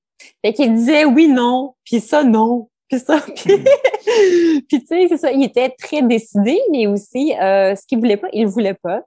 Fait 0.45 0.53
qu'il 0.53 0.75
disait 0.75 1.05
oui, 1.05 1.29
non, 1.29 1.75
puis 1.85 2.01
ça, 2.01 2.25
non, 2.25 2.69
puis 2.89 2.99
ça, 2.99 3.21
puis, 3.21 3.62
puis 4.69 4.81
tu 4.81 4.87
sais, 4.87 5.07
c'est 5.09 5.16
ça, 5.16 5.33
il 5.33 5.45
était 5.45 5.71
très 5.71 6.03
décidé, 6.03 6.59
mais 6.71 6.87
aussi, 6.87 7.35
euh, 7.41 7.75
ce 7.75 7.87
qu'il 7.87 7.99
voulait 7.99 8.16
pas, 8.16 8.29
il 8.33 8.47
voulait 8.47 8.75
pas. 8.75 9.03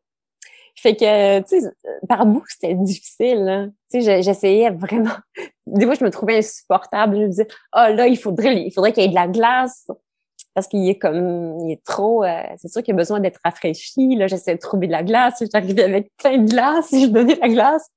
Fait 0.76 0.96
que, 0.96 1.40
tu 1.42 1.62
sais, 1.62 1.70
par 2.08 2.26
bout, 2.26 2.44
c'était 2.48 2.74
difficile. 2.74 3.48
Hein. 3.48 3.72
Tu 3.92 4.02
sais, 4.02 4.24
j'essayais 4.24 4.72
vraiment. 4.72 5.14
Des 5.68 5.86
fois, 5.86 5.96
je 5.96 6.04
me 6.04 6.10
trouvais 6.10 6.38
insupportable. 6.38 7.18
Je 7.18 7.22
me 7.22 7.28
disais, 7.28 7.48
oh 7.76 7.86
là, 7.94 8.08
il 8.08 8.18
faudrait, 8.18 8.64
il 8.64 8.72
faudrait 8.72 8.94
qu'il 8.94 9.04
y 9.04 9.06
ait 9.06 9.10
de 9.10 9.16
la 9.16 9.28
glace 9.28 9.88
parce 10.54 10.68
qu'il 10.68 10.88
est 10.90 10.98
comme, 10.98 11.60
il 11.62 11.74
est 11.74 11.84
trop. 11.84 12.24
Euh, 12.24 12.42
c'est 12.58 12.68
sûr 12.68 12.84
qu'il 12.84 12.94
a 12.94 12.98
besoin 12.98 13.20
d'être 13.20 13.40
rafraîchi. 13.44 14.16
Là, 14.16 14.28
j'essayais 14.28 14.56
de 14.56 14.62
trouver 14.62 14.88
de 14.88 14.92
la 14.92 15.04
glace. 15.04 15.44
J'arrivais 15.52 15.84
avec 15.84 16.12
plein 16.18 16.38
de 16.38 16.50
glace 16.50 16.90
je 16.92 17.08
donnais 17.08 17.36
la 17.36 17.50
glace. 17.50 17.88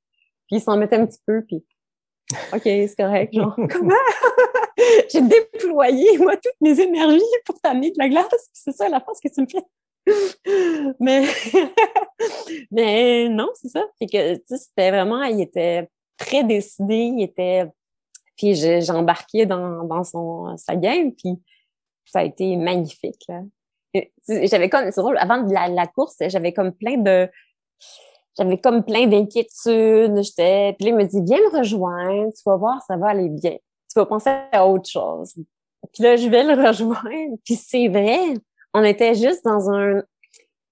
Puis 0.47 0.57
il 0.57 0.61
s'en 0.61 0.77
mettait 0.77 0.97
un 0.97 1.07
petit 1.07 1.21
peu. 1.27 1.43
Puis 1.43 1.65
OK, 2.53 2.62
c'est 2.62 2.97
correct. 2.97 3.35
Comment? 3.72 3.95
J'ai 5.12 5.22
déployé, 5.22 6.18
moi, 6.18 6.37
toutes 6.37 6.61
mes 6.61 6.80
énergies 6.80 7.20
pour 7.45 7.61
t'amener 7.61 7.91
de 7.91 7.99
la 7.99 8.09
glace. 8.09 8.51
C'est 8.53 8.72
ça 8.72 8.89
la 8.89 9.01
force 9.01 9.20
que 9.20 9.28
tu 9.32 9.41
me 9.43 9.47
fais. 9.47 9.62
mais, 11.01 11.24
mais 12.70 13.28
non, 13.28 13.49
c'est 13.55 13.68
ça. 13.68 13.85
Que, 14.01 14.41
c'était 14.47 14.91
vraiment, 14.91 15.22
il 15.22 15.41
était 15.41 15.89
très 16.16 16.45
décidé, 16.45 17.12
il 17.16 17.22
était, 17.22 17.64
puis 18.37 18.55
j'ai 18.55 18.91
embarqué 18.91 19.47
dans, 19.47 19.85
dans 19.85 20.05
son, 20.05 20.57
sa 20.57 20.76
game, 20.76 21.12
puis 21.12 21.41
ça 22.05 22.20
a 22.20 22.24
été 22.24 22.57
magnifique. 22.57 23.26
J'avais 24.28 24.68
comme, 24.68 24.91
c'est 24.91 25.01
drôle, 25.01 25.16
avant 25.18 25.37
la, 25.37 25.68
la 25.68 25.87
course, 25.87 26.16
j'avais 26.28 26.53
comme 26.53 26.72
plein 26.72 26.99
de, 26.99 27.30
j'avais 28.37 28.59
comme 28.59 28.82
plein 28.82 29.07
d'inquiétudes. 29.07 30.22
J'étais, 30.22 30.74
puis 30.78 30.87
là, 30.87 30.91
il 30.91 30.97
me 30.97 31.05
dit, 31.05 31.22
viens 31.22 31.39
me 31.39 31.59
rejoindre, 31.59 32.32
tu 32.32 32.43
vas 32.47 32.57
voir, 32.57 32.82
ça 32.87 32.97
va 32.97 33.09
aller 33.09 33.28
bien. 33.28 33.53
Tu 33.53 33.99
vas 33.99 34.07
penser 34.07 34.30
à 34.53 34.66
autre 34.66 34.89
chose. 34.89 35.35
Puis 35.93 36.03
là, 36.03 36.16
je 36.16 36.28
vais 36.28 36.43
le 36.43 36.55
rejoindre. 36.66 37.37
Puis 37.45 37.57
c'est 37.57 37.89
vrai, 37.89 38.35
on 38.72 38.82
était 38.82 39.14
juste 39.14 39.45
dans 39.45 39.70
un, 39.70 40.03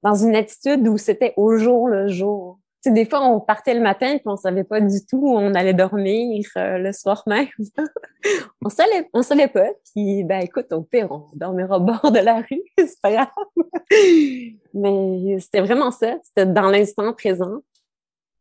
dans 0.03 0.15
une 0.15 0.35
attitude 0.35 0.87
où 0.89 0.99
c'était 0.99 1.35
au 1.37 1.57
jour 1.57 1.89
le 1.89 2.09
jour. 2.09 2.59
Sais, 2.83 2.91
des 2.91 3.05
fois, 3.05 3.23
on 3.23 3.41
partait 3.41 3.75
le 3.75 3.81
matin 3.81 4.17
puis 4.17 4.27
on 4.27 4.37
savait 4.37 4.65
pas 4.65 4.81
du 4.81 5.05
tout 5.07 5.19
où 5.19 5.37
on 5.37 5.55
allait 5.55 5.75
dormir 5.75 6.45
euh, 6.57 6.79
le 6.79 6.93
soir 6.93 7.23
même. 7.27 7.47
on 8.65 8.69
savait, 8.69 9.09
on 9.13 9.23
savait 9.23 9.49
pas. 9.49 9.69
Puis, 9.93 10.25
ben, 10.25 10.41
écoute, 10.41 10.73
au 10.73 10.83
pire, 10.83 11.11
on 11.11 11.27
dormira 11.35 11.79
au 11.79 11.81
bord 11.81 12.11
de 12.11 12.19
la 12.19 12.37
rue, 12.37 12.63
c'est 12.79 13.01
pas 13.01 13.13
grave. 13.13 13.29
Mais 14.75 15.39
c'était 15.39 15.61
vraiment 15.61 15.91
ça. 15.91 16.19
C'était 16.25 16.47
dans 16.47 16.69
l'instant 16.69 17.13
présent. 17.13 17.61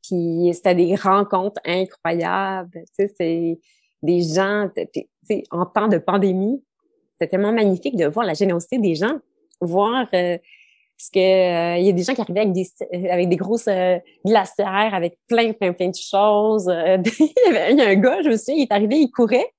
Puis, 0.03 0.51
c'était 0.53 0.75
des 0.75 0.95
rencontres 0.95 1.61
incroyables. 1.65 2.71
Tu 2.97 3.07
sais, 3.07 3.13
c'est 3.17 3.59
des 4.01 4.21
gens, 4.21 4.69
tu 4.75 5.07
sais, 5.23 5.43
en 5.51 5.65
temps 5.65 5.87
de 5.87 5.97
pandémie, 5.97 6.63
c'était 7.11 7.29
tellement 7.29 7.53
magnifique 7.53 7.95
de 7.95 8.07
voir 8.07 8.25
la 8.25 8.33
générosité 8.33 8.79
des 8.79 8.95
gens, 8.95 9.19
voir 9.59 10.07
euh, 10.15 10.37
parce 11.01 11.09
que 11.09 11.19
euh, 11.19 11.77
il 11.79 11.85
y 11.87 11.89
a 11.89 11.93
des 11.93 12.03
gens 12.03 12.13
qui 12.13 12.21
arrivaient 12.21 12.41
avec 12.41 12.53
des 12.53 12.67
euh, 12.93 13.11
avec 13.11 13.27
des 13.27 13.35
grosses 13.35 13.67
euh, 13.67 13.97
glacières, 14.23 14.93
avec 14.93 15.17
plein, 15.27 15.51
plein, 15.51 15.73
plein 15.73 15.89
de 15.89 15.95
choses. 15.95 16.67
il 16.67 17.75
y 17.75 17.81
a 17.81 17.87
un 17.87 17.95
gars, 17.95 18.21
je 18.21 18.29
me 18.29 18.37
souviens, 18.37 18.55
il 18.55 18.61
est 18.61 18.71
arrivé, 18.71 18.97
il 18.97 19.09
courait, 19.09 19.51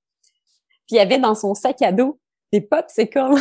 puis 0.86 0.97
il 0.97 0.99
avait 1.01 1.18
dans 1.18 1.34
son 1.34 1.55
sac 1.55 1.82
à 1.82 1.90
dos 1.90 2.20
des 2.53 2.61
popsicles. 2.61 3.18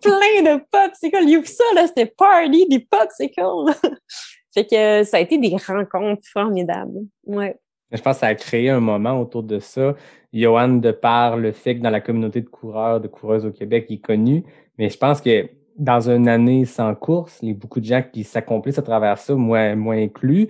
plein 0.00 0.42
de 0.42 0.64
popsicles. 0.72 1.22
Il 1.22 1.38
ouvre 1.38 1.46
ça, 1.46 1.62
là, 1.76 1.86
c'était 1.86 2.06
party, 2.06 2.66
des 2.68 2.80
popsicles. 2.80 3.42
fait 4.52 4.64
que 4.64 5.04
ça 5.04 5.18
a 5.18 5.20
été 5.20 5.38
des 5.38 5.54
rencontres 5.64 6.26
formidables. 6.32 7.02
Ouais. 7.26 7.56
Je 7.92 8.00
pense 8.00 8.16
que 8.16 8.20
ça 8.20 8.26
a 8.28 8.34
créé 8.34 8.70
un 8.70 8.80
moment 8.80 9.20
autour 9.20 9.44
de 9.44 9.60
ça. 9.60 9.94
Johan, 10.32 10.68
de 10.78 10.90
par 10.90 11.36
le 11.36 11.52
fait 11.52 11.76
que 11.76 11.82
dans 11.82 11.90
la 11.90 12.00
communauté 12.00 12.40
de 12.40 12.48
coureurs, 12.48 13.00
de 13.00 13.06
coureuses 13.06 13.46
au 13.46 13.52
Québec, 13.52 13.86
il 13.88 13.96
est 13.96 13.98
connu, 13.98 14.44
mais 14.78 14.88
je 14.88 14.98
pense 14.98 15.20
que 15.20 15.48
dans 15.76 16.10
une 16.10 16.28
année 16.28 16.64
sans 16.64 16.94
course, 16.94 17.38
il 17.42 17.48
y 17.48 17.52
a 17.52 17.54
beaucoup 17.54 17.80
de 17.80 17.86
gens 17.86 18.02
qui 18.02 18.24
s'accomplissent 18.24 18.78
à 18.78 18.82
travers 18.82 19.18
ça, 19.18 19.34
moi, 19.34 19.74
moi 19.74 19.94
inclus, 19.94 20.48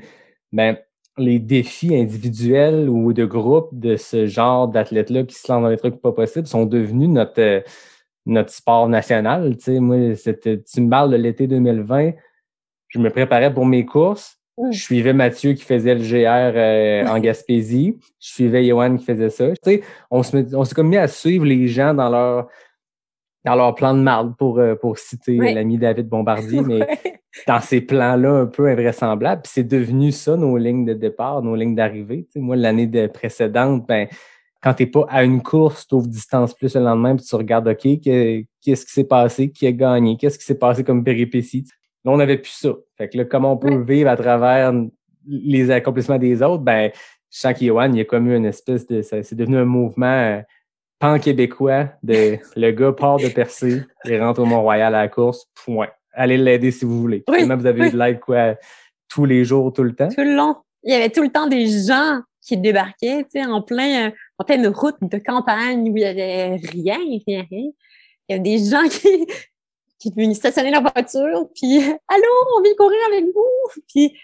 ben, 0.52 0.76
les 1.18 1.38
défis 1.38 1.94
individuels 1.94 2.88
ou 2.88 3.12
de 3.12 3.24
groupe 3.24 3.68
de 3.72 3.96
ce 3.96 4.26
genre 4.26 4.68
d'athlètes-là 4.68 5.24
qui 5.24 5.34
se 5.34 5.50
lancent 5.50 5.62
dans 5.62 5.68
des 5.68 5.76
trucs 5.76 6.00
pas 6.00 6.12
possibles 6.12 6.46
sont 6.46 6.64
devenus 6.64 7.08
notre, 7.08 7.62
notre 8.26 8.50
sport 8.50 8.88
national. 8.88 9.56
Tu 9.56 9.64
sais, 9.64 9.80
moi, 9.80 10.14
c'était, 10.14 10.60
tu 10.62 10.80
me 10.80 10.90
parles 10.90 11.10
de 11.10 11.16
l'été 11.16 11.46
2020, 11.46 12.12
je 12.88 12.98
me 12.98 13.10
préparais 13.10 13.52
pour 13.52 13.66
mes 13.66 13.84
courses. 13.84 14.38
Je 14.70 14.78
suivais 14.78 15.14
Mathieu 15.14 15.54
qui 15.54 15.64
faisait 15.64 15.94
le 15.94 16.02
GR 16.02 16.56
euh, 16.56 17.06
en 17.06 17.18
Gaspésie. 17.20 17.98
Je 18.20 18.28
suivais 18.28 18.64
Johan 18.66 18.96
qui 18.96 19.04
faisait 19.04 19.30
ça. 19.30 19.50
Tu 19.50 19.56
sais, 19.62 19.82
on 20.10 20.22
se 20.22 20.36
on 20.54 20.64
s'est 20.64 20.74
comme 20.74 20.88
mis 20.88 20.98
à 20.98 21.08
suivre 21.08 21.46
les 21.46 21.66
gens 21.68 21.94
dans 21.94 22.10
leur 22.10 22.48
dans 23.44 23.54
leur 23.54 23.74
plan 23.74 23.94
de 23.94 24.00
marde, 24.00 24.36
pour, 24.36 24.58
euh, 24.58 24.74
pour 24.74 24.98
citer 24.98 25.36
l'ami 25.36 25.78
David 25.78 26.08
Bombardier, 26.08 26.60
mais 26.66 26.86
dans 27.46 27.60
ces 27.60 27.80
plans-là 27.80 28.30
un 28.30 28.46
peu 28.46 28.68
invraisemblables. 28.68 29.42
Puis 29.42 29.52
c'est 29.54 29.64
devenu 29.64 30.12
ça, 30.12 30.36
nos 30.36 30.56
lignes 30.56 30.84
de 30.84 30.94
départ, 30.94 31.42
nos 31.42 31.56
lignes 31.56 31.74
d'arrivée. 31.74 32.26
moi, 32.36 32.56
l'année 32.56 33.08
précédente, 33.08 33.86
ben, 33.86 34.06
quand 34.62 34.74
t'es 34.74 34.86
pas 34.86 35.06
à 35.08 35.24
une 35.24 35.42
course, 35.42 35.86
tu 35.88 35.94
ouvres 35.96 36.06
distance 36.06 36.54
plus 36.54 36.74
le 36.76 36.82
lendemain, 36.82 37.16
puis 37.16 37.24
tu 37.24 37.34
regardes, 37.34 37.66
OK, 37.66 37.82
qu'est-ce 37.82 38.86
qui 38.86 38.92
s'est 38.92 39.04
passé, 39.04 39.50
qui 39.50 39.66
a 39.66 39.72
gagné, 39.72 40.16
qu'est-ce 40.16 40.38
qui 40.38 40.44
s'est 40.44 40.58
passé 40.58 40.84
comme 40.84 41.02
péripétie. 41.02 41.64
Là, 42.04 42.12
on 42.12 42.16
n'avait 42.16 42.38
plus 42.38 42.52
ça. 42.52 42.70
Fait 42.96 43.08
que 43.08 43.18
là, 43.18 43.24
comment 43.24 43.52
on 43.52 43.56
peut 43.56 43.82
vivre 43.82 44.08
à 44.08 44.16
travers 44.16 44.72
les 45.26 45.70
accomplissements 45.70 46.18
des 46.18 46.42
autres, 46.42 46.62
ben, 46.62 46.90
chaque 47.30 47.60
Yohan, 47.60 47.92
il 47.92 47.98
y 47.98 48.00
a 48.00 48.04
comme 48.04 48.28
eu 48.28 48.36
une 48.36 48.44
espèce 48.44 48.86
de, 48.86 49.02
c'est 49.02 49.34
devenu 49.34 49.56
un 49.56 49.64
mouvement 49.64 50.42
pan-québécois 51.02 51.88
de 52.04 52.38
le 52.54 52.70
gars 52.70 52.92
part 52.92 53.16
de 53.16 53.26
Percé 53.26 53.82
et 54.04 54.20
rentre 54.20 54.40
au 54.40 54.44
Mont-Royal 54.44 54.94
à 54.94 55.02
la 55.02 55.08
course, 55.08 55.48
point. 55.64 55.88
Allez 56.12 56.38
l'aider 56.38 56.70
si 56.70 56.84
vous 56.84 57.00
voulez. 57.00 57.24
Oui, 57.28 57.42
vous 57.42 57.66
avez 57.66 57.88
eu 57.88 57.90
de 57.90 57.98
l'aide 57.98 58.20
quoi 58.20 58.54
tous 59.08 59.24
les 59.24 59.44
jours, 59.44 59.72
tout 59.72 59.82
le 59.82 59.96
temps? 59.96 60.08
Tout 60.08 60.22
le 60.22 60.36
long. 60.36 60.54
Il 60.84 60.92
y 60.92 60.94
avait 60.94 61.10
tout 61.10 61.22
le 61.22 61.28
temps 61.28 61.48
des 61.48 61.66
gens 61.66 62.20
qui 62.40 62.56
débarquaient, 62.56 63.24
tu 63.24 63.40
sais, 63.40 63.44
en 63.44 63.62
plein, 63.62 64.06
euh, 64.06 64.10
en 64.38 64.44
pleine 64.44 64.66
route 64.68 64.96
de 65.00 65.18
campagne 65.18 65.90
où 65.90 65.96
il 65.96 66.02
y 66.02 66.04
avait 66.04 66.56
rien, 66.56 66.98
rien, 67.26 67.46
rien. 67.50 67.70
Il 68.28 68.30
y 68.30 68.32
avait 68.34 68.38
des 68.38 68.58
gens 68.58 68.88
qui, 68.88 69.26
qui 69.98 70.12
venaient 70.16 70.34
stationner 70.34 70.70
leur 70.70 70.82
voiture, 70.82 71.48
puis 71.52 71.78
«Allô, 72.08 72.24
on 72.56 72.62
vient 72.62 72.74
courir 72.78 72.98
avec 73.08 73.24
vous!» 73.24 73.82
Puis 73.88 74.16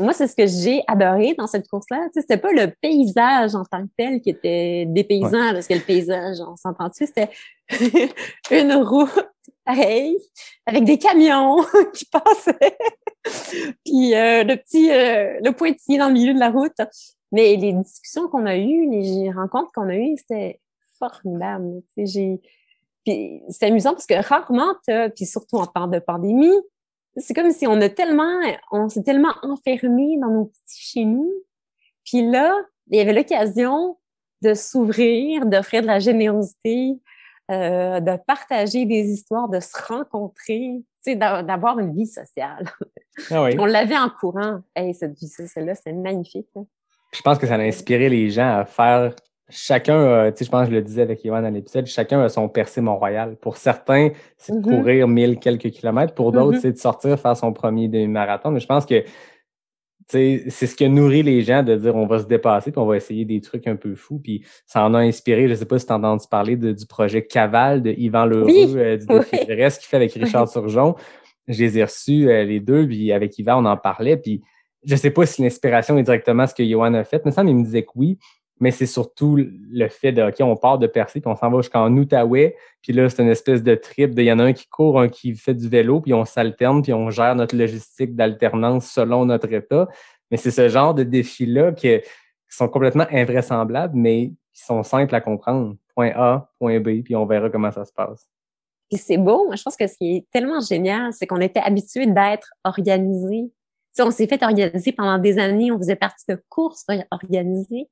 moi, 0.00 0.12
c'est 0.12 0.26
ce 0.26 0.34
que 0.34 0.46
j'ai 0.46 0.82
adoré 0.86 1.34
dans 1.34 1.46
cette 1.46 1.68
course-là. 1.68 2.06
Tu 2.06 2.14
sais, 2.14 2.20
c'était 2.22 2.38
pas 2.38 2.52
le 2.52 2.72
paysage 2.80 3.54
en 3.54 3.64
tant 3.64 3.84
que 3.84 3.92
tel 3.96 4.20
qui 4.20 4.30
était 4.30 4.86
dépaysant, 4.86 5.52
parce 5.52 5.66
que 5.66 5.74
le 5.74 5.80
paysage, 5.80 6.38
on 6.40 6.56
s'entend 6.56 6.88
dessus, 6.88 7.06
c'était 7.06 7.30
une 8.50 8.72
route, 8.74 9.28
pareil, 9.64 10.16
avec 10.66 10.84
des 10.84 10.98
camions 10.98 11.58
qui 11.94 12.06
passaient, 12.06 12.76
puis 13.84 14.14
euh, 14.14 14.44
le 14.44 14.56
petit, 14.56 14.90
euh, 14.90 15.38
le 15.42 15.50
pointillé 15.52 15.98
dans 15.98 16.08
le 16.08 16.14
milieu 16.14 16.34
de 16.34 16.40
la 16.40 16.50
route. 16.50 16.80
Mais 17.30 17.56
les 17.56 17.74
discussions 17.74 18.28
qu'on 18.28 18.46
a 18.46 18.56
eues, 18.56 18.88
les 18.90 19.30
rencontres 19.30 19.70
qu'on 19.74 19.88
a 19.90 19.96
eues, 19.96 20.16
c'était 20.16 20.60
formidable. 20.98 21.82
Tu 21.94 22.06
sais, 22.06 22.12
j'ai, 22.12 22.40
puis 23.04 23.42
c'est 23.48 23.66
amusant 23.66 23.92
parce 23.92 24.06
que 24.06 24.14
rarement, 24.14 24.74
puis 25.14 25.26
surtout 25.26 25.56
en 25.56 25.66
temps 25.66 25.88
de 25.88 25.98
pandémie, 25.98 26.56
c'est 27.16 27.34
comme 27.34 27.50
si 27.50 27.66
on 27.66 27.80
a 27.80 27.88
tellement, 27.88 28.40
on 28.70 28.88
s'est 28.88 29.02
tellement 29.02 29.34
enfermé 29.42 30.18
dans 30.20 30.30
nos 30.30 30.44
petits 30.46 30.80
chez 30.80 31.04
nous. 31.04 31.32
Puis 32.04 32.28
là, 32.28 32.54
il 32.90 32.98
y 32.98 33.00
avait 33.00 33.12
l'occasion 33.12 33.98
de 34.42 34.54
s'ouvrir, 34.54 35.46
d'offrir 35.46 35.82
de 35.82 35.86
la 35.86 35.98
générosité, 35.98 36.98
euh, 37.50 38.00
de 38.00 38.16
partager 38.26 38.84
des 38.84 39.10
histoires, 39.10 39.48
de 39.48 39.60
se 39.60 39.76
rencontrer, 39.86 40.82
d'avoir 41.06 41.78
une 41.78 41.94
vie 41.94 42.06
sociale. 42.06 42.68
Ah 43.30 43.42
oui. 43.42 43.56
on 43.58 43.64
l'avait 43.64 43.98
en 43.98 44.10
courant. 44.10 44.60
Hey, 44.76 44.94
cette 44.94 45.18
vie 45.18 45.28
sociale-là, 45.28 45.74
c'est 45.74 45.92
magnifique. 45.92 46.46
Hein. 46.54 46.66
Je 47.12 47.20
pense 47.22 47.38
que 47.38 47.46
ça 47.46 47.54
a 47.54 47.60
inspiré 47.60 48.08
les 48.08 48.30
gens 48.30 48.58
à 48.58 48.64
faire 48.64 49.14
chacun, 49.50 50.30
tu 50.30 50.38
sais, 50.38 50.44
je 50.44 50.50
pense 50.50 50.66
que 50.66 50.70
je 50.70 50.76
le 50.76 50.82
disais 50.82 51.02
avec 51.02 51.24
Yohan 51.24 51.42
dans 51.42 51.52
l'épisode, 51.52 51.86
chacun 51.86 52.20
a 52.20 52.28
son 52.28 52.48
percé 52.48 52.80
Mont-Royal. 52.80 53.36
Pour 53.36 53.56
certains, 53.56 54.10
c'est 54.36 54.52
de 54.52 54.58
mm-hmm. 54.58 54.78
courir 54.78 55.08
mille 55.08 55.38
quelques 55.38 55.70
kilomètres. 55.70 56.14
Pour 56.14 56.32
d'autres, 56.32 56.58
mm-hmm. 56.58 56.60
c'est 56.60 56.72
de 56.72 56.78
sortir 56.78 57.18
faire 57.18 57.36
son 57.36 57.52
premier 57.52 57.88
demi-marathon. 57.88 58.50
Mais 58.50 58.60
je 58.60 58.66
pense 58.66 58.84
que 58.84 59.04
c'est 60.10 60.48
ce 60.50 60.74
qui 60.74 60.84
a 60.84 60.88
nourri 60.88 61.22
les 61.22 61.42
gens 61.42 61.62
de 61.62 61.76
dire 61.76 61.94
on 61.94 62.06
va 62.06 62.18
se 62.18 62.24
dépasser 62.24 62.72
puis 62.72 62.80
on 62.80 62.86
va 62.86 62.96
essayer 62.96 63.24
des 63.24 63.40
trucs 63.40 63.66
un 63.66 63.76
peu 63.76 63.94
fous. 63.94 64.18
Puis 64.18 64.44
ça 64.66 64.84
en 64.84 64.94
a 64.94 65.00
inspiré, 65.00 65.48
je 65.48 65.54
sais 65.54 65.66
pas 65.66 65.78
si 65.78 65.86
tu 65.86 65.92
as 65.92 65.96
entendu 65.96 66.24
parler 66.30 66.56
du 66.56 66.86
projet 66.86 67.26
Caval 67.26 67.82
de 67.82 67.90
Yvan 67.90 68.24
Leroux, 68.24 68.76
euh, 68.76 68.96
du 68.96 69.06
défi 69.06 69.28
oui. 69.32 69.46
qu'il 69.46 69.70
fait 69.82 69.96
avec 69.96 70.12
Richard 70.14 70.48
Surgeon. 70.48 70.94
Je 71.46 71.62
les 71.62 71.78
ai 71.78 71.84
reçus 71.84 72.28
euh, 72.28 72.44
les 72.44 72.60
deux, 72.60 72.86
puis 72.86 73.12
avec 73.12 73.38
Yvan, 73.38 73.62
on 73.62 73.66
en 73.66 73.76
parlait. 73.76 74.16
Puis 74.16 74.42
je 74.84 74.96
sais 74.96 75.10
pas 75.10 75.26
si 75.26 75.42
l'inspiration 75.42 75.98
est 75.98 76.02
directement 76.02 76.46
ce 76.46 76.54
que 76.54 76.64
Johan 76.64 76.94
a 76.94 77.04
fait, 77.04 77.24
mais 77.24 77.32
ça, 77.32 77.42
il 77.42 77.54
me 77.54 77.64
disait 77.64 77.82
que 77.82 77.90
oui 77.94 78.18
mais 78.60 78.70
c'est 78.70 78.86
surtout 78.86 79.36
le 79.36 79.88
fait 79.88 80.12
de, 80.12 80.22
OK, 80.22 80.36
on 80.40 80.56
part 80.56 80.78
de 80.78 80.86
Percy, 80.86 81.20
puis 81.20 81.30
on 81.30 81.36
s'en 81.36 81.50
va 81.50 81.60
jusqu'en 81.60 81.92
Outaouais, 81.92 82.56
puis 82.82 82.92
là, 82.92 83.08
c'est 83.08 83.22
une 83.22 83.28
espèce 83.28 83.62
de 83.62 83.74
trip, 83.74 84.12
il 84.16 84.24
y 84.24 84.32
en 84.32 84.38
a 84.38 84.44
un 84.44 84.52
qui 84.52 84.66
court, 84.68 85.00
un 85.00 85.08
qui 85.08 85.34
fait 85.34 85.54
du 85.54 85.68
vélo, 85.68 86.00
puis 86.00 86.14
on 86.14 86.24
s'alterne, 86.24 86.82
puis 86.82 86.92
on 86.92 87.10
gère 87.10 87.34
notre 87.34 87.56
logistique 87.56 88.16
d'alternance 88.16 88.90
selon 88.90 89.24
notre 89.24 89.52
état. 89.52 89.88
Mais 90.30 90.36
c'est 90.36 90.50
ce 90.50 90.68
genre 90.68 90.94
de 90.94 91.02
défis-là 91.02 91.72
qui, 91.72 92.00
sont 92.50 92.68
complètement 92.68 93.06
invraisemblables, 93.10 93.94
mais 93.94 94.32
qui 94.54 94.64
sont 94.64 94.82
simples 94.82 95.14
à 95.14 95.20
comprendre. 95.20 95.76
Point 95.94 96.12
A, 96.14 96.50
point 96.58 96.80
B, 96.80 97.02
puis 97.04 97.14
on 97.14 97.26
verra 97.26 97.50
comment 97.50 97.70
ça 97.70 97.84
se 97.84 97.92
passe. 97.92 98.26
Et 98.90 98.96
c'est 98.96 99.18
beau. 99.18 99.50
Je 99.54 99.62
pense 99.62 99.76
que 99.76 99.86
ce 99.86 99.96
qui 99.96 100.16
est 100.16 100.26
tellement 100.32 100.60
génial, 100.60 101.12
c'est 101.12 101.26
qu'on 101.26 101.40
était 101.40 101.60
habitué 101.60 102.06
d'être 102.06 102.54
organisé. 102.64 103.50
On 104.00 104.10
s'est 104.10 104.26
fait 104.26 104.42
organiser 104.42 104.92
pendant 104.92 105.18
des 105.18 105.38
années, 105.38 105.72
on 105.72 105.78
faisait 105.78 105.96
partie 105.96 106.24
de 106.28 106.40
courses 106.48 106.86
organisées. 107.10 107.88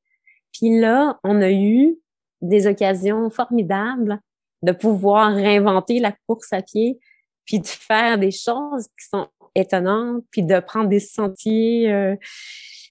Puis 0.58 0.78
là, 0.78 1.18
on 1.24 1.42
a 1.42 1.50
eu 1.50 1.98
des 2.40 2.66
occasions 2.66 3.28
formidables 3.30 4.20
de 4.62 4.72
pouvoir 4.72 5.34
réinventer 5.34 6.00
la 6.00 6.12
course 6.26 6.52
à 6.52 6.62
pied, 6.62 6.98
puis 7.44 7.60
de 7.60 7.66
faire 7.66 8.18
des 8.18 8.30
choses 8.30 8.86
qui 8.98 9.06
sont 9.08 9.28
étonnantes, 9.54 10.24
puis 10.30 10.42
de 10.42 10.58
prendre 10.60 10.88
des 10.88 11.00
sentiers 11.00 11.92
euh, 11.92 12.16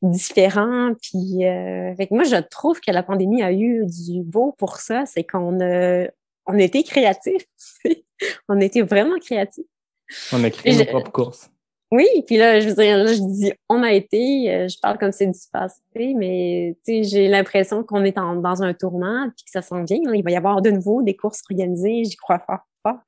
différents. 0.02 0.94
Puis, 1.02 1.46
euh, 1.46 1.94
moi, 2.12 2.24
je 2.24 2.42
trouve 2.42 2.80
que 2.80 2.92
la 2.92 3.04
pandémie 3.04 3.42
a 3.42 3.52
eu 3.52 3.86
du 3.86 4.24
beau 4.24 4.54
pour 4.58 4.78
ça, 4.78 5.06
c'est 5.06 5.24
qu'on 5.24 5.60
a, 5.60 6.06
on 6.46 6.54
a 6.54 6.62
été 6.62 6.84
créatifs. 6.84 7.46
on 8.50 8.62
a 8.62 8.64
été 8.64 8.82
vraiment 8.82 9.18
créatifs. 9.20 9.66
On 10.32 10.44
a 10.44 10.50
créé 10.50 10.78
nos 10.78 10.86
propres 10.86 11.12
courses. 11.12 11.50
Oui, 11.92 12.08
puis 12.26 12.38
là, 12.38 12.60
je 12.60 12.70
veux 12.70 12.76
dire, 12.76 13.08
je 13.08 13.22
dis 13.22 13.54
on 13.70 13.84
a 13.84 13.94
été, 13.94 14.54
euh, 14.54 14.68
je 14.68 14.78
parle 14.82 14.98
comme 14.98 15.12
c'est 15.12 15.28
du 15.28 15.40
passé, 15.52 15.82
mais 16.16 16.76
tu 16.86 17.04
sais, 17.04 17.04
j'ai 17.04 17.28
l'impression 17.28 17.84
qu'on 17.84 18.04
est 18.04 18.16
dans 18.16 18.64
un 18.64 18.74
tournant, 18.74 19.30
puis 19.36 19.46
que 19.46 19.52
ça 19.52 19.62
s'en 19.62 19.84
vient. 19.84 20.00
Il 20.14 20.24
va 20.24 20.32
y 20.32 20.36
avoir 20.36 20.62
de 20.62 20.72
nouveau 20.72 21.04
des 21.04 21.16
courses 21.16 21.42
organisées, 21.50 22.04
j'y 22.04 22.16
crois 22.16 22.40
fort, 22.40 22.66
fort. 22.82 23.00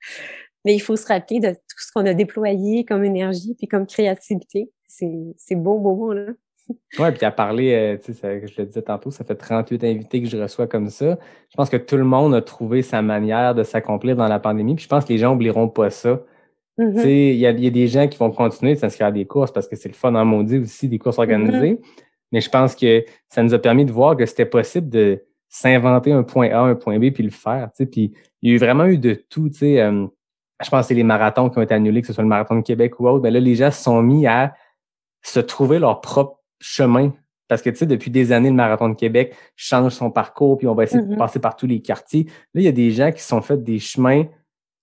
Mais 0.63 0.75
il 0.75 0.79
faut 0.79 0.95
se 0.95 1.07
rappeler 1.07 1.39
de 1.39 1.49
tout 1.49 1.77
ce 1.77 1.91
qu'on 1.91 2.05
a 2.05 2.13
déployé 2.13 2.85
comme 2.85 3.03
énergie, 3.03 3.55
puis 3.57 3.67
comme 3.67 3.87
créativité. 3.87 4.71
C'est 4.87 5.55
beau, 5.55 5.79
beau, 5.79 5.95
beau, 5.95 6.13
là. 6.13 6.25
Oui, 6.99 7.11
puis 7.13 7.25
à 7.25 7.31
parler, 7.31 7.73
euh, 7.73 7.97
tu 7.97 8.13
sais, 8.13 8.45
je 8.45 8.61
le 8.61 8.65
disais 8.65 8.81
tantôt, 8.81 9.09
ça 9.09 9.23
fait 9.23 9.35
38 9.35 9.83
invités 9.85 10.21
que 10.21 10.27
je 10.27 10.37
reçois 10.37 10.67
comme 10.67 10.89
ça. 10.89 11.17
Je 11.49 11.55
pense 11.55 11.69
que 11.69 11.77
tout 11.77 11.95
le 11.95 12.03
monde 12.03 12.35
a 12.35 12.41
trouvé 12.41 12.81
sa 12.81 13.01
manière 13.01 13.55
de 13.55 13.63
s'accomplir 13.63 14.17
dans 14.17 14.27
la 14.27 14.39
pandémie. 14.39 14.75
Puis 14.75 14.83
je 14.83 14.89
pense 14.89 15.05
que 15.05 15.13
les 15.13 15.17
gens 15.17 15.31
n'oublieront 15.31 15.69
pas 15.69 15.89
ça 15.89 16.19
Mhm. 16.77 16.97
Sais, 16.99 17.27
il 17.29 17.37
y 17.37 17.47
a, 17.47 17.51
il 17.51 17.63
y 17.63 17.67
a 17.67 17.71
des 17.71 17.87
gens 17.87 18.07
qui 18.07 18.17
vont 18.17 18.29
continuer 18.31 18.75
de 18.75 18.79
s'inscrire 18.79 19.07
à 19.07 19.11
des 19.11 19.25
courses 19.25 19.51
parce 19.51 19.67
que 19.67 19.75
c'est 19.75 19.89
le 19.89 19.95
fun 19.95 20.13
en 20.15 20.25
maudit 20.25 20.59
aussi, 20.59 20.87
des 20.87 20.99
courses 20.99 21.17
organisées. 21.19 21.79
Mais 22.31 22.41
je 22.41 22.49
pense 22.49 22.75
que 22.75 23.03
ça 23.29 23.41
nous 23.41 23.53
a 23.53 23.59
permis 23.59 23.85
de 23.85 23.91
voir 23.91 24.15
que 24.17 24.25
c'était 24.25 24.45
possible 24.45 24.89
de 24.89 25.23
s'inventer 25.49 26.11
un 26.11 26.23
point 26.23 26.49
A, 26.51 26.59
un 26.59 26.75
point 26.75 26.99
B, 26.99 27.11
puis 27.11 27.23
le 27.23 27.29
faire. 27.31 27.69
Puis 27.91 28.13
il 28.41 28.49
y 28.49 28.51
a 28.51 28.55
eu 28.55 28.57
vraiment 28.57 28.85
eu 28.85 28.97
de 28.97 29.13
tout. 29.29 29.49
Euh, 29.63 30.07
je 30.63 30.69
pense 30.69 30.81
que 30.81 30.87
c'est 30.87 30.93
les 30.93 31.03
marathons 31.03 31.49
qui 31.49 31.57
ont 31.57 31.61
été 31.61 31.73
annulés, 31.73 32.01
que 32.01 32.07
ce 32.07 32.13
soit 32.13 32.23
le 32.23 32.29
marathon 32.29 32.55
de 32.57 32.61
Québec 32.61 32.99
ou 32.99 33.07
autre. 33.07 33.23
Mais 33.23 33.31
là, 33.31 33.39
les 33.39 33.55
gens 33.55 33.71
se 33.71 33.81
sont 33.81 34.01
mis 34.01 34.27
à 34.27 34.53
se 35.23 35.39
trouver 35.39 35.79
leur 35.79 36.01
propre 36.01 36.41
chemin. 36.59 37.13
Parce 37.47 37.61
que, 37.61 37.69
tu 37.69 37.77
sais, 37.77 37.85
depuis 37.85 38.11
des 38.11 38.33
années, 38.33 38.49
le 38.49 38.55
marathon 38.55 38.89
de 38.89 38.95
Québec 38.95 39.33
change 39.55 39.93
son 39.93 40.11
parcours, 40.11 40.57
puis 40.57 40.67
on 40.67 40.75
va 40.75 40.83
essayer 40.83 41.01
de 41.01 41.11
Mhm. 41.11 41.17
passer 41.17 41.39
par 41.39 41.55
tous 41.55 41.65
les 41.67 41.79
quartiers. 41.81 42.25
Là, 42.53 42.61
il 42.61 42.63
y 42.63 42.67
a 42.67 42.73
des 42.73 42.91
gens 42.91 43.09
qui 43.11 43.21
se 43.21 43.29
sont 43.29 43.41
fait 43.41 43.63
des 43.63 43.79
chemins 43.79 44.25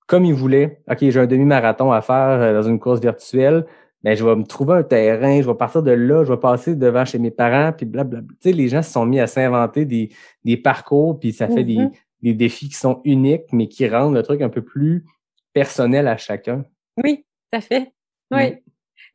comme 0.06 0.24
ils 0.24 0.34
voulaient. 0.34 0.82
OK, 0.90 0.98
j'ai 1.00 1.20
un 1.20 1.26
demi-marathon 1.26 1.92
à 1.92 2.02
faire 2.02 2.40
euh, 2.40 2.54
dans 2.54 2.68
une 2.68 2.78
course 2.78 3.00
virtuelle. 3.00 3.66
Ben, 4.02 4.14
je 4.14 4.24
vais 4.24 4.36
me 4.36 4.44
trouver 4.44 4.74
un 4.74 4.82
terrain, 4.82 5.40
je 5.40 5.46
vais 5.46 5.54
partir 5.54 5.82
de 5.82 5.90
là, 5.90 6.24
je 6.24 6.32
vais 6.32 6.38
passer 6.38 6.74
devant 6.74 7.06
chez 7.06 7.18
mes 7.18 7.30
parents, 7.30 7.72
puis 7.72 7.86
blablabla. 7.86 8.34
Tu 8.42 8.50
sais, 8.50 8.52
les 8.52 8.68
gens 8.68 8.82
se 8.82 8.92
sont 8.92 9.06
mis 9.06 9.18
à 9.18 9.26
s'inventer 9.26 9.86
des, 9.86 10.10
des 10.44 10.58
parcours, 10.58 11.18
puis 11.18 11.32
ça 11.32 11.48
fait 11.48 11.64
des, 11.64 11.78
Mhm. 11.78 11.92
des 12.22 12.34
défis 12.34 12.68
qui 12.68 12.74
sont 12.74 13.00
uniques, 13.04 13.46
mais 13.52 13.66
qui 13.66 13.88
rendent 13.88 14.14
le 14.14 14.22
truc 14.22 14.42
un 14.42 14.50
peu 14.50 14.62
plus 14.62 15.06
personnel 15.54 16.06
à 16.06 16.18
chacun. 16.18 16.64
Oui, 17.02 17.24
tout 17.50 17.58
à 17.58 17.60
fait. 17.62 17.92
Oui. 18.30 18.50
Mm. 18.50 18.58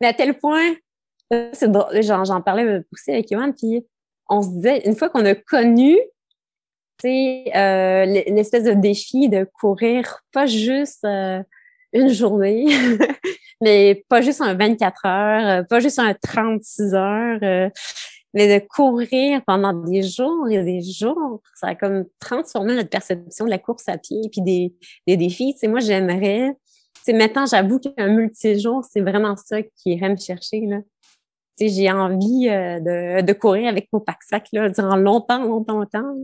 Mais 0.01 0.07
à 0.07 0.13
tel 0.13 0.37
point, 0.37 0.73
euh, 1.33 1.49
c'est 1.53 1.69
j'en, 2.01 2.41
parlais 2.41 2.81
aussi 2.91 3.11
avec 3.11 3.29
Yohan, 3.29 3.51
puis 3.51 3.85
on 4.27 4.41
se 4.41 4.49
disait, 4.49 4.87
une 4.87 4.95
fois 4.95 5.09
qu'on 5.09 5.25
a 5.25 5.35
connu, 5.35 5.97
sais, 7.07 7.43
euh, 7.55 8.05
l'espèce 8.05 8.63
de 8.63 8.73
défi 8.73 9.29
de 9.29 9.47
courir 9.59 10.23
pas 10.31 10.45
juste 10.45 11.03
euh, 11.05 11.41
une 11.93 12.09
journée, 12.09 12.67
mais 13.61 14.03
pas 14.09 14.21
juste 14.21 14.41
un 14.41 14.53
24 14.55 15.05
heures, 15.05 15.47
euh, 15.47 15.63
pas 15.63 15.79
juste 15.79 15.99
un 15.99 16.13
36 16.13 16.93
heures, 16.93 17.39
euh, 17.43 17.69
mais 18.33 18.59
de 18.59 18.65
courir 18.65 19.41
pendant 19.45 19.73
des 19.73 20.03
jours 20.03 20.47
et 20.49 20.63
des 20.63 20.81
jours, 20.81 21.41
ça 21.55 21.67
a 21.67 21.75
comme 21.75 22.05
transformé 22.19 22.75
notre 22.75 22.89
perception 22.89 23.45
de 23.45 23.49
la 23.49 23.57
course 23.57 23.87
à 23.87 23.97
pied 23.97 24.21
puis 24.31 24.41
des, 24.41 24.73
des 25.07 25.17
défis. 25.17 25.55
Tu 25.59 25.67
moi, 25.67 25.79
j'aimerais 25.79 26.55
c'est 27.03 27.13
maintenant, 27.13 27.45
j'avoue 27.45 27.79
qu'un 27.79 28.07
multijour, 28.07 28.83
c'est 28.89 29.01
vraiment 29.01 29.35
ça 29.35 29.61
qui 29.63 29.93
irait 29.93 30.09
me 30.09 30.17
chercher, 30.17 30.61
là. 30.61 30.77
J'ai 31.67 31.91
envie 31.91 32.47
euh, 32.49 32.79
de, 32.79 33.21
de 33.25 33.33
courir 33.33 33.69
avec 33.69 33.89
mon 33.91 33.99
pack-sac, 33.99 34.47
là, 34.53 34.69
durant 34.69 34.95
longtemps, 34.95 35.43
longtemps, 35.43 35.79
longtemps. 35.79 36.15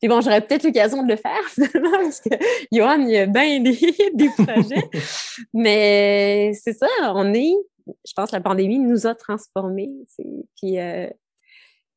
Puis 0.00 0.08
bon, 0.08 0.20
j'aurais 0.20 0.40
peut-être 0.40 0.64
l'occasion 0.64 1.02
de 1.02 1.10
le 1.10 1.16
faire, 1.16 1.42
finalement, 1.48 1.98
parce 2.02 2.20
que 2.20 2.30
Johan, 2.72 3.00
il 3.00 3.10
y 3.10 3.18
a 3.18 3.26
bien 3.26 3.60
des, 3.60 3.78
des 4.14 4.28
projets. 4.30 4.88
Mais 5.52 6.52
c'est 6.54 6.72
ça, 6.72 6.86
on 7.14 7.34
est, 7.34 7.54
je 7.86 8.12
pense 8.14 8.30
que 8.30 8.36
la 8.36 8.42
pandémie 8.42 8.78
nous 8.78 9.06
a 9.06 9.14
transformés. 9.14 9.90
Puis, 10.56 10.78
euh, 10.78 11.08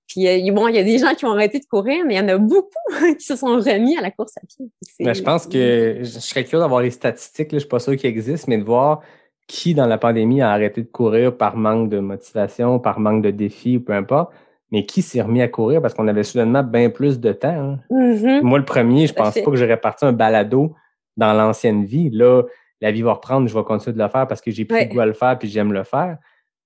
puis 0.08 0.28
euh, 0.28 0.52
bon, 0.52 0.68
il 0.68 0.76
y 0.76 0.80
a 0.80 0.84
des 0.84 0.98
gens 0.98 1.16
qui 1.16 1.26
ont 1.26 1.32
arrêté 1.32 1.60
de 1.60 1.66
courir, 1.66 2.04
mais 2.06 2.16
il 2.16 2.18
y 2.18 2.20
en 2.20 2.28
a 2.28 2.38
beaucoup 2.38 2.68
qui 3.18 3.26
se 3.26 3.36
sont 3.36 3.56
remis 3.58 3.98
à 3.98 4.02
la 4.02 4.12
course 4.12 4.34
à 4.38 4.42
pied. 4.42 4.68
Je 5.00 5.22
pense 5.22 5.48
que 5.48 6.00
je 6.02 6.20
serais 6.20 6.44
curieux 6.44 6.60
d'avoir 6.60 6.82
les 6.82 6.92
statistiques, 6.92 7.52
là, 7.54 7.58
je 7.58 7.64
suis 7.64 7.70
pas 7.70 7.80
sûr 7.80 7.96
qu'ils 7.96 8.10
existent, 8.10 8.48
mais 8.50 8.58
de 8.58 8.64
voir 8.64 9.02
qui 9.48 9.74
dans 9.74 9.86
la 9.86 9.98
pandémie 9.98 10.42
a 10.42 10.52
arrêté 10.52 10.82
de 10.84 10.88
courir 10.88 11.36
par 11.38 11.56
manque 11.58 11.90
de 11.90 12.00
motivation, 12.00 12.80
par 12.80 13.00
manque 13.00 13.24
de 13.24 13.32
défi 13.32 13.78
ou 13.78 13.82
peu 13.82 13.94
importe, 13.94 14.32
mais 14.72 14.86
qui 14.86 15.02
s'est 15.02 15.22
remis 15.22 15.42
à 15.42 15.48
courir 15.48 15.82
parce 15.82 15.94
qu'on 15.94 16.08
avait 16.08 16.24
soudainement 16.24 16.64
bien 16.64 16.90
plus 16.90 17.20
de 17.20 17.32
temps. 17.34 17.50
hein? 17.50 17.80
Mhm. 17.90 18.42
Moi, 18.42 18.58
le 18.60 18.66
premier, 18.66 19.06
je 19.08 19.14
pense 19.14 19.34
pas 19.36 19.52
que 19.52 19.56
j'aurais 19.58 19.80
parti 19.80 20.06
un 20.06 20.14
balado 20.14 20.74
dans 21.18 21.34
l'ancienne 21.34 21.86
vie. 21.86 22.10
Là, 22.10 22.44
la 22.82 22.92
vie 22.92 23.02
va 23.02 23.14
reprendre, 23.14 23.48
je 23.48 23.54
vais 23.58 23.64
continuer 23.64 23.96
de 23.96 24.02
le 24.02 24.10
faire 24.10 24.28
parce 24.28 24.42
que 24.42 24.50
j'ai 24.52 24.66
pris 24.66 24.78
Ouais. 24.80 24.88
goût 24.88 25.00
à 25.02 25.06
le 25.06 25.14
faire 25.14 25.38
puis 25.38 25.48
j'aime 25.48 25.72
le 25.74 25.84
faire. 25.84 26.18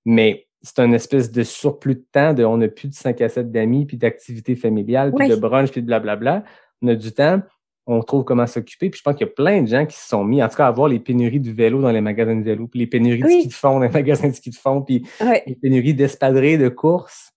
Mais 0.06 0.48
c'est 0.62 0.80
un 0.80 0.92
espèce 0.94 1.32
de 1.32 1.44
surplus 1.44 1.96
de 1.96 2.06
temps, 2.12 2.34
de 2.34 2.44
on 2.46 2.58
n'a 2.58 2.68
plus 2.68 2.88
de 2.88 2.94
5 2.94 3.22
à 3.22 3.30
7 3.30 3.52
d'amis, 3.52 3.86
puis 3.86 3.98
d'activités 3.98 4.56
familiales, 4.56 5.14
puis 5.14 5.28
de 5.28 5.36
brunch, 5.36 5.70
puis 5.72 5.82
de 5.82 5.88
blablabla. 5.88 6.44
On 6.82 6.88
a 6.88 6.96
du 6.96 7.12
temps, 7.12 7.42
on 7.88 8.02
trouve 8.04 8.24
comment 8.26 8.46
s'occuper. 8.46 8.90
Puis 8.90 9.00
je 9.00 9.04
pense 9.04 9.16
qu'il 9.16 9.26
y 9.26 9.30
a 9.30 9.34
plein 9.34 9.62
de 9.64 9.68
gens 9.68 9.86
qui 9.86 9.98
se 9.98 10.08
sont 10.08 10.24
mis, 10.24 10.44
en 10.44 10.50
tout 10.50 10.58
cas, 10.58 10.68
à 10.68 10.72
voir 10.72 10.90
les 10.90 11.00
pénuries 11.00 11.40
de 11.40 11.52
vélo 11.52 11.82
dans 11.82 11.92
les 11.92 12.02
magasins 12.02 12.36
de 12.36 12.44
vélo, 12.44 12.68
puis 12.68 12.80
les 12.82 12.88
pénuries 12.88 13.22
de 13.22 13.26
Oui. 13.26 13.40
ski 13.40 13.48
de 13.48 13.54
fond 13.54 13.80
dans 13.80 13.86
les 13.86 13.90
magasins 14.04 14.28
de 14.30 14.34
ski 14.34 14.50
de 14.52 14.56
fond, 14.56 14.82
puis 14.82 15.06
Ouais. 15.22 15.42
les 15.48 15.56
pénuries 15.56 15.94
d'espadrilles, 15.94 16.58
de 16.58 16.70
courses. 16.70 17.32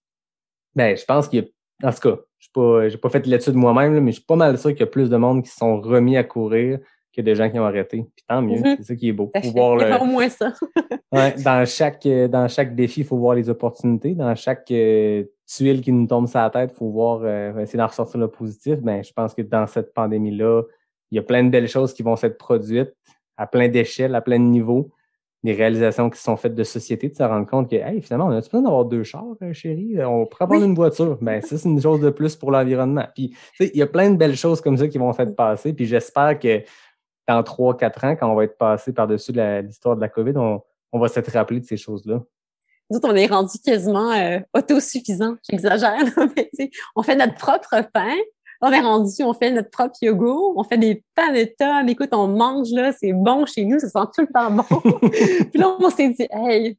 Ben, 0.74 0.96
je 0.96 1.04
pense 1.04 1.28
qu'il 1.28 1.40
y 1.40 1.42
a, 1.84 1.88
en 1.88 1.92
tout 1.92 2.00
cas, 2.00 2.16
je 2.38 2.46
sais 2.46 2.50
pas, 2.52 2.88
j'ai 2.88 2.98
pas 2.98 3.08
fait 3.10 3.26
l'étude 3.26 3.54
moi-même, 3.54 3.94
là, 3.94 4.00
mais 4.00 4.10
je 4.12 4.16
suis 4.16 4.24
pas 4.26 4.36
mal 4.36 4.58
sûr 4.58 4.70
qu'il 4.70 4.80
y 4.80 4.82
a 4.84 4.86
plus 4.86 5.08
de 5.10 5.16
monde 5.16 5.42
qui 5.44 5.50
se 5.50 5.56
sont 5.56 5.80
remis 5.80 6.16
à 6.16 6.24
courir 6.24 6.78
que 7.16 7.20
de 7.22 7.34
gens 7.34 7.50
qui 7.50 7.58
ont 7.58 7.64
arrêté. 7.64 8.04
Puis 8.16 8.24
tant 8.28 8.40
mieux, 8.40 8.58
Mhm. 8.60 8.76
c'est 8.78 8.84
ça 8.84 8.94
qui 8.96 9.08
est 9.08 9.12
beau. 9.12 9.30
Tout 9.34 9.38
à 9.38 9.42
Faut 9.42 9.48
fait. 9.48 9.52
voir 9.58 9.76
le, 9.76 9.80
Au 10.02 10.04
moins 10.06 10.28
ça. 10.28 10.52
Ouais, 11.12 11.34
dans 11.44 11.66
chaque 11.66 12.06
dans 12.06 12.46
chaque 12.48 12.74
défi, 12.76 13.00
il 13.00 13.06
faut 13.06 13.16
voir 13.18 13.34
les 13.34 13.50
opportunités. 13.50 14.14
Dans 14.14 14.34
chaque 14.36 14.70
euh, 14.70 15.24
tuile 15.56 15.80
qui 15.80 15.92
nous 15.92 16.06
tombe 16.06 16.28
sur 16.28 16.38
la 16.38 16.50
tête, 16.50 16.70
il 16.72 16.76
faut 16.76 16.90
voir 16.90 17.20
euh, 17.22 17.58
essayer 17.58 17.78
d'en 17.78 17.86
ressortir 17.88 18.20
le 18.20 18.28
positif. 18.28 18.78
Ben, 18.80 19.02
je 19.02 19.12
pense 19.12 19.34
que 19.34 19.42
dans 19.42 19.66
cette 19.66 19.92
pandémie-là, 19.92 20.62
il 21.10 21.16
y 21.16 21.18
a 21.18 21.22
plein 21.22 21.42
de 21.42 21.48
belles 21.50 21.68
choses 21.68 21.92
qui 21.92 22.02
vont 22.02 22.16
s'être 22.16 22.38
produites 22.38 22.94
à 23.36 23.46
plein 23.46 23.68
d'échelles, 23.68 24.14
à 24.14 24.20
plein 24.20 24.38
de 24.38 24.44
niveaux. 24.44 24.90
Des 25.42 25.54
réalisations 25.54 26.10
qui 26.10 26.20
sont 26.20 26.36
faites 26.36 26.54
de 26.54 26.62
société, 26.64 27.08
de 27.08 27.16
se 27.16 27.22
rendre 27.22 27.46
compte 27.46 27.70
que 27.70 27.76
hey, 27.76 28.02
finalement, 28.02 28.26
on 28.26 28.30
a-tu 28.30 28.50
besoin 28.50 28.62
d'avoir 28.62 28.84
deux 28.84 29.02
chars, 29.02 29.24
euh, 29.42 29.52
chérie? 29.54 29.96
On 30.04 30.26
pourrait 30.26 30.44
avoir 30.44 30.60
Oui. 30.60 30.66
une 30.66 30.74
voiture. 30.74 31.16
Ben, 31.20 31.40
ça, 31.40 31.56
c'est 31.56 31.68
une 31.68 31.80
chose 31.80 32.00
de 32.00 32.10
plus 32.10 32.36
pour 32.36 32.50
l'environnement. 32.50 33.06
Puis, 33.14 33.34
il 33.58 33.76
y 33.76 33.82
a 33.82 33.86
plein 33.86 34.10
de 34.10 34.16
belles 34.16 34.36
choses 34.36 34.60
comme 34.60 34.76
ça 34.76 34.86
qui 34.86 34.98
vont 34.98 35.12
s'être 35.14 35.34
passées. 35.34 35.72
Puis 35.72 35.86
j'espère 35.86 36.38
que 36.38 36.62
dans 37.26 37.42
trois, 37.42 37.76
quatre 37.76 38.04
ans, 38.04 38.14
quand 38.16 38.30
on 38.30 38.34
va 38.34 38.44
être 38.44 38.58
passé 38.58 38.92
par-dessus 38.92 39.32
l'histoire 39.32 39.96
de 39.96 40.00
la 40.02 40.08
COVID, 40.08 40.36
on, 40.36 40.60
on 40.92 40.98
va 40.98 41.08
s'être 41.08 41.32
rappelé 41.32 41.60
de 41.60 41.64
ces 41.64 41.76
choses-là. 41.78 42.22
Nous 42.90 42.96
autres, 42.96 43.08
on 43.08 43.14
est 43.14 43.26
rendu 43.26 43.58
quasiment 43.64 44.10
euh, 44.12 44.40
autosuffisant. 44.54 45.36
J'exagère, 45.48 46.02
mais 46.36 46.50
on 46.96 47.02
fait 47.02 47.16
notre 47.16 47.36
propre 47.36 47.82
pain. 47.92 48.16
On 48.62 48.70
est 48.72 48.80
rendu, 48.80 49.22
on 49.22 49.32
fait 49.32 49.50
notre 49.52 49.70
propre 49.70 49.94
yogourt, 50.02 50.52
on 50.56 50.64
fait 50.64 50.76
des 50.76 51.02
panettes. 51.14 51.56
Écoute, 51.88 52.10
on 52.12 52.28
mange, 52.28 52.70
là, 52.72 52.92
c'est 52.92 53.14
bon 53.14 53.46
chez 53.46 53.64
nous, 53.64 53.78
ça 53.78 53.88
sent 53.88 54.08
tout 54.14 54.20
le 54.20 54.32
temps 54.34 54.50
bon. 54.50 54.98
Puis 55.08 55.58
là, 55.58 55.76
on 55.78 55.88
s'est 55.88 56.10
dit, 56.10 56.26
hey, 56.30 56.76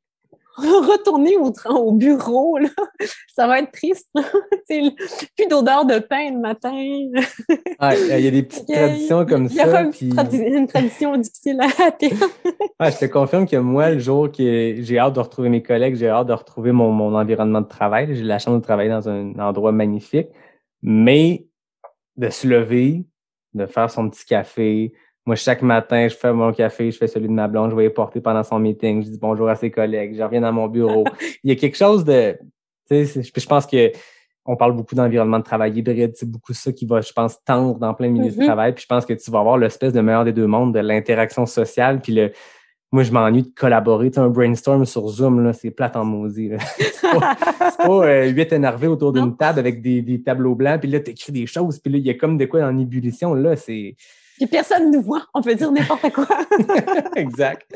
retourner 0.58 1.38
au, 1.38 1.92
bureau, 1.94 2.58
là, 2.58 2.70
ça 3.36 3.48
va 3.48 3.60
être 3.60 3.72
triste. 3.72 4.10
plus 4.68 5.48
d'odeur 5.50 5.86
de 5.86 6.00
pain 6.00 6.32
le 6.32 6.40
matin. 6.40 6.72
Ouais, 6.74 8.18
Il 8.20 8.24
y 8.26 8.28
a 8.28 8.32
des 8.32 8.44
petites 8.44 8.70
a- 8.70 8.74
traditions 8.88 9.26
comme 9.26 9.48
Il 9.50 9.56
y 9.56 9.62
aura 9.62 9.72
ça. 9.72 9.82
une, 9.82 9.92
puis- 9.92 10.10
tradi- 10.10 10.58
une 10.58 10.68
tradition 10.68 11.18
difficile 11.18 11.60
à 11.62 11.86
atteindre. 11.88 12.28
Ouais, 12.80 12.92
je 12.92 12.98
te 13.00 13.06
confirme 13.06 13.48
que 13.48 13.58
moi, 13.58 13.92
le 13.92 14.00
jour 14.00 14.32
que 14.32 14.76
j'ai 14.80 15.00
hâte 15.00 15.14
de 15.16 15.20
retrouver 15.20 15.50
mes 15.50 15.64
collègues, 15.64 15.96
j'ai 15.96 16.10
hâte 16.10 16.28
de 16.28 16.34
retrouver 16.34 16.72
mon, 16.72 16.92
mon 16.92 17.16
environnement 17.16 17.62
de 17.62 17.68
travail. 17.68 18.14
J'ai 18.16 18.24
la 18.24 18.40
chance 18.40 18.56
de 18.56 18.62
travailler 18.64 18.90
dans 18.90 19.08
un 19.10 19.34
endroit 19.40 19.72
magnifique, 19.72 20.28
mais 20.82 21.46
de 22.18 22.30
se 22.30 22.48
lever, 22.48 23.06
de 23.54 23.66
faire 23.66 23.90
son 23.90 24.10
petit 24.10 24.26
café. 24.26 24.94
Moi, 25.26 25.36
chaque 25.36 25.62
matin, 25.62 26.08
je 26.08 26.16
fais 26.16 26.34
mon 26.34 26.52
café, 26.52 26.90
je 26.92 26.98
fais 26.98 27.08
celui 27.08 27.28
de 27.28 27.34
ma 27.34 27.48
blonde, 27.48 27.70
je 27.72 27.76
vais 27.76 27.86
y 27.86 27.90
porter 27.90 28.22
pendant 28.22 28.42
son 28.44 28.58
meeting, 28.60 29.04
je 29.04 29.10
dis 29.10 29.20
bonjour 29.20 29.48
à 29.50 29.56
ses 29.56 29.70
collègues, 29.70 30.16
je 30.18 30.24
reviens 30.24 30.42
dans 30.42 30.52
mon 30.54 30.68
bureau. 30.68 31.04
Il 31.44 31.50
y 31.52 31.54
a 31.54 31.56
quelque 31.56 31.78
chose 31.78 32.04
de, 32.04 32.32
tu 32.90 33.06
sais, 33.06 33.06
c'est- 33.06 33.40
je 33.40 33.48
pense 33.48 33.68
que 33.68 33.92
on 34.44 34.56
parle 34.56 34.76
beaucoup 34.76 34.96
d'environnement 34.96 35.38
de 35.38 35.44
travail 35.44 35.78
hybride, 35.78 36.14
c'est 36.16 36.30
beaucoup 36.30 36.54
ça 36.54 36.72
qui 36.72 36.88
va, 36.88 37.02
je 37.02 37.14
pense, 37.14 37.38
tendre 37.46 37.78
dans 37.78 37.94
plein 37.94 38.10
milieu 38.10 38.32
de 38.32 38.36
Mhm. 38.38 38.46
travail. 38.46 38.74
Puis 38.74 38.82
je 38.82 38.88
pense 38.88 39.06
que 39.06 39.14
tu 39.14 39.30
vas 39.30 39.40
avoir 39.40 39.60
l'espèce 39.60 39.94
de 39.94 40.02
meilleur 40.02 40.26
des 40.26 40.34
deux 40.34 40.48
mondes, 40.48 40.74
de 40.74 40.80
l'interaction 40.80 41.46
sociale, 41.46 42.02
puis 42.02 42.14
le, 42.14 42.32
moi, 42.92 43.04
je 43.04 43.12
m'ennuie 43.12 43.44
de 43.44 43.52
collaborer. 43.56 44.10
Tu 44.10 44.16
sais, 44.16 44.20
un 44.22 44.30
brainstorm 44.30 44.84
sur 44.88 45.08
Zoom, 45.08 45.44
là, 45.44 45.54
c'est 45.54 45.70
plate 45.70 45.96
en 45.96 46.04
maudit. 46.04 46.50
C'est 46.78 47.12
pas, 47.12 47.36
pas 47.78 48.06
euh, 48.08 48.28
huit 48.30 48.52
énervés 48.52 48.88
autour 48.88 49.14
d'une 49.14 49.38
table 49.38 49.60
avec 49.60 49.82
des, 49.84 50.02
des 50.02 50.24
tableaux 50.24 50.56
blancs, 50.56 50.82
puis 50.82 50.90
là, 50.90 51.00
tu 51.00 51.12
écris 51.12 51.32
des 51.32 51.46
choses, 51.46 51.78
puis 51.78 51.94
là, 51.94 52.00
il 52.00 52.06
y 52.06 52.10
a 52.10 52.16
comme 52.16 52.38
de 52.40 52.46
quoi 52.46 52.64
en 52.66 52.76
ébullition. 52.80 53.36
Là, 53.36 53.56
c'est 53.56 53.96
Puis 54.38 54.48
personne 54.48 54.92
nous 54.92 55.02
voit, 55.02 55.26
on 55.34 55.42
peut 55.42 55.54
dire 55.56 55.72
n'importe 55.72 56.12
quoi. 56.14 56.28
exact. 57.16 57.68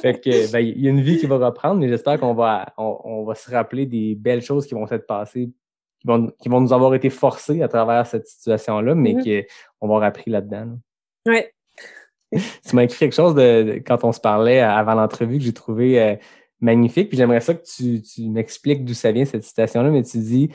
Fait 0.00 0.18
que, 0.20 0.50
ben, 0.52 0.60
il 0.60 0.80
y 0.80 0.86
a 0.86 0.90
une 0.90 1.00
vie 1.02 1.18
qui 1.18 1.26
va 1.26 1.36
reprendre, 1.38 1.80
mais 1.80 1.88
j'espère 1.88 2.18
qu'on 2.18 2.34
va, 2.34 2.72
on, 2.78 2.98
on 3.04 3.24
va 3.24 3.34
se 3.34 3.50
rappeler 3.50 3.84
des 3.86 4.14
belles 4.14 4.42
choses 4.42 4.66
qui 4.66 4.74
vont 4.74 4.86
s'être 4.86 5.06
passées, 5.06 5.50
qui 6.00 6.06
vont, 6.06 6.30
qui 6.40 6.48
vont 6.48 6.60
nous 6.60 6.72
avoir 6.72 6.94
été 6.94 7.10
forcées 7.10 7.62
à 7.62 7.68
travers 7.68 8.06
cette 8.06 8.26
situation-là, 8.26 8.94
mais 8.94 9.14
Mhm. 9.14 9.22
qu'on 9.80 9.88
va 9.88 9.94
avoir 9.96 10.02
appris 10.04 10.30
là-dedans. 10.30 10.66
là. 11.26 11.32
Ouais. 11.32 11.52
tu 12.32 12.76
m'as 12.76 12.82
écrit 12.84 12.98
quelque 12.98 13.14
chose 13.14 13.34
de, 13.34 13.62
de- 13.62 13.72
quand 13.84 14.04
on 14.04 14.12
se 14.12 14.20
parlait 14.20 14.60
avant 14.60 14.94
l'entrevue 14.94 15.38
que 15.38 15.44
j'ai 15.44 15.52
trouvé 15.52 16.00
euh, 16.00 16.14
magnifique. 16.60 17.08
Puis 17.08 17.18
j'aimerais 17.18 17.40
ça 17.40 17.54
que 17.54 17.64
tu, 17.64 18.02
tu 18.02 18.28
m'expliques 18.28 18.84
d'où 18.84 18.94
ça 18.94 19.12
vient 19.12 19.24
cette 19.24 19.44
citation-là, 19.44 19.90
mais 19.90 20.02
tu 20.02 20.18
dis 20.18 20.50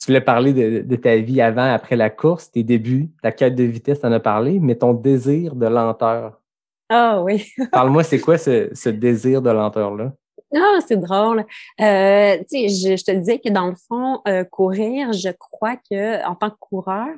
tu 0.00 0.06
voulais 0.06 0.20
parler 0.20 0.52
de, 0.52 0.82
de 0.82 0.96
ta 0.96 1.16
vie 1.16 1.40
avant, 1.40 1.72
après 1.72 1.96
la 1.96 2.10
course, 2.10 2.50
tes 2.50 2.62
débuts, 2.62 3.10
ta 3.22 3.32
quête 3.32 3.54
de 3.54 3.64
vitesse, 3.64 4.00
t'en 4.00 4.12
as 4.12 4.20
parlé, 4.20 4.60
mais 4.60 4.76
ton 4.76 4.92
désir 4.92 5.56
de 5.56 5.66
lenteur. 5.66 6.40
Ah 6.88 7.22
oui. 7.22 7.46
Parle-moi, 7.72 8.04
c'est 8.04 8.20
quoi 8.20 8.38
ce, 8.38 8.70
ce 8.72 8.88
désir 8.88 9.42
de 9.42 9.50
lenteur-là? 9.50 10.12
Ah, 10.54 10.78
c'est 10.86 10.96
drôle. 10.96 11.44
Euh, 11.80 12.38
tu 12.38 12.44
sais, 12.48 12.68
je, 12.68 12.96
je 12.96 13.04
te 13.04 13.10
disais 13.10 13.40
que 13.40 13.48
dans 13.48 13.66
le 13.66 13.74
fond, 13.88 14.20
euh, 14.28 14.44
courir, 14.44 15.12
je 15.12 15.30
crois 15.30 15.76
que 15.76 16.24
en 16.24 16.36
tant 16.36 16.50
que 16.50 16.56
coureur, 16.60 17.08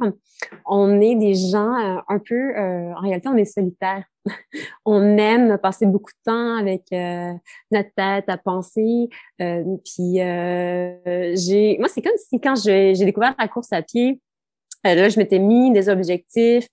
on 0.66 1.00
est 1.00 1.14
des 1.14 1.34
gens 1.34 1.74
euh, 1.74 2.00
un 2.08 2.18
peu, 2.18 2.56
euh, 2.56 2.94
en 2.94 3.00
réalité, 3.00 3.28
on 3.28 3.36
est 3.36 3.44
solitaire. 3.44 4.04
on 4.86 5.18
aime 5.18 5.58
passer 5.58 5.84
beaucoup 5.84 6.10
de 6.10 6.30
temps 6.30 6.56
avec 6.56 6.84
euh, 6.92 7.32
notre 7.70 7.90
tête 7.94 8.28
à 8.28 8.38
penser. 8.38 9.08
puis 9.38 10.14
j'ai, 10.14 11.76
moi, 11.78 11.88
c'est 11.88 12.02
comme 12.02 12.16
si 12.16 12.40
quand 12.40 12.56
j'ai 12.56 12.92
découvert 12.94 13.34
la 13.38 13.48
course 13.48 13.72
à 13.72 13.82
pied, 13.82 14.20
là, 14.84 15.08
je 15.08 15.18
m'étais 15.18 15.38
mis 15.38 15.70
des 15.72 15.88
objectifs 15.88 16.68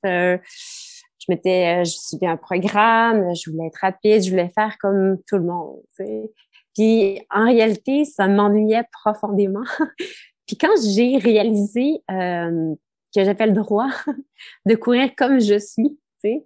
je 1.27 1.33
m'étais, 1.33 1.83
je 1.85 1.91
suivais 1.91 2.27
un 2.27 2.37
programme, 2.37 3.33
je 3.33 3.49
voulais 3.49 3.67
être 3.67 3.79
rapide, 3.81 4.21
je 4.21 4.29
voulais 4.29 4.51
faire 4.53 4.77
comme 4.79 5.17
tout 5.27 5.37
le 5.37 5.43
monde. 5.43 5.79
Tu 5.97 6.05
sais. 6.05 6.31
Puis 6.75 7.21
en 7.31 7.45
réalité, 7.45 8.05
ça 8.05 8.27
m'ennuyait 8.27 8.83
profondément. 8.91 9.63
Puis 10.45 10.57
quand 10.57 10.75
j'ai 10.83 11.17
réalisé 11.17 12.03
euh, 12.11 12.75
que 13.15 13.23
j'avais 13.23 13.47
le 13.47 13.53
droit 13.53 13.89
de 14.65 14.75
courir 14.75 15.09
comme 15.15 15.39
je 15.39 15.57
suis, 15.57 15.97
tu 16.21 16.29
sais, 16.29 16.45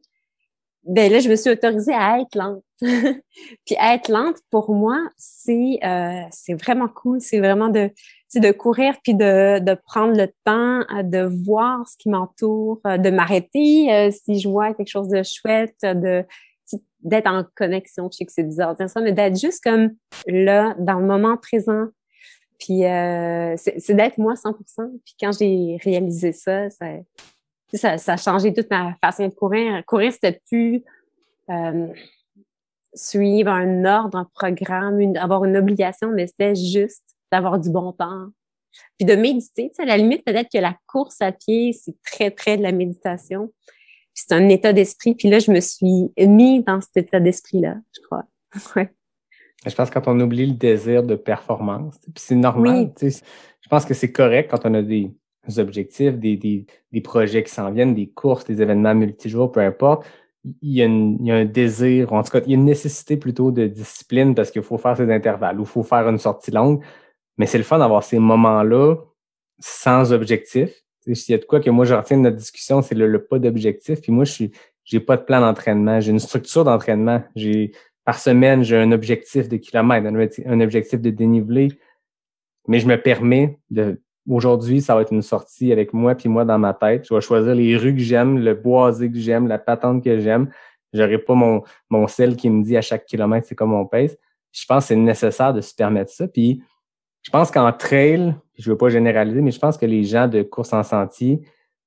ben 0.85 1.11
là, 1.11 1.19
je 1.19 1.29
me 1.29 1.35
suis 1.35 1.49
autorisée 1.49 1.93
à 1.93 2.19
être 2.19 2.35
lente. 2.35 2.63
Puis 2.81 3.75
être 3.79 4.09
lente, 4.09 4.37
pour 4.49 4.73
moi, 4.73 4.97
c'est 5.17 5.79
euh, 5.83 6.21
c'est 6.31 6.53
vraiment 6.53 6.87
cool. 6.87 7.19
C'est 7.19 7.39
vraiment 7.39 7.67
de 7.67 7.91
de 8.35 8.51
courir 8.51 8.93
puis 9.03 9.15
de, 9.15 9.59
de 9.59 9.73
prendre 9.73 10.15
le 10.15 10.27
temps 10.45 10.81
euh, 10.95 11.03
de 11.03 11.23
voir 11.45 11.87
ce 11.87 11.97
qui 11.97 12.09
m'entoure, 12.09 12.79
euh, 12.85 12.97
de 12.97 13.09
m'arrêter 13.09 13.91
euh, 13.91 14.11
si 14.11 14.39
je 14.39 14.47
vois 14.47 14.73
quelque 14.75 14.89
chose 14.89 15.09
de 15.09 15.23
chouette, 15.23 15.77
de 15.81 16.23
d'être 17.01 17.27
en 17.27 17.43
connexion. 17.55 18.09
Je 18.11 18.17
sais 18.17 18.25
que 18.25 18.31
c'est 18.31 18.43
bizarre 18.43 18.73
de 18.73 18.77
dire 18.77 18.89
ça, 18.89 19.01
mais 19.01 19.11
d'être 19.11 19.39
juste 19.39 19.63
comme 19.63 19.91
là, 20.27 20.75
dans 20.79 20.99
le 20.99 21.05
moment 21.05 21.37
présent. 21.37 21.87
Puis 22.59 22.85
euh, 22.85 23.55
c'est 23.57 23.93
d'être 23.93 24.17
moi 24.17 24.33
100%. 24.33 24.53
Puis 25.05 25.15
quand 25.19 25.31
j'ai 25.31 25.77
réalisé 25.81 26.33
ça, 26.33 26.69
ça, 26.69 26.87
ça, 27.73 27.97
ça, 27.97 28.13
a 28.13 28.17
changé 28.17 28.53
toute 28.53 28.69
ma 28.69 28.95
façon 29.01 29.27
de 29.27 29.33
courir. 29.33 29.81
Courir, 29.85 30.11
c'était 30.11 30.41
plus 30.49 30.83
euh, 31.49 31.87
suivre 32.93 33.51
un 33.51 33.85
ordre, 33.85 34.17
un 34.17 34.29
programme, 34.33 34.99
une, 34.99 35.17
avoir 35.17 35.45
une 35.45 35.55
obligation, 35.55 36.11
mais 36.11 36.27
c'était 36.27 36.55
juste 36.55 37.15
d'avoir 37.31 37.59
du 37.59 37.69
bon 37.69 37.93
temps. 37.93 38.27
Puis 38.97 39.05
de 39.05 39.15
méditer, 39.15 39.69
tu 39.69 39.75
sais, 39.75 39.83
à 39.83 39.85
la 39.85 39.97
limite, 39.97 40.25
peut-être 40.25 40.49
que 40.51 40.59
la 40.59 40.75
course 40.87 41.21
à 41.21 41.31
pied, 41.31 41.73
c'est 41.73 41.95
très, 42.03 42.31
très 42.31 42.57
de 42.57 42.63
la 42.63 42.71
méditation 42.71 43.51
c'est 44.27 44.35
un 44.35 44.49
état 44.49 44.73
d'esprit. 44.73 45.15
Puis 45.15 45.29
là, 45.29 45.39
je 45.39 45.51
me 45.51 45.59
suis 45.59 46.11
mis 46.17 46.63
dans 46.63 46.81
cet 46.81 47.05
état 47.05 47.19
d'esprit-là, 47.19 47.75
je 47.95 48.01
crois. 48.01 48.25
ouais. 48.75 48.89
Je 49.65 49.75
pense 49.75 49.89
que 49.89 49.99
quand 49.99 50.11
on 50.11 50.19
oublie 50.19 50.45
le 50.45 50.53
désir 50.53 51.03
de 51.03 51.15
performance, 51.15 51.99
puis 52.01 52.13
c'est 52.15 52.35
normal. 52.35 52.91
Oui. 53.01 53.09
Je 53.61 53.67
pense 53.69 53.85
que 53.85 53.93
c'est 53.93 54.11
correct 54.11 54.49
quand 54.51 54.65
on 54.65 54.73
a 54.73 54.81
des 54.81 55.11
objectifs, 55.57 56.17
des, 56.17 56.37
des, 56.37 56.65
des 56.91 57.01
projets 57.01 57.43
qui 57.43 57.51
s'en 57.51 57.71
viennent, 57.71 57.93
des 57.93 58.09
courses, 58.09 58.45
des 58.45 58.61
événements 58.61 58.95
multijours, 58.95 59.51
peu 59.51 59.59
importe. 59.59 60.05
Il 60.61 60.71
y, 60.71 60.81
a 60.81 60.85
une, 60.85 61.17
il 61.19 61.27
y 61.27 61.31
a 61.31 61.35
un 61.35 61.45
désir, 61.45 62.13
en 62.13 62.23
tout 62.23 62.31
cas, 62.31 62.39
il 62.45 62.51
y 62.51 62.53
a 62.53 62.55
une 62.55 62.65
nécessité 62.65 63.17
plutôt 63.17 63.51
de 63.51 63.67
discipline 63.67 64.33
parce 64.35 64.51
qu'il 64.51 64.63
faut 64.63 64.77
faire 64.77 64.95
ses 64.95 65.11
intervalles 65.11 65.59
ou 65.59 65.63
il 65.63 65.67
faut 65.67 65.83
faire 65.83 66.07
une 66.07 66.17
sortie 66.17 66.51
longue. 66.51 66.81
Mais 67.37 67.45
c'est 67.45 67.57
le 67.57 67.65
fun 67.65 67.79
d'avoir 67.79 68.03
ces 68.03 68.19
moments-là 68.19 68.95
sans 69.59 70.13
objectif, 70.13 70.71
s'il 71.01 71.33
y 71.33 71.35
a 71.35 71.37
de 71.37 71.45
quoi 71.45 71.59
que 71.59 71.69
moi 71.69 71.85
je 71.85 71.93
retiens 71.93 72.17
de 72.17 72.23
notre 72.23 72.37
discussion, 72.37 72.81
c'est 72.81 72.95
le, 72.95 73.23
pas 73.23 73.39
d'objectif. 73.39 74.01
Puis 74.01 74.11
moi, 74.11 74.25
je 74.25 74.31
suis, 74.31 74.51
j'ai 74.83 74.99
pas 74.99 75.17
de 75.17 75.23
plan 75.23 75.41
d'entraînement. 75.41 75.99
J'ai 75.99 76.11
une 76.11 76.19
structure 76.19 76.63
d'entraînement. 76.63 77.23
J'ai 77.35 77.71
par 78.05 78.19
semaine, 78.19 78.63
j'ai 78.63 78.77
un 78.77 78.91
objectif 78.91 79.49
de 79.49 79.57
kilomètres, 79.57 80.07
un, 80.45 80.61
objectif 80.61 80.99
de 80.99 81.09
dénivelé. 81.11 81.69
Mais 82.67 82.79
je 82.79 82.87
me 82.87 82.99
permets 82.99 83.59
de 83.69 84.01
aujourd'hui, 84.27 84.81
ça 84.81 84.95
va 84.95 85.01
être 85.01 85.13
une 85.13 85.21
sortie 85.21 85.71
avec 85.71 85.93
moi 85.93 86.15
puis 86.15 86.29
moi 86.29 86.45
dans 86.45 86.59
ma 86.59 86.73
tête. 86.73 87.05
Je 87.07 87.13
vais 87.13 87.21
choisir 87.21 87.55
les 87.55 87.77
rues 87.77 87.93
que 87.93 88.01
j'aime, 88.01 88.39
le 88.39 88.53
boisé 88.53 89.11
que 89.11 89.17
j'aime, 89.17 89.47
la 89.47 89.59
patente 89.59 90.03
que 90.03 90.19
j'aime. 90.19 90.49
J'aurai 90.93 91.19
pas 91.19 91.35
mon, 91.35 91.63
mon 91.89 92.07
sel 92.07 92.35
qui 92.35 92.49
me 92.49 92.63
dit 92.63 92.77
à 92.77 92.81
chaque 92.81 93.05
kilomètre 93.05 93.47
c'est 93.47 93.55
comme 93.55 93.73
on 93.73 93.85
pèse. 93.85 94.17
Je 94.51 94.65
pense 94.65 94.85
que 94.85 94.87
c'est 94.89 94.95
nécessaire 94.95 95.53
de 95.53 95.61
se 95.61 95.73
permettre 95.75 96.11
ça. 96.11 96.27
Puis 96.27 96.63
je 97.21 97.31
pense 97.31 97.51
qu'en 97.51 97.71
trail, 97.71 98.35
je 98.57 98.69
veux 98.69 98.77
pas 98.77 98.89
généraliser, 98.89 99.41
mais 99.41 99.51
je 99.51 99.59
pense 99.59 99.77
que 99.77 99.85
les 99.85 100.03
gens 100.03 100.27
de 100.27 100.41
course 100.41 100.73
en 100.73 100.83
sentier 100.83 101.41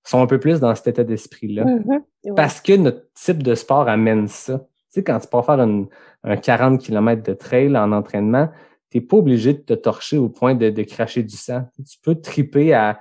sont 0.04 0.20
un 0.20 0.26
peu 0.26 0.38
plus 0.38 0.60
dans 0.60 0.74
cet 0.74 0.88
état 0.88 1.04
d'esprit-là. 1.04 1.64
Mm-hmm. 1.64 2.34
Parce 2.34 2.60
que 2.60 2.76
notre 2.76 3.04
type 3.14 3.42
de 3.42 3.54
sport 3.54 3.88
amène 3.88 4.28
ça. 4.28 4.58
Tu 4.58 5.00
sais, 5.00 5.04
quand 5.04 5.18
tu 5.20 5.28
peux 5.28 5.42
faire 5.42 5.60
un 5.60 6.36
40 6.36 6.80
km 6.80 7.22
de 7.22 7.32
trail 7.32 7.76
en 7.76 7.92
entraînement, 7.92 8.48
tu 8.90 8.98
n'es 8.98 9.04
pas 9.04 9.16
obligé 9.16 9.54
de 9.54 9.60
te 9.60 9.72
torcher 9.72 10.18
au 10.18 10.28
point 10.28 10.54
de, 10.54 10.70
de, 10.70 10.82
cracher 10.82 11.22
du 11.22 11.36
sang. 11.36 11.62
Tu 11.76 11.98
peux 12.02 12.14
triper 12.14 12.74
à 12.74 13.00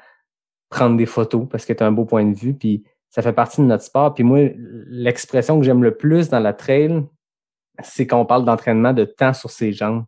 prendre 0.69 0.95
des 0.95 1.05
photos 1.05 1.47
parce 1.49 1.65
que 1.65 1.73
tu 1.73 1.83
as 1.83 1.85
un 1.85 1.91
beau 1.91 2.05
point 2.05 2.23
de 2.23 2.35
vue, 2.35 2.53
puis 2.53 2.83
ça 3.09 3.21
fait 3.21 3.33
partie 3.33 3.59
de 3.59 3.65
notre 3.65 3.83
sport. 3.83 4.13
Puis 4.13 4.23
moi, 4.23 4.39
l'expression 4.55 5.59
que 5.59 5.65
j'aime 5.65 5.83
le 5.83 5.97
plus 5.97 6.29
dans 6.29 6.39
la 6.39 6.53
trail, 6.53 7.03
c'est 7.83 8.07
qu'on 8.07 8.25
parle 8.25 8.45
d'entraînement 8.45 8.93
de 8.93 9.03
temps 9.03 9.33
sur 9.33 9.49
ses 9.49 9.73
jambes 9.73 10.05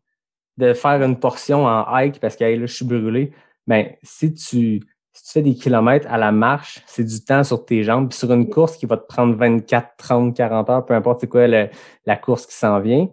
de 0.58 0.74
faire 0.74 1.02
une 1.02 1.20
portion 1.20 1.66
en 1.66 1.86
hike 1.96 2.20
parce 2.20 2.36
que 2.36 2.44
là, 2.44 2.66
je 2.66 2.74
suis 2.74 2.86
brûlé, 2.86 3.32
ben, 3.68 3.88
si 4.04 4.34
tu, 4.34 4.82
si 5.14 5.24
tu 5.24 5.32
fais 5.32 5.42
des 5.42 5.56
kilomètres 5.56 6.08
à 6.10 6.18
la 6.18 6.32
marche, 6.32 6.82
c'est 6.86 7.04
du 7.04 7.24
temps 7.24 7.44
sur 7.44 7.66
tes 7.66 7.84
jambes. 7.84 8.10
Puis 8.10 8.18
sur 8.18 8.32
une 8.32 8.50
course 8.50 8.78
qui 8.78 8.86
va 8.86 8.98
te 8.98 9.06
prendre 9.08 9.36
24, 9.36 9.96
30, 9.98 10.36
40 10.36 10.70
heures, 10.70 10.86
peu 10.86 10.94
importe 10.94 11.22
c'est 11.22 11.28
quoi 11.28 11.48
la 11.48 12.16
course 12.18 12.46
qui 12.46 12.56
s'en 12.56 12.80
vient, 12.80 13.08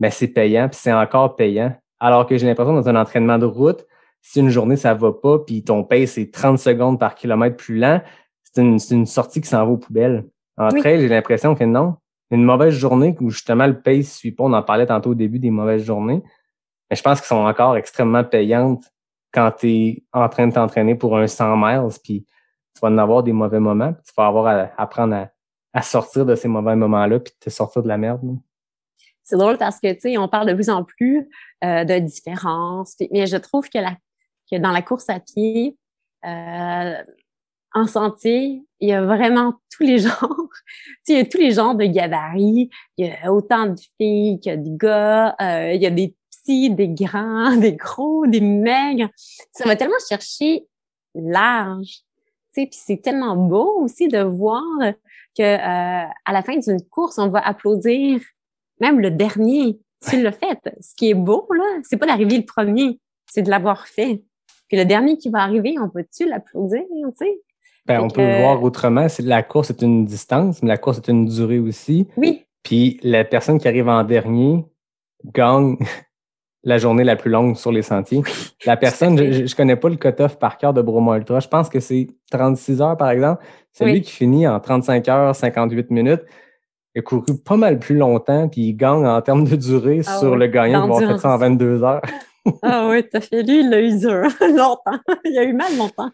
ben 0.00 0.10
c'est 0.10 0.28
payant, 0.28 0.68
puis 0.68 0.78
c'est 0.80 0.92
encore 0.92 1.36
payant. 1.36 1.74
Alors 2.00 2.26
que 2.26 2.36
j'ai 2.36 2.46
l'impression 2.46 2.74
dans 2.74 2.88
un 2.88 2.96
entraînement 2.96 3.38
de 3.38 3.46
route, 3.46 3.86
si 4.20 4.40
une 4.40 4.50
journée 4.50 4.76
ça 4.76 4.94
va 4.94 5.12
pas, 5.12 5.38
puis 5.38 5.62
ton 5.62 5.84
pace 5.84 6.12
c'est 6.12 6.30
30 6.30 6.58
secondes 6.58 7.00
par 7.00 7.14
kilomètre 7.14 7.56
plus 7.56 7.78
lent, 7.78 8.02
c'est 8.42 8.62
une, 8.62 8.78
une, 8.90 9.06
sortie 9.06 9.40
qui 9.40 9.48
s'en 9.48 9.64
va 9.64 9.72
aux 9.72 9.76
poubelles. 9.76 10.26
En 10.58 10.68
trail, 10.68 11.00
j'ai 11.00 11.08
l'impression 11.08 11.54
que 11.54 11.64
non. 11.64 11.96
Une 12.30 12.42
mauvaise 12.42 12.74
journée 12.74 13.14
où 13.20 13.30
justement 13.30 13.66
le 13.66 13.80
pace 13.80 14.16
suit 14.16 14.32
pas, 14.32 14.44
on 14.44 14.52
en 14.52 14.62
parlait 14.62 14.86
tantôt 14.86 15.10
au 15.10 15.14
début 15.14 15.38
des 15.38 15.50
mauvaises 15.50 15.84
journées, 15.84 16.22
mais 16.90 16.96
je 16.96 17.02
pense 17.02 17.20
qu'elles 17.20 17.28
sont 17.28 17.36
encore 17.36 17.76
extrêmement 17.76 18.24
payantes 18.24 18.84
quand 19.32 19.50
tu 19.58 19.68
es 19.68 20.04
en 20.12 20.28
train 20.28 20.46
de 20.46 20.54
t'entraîner 20.54 20.94
pour 20.94 21.16
un 21.16 21.26
100 21.26 21.56
miles, 21.56 21.98
puis 22.02 22.24
tu 22.74 22.80
vas 22.80 22.88
en 22.88 22.98
avoir 22.98 23.22
des 23.22 23.32
mauvais 23.32 23.60
moments, 23.60 23.92
puis 23.92 24.02
tu 24.06 24.12
vas 24.16 24.26
avoir 24.26 24.46
à 24.46 24.70
apprendre 24.78 25.28
à, 25.72 25.82
sortir 25.82 26.24
de 26.24 26.34
ces 26.34 26.48
mauvais 26.48 26.74
moments-là, 26.74 27.20
puis 27.20 27.34
te 27.38 27.50
sortir 27.50 27.82
de 27.82 27.88
la 27.88 27.98
merde. 27.98 28.22
C'est 29.22 29.36
drôle 29.36 29.58
parce 29.58 29.78
que, 29.78 29.92
tu 29.92 30.00
sais, 30.00 30.18
on 30.18 30.28
parle 30.28 30.48
de 30.48 30.54
plus 30.54 30.70
en 30.70 30.84
plus 30.84 31.28
euh, 31.64 31.84
de 31.84 31.98
différence, 31.98 32.96
mais 33.10 33.26
je 33.26 33.36
trouve 33.36 33.68
que, 33.68 33.78
la, 33.78 33.96
que 34.50 34.56
dans 34.56 34.70
la 34.70 34.80
course 34.80 35.10
à 35.10 35.20
pied, 35.20 35.76
euh, 36.24 36.94
en 37.74 37.86
sentier, 37.86 38.62
il 38.80 38.88
y 38.88 38.92
a 38.94 39.02
vraiment 39.02 39.54
tous 39.76 39.82
les 39.82 39.98
genres. 39.98 40.48
il 41.08 41.16
y 41.16 41.20
a 41.20 41.24
tous 41.24 41.38
les 41.38 41.50
genres 41.50 41.74
de 41.74 41.84
gabarits. 41.84 42.70
Il 42.96 43.06
y 43.06 43.10
a 43.10 43.32
autant 43.32 43.66
de 43.66 43.78
filles 43.98 44.40
que 44.40 44.56
de 44.56 44.76
gars. 44.76 45.36
Euh, 45.40 45.72
il 45.74 45.82
y 45.82 45.86
a 45.86 45.90
des 45.90 46.14
des 46.46 46.88
grands, 46.88 47.56
des 47.60 47.74
gros, 47.74 48.26
des 48.26 48.40
maigres. 48.40 49.08
Ça 49.52 49.64
va 49.64 49.76
tellement 49.76 49.94
chercher 50.08 50.66
large. 51.14 52.00
Puis 52.54 52.68
c'est 52.72 53.02
tellement 53.02 53.36
beau 53.36 53.82
aussi 53.82 54.08
de 54.08 54.20
voir 54.20 54.62
que 55.36 55.42
euh, 55.42 56.08
à 56.24 56.32
la 56.32 56.42
fin 56.42 56.56
d'une 56.56 56.80
course, 56.82 57.18
on 57.18 57.28
va 57.28 57.40
applaudir 57.40 58.20
même 58.80 59.00
le 59.00 59.10
dernier. 59.10 59.78
Tu 60.08 60.22
l'as 60.22 60.32
fait. 60.32 60.58
Ce 60.80 60.94
qui 60.94 61.10
est 61.10 61.14
beau, 61.14 61.46
là, 61.50 61.80
c'est 61.82 61.96
pas 61.96 62.06
d'arriver 62.06 62.38
le 62.38 62.44
premier, 62.44 62.98
c'est 63.26 63.42
de 63.42 63.50
l'avoir 63.50 63.86
fait. 63.86 64.22
Puis 64.68 64.76
le 64.76 64.84
dernier 64.84 65.16
qui 65.16 65.28
va 65.28 65.40
arriver, 65.40 65.76
on 65.80 65.88
peut-tu 65.88 66.28
l'applaudir, 66.28 66.82
tu 66.88 67.26
sais? 67.26 67.40
Ben, 67.86 68.00
on 68.00 68.08
peut 68.08 68.20
le 68.20 68.40
voir 68.40 68.62
autrement. 68.62 69.06
La 69.20 69.42
course 69.42 69.70
est 69.70 69.80
une 69.80 70.04
distance, 70.04 70.62
mais 70.62 70.68
la 70.68 70.76
course 70.76 70.98
est 70.98 71.08
une 71.08 71.26
durée 71.26 71.60
aussi. 71.60 72.08
Oui. 72.16 72.44
Puis 72.62 72.98
la 73.02 73.24
personne 73.24 73.60
qui 73.60 73.68
arrive 73.68 73.88
en 73.88 74.02
dernier 74.02 74.64
gagne 75.24 75.76
la 76.66 76.78
journée 76.78 77.04
la 77.04 77.16
plus 77.16 77.30
longue 77.30 77.56
sur 77.56 77.72
les 77.72 77.80
sentiers. 77.80 78.22
La 78.66 78.76
personne, 78.76 79.16
je, 79.16 79.46
je 79.46 79.56
connais 79.56 79.76
pas 79.76 79.88
le 79.88 79.96
cut-off 79.96 80.38
par 80.38 80.58
cœur 80.58 80.74
de 80.74 80.82
Bromo 80.82 81.14
Ultra. 81.14 81.40
Je 81.40 81.48
pense 81.48 81.70
que 81.70 81.80
c'est 81.80 82.08
36 82.30 82.82
heures, 82.82 82.96
par 82.96 83.08
exemple. 83.10 83.42
C'est 83.72 83.86
lui 83.86 84.02
qui 84.02 84.10
finit 84.10 84.46
en 84.48 84.58
35 84.58 85.08
heures, 85.08 85.34
58 85.34 85.90
minutes. 85.90 86.22
Il 86.94 87.00
a 87.00 87.02
couru 87.02 87.38
pas 87.44 87.56
mal 87.56 87.78
plus 87.78 87.96
longtemps, 87.96 88.48
puis 88.48 88.62
il 88.62 88.74
gagne 88.74 89.06
en 89.06 89.20
termes 89.22 89.44
de 89.44 89.54
durée 89.54 90.00
ah 90.06 90.18
sur 90.18 90.34
le 90.34 90.46
gagnant 90.46 90.84
qui 90.84 90.88
va 90.88 90.96
avoir 90.96 91.20
fait 91.20 91.28
en 91.28 91.38
22 91.38 91.84
heures. 91.84 92.02
ah 92.62 92.88
oui, 92.90 93.06
t'as 93.08 93.20
fait. 93.20 93.42
Lui, 93.42 93.60
il 93.60 93.70
l'a 93.70 93.80
eu 93.80 93.98
dur, 93.98 94.28
longtemps. 94.40 94.98
Il 95.24 95.38
a 95.38 95.44
eu 95.44 95.52
mal 95.52 95.76
longtemps. 95.76 96.10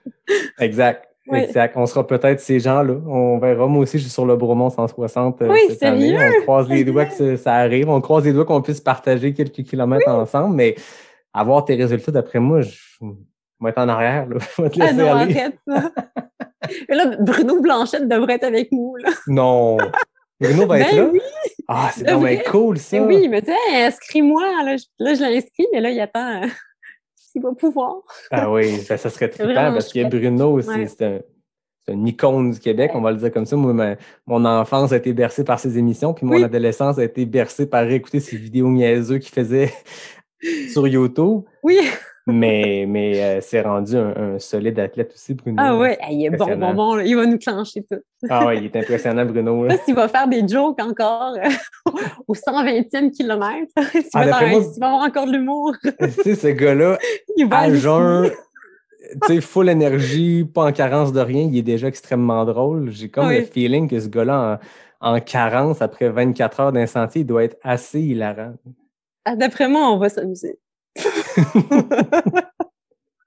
Exact. 0.59 1.09
Exact. 1.31 1.77
On 1.77 1.87
sera 1.87 2.07
peut-être 2.07 2.41
ces 2.41 2.59
gens-là. 2.59 2.95
On 3.07 3.39
verra. 3.39 3.67
Moi 3.67 3.83
aussi, 3.83 3.99
je 3.99 4.05
suis 4.05 4.13
sur 4.13 4.27
le 4.27 4.37
Bromont 4.37 4.71
160 4.71 5.43
euh, 5.43 5.49
oui, 5.51 5.61
cette 5.69 5.83
année. 5.83 6.17
On 6.19 6.43
croise 6.43 6.69
les 6.69 6.85
doigts 6.85 7.05
que 7.05 7.37
ça 7.37 7.55
arrive. 7.55 7.89
On 7.89 8.01
croise 8.01 8.25
les 8.25 8.33
doigts 8.33 8.45
qu'on 8.45 8.63
puisse 8.63 8.81
partager 8.81 9.33
quelques 9.33 9.63
kilomètres 9.63 10.09
ensemble. 10.09 10.57
Mais 10.57 10.75
avoir 11.33 11.65
tes 11.65 11.77
résultats, 11.77 12.13
d'après 12.13 12.41
moi, 12.41 12.63
je 12.63 12.79
vais 13.61 13.71
être 13.71 13.79
en 13.79 13.89
arrière. 13.89 14.27
Là. 14.29 14.39
Je 14.57 14.63
vais 14.63 14.71
te 14.71 14.79
laisser 14.81 14.95
ah 15.01 15.03
non, 15.03 15.13
arrête 15.13 15.59
ça. 15.67 15.91
là, 16.89 17.17
Bruno 17.21 17.61
Blanchette 17.61 18.09
devrait 18.09 18.35
être 18.35 18.45
avec 18.45 18.73
nous. 18.73 18.97
Là. 18.97 19.11
Non. 19.29 19.79
Bruno 20.41 20.67
va 20.67 20.81
être 20.81 20.91
ben 20.91 20.97
là? 20.97 21.11
Oui. 21.13 21.21
Ah, 21.69 21.91
c'est 21.95 22.11
vraiment 22.11 22.43
cool, 22.51 22.79
ça! 22.79 22.97
Et 22.97 23.01
oui, 23.01 23.29
me 23.29 23.41
dit 23.41 23.51
hey, 23.51 23.85
inscris-moi. 23.85 24.43
Là, 24.65 24.77
je, 24.77 24.85
là, 24.99 25.15
je 25.15 25.21
l'ai 25.21 25.37
inscrit, 25.39 25.67
mais 25.73 25.81
là, 25.81 25.91
il 25.91 26.01
attend 26.01 26.43
s'il 27.33 27.43
va 27.43 27.53
pouvoir. 27.53 27.97
Ah 28.31 28.51
oui, 28.53 28.79
ça, 28.79 28.97
ça 28.97 29.11
serait 29.11 29.29
trippant 29.31 29.55
parce 29.73 29.93
que. 29.93 30.09
Bruno, 30.09 30.61
c'est 30.61 30.69
Ouais. 30.69 30.87
c'est 30.87 31.03
un, 31.05 31.21
une 31.89 32.07
icône 32.07 32.53
du 32.53 32.61
Québec, 32.61 32.93
on 32.95 33.01
va 33.01 33.11
le 33.11 33.17
dire 33.17 33.33
comme 33.33 33.47
ça. 33.47 33.57
Moi, 33.57 33.73
ma- 33.73 33.97
mon 34.27 34.45
enfance 34.45 34.93
a 34.93 34.97
été 34.99 35.13
bercée 35.13 35.43
par 35.45 35.59
ses 35.59 35.79
émissions, 35.79 36.15
puis 36.15 36.25
mon 36.27 36.37
Oui. 36.37 36.45
adolescence 36.45 36.99
a 36.99 37.05
été 37.05 37.25
bercée 37.27 37.67
par 37.69 37.91
écouter 37.91 38.21
ses 38.21 38.37
vidéos 38.37 38.69
niaiseux 38.69 39.19
qu'il 39.19 39.33
faisait 39.35 39.73
sur 40.73 40.87
YouTube. 40.87 41.43
Oui. 41.63 41.79
Mais, 42.29 42.85
mais 42.89 43.21
euh, 43.21 43.41
c'est 43.41 43.63
rendu 43.63 43.97
un, 43.97 44.15
un 44.35 44.39
solide 44.39 44.79
athlète 44.79 45.13
aussi, 45.13 45.35
Bruno. 45.35 45.57
Ah 45.59 45.77
ouais, 45.77 45.99
il 46.11 46.25
est 46.27 46.31
bon, 46.31 46.57
bon, 46.57 46.73
bon. 46.75 46.99
Il 47.01 47.17
va 47.17 47.27
nous 47.27 47.39
clencher 47.39 47.83
tout. 47.83 47.99
Ah 48.31 48.47
ouais, 48.47 48.59
il 48.59 48.65
est 48.67 48.77
impressionnant, 48.77 49.25
Bruno. 49.27 49.65
Je 49.65 49.69
là. 49.69 49.73
sais 49.75 49.79
pas 49.79 49.85
s'il 49.85 49.95
va 49.97 50.09
faire 50.09 50.29
des 50.29 50.47
jokes 50.47 50.81
encore 50.81 51.35
euh, 51.35 51.93
au 52.29 52.35
120e 52.35 53.11
kilomètre. 53.11 53.73
S'il 53.93 54.05
Ah, 54.15 54.27
va, 54.27 54.47
moi- 54.47 54.63
avoir 54.81 55.03
encore 55.03 55.27
de 55.27 55.33
l'humour. 55.33 55.75
tu 55.83 56.11
sais, 56.23 56.35
ce 56.37 56.47
gars-là, 56.49 56.97
Il 57.37 57.49
va 57.49 57.59
à 57.59 57.75
jeun, 57.75 58.31
tu 59.27 59.35
sais, 59.35 59.41
full 59.41 59.69
énergie, 59.69 60.45
pas 60.45 60.67
en 60.67 60.73
carence 60.73 61.13
de 61.13 61.21
rien, 61.21 61.43
il 61.51 61.59
est 61.59 61.63
déjà 61.63 61.89
extrêmement 61.89 62.45
drôle. 62.45 62.91
J'ai 62.93 63.09
comme 63.11 63.27
Oui. 63.29 63.39
le 63.41 63.45
feeling 63.47 63.89
que 63.89 63.99
ce 63.99 64.07
gars-là, 64.09 64.61
en, 65.01 65.17
en 65.17 65.21
carence, 65.21 65.83
après 65.83 66.09
24 66.09 66.61
heures 66.61 66.73
d'un 66.73 66.87
sentier, 66.87 67.23
il 67.23 67.27
doit 67.27 67.43
être 67.43 67.57
assez 67.65 68.01
hilarant. 68.01 68.55
Ah, 69.25 69.35
D'après 69.35 69.69
moi, 69.69 69.91
on 69.91 69.99
va 69.99 70.09
s'amuser. 70.09 70.57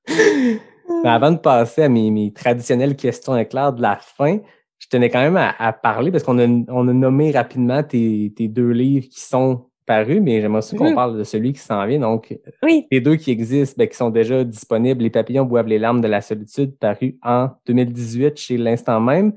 Mais 0.08 1.10
avant 1.10 1.32
de 1.32 1.38
passer 1.38 1.84
à 1.84 1.90
mes, 1.90 2.12
mes 2.12 2.32
traditionnelles 2.34 2.96
questions 2.96 3.36
éclairs 3.38 3.74
de 3.74 3.82
la 3.82 3.98
fin, 3.98 4.40
je 4.80 4.88
tenais 4.88 5.10
quand 5.10 5.22
même 5.22 5.38
à, 5.38 5.50
à 5.58 5.74
parler 5.74 6.12
parce 6.12 6.24
qu'on 6.24 6.38
a, 6.40 6.46
on 6.70 6.88
a 6.88 6.94
nommé 6.94 7.32
rapidement 7.32 7.82
tes, 7.84 8.34
tes 8.36 8.48
deux 8.48 8.70
livres 8.72 9.08
qui 9.10 9.22
sont 9.22 9.66
parus, 9.86 10.20
mais 10.22 10.42
j'aimerais 10.42 10.60
aussi 10.60 10.76
qu'on 10.76 10.90
Mhm. 10.90 10.96
parle 10.96 11.18
de 11.18 11.24
celui 11.24 11.54
qui 11.54 11.60
s'en 11.60 11.86
vient. 11.86 12.00
Donc, 12.00 12.36
Oui, 12.64 12.88
les 12.92 13.02
deux 13.02 13.16
qui 13.18 13.30
existent, 13.32 13.76
ben, 13.78 13.88
qui 13.88 13.96
sont 13.96 14.10
déjà 14.10 14.44
disponibles, 14.44 15.04
Les 15.04 15.12
papillons 15.12 15.46
boivent 15.46 15.68
les 15.68 15.78
larmes 15.80 16.02
de 16.02 16.08
la 16.08 16.22
solitude, 16.22 16.76
paru 16.80 17.18
en 17.24 17.50
2018 17.68 18.38
chez 18.38 18.58
l'Instant 18.58 19.00
même, 19.00 19.34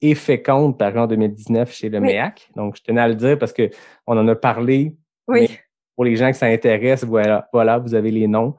et 0.00 0.14
Féconde, 0.14 0.78
paru 0.78 0.98
en 1.00 1.06
2019 1.06 1.70
chez 1.72 1.88
le 1.90 1.98
Oui. 1.98 2.08
MEAC. 2.14 2.50
Donc, 2.56 2.76
je 2.76 2.82
tenais 2.82 3.00
à 3.02 3.08
le 3.08 3.14
dire 3.14 3.38
parce 3.38 3.52
que 3.52 3.68
on 4.06 4.16
en 4.18 4.26
a 4.28 4.34
parlé. 4.34 4.96
oui. 5.28 5.48
Pour 5.96 6.04
les 6.04 6.16
gens 6.16 6.30
qui 6.32 6.38
s'intéressent, 6.38 7.08
voilà, 7.08 7.48
voilà, 7.52 7.78
vous 7.78 7.94
avez 7.94 8.10
les 8.10 8.26
noms. 8.26 8.54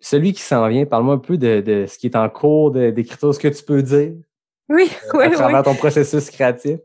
Celui 0.00 0.32
qui 0.32 0.40
s'en 0.42 0.66
vient, 0.68 0.84
parle-moi 0.86 1.14
un 1.14 1.18
peu 1.18 1.36
de, 1.36 1.60
de 1.60 1.86
ce 1.86 1.98
qui 1.98 2.06
est 2.06 2.16
en 2.16 2.28
cours 2.28 2.70
d'écriture, 2.72 3.34
ce 3.34 3.38
que 3.38 3.48
tu 3.48 3.62
peux 3.62 3.82
dire 3.82 4.12
Oui, 4.68 4.90
oui, 5.14 5.24
à 5.24 5.28
oui. 5.28 5.34
travers 5.34 5.62
ton 5.62 5.74
processus 5.74 6.30
créatif. 6.30 6.78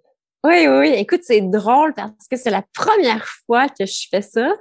Oui, 0.43 0.67
oui, 0.67 0.77
oui. 0.79 0.89
Écoute, 0.97 1.21
c'est 1.23 1.41
drôle 1.41 1.93
parce 1.93 2.27
que 2.29 2.37
c'est 2.37 2.51
la 2.51 2.63
première 2.73 3.25
fois 3.45 3.67
que 3.69 3.85
je 3.85 4.07
fais 4.11 4.21
ça. 4.21 4.53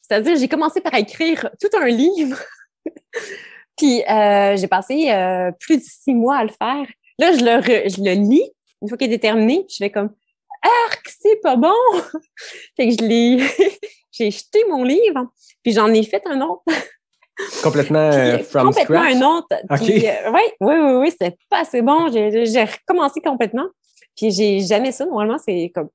C'est-à-dire, 0.00 0.36
j'ai 0.36 0.48
commencé 0.48 0.80
par 0.80 0.94
écrire 0.94 1.50
tout 1.60 1.68
un 1.78 1.86
livre. 1.88 2.38
Puis, 3.76 4.02
euh, 4.08 4.56
j'ai 4.56 4.66
passé 4.68 5.10
euh, 5.10 5.50
plus 5.58 5.78
de 5.78 5.82
six 5.82 6.14
mois 6.14 6.38
à 6.38 6.44
le 6.44 6.50
faire. 6.50 6.86
Là, 7.18 7.32
je 7.32 7.44
le, 7.44 7.60
re- 7.60 7.94
je 7.94 8.02
le 8.02 8.12
lis. 8.12 8.50
Une 8.82 8.88
fois 8.88 8.96
qu'il 8.96 9.12
est 9.12 9.18
terminé, 9.18 9.66
je 9.68 9.76
fais 9.76 9.90
comme 9.90 10.10
Arc, 10.62 11.08
c'est 11.20 11.40
pas 11.42 11.56
bon! 11.56 11.72
fait 12.76 12.88
que 12.88 12.94
je 13.00 13.06
l'ai. 13.06 13.38
j'ai 14.12 14.30
jeté 14.30 14.64
mon 14.68 14.84
livre, 14.84 15.26
puis 15.62 15.72
j'en 15.72 15.92
ai 15.92 16.02
fait 16.02 16.22
un 16.26 16.40
autre. 16.42 16.62
Complètement 17.62 17.98
euh, 17.98 18.38
from 18.38 18.66
complètement 18.66 19.00
scratch? 19.00 19.16
un 19.16 19.22
autre. 19.22 19.56
OK. 19.70 19.78
Puis, 19.78 20.06
euh, 20.06 20.30
ouais, 20.30 20.54
oui, 20.60 20.74
oui, 20.74 20.92
oui, 20.92 21.10
c'était 21.10 21.36
pas 21.48 21.60
assez 21.60 21.80
bon. 21.80 22.10
J'ai 22.12 22.44
j'ai 22.46 22.64
recommencé 22.64 23.20
complètement. 23.20 23.66
Puis 24.16 24.30
j'ai 24.30 24.60
jamais 24.60 24.92
ça. 24.92 25.06
Normalement, 25.06 25.38
c'est 25.38 25.70
comme. 25.74 25.88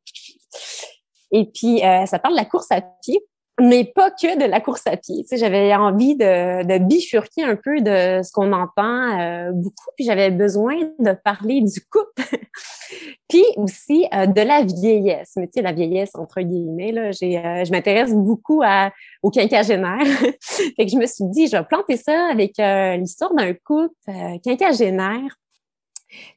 Et 1.31 1.45
puis, 1.45 1.83
euh, 1.83 2.05
ça 2.05 2.19
parle 2.19 2.33
de 2.33 2.39
la 2.39 2.45
course 2.45 2.71
à 2.71 2.81
pied, 2.81 3.19
mais 3.59 3.85
pas 3.85 4.11
que 4.11 4.37
de 4.37 4.45
la 4.45 4.59
course 4.59 4.85
à 4.85 4.97
pied. 4.97 5.23
Tu 5.23 5.29
sais, 5.29 5.37
j'avais 5.37 5.73
envie 5.75 6.15
de, 6.15 6.63
de 6.63 6.77
bifurquer 6.77 7.43
un 7.43 7.55
peu 7.55 7.79
de 7.79 8.21
ce 8.21 8.31
qu'on 8.33 8.51
entend 8.51 9.19
euh, 9.19 9.51
beaucoup. 9.53 9.89
Puis 9.95 10.05
j'avais 10.05 10.29
besoin 10.29 10.75
de 10.99 11.13
parler 11.23 11.61
du 11.61 11.79
couple. 11.89 12.21
puis 13.29 13.45
aussi 13.55 14.07
euh, 14.13 14.25
de 14.25 14.41
la 14.41 14.63
vieillesse. 14.63 15.33
Mais 15.37 15.47
tu 15.47 15.53
sais, 15.55 15.61
la 15.61 15.71
vieillesse, 15.71 16.11
entre 16.15 16.41
guillemets, 16.41 16.91
là, 16.91 17.11
j'ai, 17.11 17.37
euh, 17.37 17.63
je 17.63 17.71
m'intéresse 17.71 18.13
beaucoup 18.13 18.61
à, 18.63 18.91
au 19.23 19.31
quinquagénaire. 19.31 20.05
fait 20.41 20.85
que 20.85 20.91
je 20.91 20.97
me 20.97 21.05
suis 21.05 21.25
dit, 21.25 21.47
je 21.47 21.55
vais 21.55 21.63
planter 21.63 21.95
ça 21.97 22.27
avec 22.29 22.59
euh, 22.59 22.97
l'histoire 22.97 23.33
d'un 23.33 23.53
couple 23.53 23.93
euh, 24.09 24.37
quinquagénaire. 24.43 25.37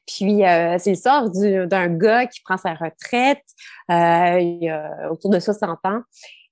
Puis 0.07 0.45
euh, 0.45 0.77
c'est 0.79 0.91
l'histoire 0.91 1.29
du- 1.29 1.67
d'un 1.67 1.87
gars 1.87 2.25
qui 2.25 2.41
prend 2.41 2.57
sa 2.57 2.73
retraite 2.73 3.43
euh, 3.91 4.39
il 4.39 4.69
a 4.69 5.11
autour 5.11 5.29
de 5.29 5.39
60 5.39 5.79
ans. 5.85 6.01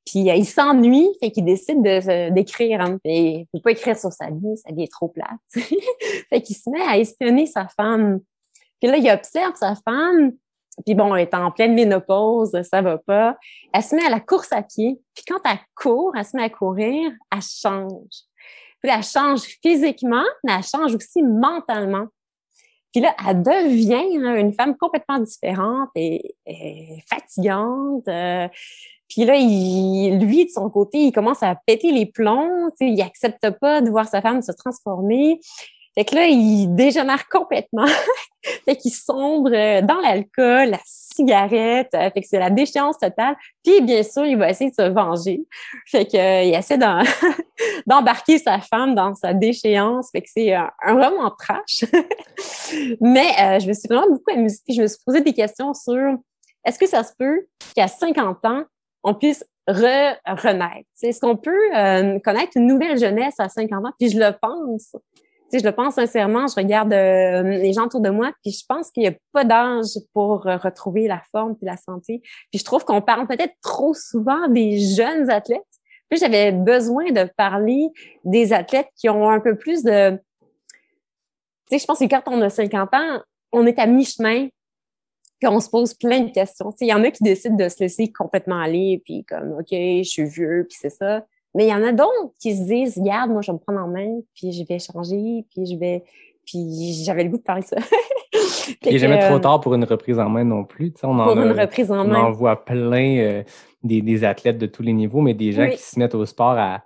Puis 0.07 0.29
euh, 0.29 0.35
il 0.35 0.45
s'ennuie, 0.45 1.09
fait 1.21 1.31
qu'il 1.31 1.43
décide 1.43 1.81
d'écrire. 1.81 2.81
Hein, 2.81 2.97
il 3.03 3.45
peut 3.51 3.59
pas 3.59 3.71
écrire 3.71 3.97
sur 3.97 4.11
sa 4.11 4.29
vie, 4.29 4.57
sa 4.65 4.73
vie 4.73 4.83
est 4.83 4.91
trop 4.91 5.09
plate. 5.09 5.27
fait 6.29 6.41
qu'il 6.41 6.55
se 6.55 6.69
met 6.69 6.81
à 6.81 6.97
espionner 6.97 7.45
sa 7.45 7.67
femme. 7.67 8.21
Puis 8.81 8.89
là, 8.89 8.97
il 8.97 9.11
observe 9.11 9.55
sa 9.55 9.75
femme. 9.75 10.31
Puis 10.85 10.95
bon, 10.95 11.13
elle 11.13 11.23
est 11.23 11.33
en 11.33 11.51
pleine 11.51 11.73
ménopause, 11.73 12.55
ça 12.61 12.81
va 12.81 12.99
pas. 12.99 13.35
Elle 13.73 13.83
se 13.83 13.95
met 13.95 14.05
à 14.05 14.09
la 14.09 14.19
course 14.19 14.53
à 14.53 14.61
pied. 14.61 15.01
Puis 15.13 15.25
quand 15.27 15.39
elle 15.43 15.59
court, 15.75 16.13
elle 16.15 16.23
se 16.23 16.37
met 16.37 16.43
à 16.43 16.49
courir, 16.49 17.11
elle 17.31 17.41
change. 17.41 18.23
Puis 18.81 18.91
elle 18.91 19.03
change 19.03 19.41
physiquement, 19.61 20.25
mais 20.43 20.53
elle 20.53 20.63
change 20.63 20.95
aussi 20.95 21.21
mentalement. 21.21 22.05
Puis 22.93 23.01
là, 23.01 23.13
elle 23.27 23.41
devient 23.41 24.19
là, 24.19 24.39
une 24.39 24.53
femme 24.53 24.77
complètement 24.77 25.19
différente 25.19 25.89
et, 25.95 26.35
et 26.45 27.03
fatigante. 27.09 28.07
euh, 28.07 28.47
puis 29.09 29.25
là, 29.25 29.35
il, 29.35 30.19
lui, 30.19 30.45
de 30.45 30.51
son 30.51 30.69
côté, 30.69 30.99
il 30.99 31.11
commence 31.11 31.43
à 31.43 31.55
péter 31.65 31.91
les 31.91 32.05
plombs. 32.05 32.69
Il 32.79 33.01
accepte 33.01 33.49
pas 33.59 33.81
de 33.81 33.89
voir 33.89 34.07
sa 34.07 34.21
femme 34.21 34.41
se 34.41 34.51
transformer. 34.51 35.39
Fait 35.95 36.05
que 36.05 36.13
là, 36.13 36.27
il 36.27 36.67
dégénère 36.75 37.27
complètement. 37.27 37.87
fait 38.65 38.75
qu'il 38.75 38.91
sombre 38.91 39.49
euh, 39.51 39.81
dans 39.81 39.99
l'alcool, 39.99 40.69
la 40.69 40.79
cigarette. 40.85 41.89
euh, 41.95 42.11
Fait 42.11 42.21
que 42.21 42.27
c'est 42.27 42.37
la 42.37 42.51
déchéance 42.51 42.99
totale. 42.99 43.35
Puis, 43.63 43.81
bien 43.81 44.03
sûr, 44.03 44.23
il 44.25 44.37
va 44.37 44.51
essayer 44.51 44.69
de 44.69 44.75
se 44.75 44.89
venger. 44.89 45.41
Fait 45.87 46.05
que, 46.05 46.15
euh, 46.15 46.57
essaie 46.57 46.77
d'embarquer 47.87 48.37
sa 48.37 48.59
femme 48.59 48.93
dans 48.93 49.15
sa 49.15 49.33
déchéance. 49.33 50.09
Fait 50.11 50.21
que 50.21 50.29
c'est 50.31 50.53
un, 50.53 50.69
un 50.85 50.93
roman 50.93 51.31
trash. 51.31 51.85
Mais 53.01 53.31
euh, 53.39 53.59
je 53.59 53.67
me 53.67 53.73
suis 53.73 53.87
vraiment 53.89 54.07
beaucoup 54.07 54.31
amusée. 54.31 54.59
Puis 54.67 54.75
je 54.75 54.81
me 54.83 54.87
suis 54.87 54.99
posé 55.03 55.21
des 55.21 55.33
questions 55.33 55.73
sur 55.73 56.15
est-ce 56.63 56.77
que 56.77 56.85
ça 56.87 57.03
se 57.03 57.13
peut 57.17 57.47
qu'à 57.75 57.87
50 57.87 58.45
ans, 58.45 58.63
on 59.07 59.13
puisse 59.13 59.43
re 59.67 60.15
renaître? 60.25 60.87
Est-ce 61.01 61.21
qu'on 61.21 61.37
peut 61.37 61.75
euh, 61.75 62.19
connaître 62.19 62.51
une 62.55 62.67
nouvelle 62.67 62.97
jeunesse 62.99 63.35
à 63.39 63.47
50 63.47 63.85
ans? 63.85 63.93
Puis 63.97 64.09
je 64.09 64.19
le 64.19 64.31
pense. 64.39 64.95
Je 65.53 65.63
le 65.63 65.71
pense 65.71 65.95
sincèrement. 65.95 66.47
Je 66.47 66.55
regarde 66.55 66.91
euh, 66.91 67.41
les 67.41 67.71
gens 67.71 67.85
autour 67.85 68.01
de 68.01 68.09
moi, 68.09 68.33
puis 68.43 68.51
je 68.51 68.65
pense 68.67 68.91
qu'il 68.91 69.03
n'y 69.03 69.09
a 69.09 69.13
pas 69.31 69.45
d'âge 69.45 69.97
pour 70.13 70.45
euh, 70.45 70.57
retrouver 70.57 71.07
la 71.07 71.21
forme 71.31 71.55
puis 71.55 71.65
la 71.65 71.77
santé. 71.77 72.21
Puis 72.51 72.59
je 72.59 72.65
trouve 72.65 72.83
qu'on 72.83 73.01
parle 73.01 73.27
peut-être 73.27 73.53
trop 73.61 73.93
souvent 73.93 74.49
des 74.49 74.77
jeunes 74.77 75.29
athlètes. 75.29 75.61
Puis 76.09 76.19
j'avais 76.19 76.51
besoin 76.51 77.11
de 77.11 77.29
parler 77.37 77.87
des 78.25 78.51
athlètes 78.51 78.89
qui 78.97 79.09
ont 79.09 79.29
un 79.29 79.39
peu 79.39 79.55
plus 79.55 79.83
de... 79.83 80.17
Tu 81.69 81.77
sais, 81.77 81.79
je 81.79 81.85
pense 81.85 81.99
que 81.99 82.05
quand 82.05 82.23
on 82.27 82.41
a 82.41 82.49
50 82.49 82.93
ans, 82.93 83.21
on 83.53 83.65
est 83.65 83.79
à 83.79 83.87
mi-chemin, 83.87 84.47
puis 85.39 85.47
on 85.47 85.59
se 85.59 85.69
pose 85.69 85.93
plein 85.93 86.21
de 86.21 86.31
questions. 86.31 86.71
Il 86.81 86.87
y 86.87 86.93
en 86.93 87.03
a 87.03 87.11
qui 87.11 87.23
décident 87.23 87.55
de 87.55 87.69
se 87.69 87.79
laisser 87.79 88.11
complètement 88.11 88.59
aller, 88.59 89.01
puis 89.05 89.23
comme, 89.25 89.53
OK, 89.59 89.67
je 89.71 90.03
suis 90.03 90.25
vieux, 90.25 90.65
puis 90.69 90.77
c'est 90.79 90.89
ça. 90.89 91.25
Mais 91.55 91.65
il 91.65 91.69
y 91.69 91.73
en 91.73 91.83
a 91.83 91.91
d'autres 91.91 92.33
qui 92.39 92.55
se 92.55 92.63
disent, 92.63 92.97
regarde, 92.97 93.31
moi, 93.31 93.41
je 93.41 93.51
vais 93.51 93.57
me 93.57 93.59
prendre 93.59 93.79
en 93.79 93.87
main, 93.87 94.19
puis 94.35 94.51
je 94.51 94.63
vais 94.67 94.79
changer, 94.79 95.45
puis 95.51 95.65
je 95.65 95.77
vais... 95.77 96.03
Puis 96.45 97.03
j'avais 97.03 97.25
le 97.25 97.29
goût 97.29 97.37
de 97.37 97.41
parler 97.43 97.61
de 97.61 97.67
ça. 97.67 97.75
Il 98.85 98.91
n'est 98.93 98.97
jamais 98.99 99.19
trop 99.19 99.35
euh, 99.35 99.39
tard 99.39 99.59
pour 99.59 99.73
une 99.75 99.83
reprise 99.83 100.17
en 100.17 100.29
main 100.29 100.45
non 100.45 100.63
plus. 100.63 100.93
On 101.03 101.19
en 101.19 101.25
Pour 101.25 101.37
a- 101.37 101.45
une 101.45 101.59
reprise 101.59 101.91
en 101.91 101.97
on 101.97 102.01
en 102.01 102.07
main. 102.07 102.29
voit 102.31 102.63
plein 102.63 103.17
euh, 103.17 103.43
des, 103.83 104.01
des 104.01 104.23
athlètes 104.23 104.57
de 104.57 104.65
tous 104.65 104.81
les 104.81 104.93
niveaux, 104.93 105.19
mais 105.19 105.33
des 105.33 105.51
gens 105.51 105.63
Oui. 105.63 105.71
qui 105.71 105.81
se 105.81 105.99
mettent 105.99 106.15
au 106.15 106.25
sport 106.25 106.51
à, 106.57 106.83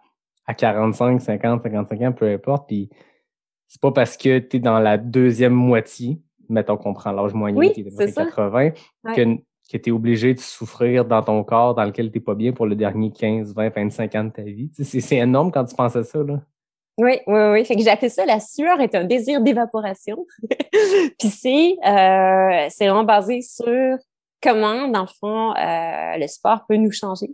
à 0.47 0.53
45, 0.55 1.21
50, 1.21 1.61
55 1.61 2.01
ans, 2.01 2.11
peu 2.11 2.27
importe. 2.31 2.67
Puis 2.67 2.89
c'est 3.67 3.79
pas 3.81 3.91
parce 3.91 4.17
que 4.17 4.39
tu 4.39 4.57
es 4.57 4.59
dans 4.59 4.79
la 4.79 4.97
deuxième 4.97 5.53
moitié, 5.53 6.19
mettons 6.51 6.77
qu'on 6.77 6.93
prend 6.93 7.11
l'âge 7.11 7.33
moyen 7.33 7.55
Oui, 7.55 7.71
qui 7.73 7.81
est 7.81 7.83
de 7.85 7.89
c'est 7.89 8.07
ça. 8.09 8.25
80, 8.25 8.71
Ouais. 9.03 9.13
que, 9.15 9.23
que 9.71 9.77
tu 9.77 9.89
es 9.89 9.91
obligé 9.91 10.33
de 10.33 10.39
souffrir 10.39 11.05
dans 11.05 11.21
ton 11.23 11.43
corps 11.43 11.73
dans 11.75 11.83
lequel 11.85 12.11
tu 12.11 12.21
pas 12.21 12.35
bien 12.35 12.51
pour 12.51 12.65
le 12.65 12.75
dernier 12.75 13.11
15, 13.11 13.53
20, 13.55 13.69
25 13.73 14.15
ans 14.15 14.23
de 14.25 14.29
ta 14.31 14.43
vie. 14.43 14.69
C'est- 14.73 15.15
énorme 15.15 15.51
quand 15.51 15.65
tu 15.65 15.75
penses 15.75 15.95
à 15.95 16.03
ça. 16.03 16.19
Là. 16.23 16.41
Oui, 16.97 17.19
oui, 17.25 17.39
oui. 17.51 17.65
Fait 17.65 17.75
que 17.75 17.81
j'ai 17.81 17.89
appelé 17.89 18.09
ça 18.09 18.25
la 18.25 18.39
sueur 18.39 18.79
est 18.81 18.93
un 18.95 19.05
désir 19.05 19.41
d'évaporation. 19.41 20.25
puis 21.19 21.29
c'est 21.29 21.77
euh, 21.85 22.67
c'est 22.69 22.85
vraiment 22.87 23.03
basé 23.05 23.41
sur 23.41 23.97
comment, 24.43 24.87
dans 24.87 25.01
le 25.01 25.07
fond, 25.19 25.51
euh, 25.55 26.17
le 26.17 26.27
sport 26.27 26.65
peut 26.67 26.75
nous 26.75 26.91
changer. 26.91 27.29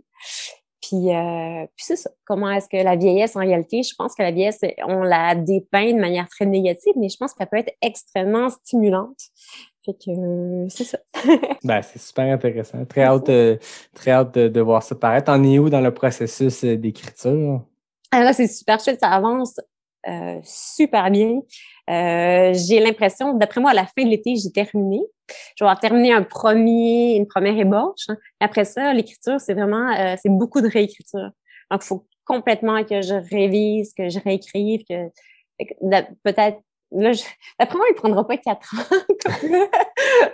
Puis, 0.80 1.14
euh, 1.14 1.66
puis 1.76 1.84
c'est 1.84 1.96
ça. 1.96 2.10
Comment 2.24 2.50
est-ce 2.50 2.68
que 2.68 2.76
la 2.76 2.96
vieillesse, 2.96 3.34
en 3.36 3.40
réalité, 3.40 3.82
je 3.82 3.94
pense 3.96 4.14
que 4.14 4.22
la 4.22 4.30
vieillesse, 4.30 4.60
on 4.86 5.02
la 5.02 5.34
dépeint 5.34 5.92
de 5.92 5.98
manière 5.98 6.28
très 6.28 6.46
négative, 6.46 6.92
mais 6.96 7.08
je 7.08 7.16
pense 7.16 7.34
qu'elle 7.34 7.48
peut 7.48 7.58
être 7.58 7.74
extrêmement 7.82 8.48
stimulante. 8.48 9.18
Fait 9.84 9.94
que 9.94 10.10
euh, 10.10 10.68
c'est 10.68 10.84
ça. 10.84 10.98
Ben, 11.64 11.82
c'est 11.82 11.98
super 11.98 12.32
intéressant. 12.32 12.84
Très 12.84 13.02
hâte, 13.02 13.28
euh, 13.28 13.56
très 13.94 14.12
hâte 14.12 14.34
de, 14.34 14.48
de 14.48 14.60
voir 14.60 14.82
ça 14.82 14.94
paraître. 14.94 15.30
En 15.32 15.42
est 15.42 15.58
où 15.58 15.68
dans 15.68 15.80
le 15.80 15.92
processus 15.92 16.64
euh, 16.64 16.76
d'écriture? 16.76 17.62
Ah 18.12 18.22
là, 18.22 18.32
c'est 18.32 18.46
super 18.46 18.78
chouette, 18.80 19.00
ça 19.00 19.10
avance 19.10 19.58
euh, 20.06 20.40
super 20.44 21.10
bien. 21.10 21.40
Euh, 21.88 22.52
j'ai 22.54 22.80
l'impression, 22.80 23.34
d'après 23.34 23.60
moi, 23.60 23.70
à 23.70 23.74
la 23.74 23.86
fin 23.86 24.04
de 24.04 24.08
l'été, 24.10 24.36
j'ai 24.36 24.50
terminé. 24.52 25.00
Je 25.56 25.64
vais 25.64 25.68
avoir 25.68 25.80
terminé 25.80 26.12
un 26.12 26.22
premier, 26.22 27.16
une 27.16 27.26
première 27.26 27.56
ébauche. 27.58 28.04
hein. 28.08 28.16
Après 28.40 28.64
ça, 28.64 28.92
l'écriture, 28.92 29.40
c'est 29.40 29.54
vraiment, 29.54 29.90
euh, 29.92 30.14
c'est 30.22 30.28
beaucoup 30.30 30.60
de 30.60 30.68
réécriture. 30.68 31.30
Donc, 31.70 31.80
il 31.82 31.86
faut 31.86 32.06
complètement 32.24 32.84
que 32.84 33.00
je 33.02 33.14
révise, 33.30 33.94
que 33.94 34.08
je 34.08 34.18
réécrive, 34.20 34.82
que, 34.88 35.08
peut-être, 36.24 36.58
là, 36.92 37.12
je- 37.12 37.22
d'après 37.58 37.76
moi, 37.78 37.86
il 37.90 37.94
prendra 37.94 38.26
pas 38.26 38.36
quatre 38.36 38.74
ans. 38.74 38.96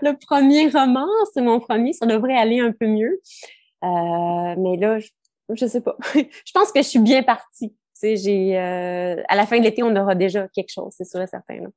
le 0.02 0.12
premier 0.26 0.68
roman, 0.68 1.06
c'est 1.32 1.42
mon 1.42 1.60
premier, 1.60 1.92
ça 1.92 2.06
devrait 2.06 2.36
aller 2.36 2.60
un 2.60 2.72
peu 2.72 2.86
mieux. 2.86 3.20
Euh, 3.84 4.54
mais 4.58 4.76
là, 4.76 4.98
je, 4.98 5.08
je 5.50 5.66
sais 5.66 5.80
pas. 5.80 5.96
je 6.14 6.52
pense 6.52 6.72
que 6.72 6.82
je 6.82 6.88
suis 6.88 6.98
bien 7.00 7.22
partie. 7.22 7.74
Tu 8.04 8.10
sais, 8.10 8.16
j'ai, 8.16 8.58
euh, 8.58 9.16
à 9.28 9.34
la 9.36 9.46
fin 9.46 9.58
de 9.58 9.64
l'été, 9.64 9.82
on 9.82 9.96
aura 9.96 10.14
déjà 10.14 10.46
quelque 10.48 10.70
chose, 10.70 10.92
c'est 10.94 11.06
sûr 11.06 11.22
et 11.22 11.26
certain. 11.26 11.54
Là. 11.56 11.68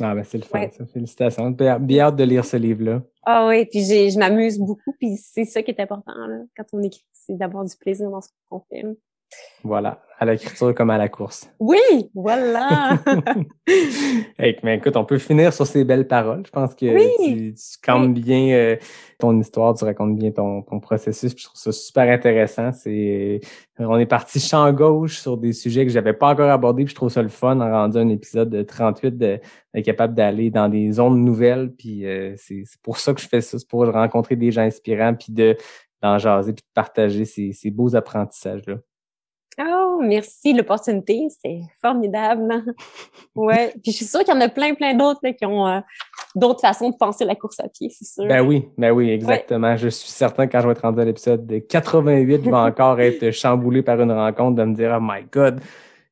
Ah, 0.00 0.14
ben, 0.14 0.24
c'est 0.24 0.38
le 0.38 0.44
fun, 0.44 0.58
Ouais. 0.60 0.70
ça. 0.76 0.86
Félicitations. 0.86 1.50
Bien, 1.50 1.78
bien 1.78 2.06
hâte 2.06 2.16
de 2.16 2.24
lire 2.24 2.44
ce 2.46 2.56
livre-là. 2.56 3.02
Ah 3.26 3.46
oui, 3.46 3.66
puis 3.66 3.80
je 3.84 4.18
m'amuse 4.18 4.58
beaucoup, 4.58 4.92
puis 4.98 5.16
c'est 5.18 5.44
ça 5.44 5.62
qui 5.62 5.70
est 5.72 5.80
important 5.80 6.12
là, 6.14 6.44
quand 6.56 6.64
on 6.72 6.82
écrit, 6.82 7.04
c'est 7.12 7.36
d'avoir 7.36 7.64
du 7.66 7.76
plaisir 7.76 8.10
dans 8.10 8.22
ce 8.22 8.28
qu'on 8.48 8.60
fait. 8.70 8.84
Là. 9.32 9.36
Voilà. 9.64 10.02
À 10.18 10.24
l'écriture 10.24 10.74
comme 10.74 10.88
à 10.88 10.96
la 10.96 11.10
course. 11.10 11.50
Oui, 11.60 11.78
voilà. 12.14 12.98
Hey, 14.38 14.56
mais 14.62 14.76
écoute, 14.76 14.96
on 14.96 15.04
peut 15.04 15.18
finir 15.18 15.52
sur 15.52 15.66
ces 15.66 15.84
belles 15.84 16.06
paroles. 16.06 16.42
Je 16.46 16.50
pense 16.50 16.74
que 16.74 16.86
Oui. 16.86 17.10
tu, 17.24 17.54
tu 17.54 17.78
cammes 17.82 18.14
bien 18.14 18.54
euh, 18.54 18.76
ton 19.18 19.38
histoire, 19.40 19.74
tu 19.74 19.84
racontes 19.84 20.16
bien 20.16 20.30
ton, 20.30 20.62
ton 20.62 20.78
processus. 20.80 21.34
puis 21.34 21.42
Je 21.42 21.48
trouve 21.48 21.60
ça 21.60 21.72
super 21.72 22.10
intéressant. 22.12 22.70
C'est, 22.72 23.40
on 23.78 23.98
est 23.98 24.06
parti 24.06 24.40
champ 24.40 24.70
gauche 24.72 25.18
sur 25.18 25.36
des 25.36 25.52
sujets 25.52 25.84
que 25.84 25.90
j'avais 25.92 26.12
pas 26.12 26.28
encore 26.28 26.50
abordés. 26.50 26.84
Puis 26.84 26.92
je 26.92 26.96
trouve 26.96 27.08
ça 27.10 27.22
le 27.22 27.28
fun 27.28 27.60
en 27.60 27.70
rendu 27.70 27.98
un 27.98 28.08
épisode 28.08 28.50
de 28.50 28.62
38 28.62 29.18
de- 29.18 29.40
d'être 29.74 29.84
capable 29.84 30.14
d'aller 30.14 30.50
dans 30.50 30.68
des 30.68 30.92
zones 30.92 31.24
nouvelles. 31.24 31.72
Puis 31.76 32.06
euh, 32.06 32.34
c'est, 32.36 32.62
c'est 32.64 32.80
pour 32.82 32.98
ça 32.98 33.12
que 33.14 33.20
je 33.20 33.28
fais 33.28 33.40
ça, 33.40 33.58
c'est 33.58 33.68
pour 33.68 33.84
rencontrer 33.90 34.36
des 34.36 34.50
gens 34.52 34.62
inspirants, 34.62 35.14
puis 35.14 35.32
de 35.32 35.56
d'en 36.02 36.18
jaser, 36.18 36.52
puis 36.52 36.62
de 36.62 36.72
partager 36.74 37.24
ces, 37.24 37.52
ces 37.52 37.70
beaux 37.70 37.96
apprentissages 37.96 38.62
là. 38.66 38.76
Oh, 39.60 40.00
merci 40.02 40.52
l'opportunité, 40.52 41.26
c'est 41.42 41.60
formidable. 41.80 42.64
Ouais, 43.34 43.74
puis 43.82 43.92
je 43.92 43.98
suis 43.98 44.06
sûre 44.06 44.20
qu'il 44.20 44.32
y 44.32 44.36
en 44.36 44.40
a 44.40 44.48
plein, 44.48 44.72
plein 44.72 44.94
d'autres 44.94 45.20
là, 45.22 45.30
qui 45.34 45.44
ont 45.44 45.66
euh, 45.66 45.80
d'autres 46.34 46.62
façons 46.62 46.88
de 46.88 46.96
penser 46.96 47.26
la 47.26 47.34
course 47.34 47.60
à 47.60 47.68
pied, 47.68 47.90
c'est 47.90 48.06
sûr. 48.06 48.26
Ben 48.26 48.40
oui, 48.40 48.66
ben 48.78 48.92
oui, 48.92 49.10
exactement. 49.10 49.76
Je 49.76 49.88
suis 49.88 50.08
certain 50.08 50.46
que 50.46 50.52
quand 50.52 50.60
je 50.62 50.66
vais 50.66 50.72
être 50.72 50.80
rendu 50.80 51.00
à 51.02 51.04
l'épisode 51.04 51.46
de 51.46 51.58
88, 51.58 52.40
je 52.42 52.50
vais 52.50 52.56
encore 52.56 52.98
être 52.98 53.30
chamboulé 53.32 53.82
par 53.82 54.00
une 54.00 54.12
rencontre 54.12 54.56
de 54.56 54.64
me 54.64 54.74
dire 54.74 54.96
Oh 54.98 55.02
my 55.02 55.22
God, 55.30 55.60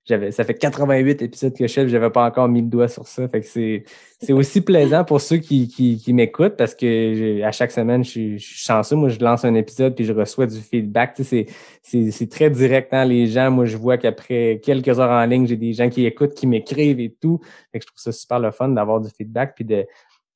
j'avais 0.07 0.31
ça 0.33 0.45
fait 0.45 0.55
88 0.55 1.23
épisodes 1.23 1.55
que 1.55 1.67
je 1.67 1.73
fais, 1.73 1.89
j'avais 1.89 2.11
pas 2.11 2.27
encore 2.27 2.49
mis 2.49 2.61
le 2.61 2.69
doigt 2.69 2.89
sur 2.89 3.07
ça. 3.07 3.27
Fait 3.29 3.41
que 3.41 3.47
c'est 3.47 3.85
c'est 4.21 4.33
aussi 4.33 4.61
plaisant 4.61 5.05
pour 5.05 5.21
ceux 5.21 5.39
qui, 5.39 5.69
qui, 5.69 5.97
qui 5.97 6.13
m'écoutent 6.13 6.57
parce 6.57 6.75
que 6.75 7.43
à 7.43 7.53
chaque 7.53 7.71
semaine, 7.71 8.05
je 8.05 8.11
suis, 8.11 8.39
je 8.39 8.45
suis 8.45 8.59
chanceux. 8.59 8.97
Moi, 8.97 9.09
je 9.09 9.19
lance 9.21 9.45
un 9.45 9.55
épisode 9.55 9.95
puis 9.95 10.05
je 10.05 10.13
reçois 10.13 10.47
du 10.47 10.59
feedback. 10.61 11.15
Tu 11.15 11.25
sais, 11.25 11.47
c'est, 11.83 12.11
c'est, 12.11 12.29
très 12.29 12.51
direct 12.51 12.93
dans 12.93 13.09
les 13.09 13.27
gens. 13.27 13.51
Moi, 13.51 13.65
je 13.65 13.77
vois 13.77 13.97
qu'après 13.97 14.61
quelques 14.63 14.99
heures 14.99 15.11
en 15.11 15.25
ligne, 15.25 15.47
j'ai 15.47 15.57
des 15.57 15.73
gens 15.73 15.89
qui 15.89 16.05
écoutent, 16.05 16.35
qui 16.35 16.47
m'écrivent 16.47 17.01
et 17.01 17.15
tout. 17.21 17.41
Fait 17.73 17.79
que 17.79 17.85
je 17.85 17.87
trouve 17.89 18.01
ça 18.01 18.13
super 18.13 18.41
le 18.41 18.51
fun 18.51 18.69
d'avoir 18.69 19.01
du 19.01 19.09
feedback 19.11 19.55
puis 19.55 19.65
de 19.65 19.87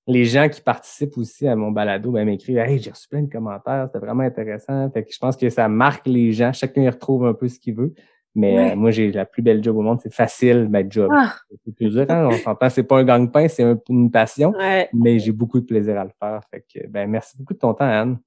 les 0.06 0.24
gens 0.24 0.48
qui 0.48 0.62
participent 0.62 1.18
aussi 1.18 1.46
à 1.46 1.54
mon 1.54 1.70
balado 1.70 2.10
ben, 2.10 2.24
m'écrivent 2.24 2.58
Hey, 2.58 2.78
j'ai 2.78 2.90
reçu 2.90 3.06
plein 3.08 3.22
de 3.22 3.30
commentaires, 3.30 3.88
c'était 3.92 4.04
vraiment 4.04 4.22
intéressant. 4.22 4.90
Fait 4.90 5.04
que 5.04 5.12
je 5.12 5.18
pense 5.18 5.36
que 5.36 5.50
ça 5.50 5.68
marque 5.68 6.06
les 6.06 6.32
gens. 6.32 6.52
Chacun 6.54 6.82
y 6.82 6.88
retrouve 6.88 7.26
un 7.26 7.34
peu 7.34 7.48
ce 7.48 7.60
qu'il 7.60 7.74
veut. 7.74 7.92
Mais 8.34 8.54
Ouais. 8.54 8.72
euh, 8.72 8.76
moi, 8.76 8.90
j'ai 8.90 9.10
la 9.10 9.24
plus 9.24 9.42
belle 9.42 9.62
job 9.64 9.76
au 9.76 9.82
monde, 9.82 9.98
c'est 10.02 10.12
facile, 10.12 10.68
ma 10.68 10.88
job. 10.88 11.10
Ah, 11.14 11.34
C'est 11.64 11.74
plus 11.74 11.90
dur, 11.90 12.06
hein? 12.08 12.26
On 12.30 12.32
s'entend, 12.32 12.68
c'est 12.70 12.82
pas 12.84 12.98
un 12.98 13.04
gang-pain, 13.04 13.48
c'est 13.48 13.62
un- 13.64 13.80
une 13.88 14.10
passion, 14.10 14.52
ouais. 14.56 14.88
mais 14.92 15.18
j'ai 15.18 15.32
beaucoup 15.32 15.60
de 15.60 15.64
plaisir 15.66 15.98
à 15.98 16.04
le 16.04 16.10
faire. 16.20 16.40
Fait 16.50 16.64
que, 16.72 16.86
ben, 16.86 17.08
merci 17.10 17.36
beaucoup 17.38 17.54
de 17.54 17.58
ton 17.58 17.74
temps, 17.74 17.84
Anne. 17.86 18.18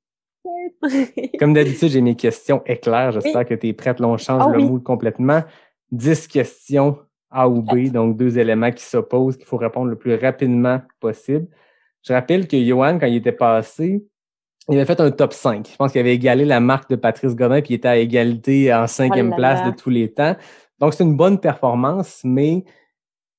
Comme 1.39 1.53
d'habitude, 1.53 1.89
j'ai 1.89 2.01
mes 2.01 2.15
questions 2.15 2.61
éclairs. 2.65 3.11
J'espère 3.11 3.45
que 3.45 3.53
tu 3.53 3.67
es 3.67 3.73
prête. 3.73 3.99
Là, 3.99 4.07
on 4.07 4.17
change 4.17 4.43
Ah 4.47 4.51
le 4.51 4.57
oui. 4.57 4.65
mood 4.69 4.83
complètement. 4.83 5.43
10 5.91 6.27
questions 6.27 6.97
A 7.29 7.47
ou 7.47 7.61
B, 7.61 7.89
donc 7.91 8.17
deux 8.17 8.37
éléments 8.39 8.71
qui 8.71 8.83
s'opposent, 8.83 9.37
qu'il 9.37 9.45
faut 9.45 9.57
répondre 9.57 9.87
le 9.89 9.95
plus 9.97 10.15
rapidement 10.15 10.81
possible. 10.99 11.47
Je 12.03 12.13
rappelle 12.13 12.47
que 12.47 12.57
Johan, 12.61 12.97
quand 12.99 13.05
il 13.07 13.17
était 13.17 13.31
passé, 13.31 14.03
il 14.69 14.75
avait 14.75 14.85
fait 14.85 14.99
un 14.99 15.11
top 15.11 15.33
5. 15.33 15.69
Je 15.71 15.75
pense 15.75 15.91
qu'il 15.91 16.01
avait 16.01 16.13
égalé 16.13 16.45
la 16.45 16.59
marque 16.59 16.89
de 16.89 16.95
Patrice 16.95 17.35
Godin, 17.35 17.61
puis 17.61 17.73
il 17.73 17.77
était 17.77 17.87
à 17.87 17.97
égalité 17.97 18.73
en 18.73 18.87
cinquième 18.87 19.31
Oh 19.33 19.35
place 19.35 19.65
de 19.65 19.71
tous 19.71 19.89
les 19.89 20.11
temps. 20.11 20.35
Donc, 20.79 20.93
c'est 20.93 21.03
une 21.03 21.15
bonne 21.15 21.39
performance, 21.39 22.21
mais 22.23 22.63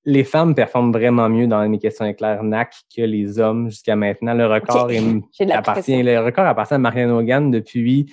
les 0.04 0.24
femmes 0.24 0.54
performent 0.54 0.92
vraiment 0.92 1.28
mieux 1.28 1.46
dans 1.46 1.66
mes 1.68 1.78
questions 1.78 2.04
éclairs 2.04 2.42
NAC 2.42 2.74
que 2.94 3.02
les 3.02 3.38
hommes 3.38 3.70
jusqu'à 3.70 3.94
maintenant. 3.94 4.34
Le 4.34 4.46
record 4.46 4.90
est 4.90 5.02
appartient, 5.52 6.02
le 6.02 6.18
record 6.20 6.46
appartient 6.46 6.74
à 6.74 6.78
Marianne 6.78 7.10
Hogan 7.10 7.50
depuis, 7.50 8.12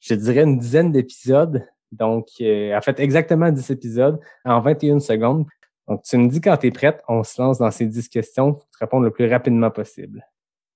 je 0.00 0.14
dirais, 0.14 0.42
une 0.42 0.58
dizaine 0.58 0.92
d'épisodes. 0.92 1.66
Donc, 1.90 2.28
euh, 2.40 2.68
elle 2.68 2.74
a 2.74 2.80
fait 2.80 2.98
exactement 3.00 3.50
10 3.50 3.70
épisodes 3.70 4.20
en 4.44 4.60
21 4.60 5.00
secondes. 5.00 5.46
Donc, 5.88 6.02
tu 6.02 6.16
me 6.16 6.28
dis 6.28 6.40
quand 6.40 6.56
tu 6.56 6.68
es 6.68 6.70
prête, 6.70 7.02
on 7.08 7.22
se 7.22 7.40
lance 7.40 7.58
dans 7.58 7.70
ces 7.70 7.86
10 7.86 8.08
questions 8.08 8.54
pour 8.54 8.68
te 8.70 8.78
répondre 8.78 9.04
le 9.04 9.10
plus 9.10 9.28
rapidement 9.28 9.70
possible. 9.70 10.26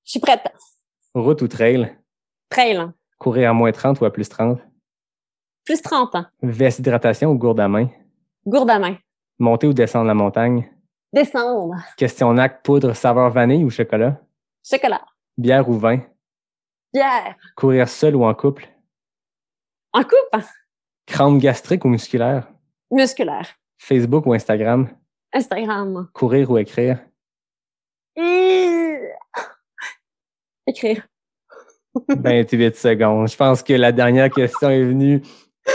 Je 0.04 0.12
suis 0.12 0.20
prête. 0.20 0.42
Route 1.16 1.40
ou 1.40 1.48
trail? 1.48 1.97
Trail, 2.51 2.76
hein. 2.76 2.94
Courir 3.18 3.48
à 3.48 3.55
moins 3.55 3.72
30 3.72 4.02
ou 4.02 4.05
à 4.05 4.12
plus 4.12 4.28
30? 4.28 4.60
plus 5.64 5.80
30 5.80 6.14
ans. 6.14 6.26
Veste 6.43 6.80
hydratation 6.80 7.30
ou 7.30 7.38
gourde 7.38 7.59
à 7.59 7.68
main? 7.68 7.88
Gourde 8.47 8.68
à 8.68 8.78
main. 8.78 8.98
Monter 9.38 9.66
ou 9.66 9.72
descendre 9.72 10.06
la 10.06 10.14
montagne? 10.14 10.70
Descendre. 11.12 11.74
Questionnaire 11.97 12.60
poudre 12.60 12.93
saveur 12.94 13.30
vanille 13.30 13.64
ou 13.64 13.70
chocolat? 13.70 14.20
Chocolat. 14.62 15.05
Bière 15.38 15.66
ou 15.68 15.72
vin? 15.72 16.02
Bière. 16.93 17.34
Courir 17.56 17.88
seul 17.88 18.14
ou 18.14 18.24
en 18.24 18.34
couple? 18.34 18.68
En 19.94 20.02
coupe. 20.02 20.44
Crampe 21.06 21.40
gastrique 21.40 21.84
ou 21.86 21.88
musculaire? 21.88 22.47
Musculaire. 22.90 23.48
Facebook 23.78 24.26
ou 24.26 24.34
Instagram? 24.34 24.88
Instagram. 25.32 26.09
Courir 26.12 26.51
ou 26.51 26.59
écrire? 26.59 27.01
Mmh. 28.16 28.65
Écrire. 30.66 31.06
28 32.09 32.76
secondes. 32.76 33.28
Je 33.28 33.36
pense 33.36 33.62
que 33.62 33.72
la 33.72 33.93
dernière 33.93 34.30
question 34.30 34.70
est 34.70 34.84
venue 34.84 35.22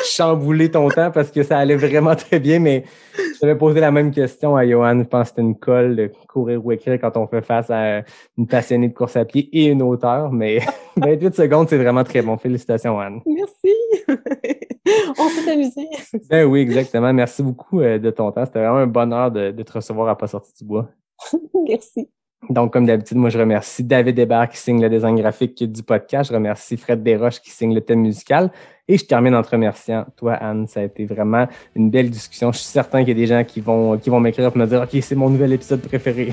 chambouler 0.06 0.72
ton 0.72 0.88
temps 0.90 1.12
parce 1.12 1.32
que 1.32 1.44
ça 1.44 1.58
allait 1.58 1.76
vraiment 1.76 2.16
très 2.16 2.40
bien, 2.40 2.60
mais 2.60 2.84
je 3.18 3.40
t'avais 3.40 3.56
posé 3.58 3.80
la 3.80 3.92
même 3.92 4.12
question 4.12 4.56
à 4.56 4.66
Johan. 4.66 5.00
Je 5.00 5.04
pense 5.04 5.24
que 5.24 5.28
c'était 5.30 5.42
une 5.42 5.58
colle 5.58 5.96
de 5.96 6.12
courir 6.28 6.66
ou 6.66 6.72
écrire 6.72 7.00
quand 7.00 7.18
on 7.18 7.28
fait 7.28 7.42
face 7.42 7.70
à 7.70 8.04
une 8.38 8.48
passionnée 8.48 8.90
de 8.90 8.94
course 8.94 9.16
à 9.16 9.26
pied 9.26 9.50
et 9.52 9.68
une 9.68 9.82
auteure, 9.82 10.32
mais 10.32 10.60
28 10.98 11.36
secondes, 11.36 11.70
c'est 11.70 11.78
vraiment 11.78 12.04
très 12.04 12.22
bon. 12.22 12.38
Félicitations, 12.38 13.00
Anne. 13.00 13.22
Merci. 13.26 13.74
On 15.20 15.30
s'est 15.30 15.52
amusé. 15.52 15.88
Ben 16.30 16.46
oui, 16.46 16.62
exactement. 16.62 17.14
Merci 17.14 17.44
beaucoup 17.44 17.82
euh, 17.82 18.00
de 18.00 18.10
ton 18.10 18.32
temps. 18.32 18.46
C'était 18.46 18.60
vraiment 18.60 18.78
un 18.78 18.88
bonheur 18.88 19.32
de, 19.32 19.52
de 19.52 19.64
te 19.64 19.74
recevoir 19.74 20.10
à 20.10 20.18
Pas 20.18 20.28
sorti 20.28 20.54
du 20.58 20.66
bois. 20.66 20.90
Merci. 21.68 22.10
Donc, 22.50 22.74
comme 22.74 22.86
d'habitude, 22.86 23.18
moi, 23.18 23.30
je 23.30 23.38
remercie 23.38 23.84
David 23.84 24.18
Hébert 24.18 24.50
qui 24.50 24.58
signe 24.58 24.82
le 24.82 24.90
design 24.90 25.16
graphique 25.16 25.64
du 25.64 25.84
podcast. 25.84 26.30
Je 26.30 26.36
remercie 26.36 26.76
Fred 26.76 27.04
Desroches 27.04 27.40
qui 27.40 27.52
signe 27.52 27.74
le 27.74 27.82
thème 27.82 28.02
musical. 28.02 28.52
Et 28.88 28.98
je 28.98 29.06
termine 29.06 29.36
en 29.36 29.44
te 29.44 29.52
remerciant, 29.52 30.06
toi, 30.18 30.34
Anne. 30.34 30.68
Ça 30.68 30.80
a 30.80 30.84
été 30.84 31.06
vraiment 31.06 31.48
une 31.76 31.92
belle 31.92 32.10
discussion. 32.10 32.52
Je 32.52 32.58
suis 32.58 32.68
certain 32.68 33.00
qu'il 33.00 33.10
y 33.10 33.12
a 33.12 33.16
des 33.16 33.28
gens 33.28 33.44
qui 33.44 33.62
vont, 33.62 33.98
qui 33.98 34.10
vont 34.10 34.20
m'écrire 34.20 34.52
pour 34.52 34.58
me 34.58 34.66
dire 34.66 34.82
OK, 34.82 35.02
c'est 35.02 35.16
mon 35.16 35.30
nouvel 35.30 35.54
épisode 35.54 35.82
préféré. 35.82 36.32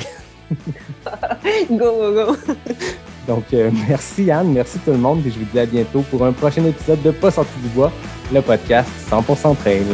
Go, 1.71 1.77
go, 1.77 2.13
go. 2.15 2.37
Donc, 3.27 3.45
euh, 3.53 3.71
merci, 3.89 4.31
Anne. 4.31 4.53
Merci 4.53 4.79
tout 4.79 4.93
le 4.93 4.97
monde. 4.97 5.21
Et 5.27 5.31
je 5.31 5.39
vous 5.39 5.45
dis 5.45 5.59
à 5.61 5.67
bientôt 5.67 6.01
pour 6.11 6.25
un 6.25 6.33
prochain 6.33 6.65
épisode 6.65 7.03
de 7.03 7.11
Pas 7.11 7.31
sorti 7.31 7.53
du 7.61 7.69
bois, 7.69 7.93
le 8.33 8.41
podcast 8.41 8.89
100% 9.11 9.57
trail. 9.57 9.85